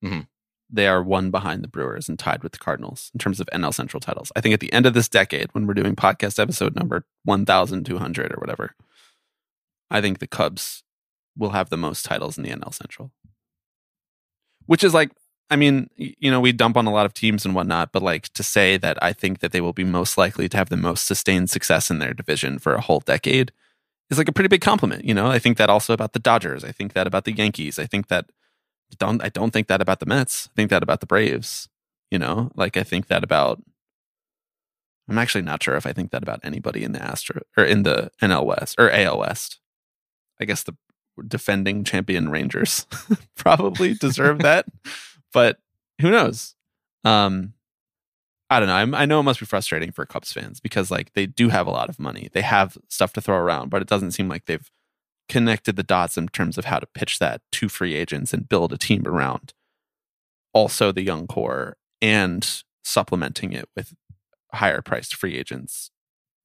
Mhm. 0.04 0.28
they 0.70 0.88
are 0.88 1.04
one 1.04 1.32
behind 1.32 1.64
the 1.64 1.68
Brewers 1.68 2.10
and 2.10 2.18
tied 2.18 2.44
with 2.44 2.52
the 2.52 2.58
Cardinals 2.58 3.10
in 3.14 3.20
terms 3.20 3.40
of 3.40 3.48
NL 3.52 3.72
Central 3.72 4.00
titles. 4.00 4.32
I 4.36 4.42
think 4.42 4.54
at 4.54 4.60
the 4.60 4.72
end 4.74 4.86
of 4.86 4.94
this 4.94 5.10
decade, 5.10 5.54
when 5.54 5.66
we're 5.68 5.74
doing 5.74 5.96
podcast 5.96 6.40
episode 6.40 6.76
number 6.76 7.06
1200 7.24 8.32
or 8.34 8.38
whatever, 8.40 8.76
I 9.90 10.02
think 10.02 10.20
the 10.20 10.28
Cubs 10.28 10.84
will 11.36 11.52
have 11.52 11.70
the 11.70 11.78
most 11.78 12.06
titles 12.06 12.38
in 12.38 12.44
the 12.44 12.52
NL 12.52 12.72
Central. 12.72 13.12
Which 14.66 14.84
is 14.84 14.94
like, 14.94 15.12
I 15.54 15.56
mean, 15.56 15.88
you 15.98 16.32
know, 16.32 16.42
we 16.42 16.52
dump 16.52 16.78
on 16.78 16.88
a 16.88 16.92
lot 16.92 17.06
of 17.06 17.14
teams 17.14 17.46
and 17.46 17.54
whatnot, 17.54 17.92
but 17.92 18.02
like 18.02 18.30
to 18.30 18.42
say 18.42 18.76
that 18.78 18.98
I 19.04 19.14
think 19.14 19.40
that 19.40 19.52
they 19.52 19.62
will 19.62 19.72
be 19.72 19.84
most 19.84 20.18
likely 20.18 20.50
to 20.50 20.58
have 20.58 20.70
the 20.70 20.78
most 20.78 21.06
sustained 21.06 21.52
success 21.52 21.92
in 21.92 22.00
their 22.00 22.12
division 22.12 22.58
for 22.58 22.74
a 22.74 22.82
whole 22.82 23.02
decade 23.02 23.52
is 24.10 24.18
like 24.18 24.28
a 24.28 24.32
pretty 24.32 24.48
big 24.48 24.62
compliment. 24.62 25.06
You 25.06 25.14
know, 25.14 25.28
I 25.28 25.38
think 25.38 25.58
that 25.58 25.70
also 25.70 25.94
about 25.94 26.14
the 26.14 26.20
Dodgers. 26.20 26.64
I 26.64 26.72
think 26.72 26.94
that 26.94 27.06
about 27.06 27.26
the 27.26 27.34
Yankees. 27.34 27.78
I 27.78 27.86
think 27.86 28.08
that 28.08 28.26
don't 28.98 29.24
I 29.24 29.30
don't 29.30 29.52
think 29.52 29.68
that 29.68 29.80
about 29.80 30.00
the 30.00 30.08
Mets. 30.08 30.50
I 30.52 30.56
think 30.56 30.72
that 30.72 30.82
about 30.82 31.02
the 31.02 31.06
Braves. 31.06 31.70
You 32.10 32.18
know, 32.18 32.50
like 32.56 32.76
I 32.76 32.84
think 32.84 33.08
that 33.08 33.24
about. 33.24 33.62
I'm 35.08 35.20
actually 35.20 35.44
not 35.44 35.62
sure 35.62 35.76
if 35.76 35.86
I 35.86 35.94
think 35.94 36.10
that 36.12 36.24
about 36.24 36.40
anybody 36.44 36.84
in 36.84 36.94
the 36.94 37.04
Astro 37.04 37.42
or 37.56 37.64
in 37.64 37.84
the 37.84 38.10
NL 38.24 38.46
West 38.46 38.76
or 38.80 38.90
AL 38.90 39.20
West. 39.20 39.60
I 40.40 40.46
guess 40.46 40.64
the 40.64 40.76
defending 41.28 41.84
champion 41.84 42.30
Rangers 42.30 42.88
probably 43.36 43.94
deserve 43.94 44.40
that, 44.40 44.66
but 45.34 45.58
who 46.00 46.12
knows? 46.12 46.56
Um, 47.04 47.54
I 48.50 48.60
don't 48.60 48.68
know. 48.68 48.76
I'm, 48.76 48.94
I 48.94 49.06
know 49.06 49.20
it 49.20 49.24
must 49.24 49.40
be 49.40 49.46
frustrating 49.46 49.92
for 49.92 50.06
Cubs 50.06 50.32
fans 50.32 50.60
because 50.60 50.92
like 50.92 51.14
they 51.14 51.26
do 51.26 51.50
have 51.50 51.68
a 51.68 51.72
lot 51.72 51.90
of 51.90 52.00
money, 52.00 52.30
they 52.34 52.42
have 52.42 52.78
stuff 52.88 53.14
to 53.14 53.22
throw 53.22 53.38
around, 53.38 53.70
but 53.70 53.82
it 53.82 53.88
doesn't 53.88 54.12
seem 54.12 54.28
like 54.30 54.46
they've 54.46 54.70
connected 55.28 55.76
the 55.76 55.84
dots 55.84 56.18
in 56.18 56.28
terms 56.28 56.58
of 56.58 56.66
how 56.66 56.80
to 56.80 56.88
pitch 56.88 57.20
that 57.20 57.42
to 57.52 57.68
free 57.68 57.96
agents 57.96 58.34
and 58.34 58.48
build 58.48 58.72
a 58.72 58.78
team 58.78 59.08
around 59.08 59.54
also 60.54 60.92
the 60.92 61.02
young 61.02 61.28
core 61.28 61.78
and 62.02 62.64
supplementing 62.84 63.52
it 63.52 63.68
with 63.76 63.94
higher 64.54 64.82
priced 64.82 65.16
free 65.16 65.36
agents 65.36 65.90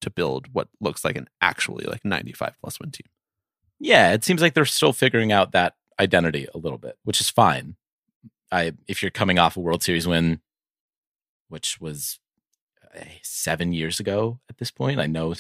to 0.01 0.11
build 0.11 0.47
what 0.53 0.68
looks 0.80 1.05
like 1.05 1.16
an 1.16 1.28
actually 1.41 1.84
like 1.84 2.05
95 2.05 2.55
plus 2.61 2.80
win 2.80 2.91
team. 2.91 3.07
Yeah, 3.78 4.12
it 4.12 4.24
seems 4.24 4.41
like 4.41 4.55
they're 4.55 4.64
still 4.64 4.93
figuring 4.93 5.30
out 5.30 5.53
that 5.53 5.74
identity 6.01 6.47
a 6.55 6.59
little 6.59 6.78
bit, 6.78 6.97
which 7.05 7.20
is 7.20 7.30
fine. 7.30 7.76
I 8.51 8.72
if 8.86 9.03
you're 9.03 9.11
coming 9.11 9.38
off 9.38 9.57
a 9.57 9.61
World 9.61 9.82
Series 9.82 10.07
win, 10.07 10.40
which 11.49 11.80
was 11.80 12.18
uh, 12.94 13.05
seven 13.22 13.72
years 13.72 14.01
ago 14.01 14.40
at 14.49 14.59
this 14.59 14.70
point. 14.70 15.01
I 15.01 15.07
know 15.07 15.34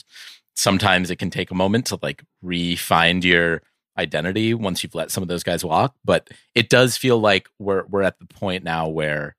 sometimes 0.54 1.10
it 1.10 1.16
can 1.16 1.30
take 1.30 1.50
a 1.50 1.54
moment 1.54 1.86
to 1.86 1.98
like 2.02 2.24
re-find 2.42 3.24
your 3.24 3.62
identity 3.96 4.54
once 4.54 4.82
you've 4.82 4.94
let 4.94 5.10
some 5.10 5.22
of 5.22 5.28
those 5.28 5.42
guys 5.42 5.64
walk, 5.64 5.94
but 6.04 6.28
it 6.54 6.68
does 6.68 6.96
feel 6.96 7.18
like 7.18 7.48
we're 7.58 7.84
we're 7.86 8.02
at 8.02 8.18
the 8.18 8.26
point 8.26 8.64
now 8.64 8.88
where 8.88 9.36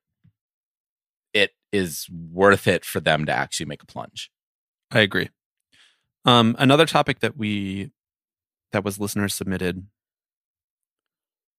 it 1.32 1.52
is 1.72 2.08
worth 2.10 2.66
it 2.66 2.84
for 2.84 3.00
them 3.00 3.26
to 3.26 3.32
actually 3.32 3.66
make 3.66 3.82
a 3.82 3.86
plunge. 3.86 4.30
I 4.90 5.00
agree. 5.00 5.30
Um, 6.24 6.56
another 6.58 6.86
topic 6.86 7.20
that 7.20 7.36
we 7.36 7.90
that 8.72 8.84
was 8.84 8.98
listeners 8.98 9.34
submitted. 9.34 9.86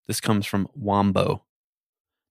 This 0.07 0.21
comes 0.21 0.45
from 0.45 0.67
Wombo. 0.75 1.43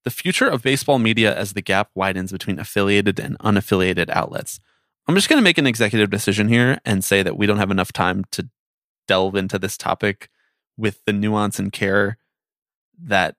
The 0.05 0.11
future 0.11 0.49
of 0.49 0.63
baseball 0.63 0.99
media 0.99 1.37
as 1.37 1.53
the 1.53 1.63
gap 1.63 1.91
widens 1.95 2.33
between 2.33 2.59
affiliated 2.59 3.21
and 3.21 3.39
unaffiliated 3.39 4.09
outlets. 4.11 4.59
I'm 5.07 5.15
just 5.15 5.29
going 5.29 5.39
to 5.39 5.45
make 5.45 5.59
an 5.59 5.67
executive 5.67 6.11
decision 6.11 6.49
here 6.49 6.79
and 6.85 7.05
say 7.05 7.23
that 7.23 7.37
we 7.37 7.47
don't 7.47 7.59
have 7.59 7.71
enough 7.71 7.93
time 7.93 8.25
to 8.33 8.49
delve 9.09 9.35
into 9.35 9.59
this 9.59 9.77
topic 9.77 10.31
with 10.77 11.05
the 11.05 11.13
nuance 11.13 11.59
and 11.59 11.73
care 11.73 12.17
that 13.03 13.37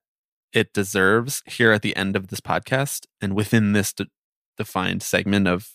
it 0.54 0.74
deserves 0.74 1.42
here 1.46 1.72
at 1.72 1.82
the 1.82 1.96
end 1.96 2.16
of 2.16 2.28
this 2.28 2.42
podcast 2.42 3.06
and 3.22 3.36
within 3.36 3.74
this 3.74 3.94
de- 3.94 4.08
defined 4.58 5.02
segment 5.02 5.48
of 5.48 5.70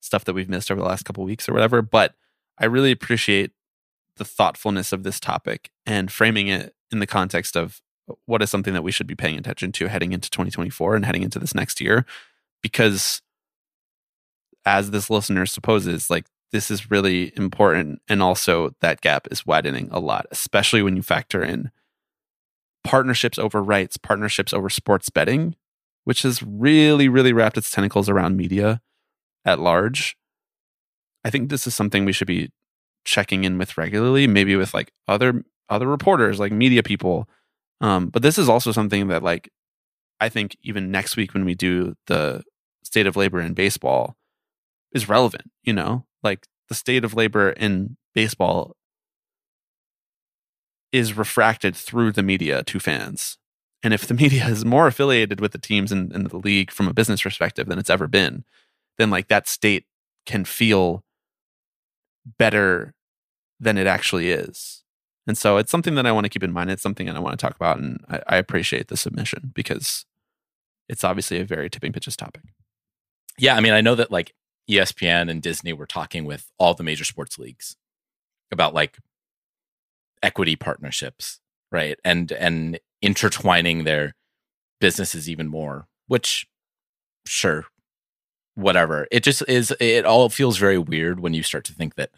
stuff 0.00 0.24
that 0.24 0.32
we've 0.32 0.48
missed 0.48 0.70
over 0.70 0.80
the 0.80 0.86
last 0.86 1.04
couple 1.04 1.24
weeks 1.24 1.48
or 1.48 1.52
whatever. 1.52 1.82
But 1.82 2.14
I 2.58 2.64
really 2.64 2.90
appreciate 2.90 3.52
the 4.16 4.24
thoughtfulness 4.24 4.92
of 4.92 5.02
this 5.02 5.20
topic 5.20 5.70
and 5.84 6.10
framing 6.10 6.48
it 6.48 6.74
in 6.90 7.00
the 7.00 7.06
context 7.06 7.56
of 7.56 7.82
what 8.26 8.42
is 8.42 8.50
something 8.50 8.74
that 8.74 8.82
we 8.82 8.92
should 8.92 9.06
be 9.06 9.14
paying 9.14 9.38
attention 9.38 9.72
to 9.72 9.88
heading 9.88 10.12
into 10.12 10.30
2024 10.30 10.96
and 10.96 11.04
heading 11.04 11.22
into 11.22 11.38
this 11.38 11.54
next 11.54 11.80
year? 11.80 12.04
Because 12.62 13.20
as 14.64 14.90
this 14.90 15.10
listener 15.10 15.46
supposes 15.46 16.10
like 16.10 16.26
this 16.52 16.70
is 16.70 16.90
really 16.90 17.32
important 17.36 18.00
and 18.08 18.22
also 18.22 18.70
that 18.80 19.00
gap 19.00 19.28
is 19.30 19.46
widening 19.46 19.88
a 19.92 20.00
lot 20.00 20.26
especially 20.32 20.82
when 20.82 20.96
you 20.96 21.02
factor 21.02 21.40
in 21.40 21.70
partnerships 22.82 23.38
over 23.38 23.62
rights 23.62 23.96
partnerships 23.96 24.52
over 24.52 24.68
sports 24.68 25.08
betting 25.08 25.54
which 26.06 26.22
has 26.22 26.42
really 26.42 27.08
really 27.08 27.32
wrapped 27.32 27.58
its 27.58 27.70
tentacles 27.70 28.08
around 28.08 28.36
media 28.36 28.80
at 29.44 29.60
large. 29.60 30.16
I 31.24 31.30
think 31.30 31.50
this 31.50 31.66
is 31.66 31.74
something 31.74 32.04
we 32.04 32.12
should 32.12 32.28
be 32.28 32.50
checking 33.04 33.44
in 33.44 33.58
with 33.58 33.76
regularly 33.76 34.26
maybe 34.26 34.56
with 34.56 34.72
like 34.72 34.92
other 35.06 35.44
other 35.68 35.86
reporters 35.86 36.38
like 36.40 36.52
media 36.52 36.82
people 36.82 37.28
um, 37.80 38.08
but 38.08 38.22
this 38.22 38.38
is 38.38 38.48
also 38.48 38.72
something 38.72 39.08
that 39.08 39.22
like 39.22 39.50
I 40.20 40.28
think 40.28 40.56
even 40.62 40.90
next 40.90 41.16
week 41.16 41.34
when 41.34 41.44
we 41.44 41.54
do 41.54 41.94
the 42.06 42.42
state 42.82 43.06
of 43.06 43.16
labor 43.16 43.40
in 43.40 43.54
baseball 43.54 44.16
is 44.92 45.08
relevant, 45.08 45.50
you 45.62 45.72
know? 45.72 46.06
Like 46.22 46.46
the 46.68 46.74
state 46.74 47.04
of 47.04 47.14
labor 47.14 47.50
in 47.50 47.96
baseball 48.14 48.76
is 50.92 51.16
refracted 51.16 51.76
through 51.76 52.12
the 52.12 52.22
media 52.22 52.62
to 52.64 52.80
fans. 52.80 53.38
And 53.82 53.92
if 53.92 54.06
the 54.06 54.14
media 54.22 54.46
is 54.46 54.64
more 54.64 54.86
affiliated 54.86 55.40
with 55.40 55.52
the 55.52 55.58
teams 55.58 55.92
in, 55.92 56.10
in 56.14 56.24
the 56.24 56.38
league 56.38 56.70
from 56.70 56.88
a 56.88 56.94
business 56.94 57.22
perspective 57.22 57.66
than 57.68 57.78
it's 57.78 57.90
ever 57.90 58.06
been, 58.06 58.44
then 58.98 59.10
like 59.10 59.28
that 59.28 59.48
state 59.48 59.84
can 60.24 60.44
feel 60.44 61.04
better 62.38 62.94
than 63.60 63.76
it 63.78 63.86
actually 63.86 64.30
is. 64.30 64.82
And 65.26 65.36
so 65.36 65.56
it's 65.56 65.70
something 65.70 65.96
that 65.96 66.06
I 66.06 66.12
want 66.12 66.24
to 66.24 66.30
keep 66.30 66.44
in 66.44 66.52
mind. 66.52 66.70
It's 66.70 66.82
something 66.82 67.06
that 67.06 67.16
I 67.16 67.20
want 67.20 67.38
to 67.38 67.44
talk 67.44 67.56
about. 67.56 67.78
And 67.78 68.04
I, 68.08 68.20
I 68.28 68.36
appreciate 68.36 68.88
the 68.88 68.96
submission 68.96 69.52
because 69.54 70.04
it's 70.88 71.04
obviously 71.04 71.40
a 71.40 71.44
very 71.44 71.68
tipping 71.68 71.92
pitches 71.92 72.16
topic. 72.16 72.42
Yeah. 73.38 73.56
I 73.56 73.60
mean, 73.60 73.72
I 73.72 73.80
know 73.80 73.94
that 73.96 74.12
like 74.12 74.34
ESPN 74.70 75.30
and 75.30 75.42
Disney 75.42 75.72
were 75.72 75.86
talking 75.86 76.24
with 76.24 76.50
all 76.58 76.74
the 76.74 76.84
major 76.84 77.04
sports 77.04 77.38
leagues 77.38 77.76
about 78.52 78.74
like 78.74 78.98
equity 80.22 80.56
partnerships, 80.56 81.40
right? 81.70 81.98
And 82.04 82.32
and 82.32 82.78
intertwining 83.02 83.84
their 83.84 84.14
businesses 84.80 85.28
even 85.28 85.48
more, 85.48 85.86
which 86.06 86.46
sure, 87.26 87.66
whatever. 88.54 89.06
It 89.10 89.22
just 89.22 89.42
is 89.48 89.74
it 89.80 90.04
all 90.04 90.28
feels 90.28 90.56
very 90.56 90.78
weird 90.78 91.20
when 91.20 91.34
you 91.34 91.42
start 91.42 91.64
to 91.64 91.72
think 91.72 91.96
that 91.96 92.10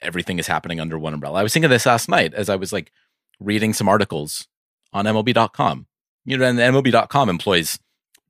everything 0.00 0.38
is 0.38 0.46
happening 0.46 0.80
under 0.80 0.98
one 0.98 1.14
umbrella. 1.14 1.40
I 1.40 1.42
was 1.42 1.52
thinking 1.52 1.66
of 1.66 1.70
this 1.70 1.86
last 1.86 2.08
night 2.08 2.34
as 2.34 2.48
I 2.48 2.56
was 2.56 2.72
like 2.72 2.92
reading 3.40 3.72
some 3.72 3.88
articles 3.88 4.48
on 4.92 5.04
MLB.com. 5.06 5.86
You 6.24 6.36
know, 6.36 6.44
and 6.46 6.58
MLB.com 6.58 7.28
employs 7.28 7.78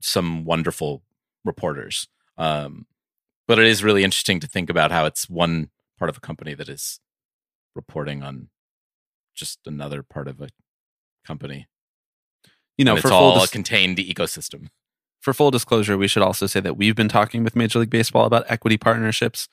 some 0.00 0.44
wonderful 0.44 1.02
reporters. 1.44 2.06
Um, 2.36 2.86
but 3.48 3.58
it 3.58 3.66
is 3.66 3.82
really 3.82 4.04
interesting 4.04 4.38
to 4.40 4.46
think 4.46 4.70
about 4.70 4.92
how 4.92 5.04
it's 5.06 5.28
one 5.28 5.70
part 5.98 6.08
of 6.08 6.16
a 6.16 6.20
company 6.20 6.54
that 6.54 6.68
is 6.68 7.00
reporting 7.74 8.22
on 8.22 8.48
just 9.34 9.58
another 9.66 10.02
part 10.02 10.28
of 10.28 10.40
a 10.40 10.48
company. 11.26 11.66
You 12.76 12.84
know, 12.84 12.92
And 12.92 13.00
for 13.02 13.08
it's 13.08 13.12
full 13.16 13.24
all 13.24 13.40
dis- 13.40 13.48
a 13.48 13.52
contained 13.52 13.98
ecosystem. 13.98 14.68
for 15.20 15.32
full 15.32 15.50
disclosure, 15.50 15.98
we 15.98 16.06
should 16.08 16.22
also 16.22 16.46
say 16.46 16.60
that 16.60 16.76
we've 16.76 16.94
been 16.94 17.08
talking 17.08 17.42
with 17.42 17.56
Major 17.56 17.80
League 17.80 17.90
Baseball 17.90 18.24
about 18.26 18.44
equity 18.48 18.76
partnerships. 18.76 19.48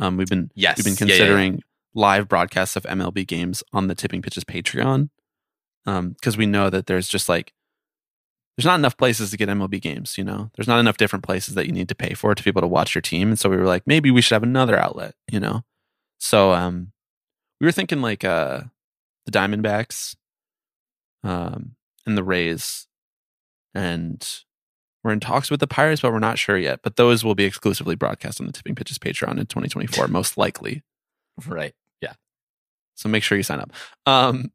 Um, 0.00 0.16
we've 0.16 0.26
been 0.28 0.50
Yes. 0.54 0.78
we've 0.78 0.84
been 0.84 0.94
Yeah, 1.08 1.14
yeah, 1.14 1.14
yeah. 1.14 1.18
considering 1.28 1.62
live 1.94 2.28
broadcasts 2.28 2.74
of 2.76 2.84
MLB 2.84 3.26
games 3.26 3.62
on 3.72 3.86
the 3.86 3.94
Tipping 3.94 4.22
Pitches 4.22 4.44
Patreon 4.44 5.10
because 5.84 6.36
we 6.36 6.46
know 6.46 6.70
that 6.70 6.86
there's 6.86 7.06
just 7.08 7.28
like 7.28 7.52
there's 8.56 8.66
not 8.66 8.78
enough 8.78 8.96
places 8.96 9.30
to 9.30 9.36
get 9.36 9.48
MLB 9.48 9.80
games. 9.80 10.18
You 10.18 10.24
know, 10.24 10.50
there's 10.56 10.68
not 10.68 10.80
enough 10.80 10.96
different 10.98 11.24
places 11.24 11.54
that 11.54 11.66
you 11.66 11.72
need 11.72 11.88
to 11.88 11.94
pay 11.94 12.14
for 12.14 12.34
to 12.34 12.42
be 12.42 12.50
able 12.50 12.60
to 12.60 12.66
watch 12.68 12.94
your 12.94 13.02
team. 13.02 13.28
And 13.28 13.38
so 13.38 13.48
we 13.48 13.56
were 13.56 13.64
like, 13.64 13.86
maybe 13.86 14.10
we 14.10 14.20
should 14.20 14.34
have 14.34 14.42
another 14.42 14.78
outlet. 14.78 15.14
You 15.30 15.40
know, 15.40 15.62
so 16.18 16.52
um, 16.52 16.92
we 17.60 17.66
were 17.66 17.72
thinking 17.72 18.02
like 18.02 18.24
uh, 18.24 18.62
the 19.26 19.32
Diamondbacks, 19.32 20.14
um, 21.24 21.74
and 22.06 22.16
the 22.18 22.24
Rays, 22.24 22.86
and 23.74 24.26
we're 25.02 25.12
in 25.12 25.20
talks 25.20 25.50
with 25.50 25.60
the 25.60 25.66
Pirates, 25.66 26.02
but 26.02 26.12
we're 26.12 26.18
not 26.18 26.38
sure 26.38 26.58
yet. 26.58 26.80
But 26.82 26.96
those 26.96 27.24
will 27.24 27.34
be 27.34 27.44
exclusively 27.44 27.94
broadcast 27.94 28.40
on 28.40 28.46
the 28.46 28.52
Tipping 28.52 28.74
Pitches 28.74 28.98
Patreon 28.98 29.32
in 29.38 29.46
2024, 29.46 30.08
most 30.08 30.36
likely. 30.36 30.82
Right. 31.46 31.74
Yeah. 32.00 32.14
So 32.96 33.08
make 33.08 33.22
sure 33.22 33.38
you 33.38 33.42
sign 33.44 33.60
up. 33.60 33.72
Um, 34.06 34.52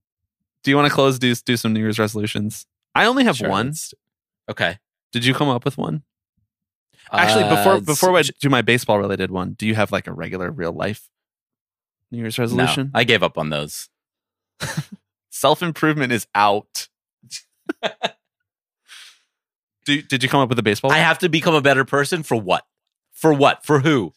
do 0.63 0.71
you 0.71 0.75
want 0.77 0.87
to 0.87 0.93
close? 0.93 1.17
Do 1.19 1.33
do 1.33 1.57
some 1.57 1.73
New 1.73 1.79
Year's 1.79 1.99
resolutions? 1.99 2.65
I 2.93 3.05
only 3.05 3.23
have 3.23 3.37
Sure, 3.37 3.49
one. 3.49 3.73
Okay. 4.49 4.77
Did 5.11 5.25
you 5.25 5.33
come 5.33 5.49
up 5.49 5.65
with 5.65 5.77
one? 5.77 6.03
Actually, 7.11 7.43
before 7.49 7.73
Uh, 7.73 7.79
before 7.81 8.17
I 8.17 8.23
do 8.23 8.49
my 8.49 8.61
baseball 8.61 8.97
related 8.99 9.31
one, 9.31 9.53
do 9.53 9.65
you 9.67 9.75
have 9.75 9.91
like 9.91 10.07
a 10.07 10.11
regular 10.11 10.49
real 10.51 10.71
life 10.73 11.09
New 12.11 12.19
Year's 12.19 12.37
resolution? 12.39 12.91
No, 12.93 12.99
I 12.99 13.03
gave 13.03 13.21
up 13.23 13.37
on 13.37 13.49
those. 13.49 13.89
Self 15.29 15.61
improvement 15.61 16.11
is 16.11 16.27
out. 16.33 16.87
do, 19.85 20.01
did 20.01 20.23
you 20.23 20.29
come 20.29 20.41
up 20.41 20.49
with 20.49 20.59
a 20.59 20.63
baseball? 20.63 20.91
I 20.91 20.97
have 20.97 21.19
to 21.19 21.29
become 21.29 21.55
a 21.55 21.61
better 21.61 21.85
person 21.85 22.23
for 22.23 22.35
what? 22.35 22.65
For 23.13 23.33
what? 23.33 23.65
For 23.65 23.79
who? 23.79 24.13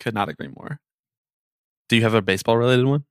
could 0.00 0.14
not 0.14 0.28
agree 0.28 0.48
more. 0.48 0.80
Do 1.88 1.96
you 1.96 2.02
have 2.02 2.14
a 2.14 2.22
baseball 2.22 2.56
related 2.56 2.86
one? 2.86 3.04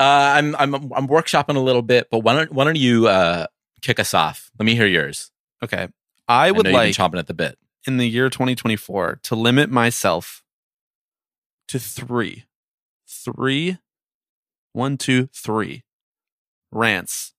Uh, 0.00 0.34
I'm 0.36 0.56
I'm 0.56 0.74
I'm 0.74 1.08
workshopping 1.08 1.56
a 1.56 1.60
little 1.60 1.82
bit, 1.82 2.08
but 2.10 2.20
why 2.20 2.34
don't 2.34 2.52
why 2.52 2.64
don't 2.64 2.76
you 2.76 3.06
uh, 3.06 3.46
kick 3.82 4.00
us 4.00 4.14
off? 4.14 4.50
Let 4.58 4.66
me 4.66 4.74
hear 4.74 4.86
yours. 4.86 5.30
Okay. 5.62 5.88
I 6.26 6.50
would 6.50 6.64
been 6.64 6.72
like 6.72 6.94
chomping 6.94 7.18
at 7.18 7.26
the 7.26 7.34
bit. 7.34 7.58
in 7.86 7.98
the 7.98 8.08
year 8.08 8.30
2024 8.30 9.20
to 9.22 9.36
limit 9.36 9.70
myself 9.70 10.42
to 11.68 11.78
three, 11.78 12.44
three, 13.06 13.78
one, 14.72 14.96
two, 14.96 15.28
three 15.32 15.84
rants 16.70 17.34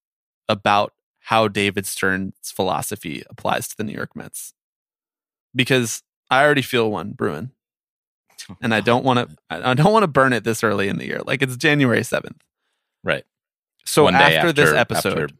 about 0.47 0.93
how 1.23 1.47
David 1.47 1.85
Stearns' 1.85 2.51
philosophy 2.51 3.23
applies 3.29 3.67
to 3.69 3.77
the 3.77 3.83
New 3.83 3.93
York 3.93 4.15
Mets. 4.15 4.53
Because 5.55 6.01
I 6.29 6.43
already 6.43 6.61
feel 6.61 6.91
one 6.91 7.11
brewing, 7.11 7.51
and 8.61 8.73
I 8.73 8.81
don't 8.81 9.05
want 9.05 9.29
to. 9.29 9.35
I 9.49 9.73
don't 9.73 9.93
want 9.93 10.03
to 10.03 10.07
burn 10.07 10.33
it 10.33 10.43
this 10.43 10.63
early 10.63 10.87
in 10.87 10.97
the 10.97 11.05
year. 11.05 11.21
Like 11.25 11.41
it's 11.41 11.57
January 11.57 12.01
7th. 12.01 12.41
Right. 13.03 13.23
So 13.85 14.09
day 14.09 14.37
after, 14.37 14.53
this 14.53 14.73
episode, 14.73 15.33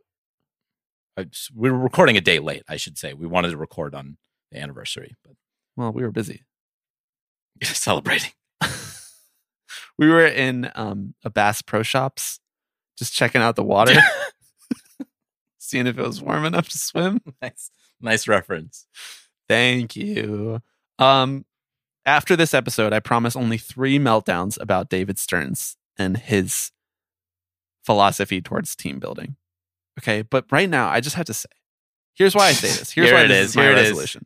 after- 1.17 1.29
we 1.55 1.71
were 1.71 1.77
recording 1.77 2.17
a 2.17 2.21
day 2.21 2.39
late. 2.39 2.63
I 2.67 2.75
should 2.75 2.97
say 2.97 3.13
we 3.13 3.25
wanted 3.25 3.51
to 3.51 3.57
record 3.57 3.95
on 3.95 4.17
the 4.51 4.59
anniversary, 4.59 5.15
but 5.23 5.33
well, 5.75 5.91
we 5.91 6.03
were 6.03 6.11
busy. 6.11 6.43
celebrating. 7.63 8.31
We 9.97 10.09
were 10.09 10.25
in 10.25 10.71
um, 10.73 11.13
a 11.23 11.29
Bass 11.29 11.61
Pro 11.61 11.83
Shops, 11.83 12.39
just 12.97 13.13
checking 13.13 13.41
out 13.41 13.55
the 13.55 13.63
water, 13.63 13.93
seeing 15.73 15.87
if 15.87 15.97
it 15.97 16.05
was 16.05 16.21
warm 16.21 16.45
enough 16.45 16.69
to 16.69 16.77
swim. 16.77 17.19
nice, 17.41 17.71
nice 17.99 18.27
reference. 18.27 18.85
Thank 19.49 19.95
you. 19.95 20.61
Um, 20.99 21.45
after 22.05 22.35
this 22.35 22.53
episode, 22.53 22.93
I 22.93 22.99
promise 22.99 23.35
only 23.35 23.57
three 23.57 23.97
meltdowns 23.97 24.61
about 24.61 24.89
David 24.89 25.17
Stearns 25.17 25.75
and 25.97 26.17
his 26.17 26.71
philosophy 27.83 28.39
towards 28.39 28.75
team 28.75 28.99
building. 28.99 29.35
Okay, 29.99 30.21
but 30.21 30.45
right 30.51 30.69
now, 30.69 30.89
I 30.89 30.99
just 30.99 31.15
have 31.15 31.25
to 31.25 31.33
say, 31.33 31.49
here's 32.13 32.35
why 32.35 32.47
I 32.47 32.51
say 32.53 32.67
this. 32.67 32.91
Here's 32.93 33.09
Here 33.09 33.17
why 33.17 33.23
it 33.25 33.27
this 33.29 33.45
is, 33.45 33.49
is 33.51 33.55
my 33.55 33.63
here 33.63 33.71
it 33.71 33.77
is. 33.79 33.89
resolution. 33.89 34.25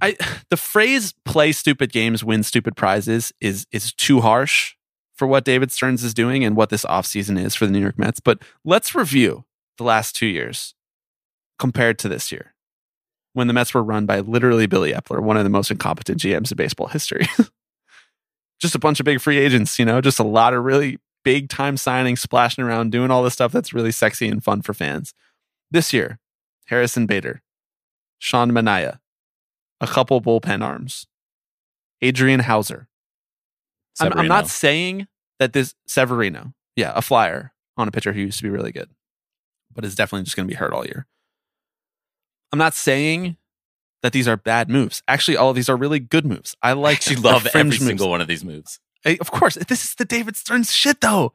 I 0.00 0.16
the 0.50 0.56
phrase 0.56 1.12
"play 1.24 1.52
stupid 1.52 1.92
games, 1.92 2.24
win 2.24 2.42
stupid 2.42 2.76
prizes" 2.76 3.32
is 3.40 3.66
is 3.72 3.92
too 3.92 4.20
harsh 4.22 4.74
for 5.14 5.26
what 5.26 5.44
David 5.44 5.70
Stearns 5.70 6.02
is 6.02 6.14
doing 6.14 6.44
and 6.44 6.56
what 6.56 6.70
this 6.70 6.84
offseason 6.84 7.42
is 7.42 7.54
for 7.54 7.66
the 7.66 7.72
New 7.72 7.80
York 7.80 7.98
Mets. 7.98 8.20
But 8.20 8.40
let's 8.64 8.94
review 8.94 9.44
the 9.78 9.84
last 9.84 10.16
two 10.16 10.26
years 10.26 10.74
compared 11.58 11.98
to 12.00 12.08
this 12.08 12.32
year, 12.32 12.54
when 13.32 13.46
the 13.46 13.52
Mets 13.52 13.74
were 13.74 13.82
run 13.82 14.06
by 14.06 14.20
literally 14.20 14.66
Billy 14.66 14.92
Eppler, 14.92 15.22
one 15.22 15.36
of 15.36 15.44
the 15.44 15.50
most 15.50 15.70
incompetent 15.70 16.20
GMs 16.20 16.50
in 16.50 16.56
baseball 16.56 16.88
history. 16.88 17.26
just 18.60 18.74
a 18.74 18.78
bunch 18.78 19.00
of 19.00 19.04
big 19.04 19.20
free 19.20 19.38
agents, 19.38 19.78
you 19.78 19.84
know, 19.84 20.00
just 20.00 20.18
a 20.18 20.24
lot 20.24 20.54
of 20.54 20.64
really 20.64 20.98
big 21.22 21.48
time 21.48 21.76
signings, 21.76 22.18
splashing 22.18 22.64
around, 22.64 22.92
doing 22.92 23.10
all 23.10 23.22
the 23.22 23.30
stuff 23.30 23.52
that's 23.52 23.72
really 23.72 23.92
sexy 23.92 24.28
and 24.28 24.44
fun 24.44 24.62
for 24.62 24.74
fans. 24.74 25.14
This 25.70 25.92
year, 25.92 26.18
Harrison 26.66 27.06
Bader, 27.06 27.42
Sean 28.18 28.52
Manaea, 28.52 28.98
a 29.80 29.86
couple 29.86 30.20
bullpen 30.20 30.62
arms, 30.62 31.06
Adrian 32.00 32.40
Houser. 32.40 32.88
I'm, 34.00 34.12
I'm 34.14 34.28
not 34.28 34.48
saying 34.48 35.06
that 35.38 35.52
this 35.52 35.74
Severino, 35.86 36.52
yeah, 36.76 36.92
a 36.94 37.02
flyer 37.02 37.52
on 37.76 37.88
a 37.88 37.90
pitcher 37.90 38.12
who 38.12 38.20
used 38.20 38.38
to 38.38 38.44
be 38.44 38.50
really 38.50 38.72
good, 38.72 38.90
but 39.72 39.84
is 39.84 39.94
definitely 39.94 40.24
just 40.24 40.36
going 40.36 40.48
to 40.48 40.52
be 40.52 40.56
hurt 40.56 40.72
all 40.72 40.84
year. 40.84 41.06
I'm 42.52 42.58
not 42.58 42.74
saying 42.74 43.36
that 44.02 44.12
these 44.12 44.28
are 44.28 44.36
bad 44.36 44.68
moves. 44.68 45.02
Actually, 45.08 45.36
all 45.36 45.50
of 45.50 45.56
these 45.56 45.68
are 45.68 45.76
really 45.76 45.98
good 45.98 46.26
moves. 46.26 46.56
I 46.62 46.70
I 46.70 46.72
like 46.74 47.02
them. 47.04 47.22
Love 47.22 47.46
every 47.48 47.64
moves. 47.64 47.86
single 47.86 48.10
one 48.10 48.20
of 48.20 48.28
these 48.28 48.44
moves. 48.44 48.78
Hey, 49.02 49.18
Of 49.18 49.30
course, 49.30 49.56
this 49.56 49.84
is 49.84 49.94
the 49.94 50.04
David 50.04 50.36
Stearns 50.36 50.72
shit, 50.72 51.00
though. 51.00 51.32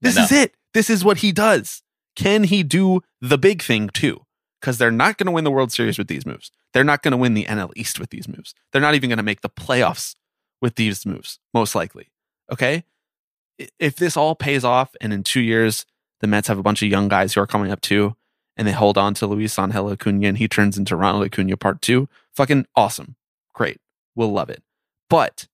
This 0.00 0.16
is 0.16 0.30
it. 0.30 0.54
This 0.74 0.90
is 0.90 1.04
what 1.04 1.18
he 1.18 1.32
does. 1.32 1.82
Can 2.14 2.44
he 2.44 2.62
do 2.62 3.00
the 3.20 3.38
big 3.38 3.62
thing 3.62 3.88
too? 3.88 4.20
Because 4.60 4.78
they're 4.78 4.90
not 4.90 5.18
going 5.18 5.26
to 5.26 5.32
win 5.32 5.44
the 5.44 5.50
World 5.50 5.72
Series 5.72 5.98
with 5.98 6.08
these 6.08 6.26
moves. 6.26 6.50
They're 6.72 6.84
not 6.84 7.02
going 7.02 7.12
to 7.12 7.18
win 7.18 7.34
the 7.34 7.44
NL 7.44 7.70
East 7.76 7.98
with 7.98 8.10
these 8.10 8.28
moves. 8.28 8.54
They're 8.72 8.82
not 8.82 8.94
even 8.94 9.08
going 9.08 9.16
to 9.18 9.22
make 9.22 9.40
the 9.40 9.48
playoffs 9.48 10.14
with 10.60 10.76
these 10.76 11.06
moves, 11.06 11.38
most 11.52 11.74
likely. 11.74 12.10
Okay. 12.50 12.84
If 13.78 13.96
this 13.96 14.16
all 14.16 14.34
pays 14.34 14.64
off 14.64 14.94
and 15.00 15.12
in 15.12 15.22
two 15.22 15.40
years, 15.40 15.86
the 16.20 16.26
Mets 16.26 16.48
have 16.48 16.58
a 16.58 16.62
bunch 16.62 16.82
of 16.82 16.88
young 16.88 17.08
guys 17.08 17.34
who 17.34 17.40
are 17.40 17.46
coming 17.46 17.70
up 17.70 17.80
too, 17.80 18.16
and 18.56 18.66
they 18.66 18.72
hold 18.72 18.98
on 18.98 19.14
to 19.14 19.26
Luis 19.26 19.58
Angel 19.58 19.90
Acuna 19.90 20.28
and 20.28 20.38
he 20.38 20.48
turns 20.48 20.78
into 20.78 20.96
Ronald 20.96 21.24
Acuna 21.24 21.56
part 21.56 21.82
two, 21.82 22.08
fucking 22.34 22.66
awesome. 22.74 23.16
Great. 23.54 23.80
We'll 24.14 24.32
love 24.32 24.50
it. 24.50 24.62
But 25.08 25.46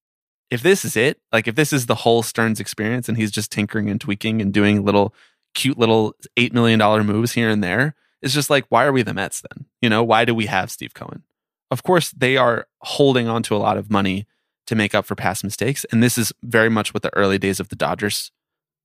if 0.50 0.62
this 0.62 0.84
is 0.84 0.96
it, 0.96 1.20
like 1.32 1.48
if 1.48 1.54
this 1.54 1.72
is 1.72 1.86
the 1.86 1.94
whole 1.96 2.22
Stearns 2.22 2.60
experience 2.60 3.08
and 3.08 3.16
he's 3.16 3.30
just 3.30 3.50
tinkering 3.50 3.88
and 3.88 4.00
tweaking 4.00 4.40
and 4.40 4.52
doing 4.52 4.84
little 4.84 5.14
cute 5.54 5.78
little 5.78 6.14
$8 6.36 6.52
million 6.52 7.06
moves 7.06 7.32
here 7.32 7.48
and 7.48 7.62
there, 7.62 7.94
it's 8.20 8.34
just 8.34 8.50
like, 8.50 8.64
why 8.68 8.84
are 8.84 8.92
we 8.92 9.02
the 9.02 9.14
Mets 9.14 9.42
then? 9.42 9.66
You 9.80 9.88
know, 9.90 10.04
why 10.04 10.24
do 10.24 10.34
we 10.34 10.46
have 10.46 10.70
Steve 10.70 10.94
Cohen? 10.94 11.22
Of 11.70 11.82
course, 11.82 12.10
they 12.10 12.36
are 12.36 12.66
holding 12.80 13.28
on 13.28 13.42
to 13.44 13.56
a 13.56 13.58
lot 13.58 13.76
of 13.76 13.90
money 13.90 14.26
to 14.66 14.74
make 14.74 14.94
up 14.94 15.04
for 15.04 15.14
past 15.14 15.44
mistakes. 15.44 15.84
And 15.90 16.02
this 16.02 16.16
is 16.16 16.32
very 16.42 16.68
much 16.68 16.94
what 16.94 17.02
the 17.02 17.14
early 17.14 17.38
days 17.38 17.60
of 17.60 17.68
the 17.68 17.76
Dodgers 17.76 18.30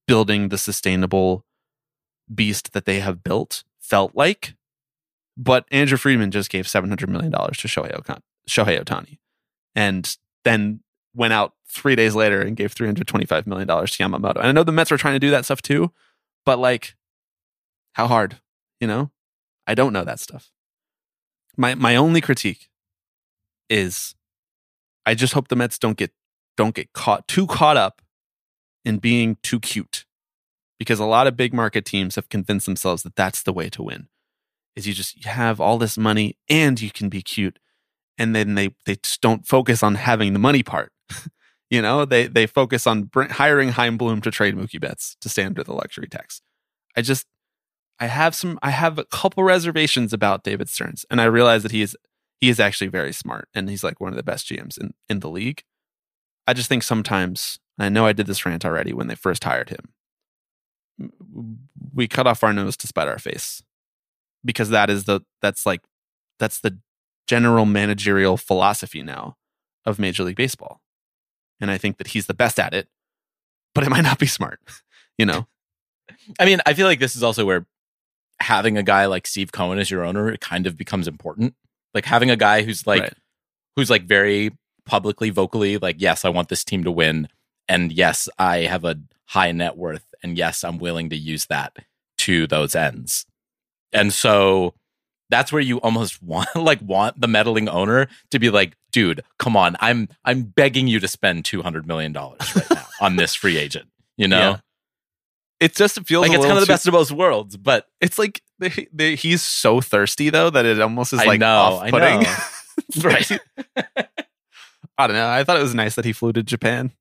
building 0.07 0.49
the 0.49 0.57
sustainable 0.57 1.45
beast 2.33 2.73
that 2.73 2.85
they 2.85 2.99
have 2.99 3.23
built 3.23 3.63
felt 3.79 4.15
like. 4.15 4.55
But 5.37 5.65
Andrew 5.71 5.97
Friedman 5.97 6.31
just 6.31 6.49
gave 6.49 6.65
$700 6.65 7.07
million 7.07 7.31
to 7.31 7.37
Shohei, 7.37 7.95
Okan- 7.95 8.21
Shohei 8.49 8.83
Ohtani 8.83 9.19
and 9.77 10.17
then 10.43 10.79
went 11.13 11.33
out 11.33 11.53
three 11.69 11.95
days 11.95 12.15
later 12.15 12.41
and 12.41 12.57
gave 12.57 12.73
$325 12.73 13.45
million 13.45 13.67
to 13.67 13.73
Yamamoto. 13.75 14.37
And 14.37 14.47
I 14.47 14.51
know 14.51 14.63
the 14.63 14.71
Mets 14.71 14.91
are 14.91 14.97
trying 14.97 15.13
to 15.13 15.19
do 15.19 15.29
that 15.29 15.45
stuff 15.45 15.61
too, 15.61 15.91
but 16.45 16.57
like, 16.57 16.95
how 17.93 18.07
hard? 18.07 18.37
You 18.81 18.87
know? 18.87 19.11
I 19.67 19.75
don't 19.75 19.93
know 19.93 20.03
that 20.03 20.19
stuff. 20.19 20.51
My 21.57 21.75
my 21.75 21.95
only 21.95 22.21
critique 22.21 22.69
is 23.69 24.15
I 25.07 25.15
just 25.15 25.33
hope 25.33 25.47
the 25.47 25.55
Mets 25.55 25.79
don't 25.79 25.97
get 25.97 26.11
don't 26.57 26.75
get 26.75 26.91
caught 26.91 27.27
too 27.27 27.47
caught 27.47 27.77
up 27.77 28.01
in 28.83 28.97
being 28.97 29.37
too 29.41 29.59
cute. 29.59 30.05
Because 30.77 30.99
a 30.99 31.05
lot 31.05 31.25
of 31.25 31.35
big 31.35 31.53
market 31.53 31.85
teams 31.85 32.15
have 32.15 32.29
convinced 32.29 32.67
themselves 32.67 33.01
that 33.03 33.15
that's 33.15 33.41
the 33.41 33.53
way 33.53 33.69
to 33.69 33.81
win. 33.81 34.09
Is 34.75 34.85
you 34.85 34.93
just 34.93 35.23
have 35.25 35.59
all 35.59 35.79
this 35.79 35.97
money 35.97 36.37
and 36.49 36.79
you 36.79 36.91
can 36.91 37.09
be 37.09 37.21
cute 37.21 37.57
and 38.17 38.35
then 38.35 38.55
they 38.55 38.75
they 38.85 38.95
just 38.97 39.21
don't 39.21 39.47
focus 39.47 39.81
on 39.81 39.95
having 39.95 40.33
the 40.33 40.39
money 40.39 40.61
part. 40.61 40.91
you 41.69 41.81
know, 41.81 42.03
they 42.03 42.27
they 42.27 42.45
focus 42.45 42.85
on 42.85 43.09
hiring 43.15 43.69
Chaim 43.69 43.97
to 43.97 44.31
trade 44.31 44.55
Mookie 44.55 44.81
Betts 44.81 45.15
to 45.21 45.29
stay 45.29 45.43
under 45.43 45.63
the 45.63 45.73
luxury 45.73 46.07
tax. 46.07 46.41
I 46.97 47.01
just 47.01 47.25
I 47.97 48.07
have 48.07 48.35
some 48.35 48.59
I 48.61 48.71
have 48.71 48.99
a 48.99 49.05
couple 49.05 49.43
reservations 49.43 50.11
about 50.11 50.43
David 50.43 50.67
Stearns, 50.69 51.05
and 51.09 51.21
I 51.21 51.25
realize 51.25 51.63
that 51.63 51.71
he 51.71 51.81
is 51.81 51.95
he 52.39 52.49
is 52.49 52.59
actually 52.59 52.87
very 52.87 53.13
smart 53.13 53.49
and 53.53 53.69
he's 53.69 53.83
like 53.83 53.99
one 53.99 54.11
of 54.11 54.17
the 54.17 54.23
best 54.23 54.47
GMs 54.47 54.79
in 54.79 54.93
in 55.09 55.19
the 55.19 55.29
league. 55.29 55.63
I 56.47 56.53
just 56.53 56.69
think 56.69 56.83
sometimes, 56.83 57.59
I 57.77 57.89
know 57.89 58.05
I 58.05 58.13
did 58.13 58.27
this 58.27 58.45
rant 58.45 58.65
already 58.65 58.93
when 58.93 59.07
they 59.07 59.15
first 59.15 59.43
hired 59.43 59.69
him. 59.69 61.09
We 61.93 62.07
cut 62.07 62.25
off 62.25 62.43
our 62.43 62.53
nose 62.53 62.77
to 62.77 62.87
spite 62.87 63.07
our 63.07 63.19
face 63.19 63.61
because 64.45 64.69
that 64.69 64.89
is 64.89 65.03
the 65.03 65.21
that's 65.41 65.65
like 65.65 65.81
that's 66.39 66.59
the 66.59 66.79
general 67.27 67.65
managerial 67.65 68.37
philosophy 68.37 69.03
now 69.03 69.35
of 69.85 69.99
Major 69.99 70.23
League 70.23 70.37
Baseball. 70.37 70.81
And 71.59 71.69
I 71.69 71.77
think 71.77 71.97
that 71.97 72.07
he's 72.07 72.27
the 72.27 72.33
best 72.33 72.59
at 72.59 72.73
it, 72.73 72.87
but 73.75 73.83
it 73.83 73.89
might 73.91 74.01
not 74.01 74.19
be 74.19 74.27
smart, 74.27 74.59
you 75.17 75.25
know? 75.25 75.47
I 76.39 76.45
mean, 76.45 76.59
I 76.65 76.73
feel 76.73 76.87
like 76.87 76.99
this 76.99 77.15
is 77.15 77.23
also 77.23 77.45
where 77.45 77.65
having 78.39 78.77
a 78.77 78.83
guy 78.83 79.07
like 79.07 79.27
Steve 79.27 79.51
Cohen 79.51 79.79
as 79.79 79.91
your 79.91 80.05
owner 80.05 80.35
kind 80.37 80.67
of 80.67 80.77
becomes 80.77 81.07
important. 81.07 81.55
Like 81.93 82.05
having 82.05 82.29
a 82.29 82.35
guy 82.35 82.63
who's 82.63 82.85
like 82.85 83.01
Right. 83.01 83.13
who's 83.75 83.89
like 83.89 84.03
very 84.03 84.51
publicly, 84.85 85.29
vocally, 85.29 85.77
like, 85.77 85.97
yes, 85.99 86.25
I 86.25 86.29
want 86.29 86.49
this 86.49 86.63
team 86.63 86.83
to 86.83 86.91
win. 86.91 87.27
And 87.67 87.91
yes, 87.91 88.29
I 88.39 88.59
have 88.59 88.85
a 88.85 88.95
high 89.25 89.51
net 89.51 89.77
worth. 89.77 90.05
And 90.23 90.37
yes, 90.37 90.63
I'm 90.63 90.77
willing 90.77 91.09
to 91.09 91.17
use 91.17 91.45
that 91.47 91.75
to 92.19 92.47
those 92.47 92.75
ends. 92.75 93.25
And 93.93 94.13
so 94.13 94.73
that's 95.29 95.51
where 95.51 95.61
you 95.61 95.77
almost 95.81 96.23
want 96.23 96.55
like 96.55 96.81
want 96.81 97.19
the 97.19 97.27
meddling 97.27 97.67
owner 97.69 98.07
to 98.31 98.39
be 98.39 98.49
like, 98.49 98.75
dude, 98.91 99.21
come 99.39 99.55
on. 99.57 99.75
I'm 99.79 100.07
I'm 100.23 100.43
begging 100.43 100.87
you 100.87 100.99
to 100.99 101.07
spend 101.07 101.45
two 101.45 101.61
hundred 101.61 101.85
million 101.87 102.13
dollars 102.13 102.55
right 102.55 102.69
now 102.71 102.85
on 103.01 103.15
this 103.17 103.35
free 103.35 103.57
agent. 103.57 103.89
You 104.15 104.27
know? 104.27 104.51
Yeah. 104.51 104.57
It 105.59 105.75
just 105.75 105.99
feels 106.05 106.27
Like 106.27 106.35
it's 106.37 106.45
kind 106.45 106.57
of 106.57 106.61
the 106.61 106.65
too- 106.67 106.73
best 106.73 106.87
of 106.87 106.91
both 106.93 107.11
worlds, 107.11 107.57
but 107.57 107.87
It's 107.99 108.19
like 108.19 108.41
they, 108.59 108.87
they, 108.93 109.15
he's 109.15 109.41
so 109.41 109.81
thirsty 109.81 110.29
though 110.29 110.49
that 110.51 110.65
it 110.65 110.79
almost 110.81 111.13
is 111.13 111.19
I 111.19 111.25
like 111.25 111.39
know, 111.39 111.47
I 111.81 111.89
off-putting. 111.89 112.19
know. 112.21 112.35
It's 112.89 113.03
like- 113.35 113.41
I 114.99 115.05
don't 115.07 115.15
know. 115.15 115.29
I 115.29 115.43
thought 115.43 115.57
it 115.57 115.63
was 115.63 115.75
nice 115.75 115.95
that 115.95 116.05
he 116.05 116.13
flew 116.13 116.31
to 116.33 116.41
Japan 116.43 116.91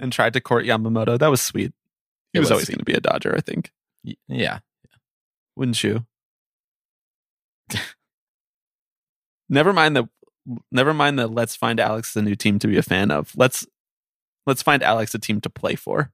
and 0.00 0.12
tried 0.12 0.32
to 0.34 0.40
court 0.40 0.64
Yamamoto. 0.64 1.18
That 1.18 1.28
was 1.28 1.40
sweet. 1.42 1.72
He 2.32 2.38
was, 2.38 2.46
was 2.46 2.52
always 2.52 2.68
going 2.68 2.78
to 2.78 2.84
be 2.84 2.94
a 2.94 3.00
Dodger, 3.00 3.34
I 3.36 3.40
think. 3.40 3.70
Y- 4.04 4.14
yeah. 4.28 4.58
Wouldn't 5.56 5.82
you? 5.82 6.06
never 9.48 9.72
mind 9.72 9.96
the 9.96 10.08
never 10.70 10.94
mind 10.94 11.18
the 11.18 11.26
let's 11.26 11.56
find 11.56 11.80
Alex 11.80 12.14
a 12.16 12.22
new 12.22 12.34
team 12.34 12.58
to 12.60 12.66
be 12.68 12.76
a 12.76 12.82
fan 12.82 13.10
of. 13.10 13.32
Let's 13.36 13.66
let's 14.46 14.62
find 14.62 14.82
Alex 14.82 15.14
a 15.14 15.18
team 15.18 15.40
to 15.42 15.50
play 15.50 15.74
for. 15.74 16.10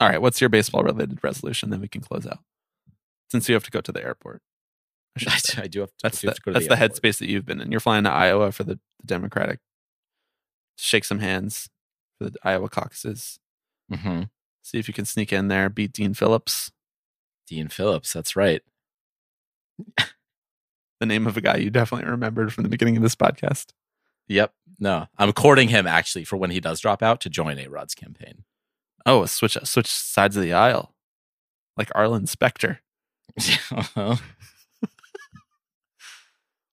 All 0.00 0.08
right, 0.08 0.20
what's 0.20 0.40
your 0.40 0.50
baseball 0.50 0.82
related 0.82 1.18
resolution? 1.22 1.70
Then 1.70 1.80
we 1.80 1.88
can 1.88 2.00
close 2.02 2.26
out. 2.26 2.38
Since 3.30 3.48
you 3.48 3.54
have 3.54 3.64
to 3.64 3.70
go 3.70 3.80
to 3.80 3.92
the 3.92 4.02
airport. 4.02 4.42
I 5.18 5.38
I. 5.58 5.62
I 5.62 5.66
do 5.68 5.80
have 5.80 5.88
to, 5.90 5.94
That's 6.02 6.20
the, 6.20 6.28
have 6.28 6.36
to 6.36 6.52
that's 6.52 6.66
the, 6.68 6.78
airport. 6.78 6.92
headspace 6.92 7.18
that 7.18 7.28
you've 7.28 7.46
been 7.46 7.60
in. 7.60 7.70
You're 7.70 7.80
flying 7.80 8.04
to 8.04 8.10
Iowa 8.10 8.52
for 8.52 8.64
the, 8.64 8.74
the 9.00 9.06
Democratic. 9.06 9.60
Shake 10.76 11.04
some 11.04 11.20
hands 11.20 11.70
for 12.18 12.28
the 12.30 12.38
Iowa 12.44 12.68
caucuses. 12.68 13.38
Mhm. 13.90 14.28
See 14.62 14.78
if 14.78 14.88
you 14.88 14.94
can 14.94 15.06
sneak 15.06 15.32
in 15.32 15.48
there, 15.48 15.70
beat 15.70 15.92
Dean 15.92 16.12
Phillips, 16.12 16.70
Dean 17.46 17.68
Phillips, 17.68 18.12
that's 18.12 18.36
right. 18.36 18.62
the 21.00 21.06
name 21.06 21.26
of 21.26 21.36
a 21.36 21.40
guy 21.40 21.56
you 21.56 21.70
definitely 21.70 22.10
remembered 22.10 22.52
from 22.52 22.64
the 22.64 22.68
beginning 22.70 22.96
of 22.96 23.02
this 23.02 23.14
podcast. 23.14 23.66
Yep. 24.28 24.52
No, 24.80 25.06
I'm 25.18 25.32
courting 25.32 25.68
him 25.68 25.86
actually 25.86 26.24
for 26.24 26.36
when 26.36 26.50
he 26.50 26.60
does 26.60 26.80
drop 26.80 27.02
out 27.02 27.20
to 27.22 27.30
join 27.30 27.58
A 27.58 27.68
Rod's 27.68 27.94
campaign. 27.94 28.44
Oh, 29.06 29.24
switch 29.26 29.56
switch 29.62 29.86
sides 29.86 30.36
of 30.36 30.42
the 30.42 30.52
aisle, 30.52 30.92
like 31.76 31.90
Arlen 31.94 32.26
Specter. 32.26 32.80
what 33.94 34.20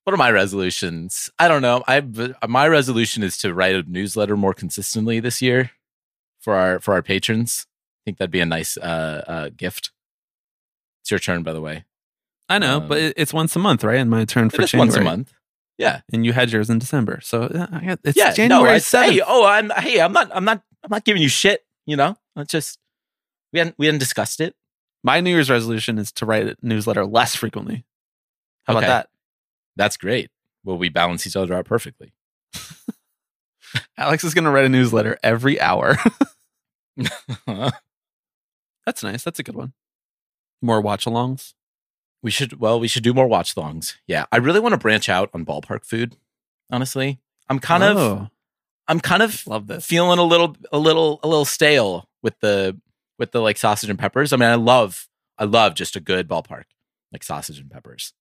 are 0.08 0.18
my 0.18 0.32
resolutions? 0.32 1.30
I 1.40 1.48
don't 1.48 1.62
know. 1.62 1.84
I 1.88 2.02
my 2.48 2.68
resolution 2.68 3.24
is 3.24 3.38
to 3.38 3.54
write 3.54 3.76
a 3.76 3.84
newsletter 3.84 4.36
more 4.36 4.54
consistently 4.54 5.20
this 5.20 5.42
year 5.42 5.72
for 6.42 6.56
our 6.56 6.80
for 6.80 6.94
our 6.94 7.02
patrons. 7.04 7.68
I 7.68 8.02
think 8.06 8.18
that'd 8.18 8.32
be 8.32 8.42
a 8.42 8.46
nice 8.46 8.76
uh, 8.78 9.24
uh, 9.28 9.50
gift. 9.56 9.92
It's 11.02 11.12
your 11.12 11.20
turn, 11.20 11.44
by 11.44 11.54
the 11.54 11.62
way. 11.62 11.86
I 12.50 12.60
know, 12.60 12.78
Um, 12.78 12.88
but 12.90 13.14
it's 13.16 13.34
once 13.34 13.56
a 13.56 13.60
month, 13.60 13.84
right? 13.84 14.00
And 14.00 14.10
my 14.10 14.26
turn 14.26 14.50
for 14.50 14.64
January. 14.64 14.88
once 14.88 14.98
a 14.98 15.02
month. 15.02 15.34
Yeah, 15.78 16.02
and 16.12 16.26
you 16.26 16.34
had 16.34 16.52
yours 16.52 16.70
in 16.70 16.80
December, 16.80 17.20
so 17.24 17.44
uh, 17.44 17.96
it's 18.04 18.18
yeah. 18.18 18.32
January 18.34 18.80
no, 18.80 19.00
I, 19.00 19.10
hey, 19.12 19.22
oh, 19.26 19.46
I'm 19.46 19.70
hey, 19.72 20.02
I'm 20.02 20.14
not, 20.14 20.30
I'm 20.34 20.44
not, 20.46 20.62
I'm 20.84 20.90
not 20.90 21.04
giving 21.06 21.22
you 21.22 21.30
shit. 21.30 21.66
You 21.86 21.96
know, 21.96 22.16
it's 22.38 22.52
just 22.52 22.80
we 23.52 23.60
hadn't 23.60 23.76
we 23.78 23.86
hadn't 23.88 24.00
discussed 24.00 24.40
it. 24.42 24.56
My 25.04 25.20
New 25.20 25.30
Year's 25.32 25.50
resolution 25.50 25.98
is 25.98 26.12
to 26.14 26.26
write 26.26 26.48
a 26.48 26.56
newsletter 26.62 27.06
less 27.06 27.36
frequently. 27.36 27.86
How 28.64 28.74
Okay. 28.76 28.86
about 28.86 28.88
that? 28.88 29.10
That's 29.76 29.98
great. 29.98 30.32
Well, 30.64 30.78
we 30.78 30.90
balance 30.90 31.28
each 31.28 31.36
other 31.36 31.54
out 31.54 31.66
perfectly. 31.66 32.14
Alex 33.98 34.24
is 34.24 34.34
going 34.34 34.46
to 34.46 34.50
write 34.52 34.66
a 34.66 34.70
newsletter 34.70 35.18
every 35.24 35.60
hour. 35.60 35.98
That's 38.86 39.04
nice. 39.04 39.24
That's 39.24 39.40
a 39.40 39.44
good 39.44 39.56
one. 39.56 39.74
More 40.62 40.82
watch 40.82 41.06
alongs. 41.06 41.54
We 42.22 42.32
should 42.32 42.60
well, 42.60 42.80
we 42.80 42.88
should 42.88 43.04
do 43.04 43.14
more 43.14 43.28
watch 43.28 43.58
longs. 43.58 43.98
Yeah. 44.08 44.26
I 44.32 44.38
really 44.38 44.60
want 44.60 44.74
to 44.74 44.78
branch 44.78 45.10
out 45.10 45.30
on 45.34 45.46
ballpark 45.46 45.84
food, 45.86 46.16
honestly. 46.72 47.20
I'm 47.50 47.60
kind 47.60 47.84
of 47.84 47.98
Oh, 47.98 48.30
I'm 48.88 49.00
kind 49.02 49.22
of 49.24 49.46
love 49.48 49.68
this. 49.68 49.86
feeling 49.86 50.20
a 50.20 50.24
little 50.24 50.56
a 50.72 50.78
little 50.78 51.20
a 51.24 51.28
little 51.28 51.44
stale 51.46 52.08
with 52.24 52.40
the 52.40 52.80
with 53.20 53.32
the 53.32 53.42
like 53.42 53.58
sausage 53.58 53.90
and 53.90 54.00
peppers. 54.00 54.34
I 54.34 54.38
mean, 54.38 54.50
I 54.50 54.56
love 54.56 55.08
I 55.38 55.44
love 55.44 55.76
just 55.76 55.96
a 55.96 56.00
good 56.00 56.28
ballpark, 56.28 56.64
like 57.12 57.24
sausage 57.24 57.60
and 57.60 57.70
peppers. 57.70 58.14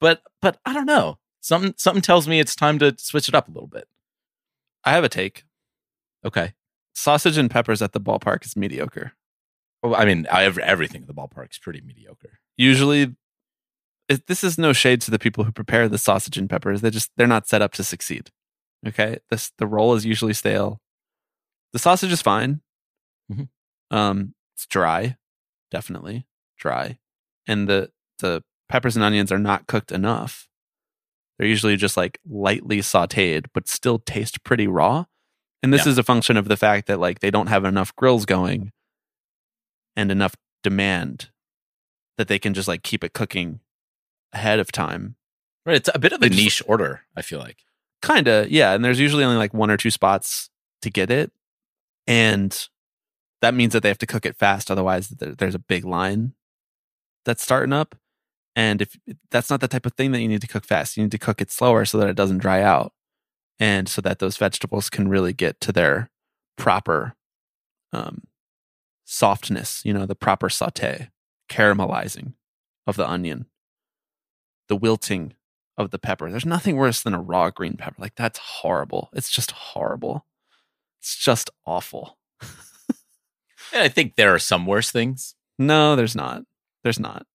But 0.00 0.22
but 0.40 0.58
I 0.64 0.72
don't 0.72 0.86
know. 0.86 1.18
Something 1.40 1.74
something 1.76 2.02
tells 2.02 2.28
me 2.28 2.38
it's 2.38 2.54
time 2.54 2.78
to 2.78 2.94
switch 2.98 3.28
it 3.28 3.34
up 3.34 3.48
a 3.48 3.52
little 3.52 3.68
bit. 3.68 3.88
I 4.84 4.92
have 4.92 5.04
a 5.04 5.08
take. 5.08 5.44
Okay. 6.24 6.52
Sausage 6.94 7.38
and 7.38 7.50
peppers 7.50 7.82
at 7.82 7.92
the 7.92 8.00
ballpark 8.00 8.44
is 8.44 8.56
mediocre. 8.56 9.12
Well, 9.82 9.96
I 9.96 10.04
mean, 10.04 10.26
I 10.30 10.42
have 10.42 10.58
everything 10.58 11.02
at 11.02 11.08
the 11.08 11.14
ballpark 11.14 11.50
is 11.50 11.58
pretty 11.58 11.80
mediocre. 11.80 12.38
Usually, 12.56 13.14
it, 14.08 14.26
this 14.26 14.44
is 14.44 14.56
no 14.56 14.72
shade 14.72 15.00
to 15.02 15.10
the 15.10 15.18
people 15.18 15.44
who 15.44 15.52
prepare 15.52 15.88
the 15.88 15.98
sausage 15.98 16.38
and 16.38 16.48
peppers. 16.48 16.80
They 16.80 16.90
just 16.90 17.10
they're 17.16 17.26
not 17.26 17.48
set 17.48 17.62
up 17.62 17.72
to 17.72 17.84
succeed. 17.84 18.30
Okay, 18.86 19.18
this 19.30 19.52
the 19.58 19.66
roll 19.66 19.94
is 19.94 20.06
usually 20.06 20.34
stale. 20.34 20.80
The 21.72 21.78
sausage 21.78 22.12
is 22.12 22.22
fine. 22.22 22.60
Mhm. 23.32 23.48
Um, 23.90 24.34
it's 24.54 24.66
dry, 24.66 25.16
definitely 25.70 26.26
dry, 26.58 26.98
and 27.46 27.68
the 27.68 27.92
the 28.18 28.42
peppers 28.68 28.96
and 28.96 29.04
onions 29.04 29.30
are 29.32 29.38
not 29.38 29.66
cooked 29.66 29.92
enough. 29.92 30.48
They're 31.38 31.48
usually 31.48 31.76
just 31.76 31.96
like 31.96 32.18
lightly 32.24 32.78
sautéed, 32.78 33.46
but 33.52 33.68
still 33.68 33.98
taste 33.98 34.44
pretty 34.44 34.66
raw. 34.66 35.06
And 35.62 35.72
this 35.72 35.84
Yeah. 35.86 35.92
is 35.92 35.98
a 35.98 36.02
function 36.04 36.36
of 36.36 36.46
the 36.48 36.56
fact 36.56 36.86
that 36.86 37.00
like 37.00 37.20
they 37.20 37.30
don't 37.30 37.48
have 37.48 37.64
enough 37.64 37.94
grills 37.96 38.24
going 38.26 38.72
and 39.96 40.10
enough 40.12 40.34
demand 40.62 41.30
that 42.16 42.28
they 42.28 42.38
can 42.38 42.54
just 42.54 42.68
like 42.68 42.82
keep 42.82 43.02
it 43.02 43.12
cooking 43.12 43.60
ahead 44.32 44.58
of 44.60 44.70
time. 44.72 45.16
Right. 45.66 45.76
It's 45.76 45.90
a 45.94 45.98
bit 45.98 46.12
of 46.12 46.18
a 46.18 46.20
They 46.20 46.28
just- 46.28 46.42
niche 46.42 46.62
order, 46.66 47.02
I 47.16 47.22
feel 47.22 47.38
like. 47.40 47.58
Kinda, 48.02 48.46
yeah. 48.50 48.72
And 48.74 48.84
there's 48.84 49.00
usually 49.00 49.24
only 49.24 49.38
like 49.38 49.54
one 49.54 49.70
or 49.70 49.76
two 49.76 49.90
spots 49.90 50.50
to 50.82 50.90
get 50.90 51.10
it. 51.10 51.32
And 52.06 52.68
that 53.44 53.54
means 53.54 53.74
that 53.74 53.82
they 53.82 53.90
have 53.90 53.98
to 53.98 54.06
cook 54.06 54.24
it 54.24 54.38
fast. 54.38 54.70
Otherwise, 54.70 55.08
there's 55.08 55.54
a 55.54 55.58
big 55.58 55.84
line 55.84 56.32
that's 57.26 57.42
starting 57.42 57.74
up. 57.74 57.94
And 58.56 58.80
if 58.80 58.96
that's 59.30 59.50
not 59.50 59.60
the 59.60 59.68
type 59.68 59.84
of 59.84 59.92
thing 59.92 60.12
that 60.12 60.22
you 60.22 60.28
need 60.28 60.40
to 60.40 60.46
cook 60.46 60.64
fast, 60.64 60.96
you 60.96 61.02
need 61.02 61.12
to 61.12 61.18
cook 61.18 61.42
it 61.42 61.50
slower 61.50 61.84
so 61.84 61.98
that 61.98 62.08
it 62.08 62.16
doesn't 62.16 62.38
dry 62.38 62.62
out. 62.62 62.94
And 63.60 63.86
so 63.86 64.00
that 64.00 64.18
those 64.18 64.38
vegetables 64.38 64.88
can 64.88 65.08
really 65.08 65.34
get 65.34 65.60
to 65.60 65.72
their 65.72 66.10
proper 66.56 67.16
um, 67.92 68.22
softness, 69.04 69.82
you 69.84 69.92
know, 69.92 70.06
the 70.06 70.14
proper 70.14 70.48
saute, 70.48 71.10
caramelizing 71.50 72.32
of 72.86 72.96
the 72.96 73.06
onion, 73.06 73.44
the 74.68 74.76
wilting 74.76 75.34
of 75.76 75.90
the 75.90 75.98
pepper. 75.98 76.30
There's 76.30 76.46
nothing 76.46 76.76
worse 76.76 77.02
than 77.02 77.12
a 77.12 77.20
raw 77.20 77.50
green 77.50 77.76
pepper. 77.76 77.96
Like 77.98 78.14
that's 78.14 78.38
horrible. 78.38 79.10
It's 79.12 79.30
just 79.30 79.50
horrible. 79.50 80.24
It's 81.00 81.14
just 81.14 81.50
awful. 81.66 82.16
And 83.74 83.82
I 83.82 83.88
think 83.88 84.14
there 84.14 84.32
are 84.32 84.38
some 84.38 84.66
worse 84.66 84.90
things. 84.90 85.34
No, 85.58 85.96
there's 85.96 86.14
not. 86.14 86.44
There's 86.84 87.00
not. 87.00 87.26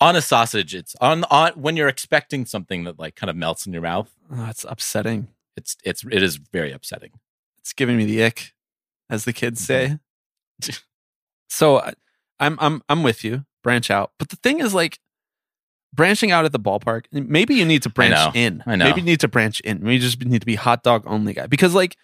On 0.00 0.16
a 0.16 0.20
sausage, 0.20 0.74
it's 0.74 0.94
on 1.00 1.24
on 1.24 1.52
when 1.52 1.76
you're 1.76 1.88
expecting 1.88 2.44
something 2.44 2.84
that 2.84 2.98
like 2.98 3.14
kind 3.14 3.30
of 3.30 3.36
melts 3.36 3.66
in 3.66 3.72
your 3.72 3.82
mouth. 3.82 4.12
Oh, 4.30 4.48
it's 4.50 4.64
upsetting. 4.68 5.28
It's 5.56 5.76
it's 5.84 6.04
it 6.10 6.22
is 6.22 6.36
very 6.36 6.72
upsetting. 6.72 7.12
It's 7.58 7.72
giving 7.72 7.96
me 7.96 8.04
the 8.04 8.24
ick, 8.24 8.52
as 9.08 9.24
the 9.24 9.32
kids 9.32 9.66
mm-hmm. 9.66 9.94
say. 10.62 10.78
so 11.48 11.78
I, 11.78 11.94
I'm 12.40 12.58
I'm 12.60 12.82
I'm 12.88 13.02
with 13.02 13.24
you. 13.24 13.46
Branch 13.62 13.90
out, 13.90 14.12
but 14.18 14.28
the 14.28 14.36
thing 14.36 14.60
is, 14.60 14.74
like, 14.74 14.98
branching 15.94 16.30
out 16.30 16.44
at 16.44 16.52
the 16.52 16.60
ballpark. 16.60 17.06
Maybe 17.10 17.54
you 17.54 17.64
need 17.64 17.82
to 17.84 17.88
branch 17.88 18.12
know. 18.12 18.30
in. 18.34 18.62
I 18.66 18.76
know. 18.76 18.84
Maybe 18.84 19.00
you 19.00 19.06
need 19.06 19.20
to 19.20 19.28
branch 19.28 19.60
in. 19.60 19.78
Maybe 19.80 19.94
you 19.94 20.00
just 20.00 20.22
need 20.22 20.42
to 20.42 20.46
be 20.46 20.56
hot 20.56 20.82
dog 20.82 21.04
only 21.06 21.32
guy 21.32 21.46
because, 21.46 21.72
like, 21.72 21.96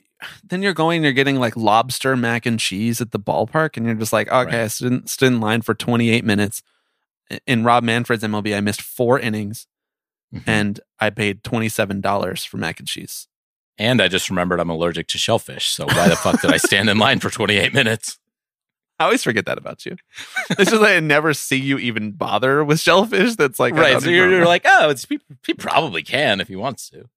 then 0.44 0.62
you're 0.62 0.72
going, 0.74 1.02
you're 1.02 1.12
getting 1.12 1.36
like 1.36 1.56
lobster 1.56 2.16
mac 2.16 2.46
and 2.46 2.58
cheese 2.58 3.00
at 3.00 3.10
the 3.12 3.18
ballpark, 3.20 3.76
and 3.76 3.86
you're 3.86 3.94
just 3.94 4.12
like, 4.12 4.28
okay, 4.28 4.44
Right. 4.58 4.64
I 4.64 4.68
stood 4.68 4.92
in, 4.92 5.06
stood 5.06 5.26
in 5.32 5.40
line 5.40 5.62
for 5.62 5.74
28 5.74 6.24
minutes. 6.24 6.62
In 7.46 7.64
Rob 7.64 7.82
Manfred's 7.82 8.22
MLB, 8.24 8.54
I 8.54 8.60
missed 8.60 8.82
four 8.82 9.18
innings, 9.18 9.66
Mhm. 10.34 10.42
and 10.46 10.80
I 11.00 11.08
paid 11.10 11.42
twenty 11.44 11.68
seven 11.68 12.00
dollars 12.00 12.44
for 12.44 12.56
mac 12.58 12.78
and 12.78 12.86
cheese. 12.88 13.26
And 13.78 14.02
I 14.02 14.08
just 14.08 14.28
remembered 14.28 14.60
I'm 14.60 14.68
allergic 14.70 15.06
to 15.08 15.18
shellfish. 15.18 15.68
So 15.68 15.86
why 15.86 16.08
the 16.08 16.16
fuck 16.16 16.40
did 16.42 16.52
I 16.52 16.58
stand 16.58 16.90
in 16.90 16.98
line 16.98 17.20
for 17.20 17.30
28 17.30 17.72
minutes? 17.72 18.18
I 19.00 19.04
always 19.04 19.22
forget 19.24 19.46
that 19.46 19.56
about 19.58 19.84
you. 19.86 19.96
It's 20.50 20.70
just 20.70 20.82
that 20.82 20.96
I 20.96 21.00
never 21.00 21.32
see 21.34 21.56
you 21.56 21.78
even 21.78 22.12
bother 22.12 22.62
with 22.64 22.80
shellfish. 22.80 23.34
That's 23.36 23.58
like 23.58 23.74
right. 23.74 24.00
So 24.00 24.10
you're, 24.10 24.30
you're 24.30 24.46
like, 24.46 24.62
oh, 24.66 24.90
it's 24.90 25.06
he, 25.06 25.18
he 25.46 25.54
probably 25.54 26.02
can 26.02 26.40
if 26.40 26.48
he 26.48 26.56
wants 26.56 26.88
to. 26.90 27.08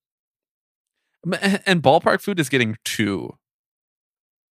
And 1.65 1.81
ballpark 1.81 2.21
food 2.21 2.39
is 2.39 2.49
getting 2.49 2.77
too. 2.83 3.37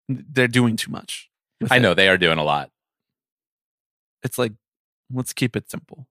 They're 0.08 0.48
doing 0.48 0.76
too 0.76 0.91
much. 0.91 1.30
I 1.70 1.78
it. 1.78 1.80
know 1.82 1.94
they 1.94 2.10
are 2.10 2.18
doing 2.18 2.38
a 2.38 2.44
lot. 2.44 2.72
It's 4.24 4.38
like, 4.38 4.54
let's 5.14 5.34
keep 5.34 5.56
it 5.56 5.70
simple. 5.70 6.08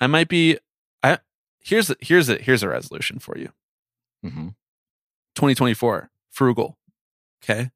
I 0.00 0.06
might 0.06 0.28
be. 0.28 0.58
I 1.02 1.18
here's 1.60 1.92
here's 2.00 2.28
a 2.28 2.36
here's 2.36 2.62
a 2.62 2.68
resolution 2.68 3.18
for 3.18 3.36
you. 3.38 3.50
hmm 4.22 4.48
2024 5.34 6.10
frugal. 6.30 6.78
Okay, 7.42 7.70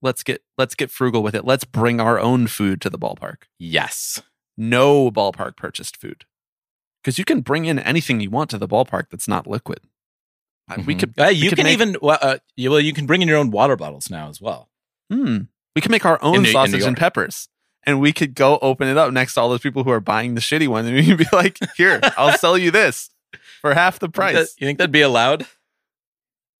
let's 0.00 0.22
get 0.22 0.42
let's 0.58 0.74
get 0.74 0.90
frugal 0.90 1.22
with 1.22 1.34
it. 1.34 1.44
Let's 1.44 1.64
bring 1.64 2.00
our 2.00 2.18
own 2.18 2.46
food 2.46 2.80
to 2.82 2.90
the 2.90 2.98
ballpark. 2.98 3.44
Yes. 3.58 4.22
No 4.56 5.10
ballpark 5.10 5.56
purchased 5.56 5.96
food, 5.96 6.26
because 7.02 7.18
you 7.18 7.24
can 7.24 7.40
bring 7.40 7.64
in 7.64 7.78
anything 7.78 8.20
you 8.20 8.30
want 8.30 8.50
to 8.50 8.58
the 8.58 8.68
ballpark 8.68 9.04
that's 9.10 9.26
not 9.28 9.46
liquid. 9.46 9.80
Uh, 10.78 10.82
We 10.86 10.94
could 10.94 11.10
Uh, 11.18 11.26
we 11.28 11.34
you 11.34 11.48
could 11.50 11.56
can 11.58 11.64
make- 11.64 11.72
even 11.74 11.96
well, 12.02 12.18
uh, 12.20 12.38
you, 12.56 12.70
well, 12.70 12.80
you 12.80 12.92
can 12.92 13.06
bring 13.06 13.22
in 13.22 13.28
your 13.28 13.38
own 13.38 13.50
water 13.50 13.76
bottles 13.76 14.10
now 14.10 14.28
as 14.28 14.40
well. 14.40 14.70
Hmm. 15.10 15.38
We 15.74 15.80
can 15.82 15.90
make 15.90 16.04
our 16.04 16.18
own 16.22 16.36
In 16.36 16.42
New- 16.42 16.48
in 16.48 16.52
sausage 16.52 16.82
and 16.82 16.96
peppers. 16.96 17.48
And 17.84 18.00
we 18.00 18.12
could 18.12 18.34
go 18.36 18.58
open 18.62 18.86
it 18.86 18.96
up 18.96 19.12
next 19.12 19.34
to 19.34 19.40
all 19.40 19.48
those 19.48 19.60
people 19.60 19.82
who 19.82 19.90
are 19.90 19.98
buying 20.00 20.34
the 20.36 20.40
shitty 20.40 20.68
one. 20.68 20.86
And 20.86 20.94
we 20.94 21.04
can 21.04 21.16
be 21.16 21.26
like, 21.32 21.58
here, 21.76 21.98
I'll 22.16 22.38
sell 22.38 22.56
you 22.56 22.70
this 22.70 23.10
for 23.60 23.74
half 23.74 23.98
the 23.98 24.06
You 24.06 24.10
think 24.10 24.14
price. 24.14 24.34
that- 24.34 24.60
you 24.60 24.66
think 24.68 24.78
that'd 24.78 24.92
be 24.92 25.00
allowed? 25.00 25.46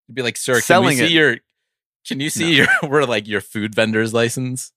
You'd 0.09 0.15
be 0.17 0.23
like, 0.23 0.37
sir, 0.37 0.55
can 0.55 0.63
Selling 0.63 0.89
we 0.89 0.97
see 0.97 1.05
it. 1.05 1.11
your? 1.13 1.37
Can 2.07 2.19
you 2.21 2.29
see 2.31 2.55
your? 2.57 2.67
We're 2.83 3.05
like 3.05 3.29
your 3.29 3.41
food 3.41 3.75
vendor's 3.75 4.13
license. 4.13 4.73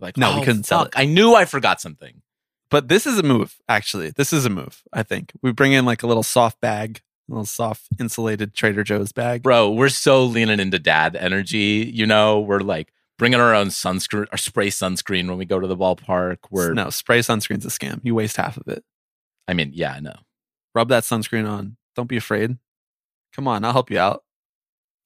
Like, 0.00 0.16
No, 0.16 0.36
we 0.36 0.40
oh, 0.40 0.44
couldn't 0.44 0.64
sell 0.64 0.84
it. 0.84 0.92
I 0.96 1.04
knew 1.04 1.34
I 1.34 1.44
forgot 1.44 1.80
something. 1.80 2.22
But 2.70 2.88
this 2.88 3.06
is 3.06 3.18
a 3.18 3.22
move, 3.22 3.56
actually. 3.68 4.10
This 4.10 4.32
is 4.32 4.46
a 4.46 4.50
move, 4.50 4.82
I 4.92 5.02
think. 5.02 5.32
We 5.42 5.52
bring 5.52 5.72
in 5.72 5.84
like 5.84 6.02
a 6.02 6.06
little 6.06 6.22
soft 6.22 6.60
bag, 6.60 7.02
a 7.28 7.32
little 7.32 7.46
soft 7.46 7.88
insulated 7.98 8.54
Trader 8.54 8.84
Joe's 8.84 9.12
bag. 9.12 9.42
Bro, 9.42 9.72
we're 9.72 9.88
so 9.88 10.24
leaning 10.24 10.60
into 10.60 10.78
dad 10.78 11.16
energy. 11.16 11.90
You 11.92 12.06
know, 12.06 12.40
we're 12.40 12.60
like 12.60 12.92
bringing 13.18 13.40
our 13.40 13.54
own 13.54 13.68
sunscreen 13.68 14.26
or 14.32 14.36
spray 14.36 14.68
sunscreen 14.68 15.28
when 15.28 15.38
we 15.38 15.44
go 15.44 15.58
to 15.58 15.66
the 15.66 15.76
ballpark. 15.76 16.38
We're, 16.50 16.74
no, 16.74 16.90
spray 16.90 17.20
sunscreen's 17.20 17.64
a 17.64 17.68
scam. 17.68 18.00
You 18.02 18.14
waste 18.14 18.36
half 18.36 18.56
of 18.56 18.68
it. 18.68 18.84
I 19.48 19.54
mean, 19.54 19.70
yeah, 19.74 19.92
I 19.92 20.00
know. 20.00 20.16
Rub 20.74 20.88
that 20.88 21.04
sunscreen 21.04 21.48
on. 21.48 21.76
Don't 21.94 22.08
be 22.08 22.16
afraid. 22.16 22.58
Come 23.34 23.48
on, 23.48 23.64
I'll 23.64 23.72
help 23.72 23.90
you 23.90 23.98
out. 23.98 24.24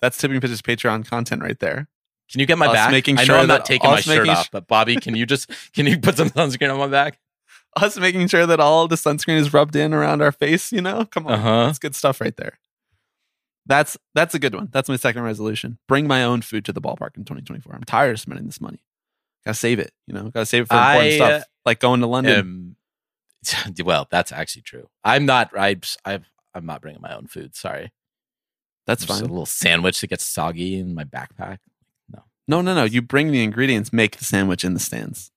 That's 0.01 0.17
Tipping 0.19 0.41
Pitches 0.41 0.63
Patreon 0.63 1.07
content 1.07 1.43
right 1.43 1.59
there. 1.59 1.89
Can 2.31 2.41
you 2.41 2.47
get 2.47 2.59
my 2.59 2.67
Us 2.67 2.75
back? 2.75 2.91
making 2.91 3.19
I 3.19 3.25
sure 3.25 3.37
know 3.37 3.43
I'm 3.43 3.49
not 3.49 3.65
taking 3.65 3.91
my 3.91 4.01
shirt 4.01 4.19
making 4.19 4.31
off, 4.31 4.51
but 4.51 4.69
Bobby, 4.69 4.97
can 4.97 5.17
you 5.17 5.25
just 5.25 5.51
can 5.73 5.87
you 5.87 5.99
put 5.99 6.17
some 6.17 6.29
sunscreen 6.31 6.73
on 6.73 6.79
my 6.79 6.87
back? 6.87 7.19
Us 7.77 7.99
making 7.99 8.27
sure 8.29 8.47
that 8.47 8.61
all 8.61 8.89
the 8.89 8.97
sunscreen 8.97 9.37
is 9.37 9.53
rubbed 9.53 9.77
in 9.77 9.95
around 9.95 10.23
our 10.23 10.33
face, 10.33 10.73
you 10.73 10.81
know? 10.81 11.05
Come 11.05 11.27
on. 11.27 11.35
Uh-huh. 11.35 11.67
That's 11.67 11.79
good 11.79 11.95
stuff 11.95 12.21
right 12.21 12.37
there. 12.37 12.59
That's 13.67 13.99
that's 14.15 14.35
a 14.35 14.39
good 14.39 14.55
one. 14.55 14.69
That's 14.73 14.89
my 14.89 14.97
second 14.97 15.23
resolution. 15.23 15.79
Bring 15.87 16.07
my 16.07 16.25
own 16.25 16.41
food 16.41 16.65
to 16.65 16.73
the 16.73 16.81
ballpark 16.81 17.17
in 17.19 17.25
2024. 17.25 17.75
I'm 17.75 17.85
tired 17.85 18.13
of 18.13 18.21
spending 18.21 18.47
this 18.47 18.63
money. 18.63 18.83
Gotta 19.45 19.57
save 19.59 19.79
it, 19.79 19.93
you 20.07 20.15
know. 20.15 20.31
Gotta 20.31 20.47
save 20.47 20.63
it 20.63 20.69
for 20.69 20.77
important 20.77 21.13
I, 21.13 21.17
stuff 21.17 21.45
like 21.67 21.79
going 21.79 22.01
to 22.01 22.07
London. 22.07 22.41
Um, 22.41 23.75
well, 23.85 24.09
that's 24.11 24.33
actually 24.33 24.63
true. 24.63 24.89
I'm 25.05 25.27
not. 25.27 25.51
I, 25.57 25.77
I 26.05 26.21
I'm 26.55 26.67
not 26.67 26.81
bringing 26.81 27.03
my 27.03 27.15
own 27.15 27.27
food. 27.27 27.55
Sorry. 27.55 27.93
That's 28.87 29.05
Just 29.05 29.21
fine. 29.21 29.29
A 29.29 29.31
little 29.31 29.47
sandwich 29.47 30.01
that 30.01 30.07
gets 30.09 30.25
soggy 30.25 30.79
in 30.79 30.95
my 30.95 31.05
backpack. 31.05 31.59
No. 32.11 32.23
No, 32.49 32.61
no, 32.63 32.75
no. 32.75 32.85
You 32.85 33.03
bring 33.03 33.31
the 33.31 33.45
ingredients, 33.45 33.93
make 33.93 34.17
the 34.17 34.25
sandwich 34.25 34.65
in 34.65 34.73
the 34.73 34.81
stands. 34.81 35.31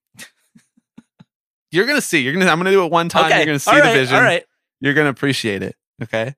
You're 1.71 1.85
gonna 1.85 2.01
see. 2.01 2.19
You're 2.19 2.33
gonna. 2.33 2.45
I'm 2.47 2.57
gonna 2.57 2.71
do 2.71 2.85
it 2.85 2.91
one 2.91 3.09
time. 3.09 3.31
You're 3.31 3.45
gonna 3.45 3.59
see 3.59 3.71
all 3.71 3.77
the 3.77 3.83
right, 3.83 3.93
vision. 3.93 4.15
All 4.15 4.21
right. 4.21 4.43
You're 4.79 4.93
gonna 4.93 5.09
appreciate 5.09 5.63
it. 5.63 5.75
Okay. 6.03 6.35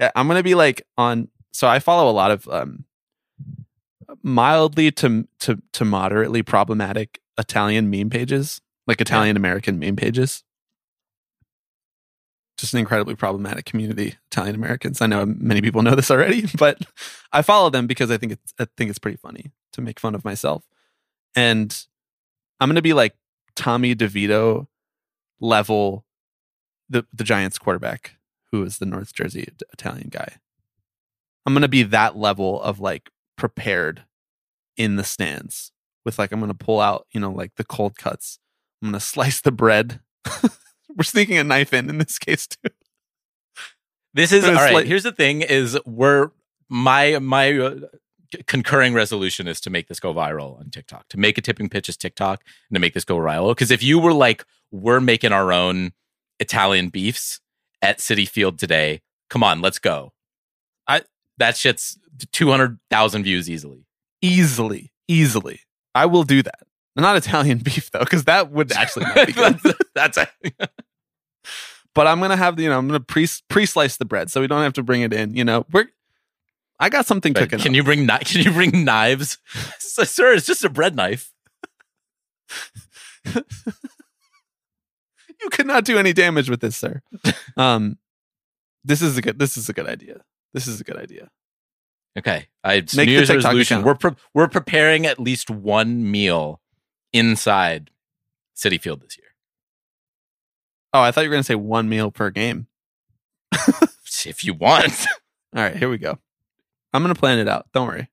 Yeah, 0.00 0.10
I'm 0.14 0.28
gonna 0.28 0.42
be 0.42 0.54
like 0.54 0.86
on. 0.96 1.28
So 1.52 1.66
I 1.68 1.78
follow 1.78 2.10
a 2.10 2.12
lot 2.12 2.30
of 2.30 2.48
um, 2.48 2.84
mildly 4.22 4.90
to 4.92 5.26
to 5.40 5.62
to 5.72 5.84
moderately 5.84 6.42
problematic 6.42 7.20
Italian 7.38 7.90
meme 7.90 8.10
pages, 8.10 8.60
like 8.86 9.00
Italian 9.00 9.36
American 9.36 9.78
meme 9.78 9.96
pages. 9.96 10.42
just 12.58 12.72
an 12.72 12.80
incredibly 12.80 13.14
problematic 13.14 13.66
community, 13.66 14.16
Italian 14.30 14.54
Americans. 14.54 15.02
I 15.02 15.06
know 15.06 15.26
many 15.26 15.60
people 15.60 15.82
know 15.82 15.94
this 15.94 16.10
already, 16.10 16.46
but 16.58 16.78
I 17.32 17.42
follow 17.42 17.70
them 17.70 17.86
because 17.86 18.10
I 18.10 18.16
think 18.16 18.32
it's 18.32 18.54
I 18.58 18.66
think 18.76 18.90
it's 18.90 18.98
pretty 18.98 19.18
funny 19.18 19.52
to 19.72 19.80
make 19.80 20.00
fun 20.00 20.14
of 20.14 20.24
myself. 20.24 20.64
And 21.34 21.76
I'm 22.60 22.68
gonna 22.68 22.82
be 22.82 22.94
like 22.94 23.14
Tommy 23.56 23.94
DeVito 23.94 24.66
level 25.40 26.04
the 26.88 27.04
the 27.12 27.24
Giants 27.24 27.58
quarterback 27.58 28.16
who 28.52 28.62
is 28.62 28.78
the 28.78 28.86
North 28.86 29.12
Jersey 29.12 29.48
Italian 29.72 30.08
guy. 30.10 30.36
I'm 31.44 31.54
gonna 31.54 31.68
be 31.68 31.82
that 31.82 32.16
level 32.16 32.62
of 32.62 32.78
like 32.80 33.10
prepared 33.36 34.04
in 34.76 34.96
the 34.96 35.04
stands 35.04 35.72
with 36.04 36.18
like 36.18 36.32
I'm 36.32 36.40
gonna 36.40 36.54
pull 36.54 36.80
out, 36.80 37.06
you 37.12 37.20
know, 37.20 37.30
like 37.30 37.54
the 37.56 37.64
cold 37.64 37.96
cuts. 37.96 38.38
I'm 38.82 38.88
gonna 38.88 39.00
slice 39.00 39.40
the 39.40 39.52
bread. 39.52 40.00
We're 40.96 41.02
sneaking 41.02 41.38
a 41.38 41.44
knife 41.44 41.72
in 41.74 41.90
in 41.90 41.98
this 41.98 42.18
case 42.18 42.46
too. 42.46 42.70
This 44.14 44.32
is 44.32 44.44
all 44.44 44.54
right. 44.54 44.72
like- 44.72 44.86
here's 44.86 45.02
the 45.02 45.12
thing: 45.12 45.42
is 45.42 45.78
we're 45.84 46.30
my 46.70 47.18
my 47.18 47.52
uh, 47.58 47.74
concurring 48.46 48.94
resolution 48.94 49.48
is 49.48 49.60
to 49.62 49.70
make 49.70 49.88
this 49.88 50.00
go 50.00 50.12
viral 50.14 50.58
on 50.58 50.70
TikTok, 50.70 51.08
to 51.08 51.18
make 51.18 51.38
a 51.38 51.40
tipping 51.40 51.68
pitches 51.68 51.96
TikTok, 51.96 52.42
and 52.68 52.76
to 52.76 52.80
make 52.80 52.94
this 52.94 53.04
go 53.04 53.16
viral. 53.16 53.50
Because 53.50 53.70
if 53.70 53.82
you 53.82 53.98
were 53.98 54.12
like, 54.12 54.44
we're 54.70 55.00
making 55.00 55.32
our 55.32 55.52
own 55.52 55.92
Italian 56.40 56.88
beefs 56.88 57.40
at 57.82 57.98
Citi 57.98 58.28
Field 58.28 58.58
today, 58.58 59.02
come 59.30 59.42
on, 59.42 59.60
let's 59.60 59.78
go. 59.78 60.12
I 60.86 61.02
that 61.38 61.56
shit's 61.56 61.98
two 62.32 62.50
hundred 62.50 62.78
thousand 62.90 63.24
views 63.24 63.50
easily. 63.50 63.86
Easily, 64.22 64.92
easily. 65.08 65.60
I 65.94 66.06
will 66.06 66.24
do 66.24 66.42
that. 66.42 66.66
Not 66.96 67.16
Italian 67.16 67.58
beef 67.64 67.90
though, 67.90 68.00
because 68.00 68.24
that 68.24 68.50
would 68.50 68.72
actually 68.72 69.06
not 69.06 69.26
be 69.26 69.32
good. 69.34 69.58
That's 69.94 70.16
a, 70.16 70.28
but 71.94 72.06
I'm 72.06 72.20
gonna 72.20 72.36
have 72.36 72.56
the, 72.56 72.64
you 72.64 72.68
know, 72.68 72.78
I'm 72.78 72.86
gonna 72.86 73.00
pre 73.00 73.26
pre 73.48 73.66
slice 73.66 73.96
the 73.96 74.04
bread 74.04 74.30
so 74.30 74.40
we 74.40 74.46
don't 74.46 74.62
have 74.62 74.74
to 74.74 74.82
bring 74.82 75.02
it 75.02 75.12
in. 75.12 75.34
You 75.34 75.44
know, 75.44 75.66
we're 75.72 75.86
I 76.78 76.88
got 76.88 77.06
something 77.06 77.32
But 77.32 77.44
cooking. 77.44 77.58
Can 77.60 77.72
up. 77.72 77.76
you 77.76 77.82
bring 77.84 78.06
kni- 78.06 78.24
Can 78.32 78.42
you 78.42 78.52
bring 78.52 78.84
knives, 78.84 79.38
sir? 79.78 80.32
It's 80.34 80.46
just 80.46 80.64
a 80.64 80.68
bread 80.68 80.94
knife. 80.94 81.32
you 83.34 83.42
could 85.50 85.66
not 85.66 85.84
do 85.84 85.98
any 85.98 86.12
damage 86.12 86.48
with 86.50 86.60
this, 86.60 86.76
sir. 86.76 87.02
um, 87.56 87.98
this 88.84 89.02
is 89.02 89.16
a 89.18 89.22
good. 89.22 89.38
This 89.38 89.56
is 89.56 89.68
a 89.68 89.72
good 89.72 89.86
idea. 89.88 90.22
This 90.54 90.66
is 90.66 90.80
a 90.80 90.84
good 90.84 90.96
idea. 90.96 91.30
Okay, 92.18 92.46
I 92.64 92.76
Make 92.94 93.06
New 93.08 93.12
Year's 93.12 93.28
TikTok 93.28 93.44
resolution. 93.46 93.78
account. 93.80 93.86
We're 93.86 93.94
pre- 94.10 94.20
we're 94.34 94.48
preparing 94.48 95.06
at 95.06 95.18
least 95.20 95.50
one 95.50 96.10
meal 96.10 96.60
inside 97.12 97.90
Citi 98.56 98.80
Field 98.80 99.00
this 99.02 99.18
year. 99.18 99.26
Oh, 100.94 101.00
I 101.02 101.10
thought 101.10 101.22
you 101.24 101.30
were 101.30 101.34
gonna 101.34 101.42
say 101.42 101.56
one 101.56 101.88
meal 101.88 102.10
per 102.10 102.30
game. 102.30 102.68
If 104.24 104.42
you 104.44 104.54
want, 104.54 105.06
All 105.54 105.62
right, 105.62 105.76
here 105.76 105.88
we 105.88 105.98
go. 105.98 106.18
I'm 106.96 107.02
gonna 107.02 107.14
plan 107.14 107.38
it 107.38 107.48
out. 107.48 107.66
Don't 107.72 107.86
worry. 107.86 108.08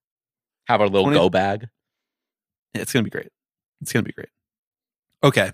have 0.68 0.82
our 0.82 0.88
little 0.88 1.04
20 1.06 1.18
go 1.18 1.30
bag. 1.30 1.68
Yeah, 2.74 2.82
It's 2.82 2.92
gonna 2.94 3.04
be 3.04 3.10
great. 3.10 3.30
It's 3.82 3.92
gonna 3.94 4.04
be 4.04 4.12
great. 4.12 4.30
Okay, 5.24 5.52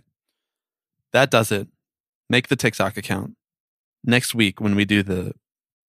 that 1.13 1.29
does 1.31 1.51
it. 1.51 1.67
Make 2.29 2.47
the 2.47 2.55
TikTok 2.55 2.97
account 2.97 3.35
next 4.03 4.33
week 4.35 4.59
when 4.61 4.75
we 4.75 4.85
do 4.85 5.03
the 5.03 5.33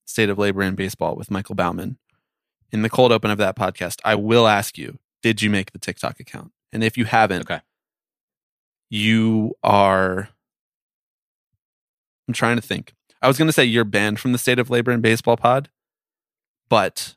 state 0.07 0.29
of 0.29 0.39
labor 0.39 0.63
in 0.63 0.75
baseball 0.75 1.17
with 1.17 1.31
Michael 1.31 1.55
Bauman. 1.55 1.99
In 2.73 2.83
the 2.83 2.91
cold 2.91 3.11
open 3.13 3.31
of 3.31 3.39
that 3.39 3.57
podcast, 3.57 4.01
I 4.05 4.15
will 4.15 4.47
ask 4.47 4.77
you: 4.79 4.99
Did 5.23 5.41
you 5.43 5.51
make 5.51 5.73
the 5.73 5.79
TikTok 5.79 6.21
account? 6.21 6.53
And 6.73 6.85
if 6.85 6.97
you 6.99 7.05
haven't, 7.05 7.43
Okay. 7.43 7.61
you 8.91 9.55
are. 9.63 10.29
I'm 12.29 12.35
trying 12.35 12.57
to 12.57 12.63
think. 12.63 12.95
I 13.23 13.29
was 13.29 13.37
going 13.39 13.49
to 13.49 13.53
say 13.53 13.65
you're 13.65 13.85
banned 13.85 14.19
from 14.21 14.33
the 14.33 14.39
state 14.39 14.59
of 14.59 14.71
labor 14.71 14.93
in 14.93 15.01
baseball 15.01 15.37
pod, 15.37 15.69
but 16.69 17.17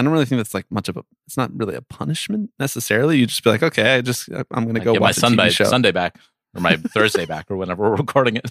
I 0.00 0.02
don't 0.02 0.12
really 0.12 0.24
think 0.24 0.38
that's 0.38 0.54
like 0.54 0.66
much 0.70 0.88
of 0.88 0.96
a. 0.96 1.02
It's 1.26 1.36
not 1.36 1.50
really 1.54 1.74
a 1.74 1.82
punishment 1.82 2.50
necessarily. 2.58 3.18
You 3.18 3.26
just 3.26 3.44
be 3.44 3.50
like, 3.50 3.62
okay, 3.62 3.94
I 3.96 4.00
just 4.00 4.28
I'm 4.50 4.64
going 4.64 4.74
to 4.74 4.80
go 4.80 4.92
get 4.94 5.00
my 5.00 5.08
watch 5.08 5.18
a 5.18 5.20
Sunday 5.20 5.50
show. 5.50 5.64
Sunday 5.64 5.92
back 5.92 6.16
or 6.54 6.60
my 6.60 6.76
Thursday 6.94 7.26
back 7.26 7.50
or 7.50 7.56
whenever 7.56 7.82
we're 7.90 7.96
recording 7.96 8.36
it. 8.36 8.50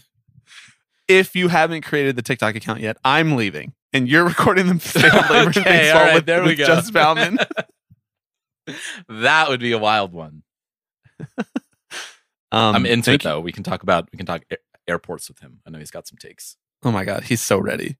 If 1.07 1.35
you 1.35 1.47
haven't 1.47 1.81
created 1.81 2.15
the 2.15 2.21
TikTok 2.21 2.55
account 2.55 2.81
yet, 2.81 2.97
I'm 3.03 3.35
leaving, 3.35 3.73
and 3.93 4.07
you're 4.07 4.23
recording 4.25 4.67
the 4.67 4.73
labor 5.31 5.49
Okay, 5.49 5.63
baseball 5.63 6.01
right, 6.03 6.13
with, 6.13 6.25
there 6.27 6.41
we 6.43 6.49
with 6.49 6.59
go. 6.59 6.65
Just 6.67 6.93
Bauman. 6.93 7.39
that 9.09 9.49
would 9.49 9.59
be 9.59 9.71
a 9.71 9.79
wild 9.79 10.13
one. 10.13 10.43
Um, 12.51 12.75
I'm 12.75 12.85
into 12.85 13.11
it 13.11 13.13
thank 13.13 13.23
you- 13.23 13.29
though. 13.29 13.39
We 13.39 13.51
can 13.51 13.63
talk 13.63 13.83
about 13.83 14.07
we 14.11 14.17
can 14.17 14.25
talk 14.25 14.43
air- 14.51 14.57
airports 14.87 15.27
with 15.29 15.39
him. 15.39 15.59
I 15.65 15.69
know 15.71 15.79
he's 15.79 15.91
got 15.91 16.07
some 16.07 16.17
takes. 16.17 16.55
Oh 16.83 16.91
my 16.91 17.03
god, 17.05 17.23
he's 17.23 17.41
so 17.41 17.57
ready. 17.59 17.97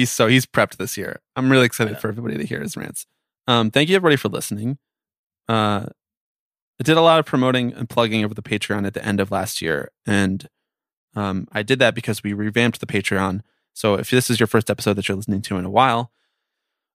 He's 0.00 0.10
so 0.10 0.28
he's 0.28 0.46
prepped 0.46 0.78
this 0.78 0.96
year. 0.96 1.20
I'm 1.36 1.50
really 1.50 1.66
excited 1.66 1.98
for 1.98 2.08
everybody 2.08 2.38
to 2.38 2.46
hear 2.46 2.62
his 2.62 2.74
rants. 2.74 3.04
Um, 3.46 3.70
thank 3.70 3.90
you 3.90 3.96
everybody 3.96 4.16
for 4.16 4.30
listening. 4.30 4.78
Uh, 5.46 5.88
I 6.80 6.82
did 6.82 6.96
a 6.96 7.02
lot 7.02 7.18
of 7.18 7.26
promoting 7.26 7.74
and 7.74 7.86
plugging 7.86 8.24
over 8.24 8.32
the 8.32 8.40
Patreon 8.40 8.86
at 8.86 8.94
the 8.94 9.04
end 9.04 9.20
of 9.20 9.30
last 9.30 9.60
year, 9.60 9.90
and 10.06 10.48
um, 11.14 11.46
I 11.52 11.62
did 11.62 11.80
that 11.80 11.94
because 11.94 12.22
we 12.22 12.32
revamped 12.32 12.80
the 12.80 12.86
Patreon. 12.86 13.42
So 13.74 13.96
if 13.96 14.08
this 14.08 14.30
is 14.30 14.40
your 14.40 14.46
first 14.46 14.70
episode 14.70 14.94
that 14.94 15.06
you're 15.06 15.16
listening 15.18 15.42
to 15.42 15.58
in 15.58 15.66
a 15.66 15.70
while, 15.70 16.12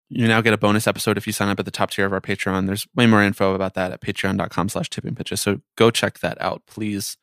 you 0.08 0.26
now 0.26 0.40
get 0.40 0.54
a 0.54 0.58
bonus 0.58 0.88
episode 0.88 1.18
if 1.18 1.28
you 1.28 1.34
sign 1.34 1.50
up 1.50 1.60
at 1.60 1.66
the 1.66 1.72
top 1.72 1.92
tier 1.92 2.06
of 2.06 2.14
our 2.14 2.22
Patreon. 2.22 2.68
There's 2.68 2.88
way 2.96 3.06
more 3.06 3.22
info 3.22 3.54
about 3.54 3.74
that 3.74 3.92
at 3.92 4.00
patreon.com 4.00 4.70
slash 4.70 4.90
tipping 4.90 5.16
pitches. 5.16 5.42
So 5.42 5.60
go 5.76 5.92
check 5.92 6.20
that 6.20 6.42
out, 6.42 6.62
please. 6.68 7.18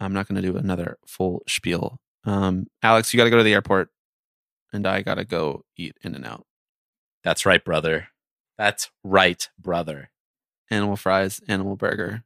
I'm 0.00 0.12
not 0.12 0.26
going 0.26 0.42
to 0.42 0.50
do 0.50 0.56
another 0.56 0.98
full 1.06 1.42
spiel. 1.46 2.00
Um, 2.24 2.66
Alex, 2.82 3.14
you 3.14 3.18
got 3.18 3.24
to 3.24 3.30
go 3.30 3.36
to 3.36 3.44
the 3.44 3.52
airport, 3.52 3.90
and 4.72 4.86
I 4.86 5.02
got 5.02 5.14
to 5.16 5.24
go 5.24 5.64
eat 5.76 5.96
In-N-Out. 6.02 6.46
That's 7.24 7.46
right, 7.46 7.64
brother. 7.64 8.08
That's 8.58 8.90
right, 9.04 9.48
brother. 9.58 10.10
Animal 10.70 10.96
fries, 10.96 11.40
animal 11.48 11.76
burger. 11.76 12.24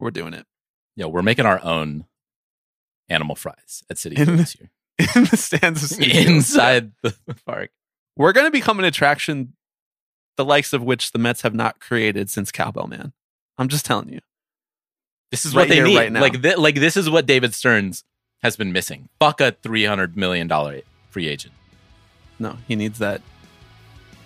We're 0.00 0.10
doing 0.10 0.34
it 0.34 0.46
Yeah, 0.94 1.06
we're 1.06 1.22
making 1.22 1.46
our 1.46 1.62
own 1.64 2.04
animal 3.08 3.34
fries 3.36 3.82
at 3.88 3.96
Citi 3.96 4.18
In 4.18 4.36
this 4.36 4.56
year. 4.60 4.70
in 4.98 5.24
the 5.24 5.36
stands 5.36 5.82
of 5.82 5.98
Citi 5.98 6.26
inside 6.26 6.92
the 7.02 7.14
park. 7.46 7.70
We're 8.16 8.32
to 8.32 8.50
become 8.50 8.78
an 8.78 8.84
attraction, 8.84 9.54
the 10.36 10.44
likes 10.44 10.72
of 10.72 10.82
which 10.82 11.12
the 11.12 11.18
Mets 11.18 11.42
have 11.42 11.54
not 11.54 11.80
created 11.80 12.30
since 12.30 12.50
Cowbell 12.50 12.86
Man. 12.88 13.12
I'm 13.58 13.68
just 13.68 13.84
telling 13.86 14.08
you. 14.10 14.20
This 15.30 15.44
is 15.44 15.54
Right 15.54 15.62
what 15.62 15.68
they 15.68 15.82
need. 15.82 15.96
right 15.96 16.12
now. 16.12 16.20
Like, 16.20 16.40
thi- 16.42 16.54
like 16.56 16.76
this 16.76 16.96
is 16.96 17.10
what 17.10 17.26
David 17.26 17.52
Stearns 17.54 18.04
has 18.42 18.56
been 18.56 18.72
missing. 18.72 19.08
Fuck 19.18 19.40
a 19.40 19.52
three 19.52 19.84
hundred 19.84 20.16
million 20.16 20.46
dollar 20.46 20.80
free 21.10 21.26
agent. 21.28 21.52
No, 22.38 22.56
he 22.68 22.76
needs 22.76 22.98
that 22.98 23.22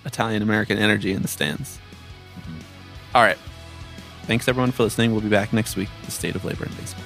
Italian 0.05 0.43
American 0.43 0.79
energy 0.79 1.13
in 1.13 1.23
the 1.23 1.29
stands. 1.29 1.79
Mm-hmm. 2.41 3.17
All 3.17 3.23
right. 3.23 3.39
Thanks 4.25 4.49
everyone 4.49 4.71
for 4.73 4.85
listening. 4.85 5.13
We'll 5.13 5.21
be 5.21 5.29
back 5.29 5.53
next 5.53 5.77
week. 5.77 5.89
The 6.05 6.11
state 6.11 6.35
of 6.35 6.45
labor 6.45 6.65
in 6.65 6.73
baseball. 6.75 7.05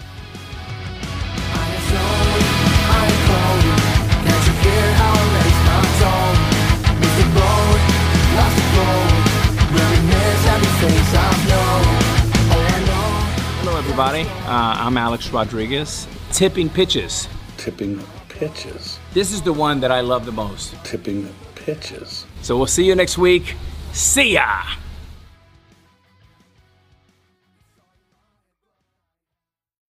Hello, 13.63 13.79
everybody. 13.79 14.23
Uh, 14.23 14.87
I'm 14.87 14.97
Alex 14.97 15.31
Rodriguez. 15.31 16.07
Tipping 16.33 16.69
pitches. 16.69 17.29
tipping 17.57 18.03
pitches. 18.29 18.99
This 19.15 19.33
is 19.33 19.43
the 19.43 19.53
one 19.53 19.79
that 19.79 19.93
I 19.93 20.01
love 20.01 20.27
the 20.27 20.33
most. 20.33 20.75
Tipping 20.83 21.23
the 21.23 21.33
pitches. 21.55 22.27
So 22.43 22.57
we'll 22.57 22.67
see 22.67 22.85
you 22.85 22.97
next 22.97 23.17
week. 23.17 23.55
See 23.93 24.33
ya! 24.35 24.61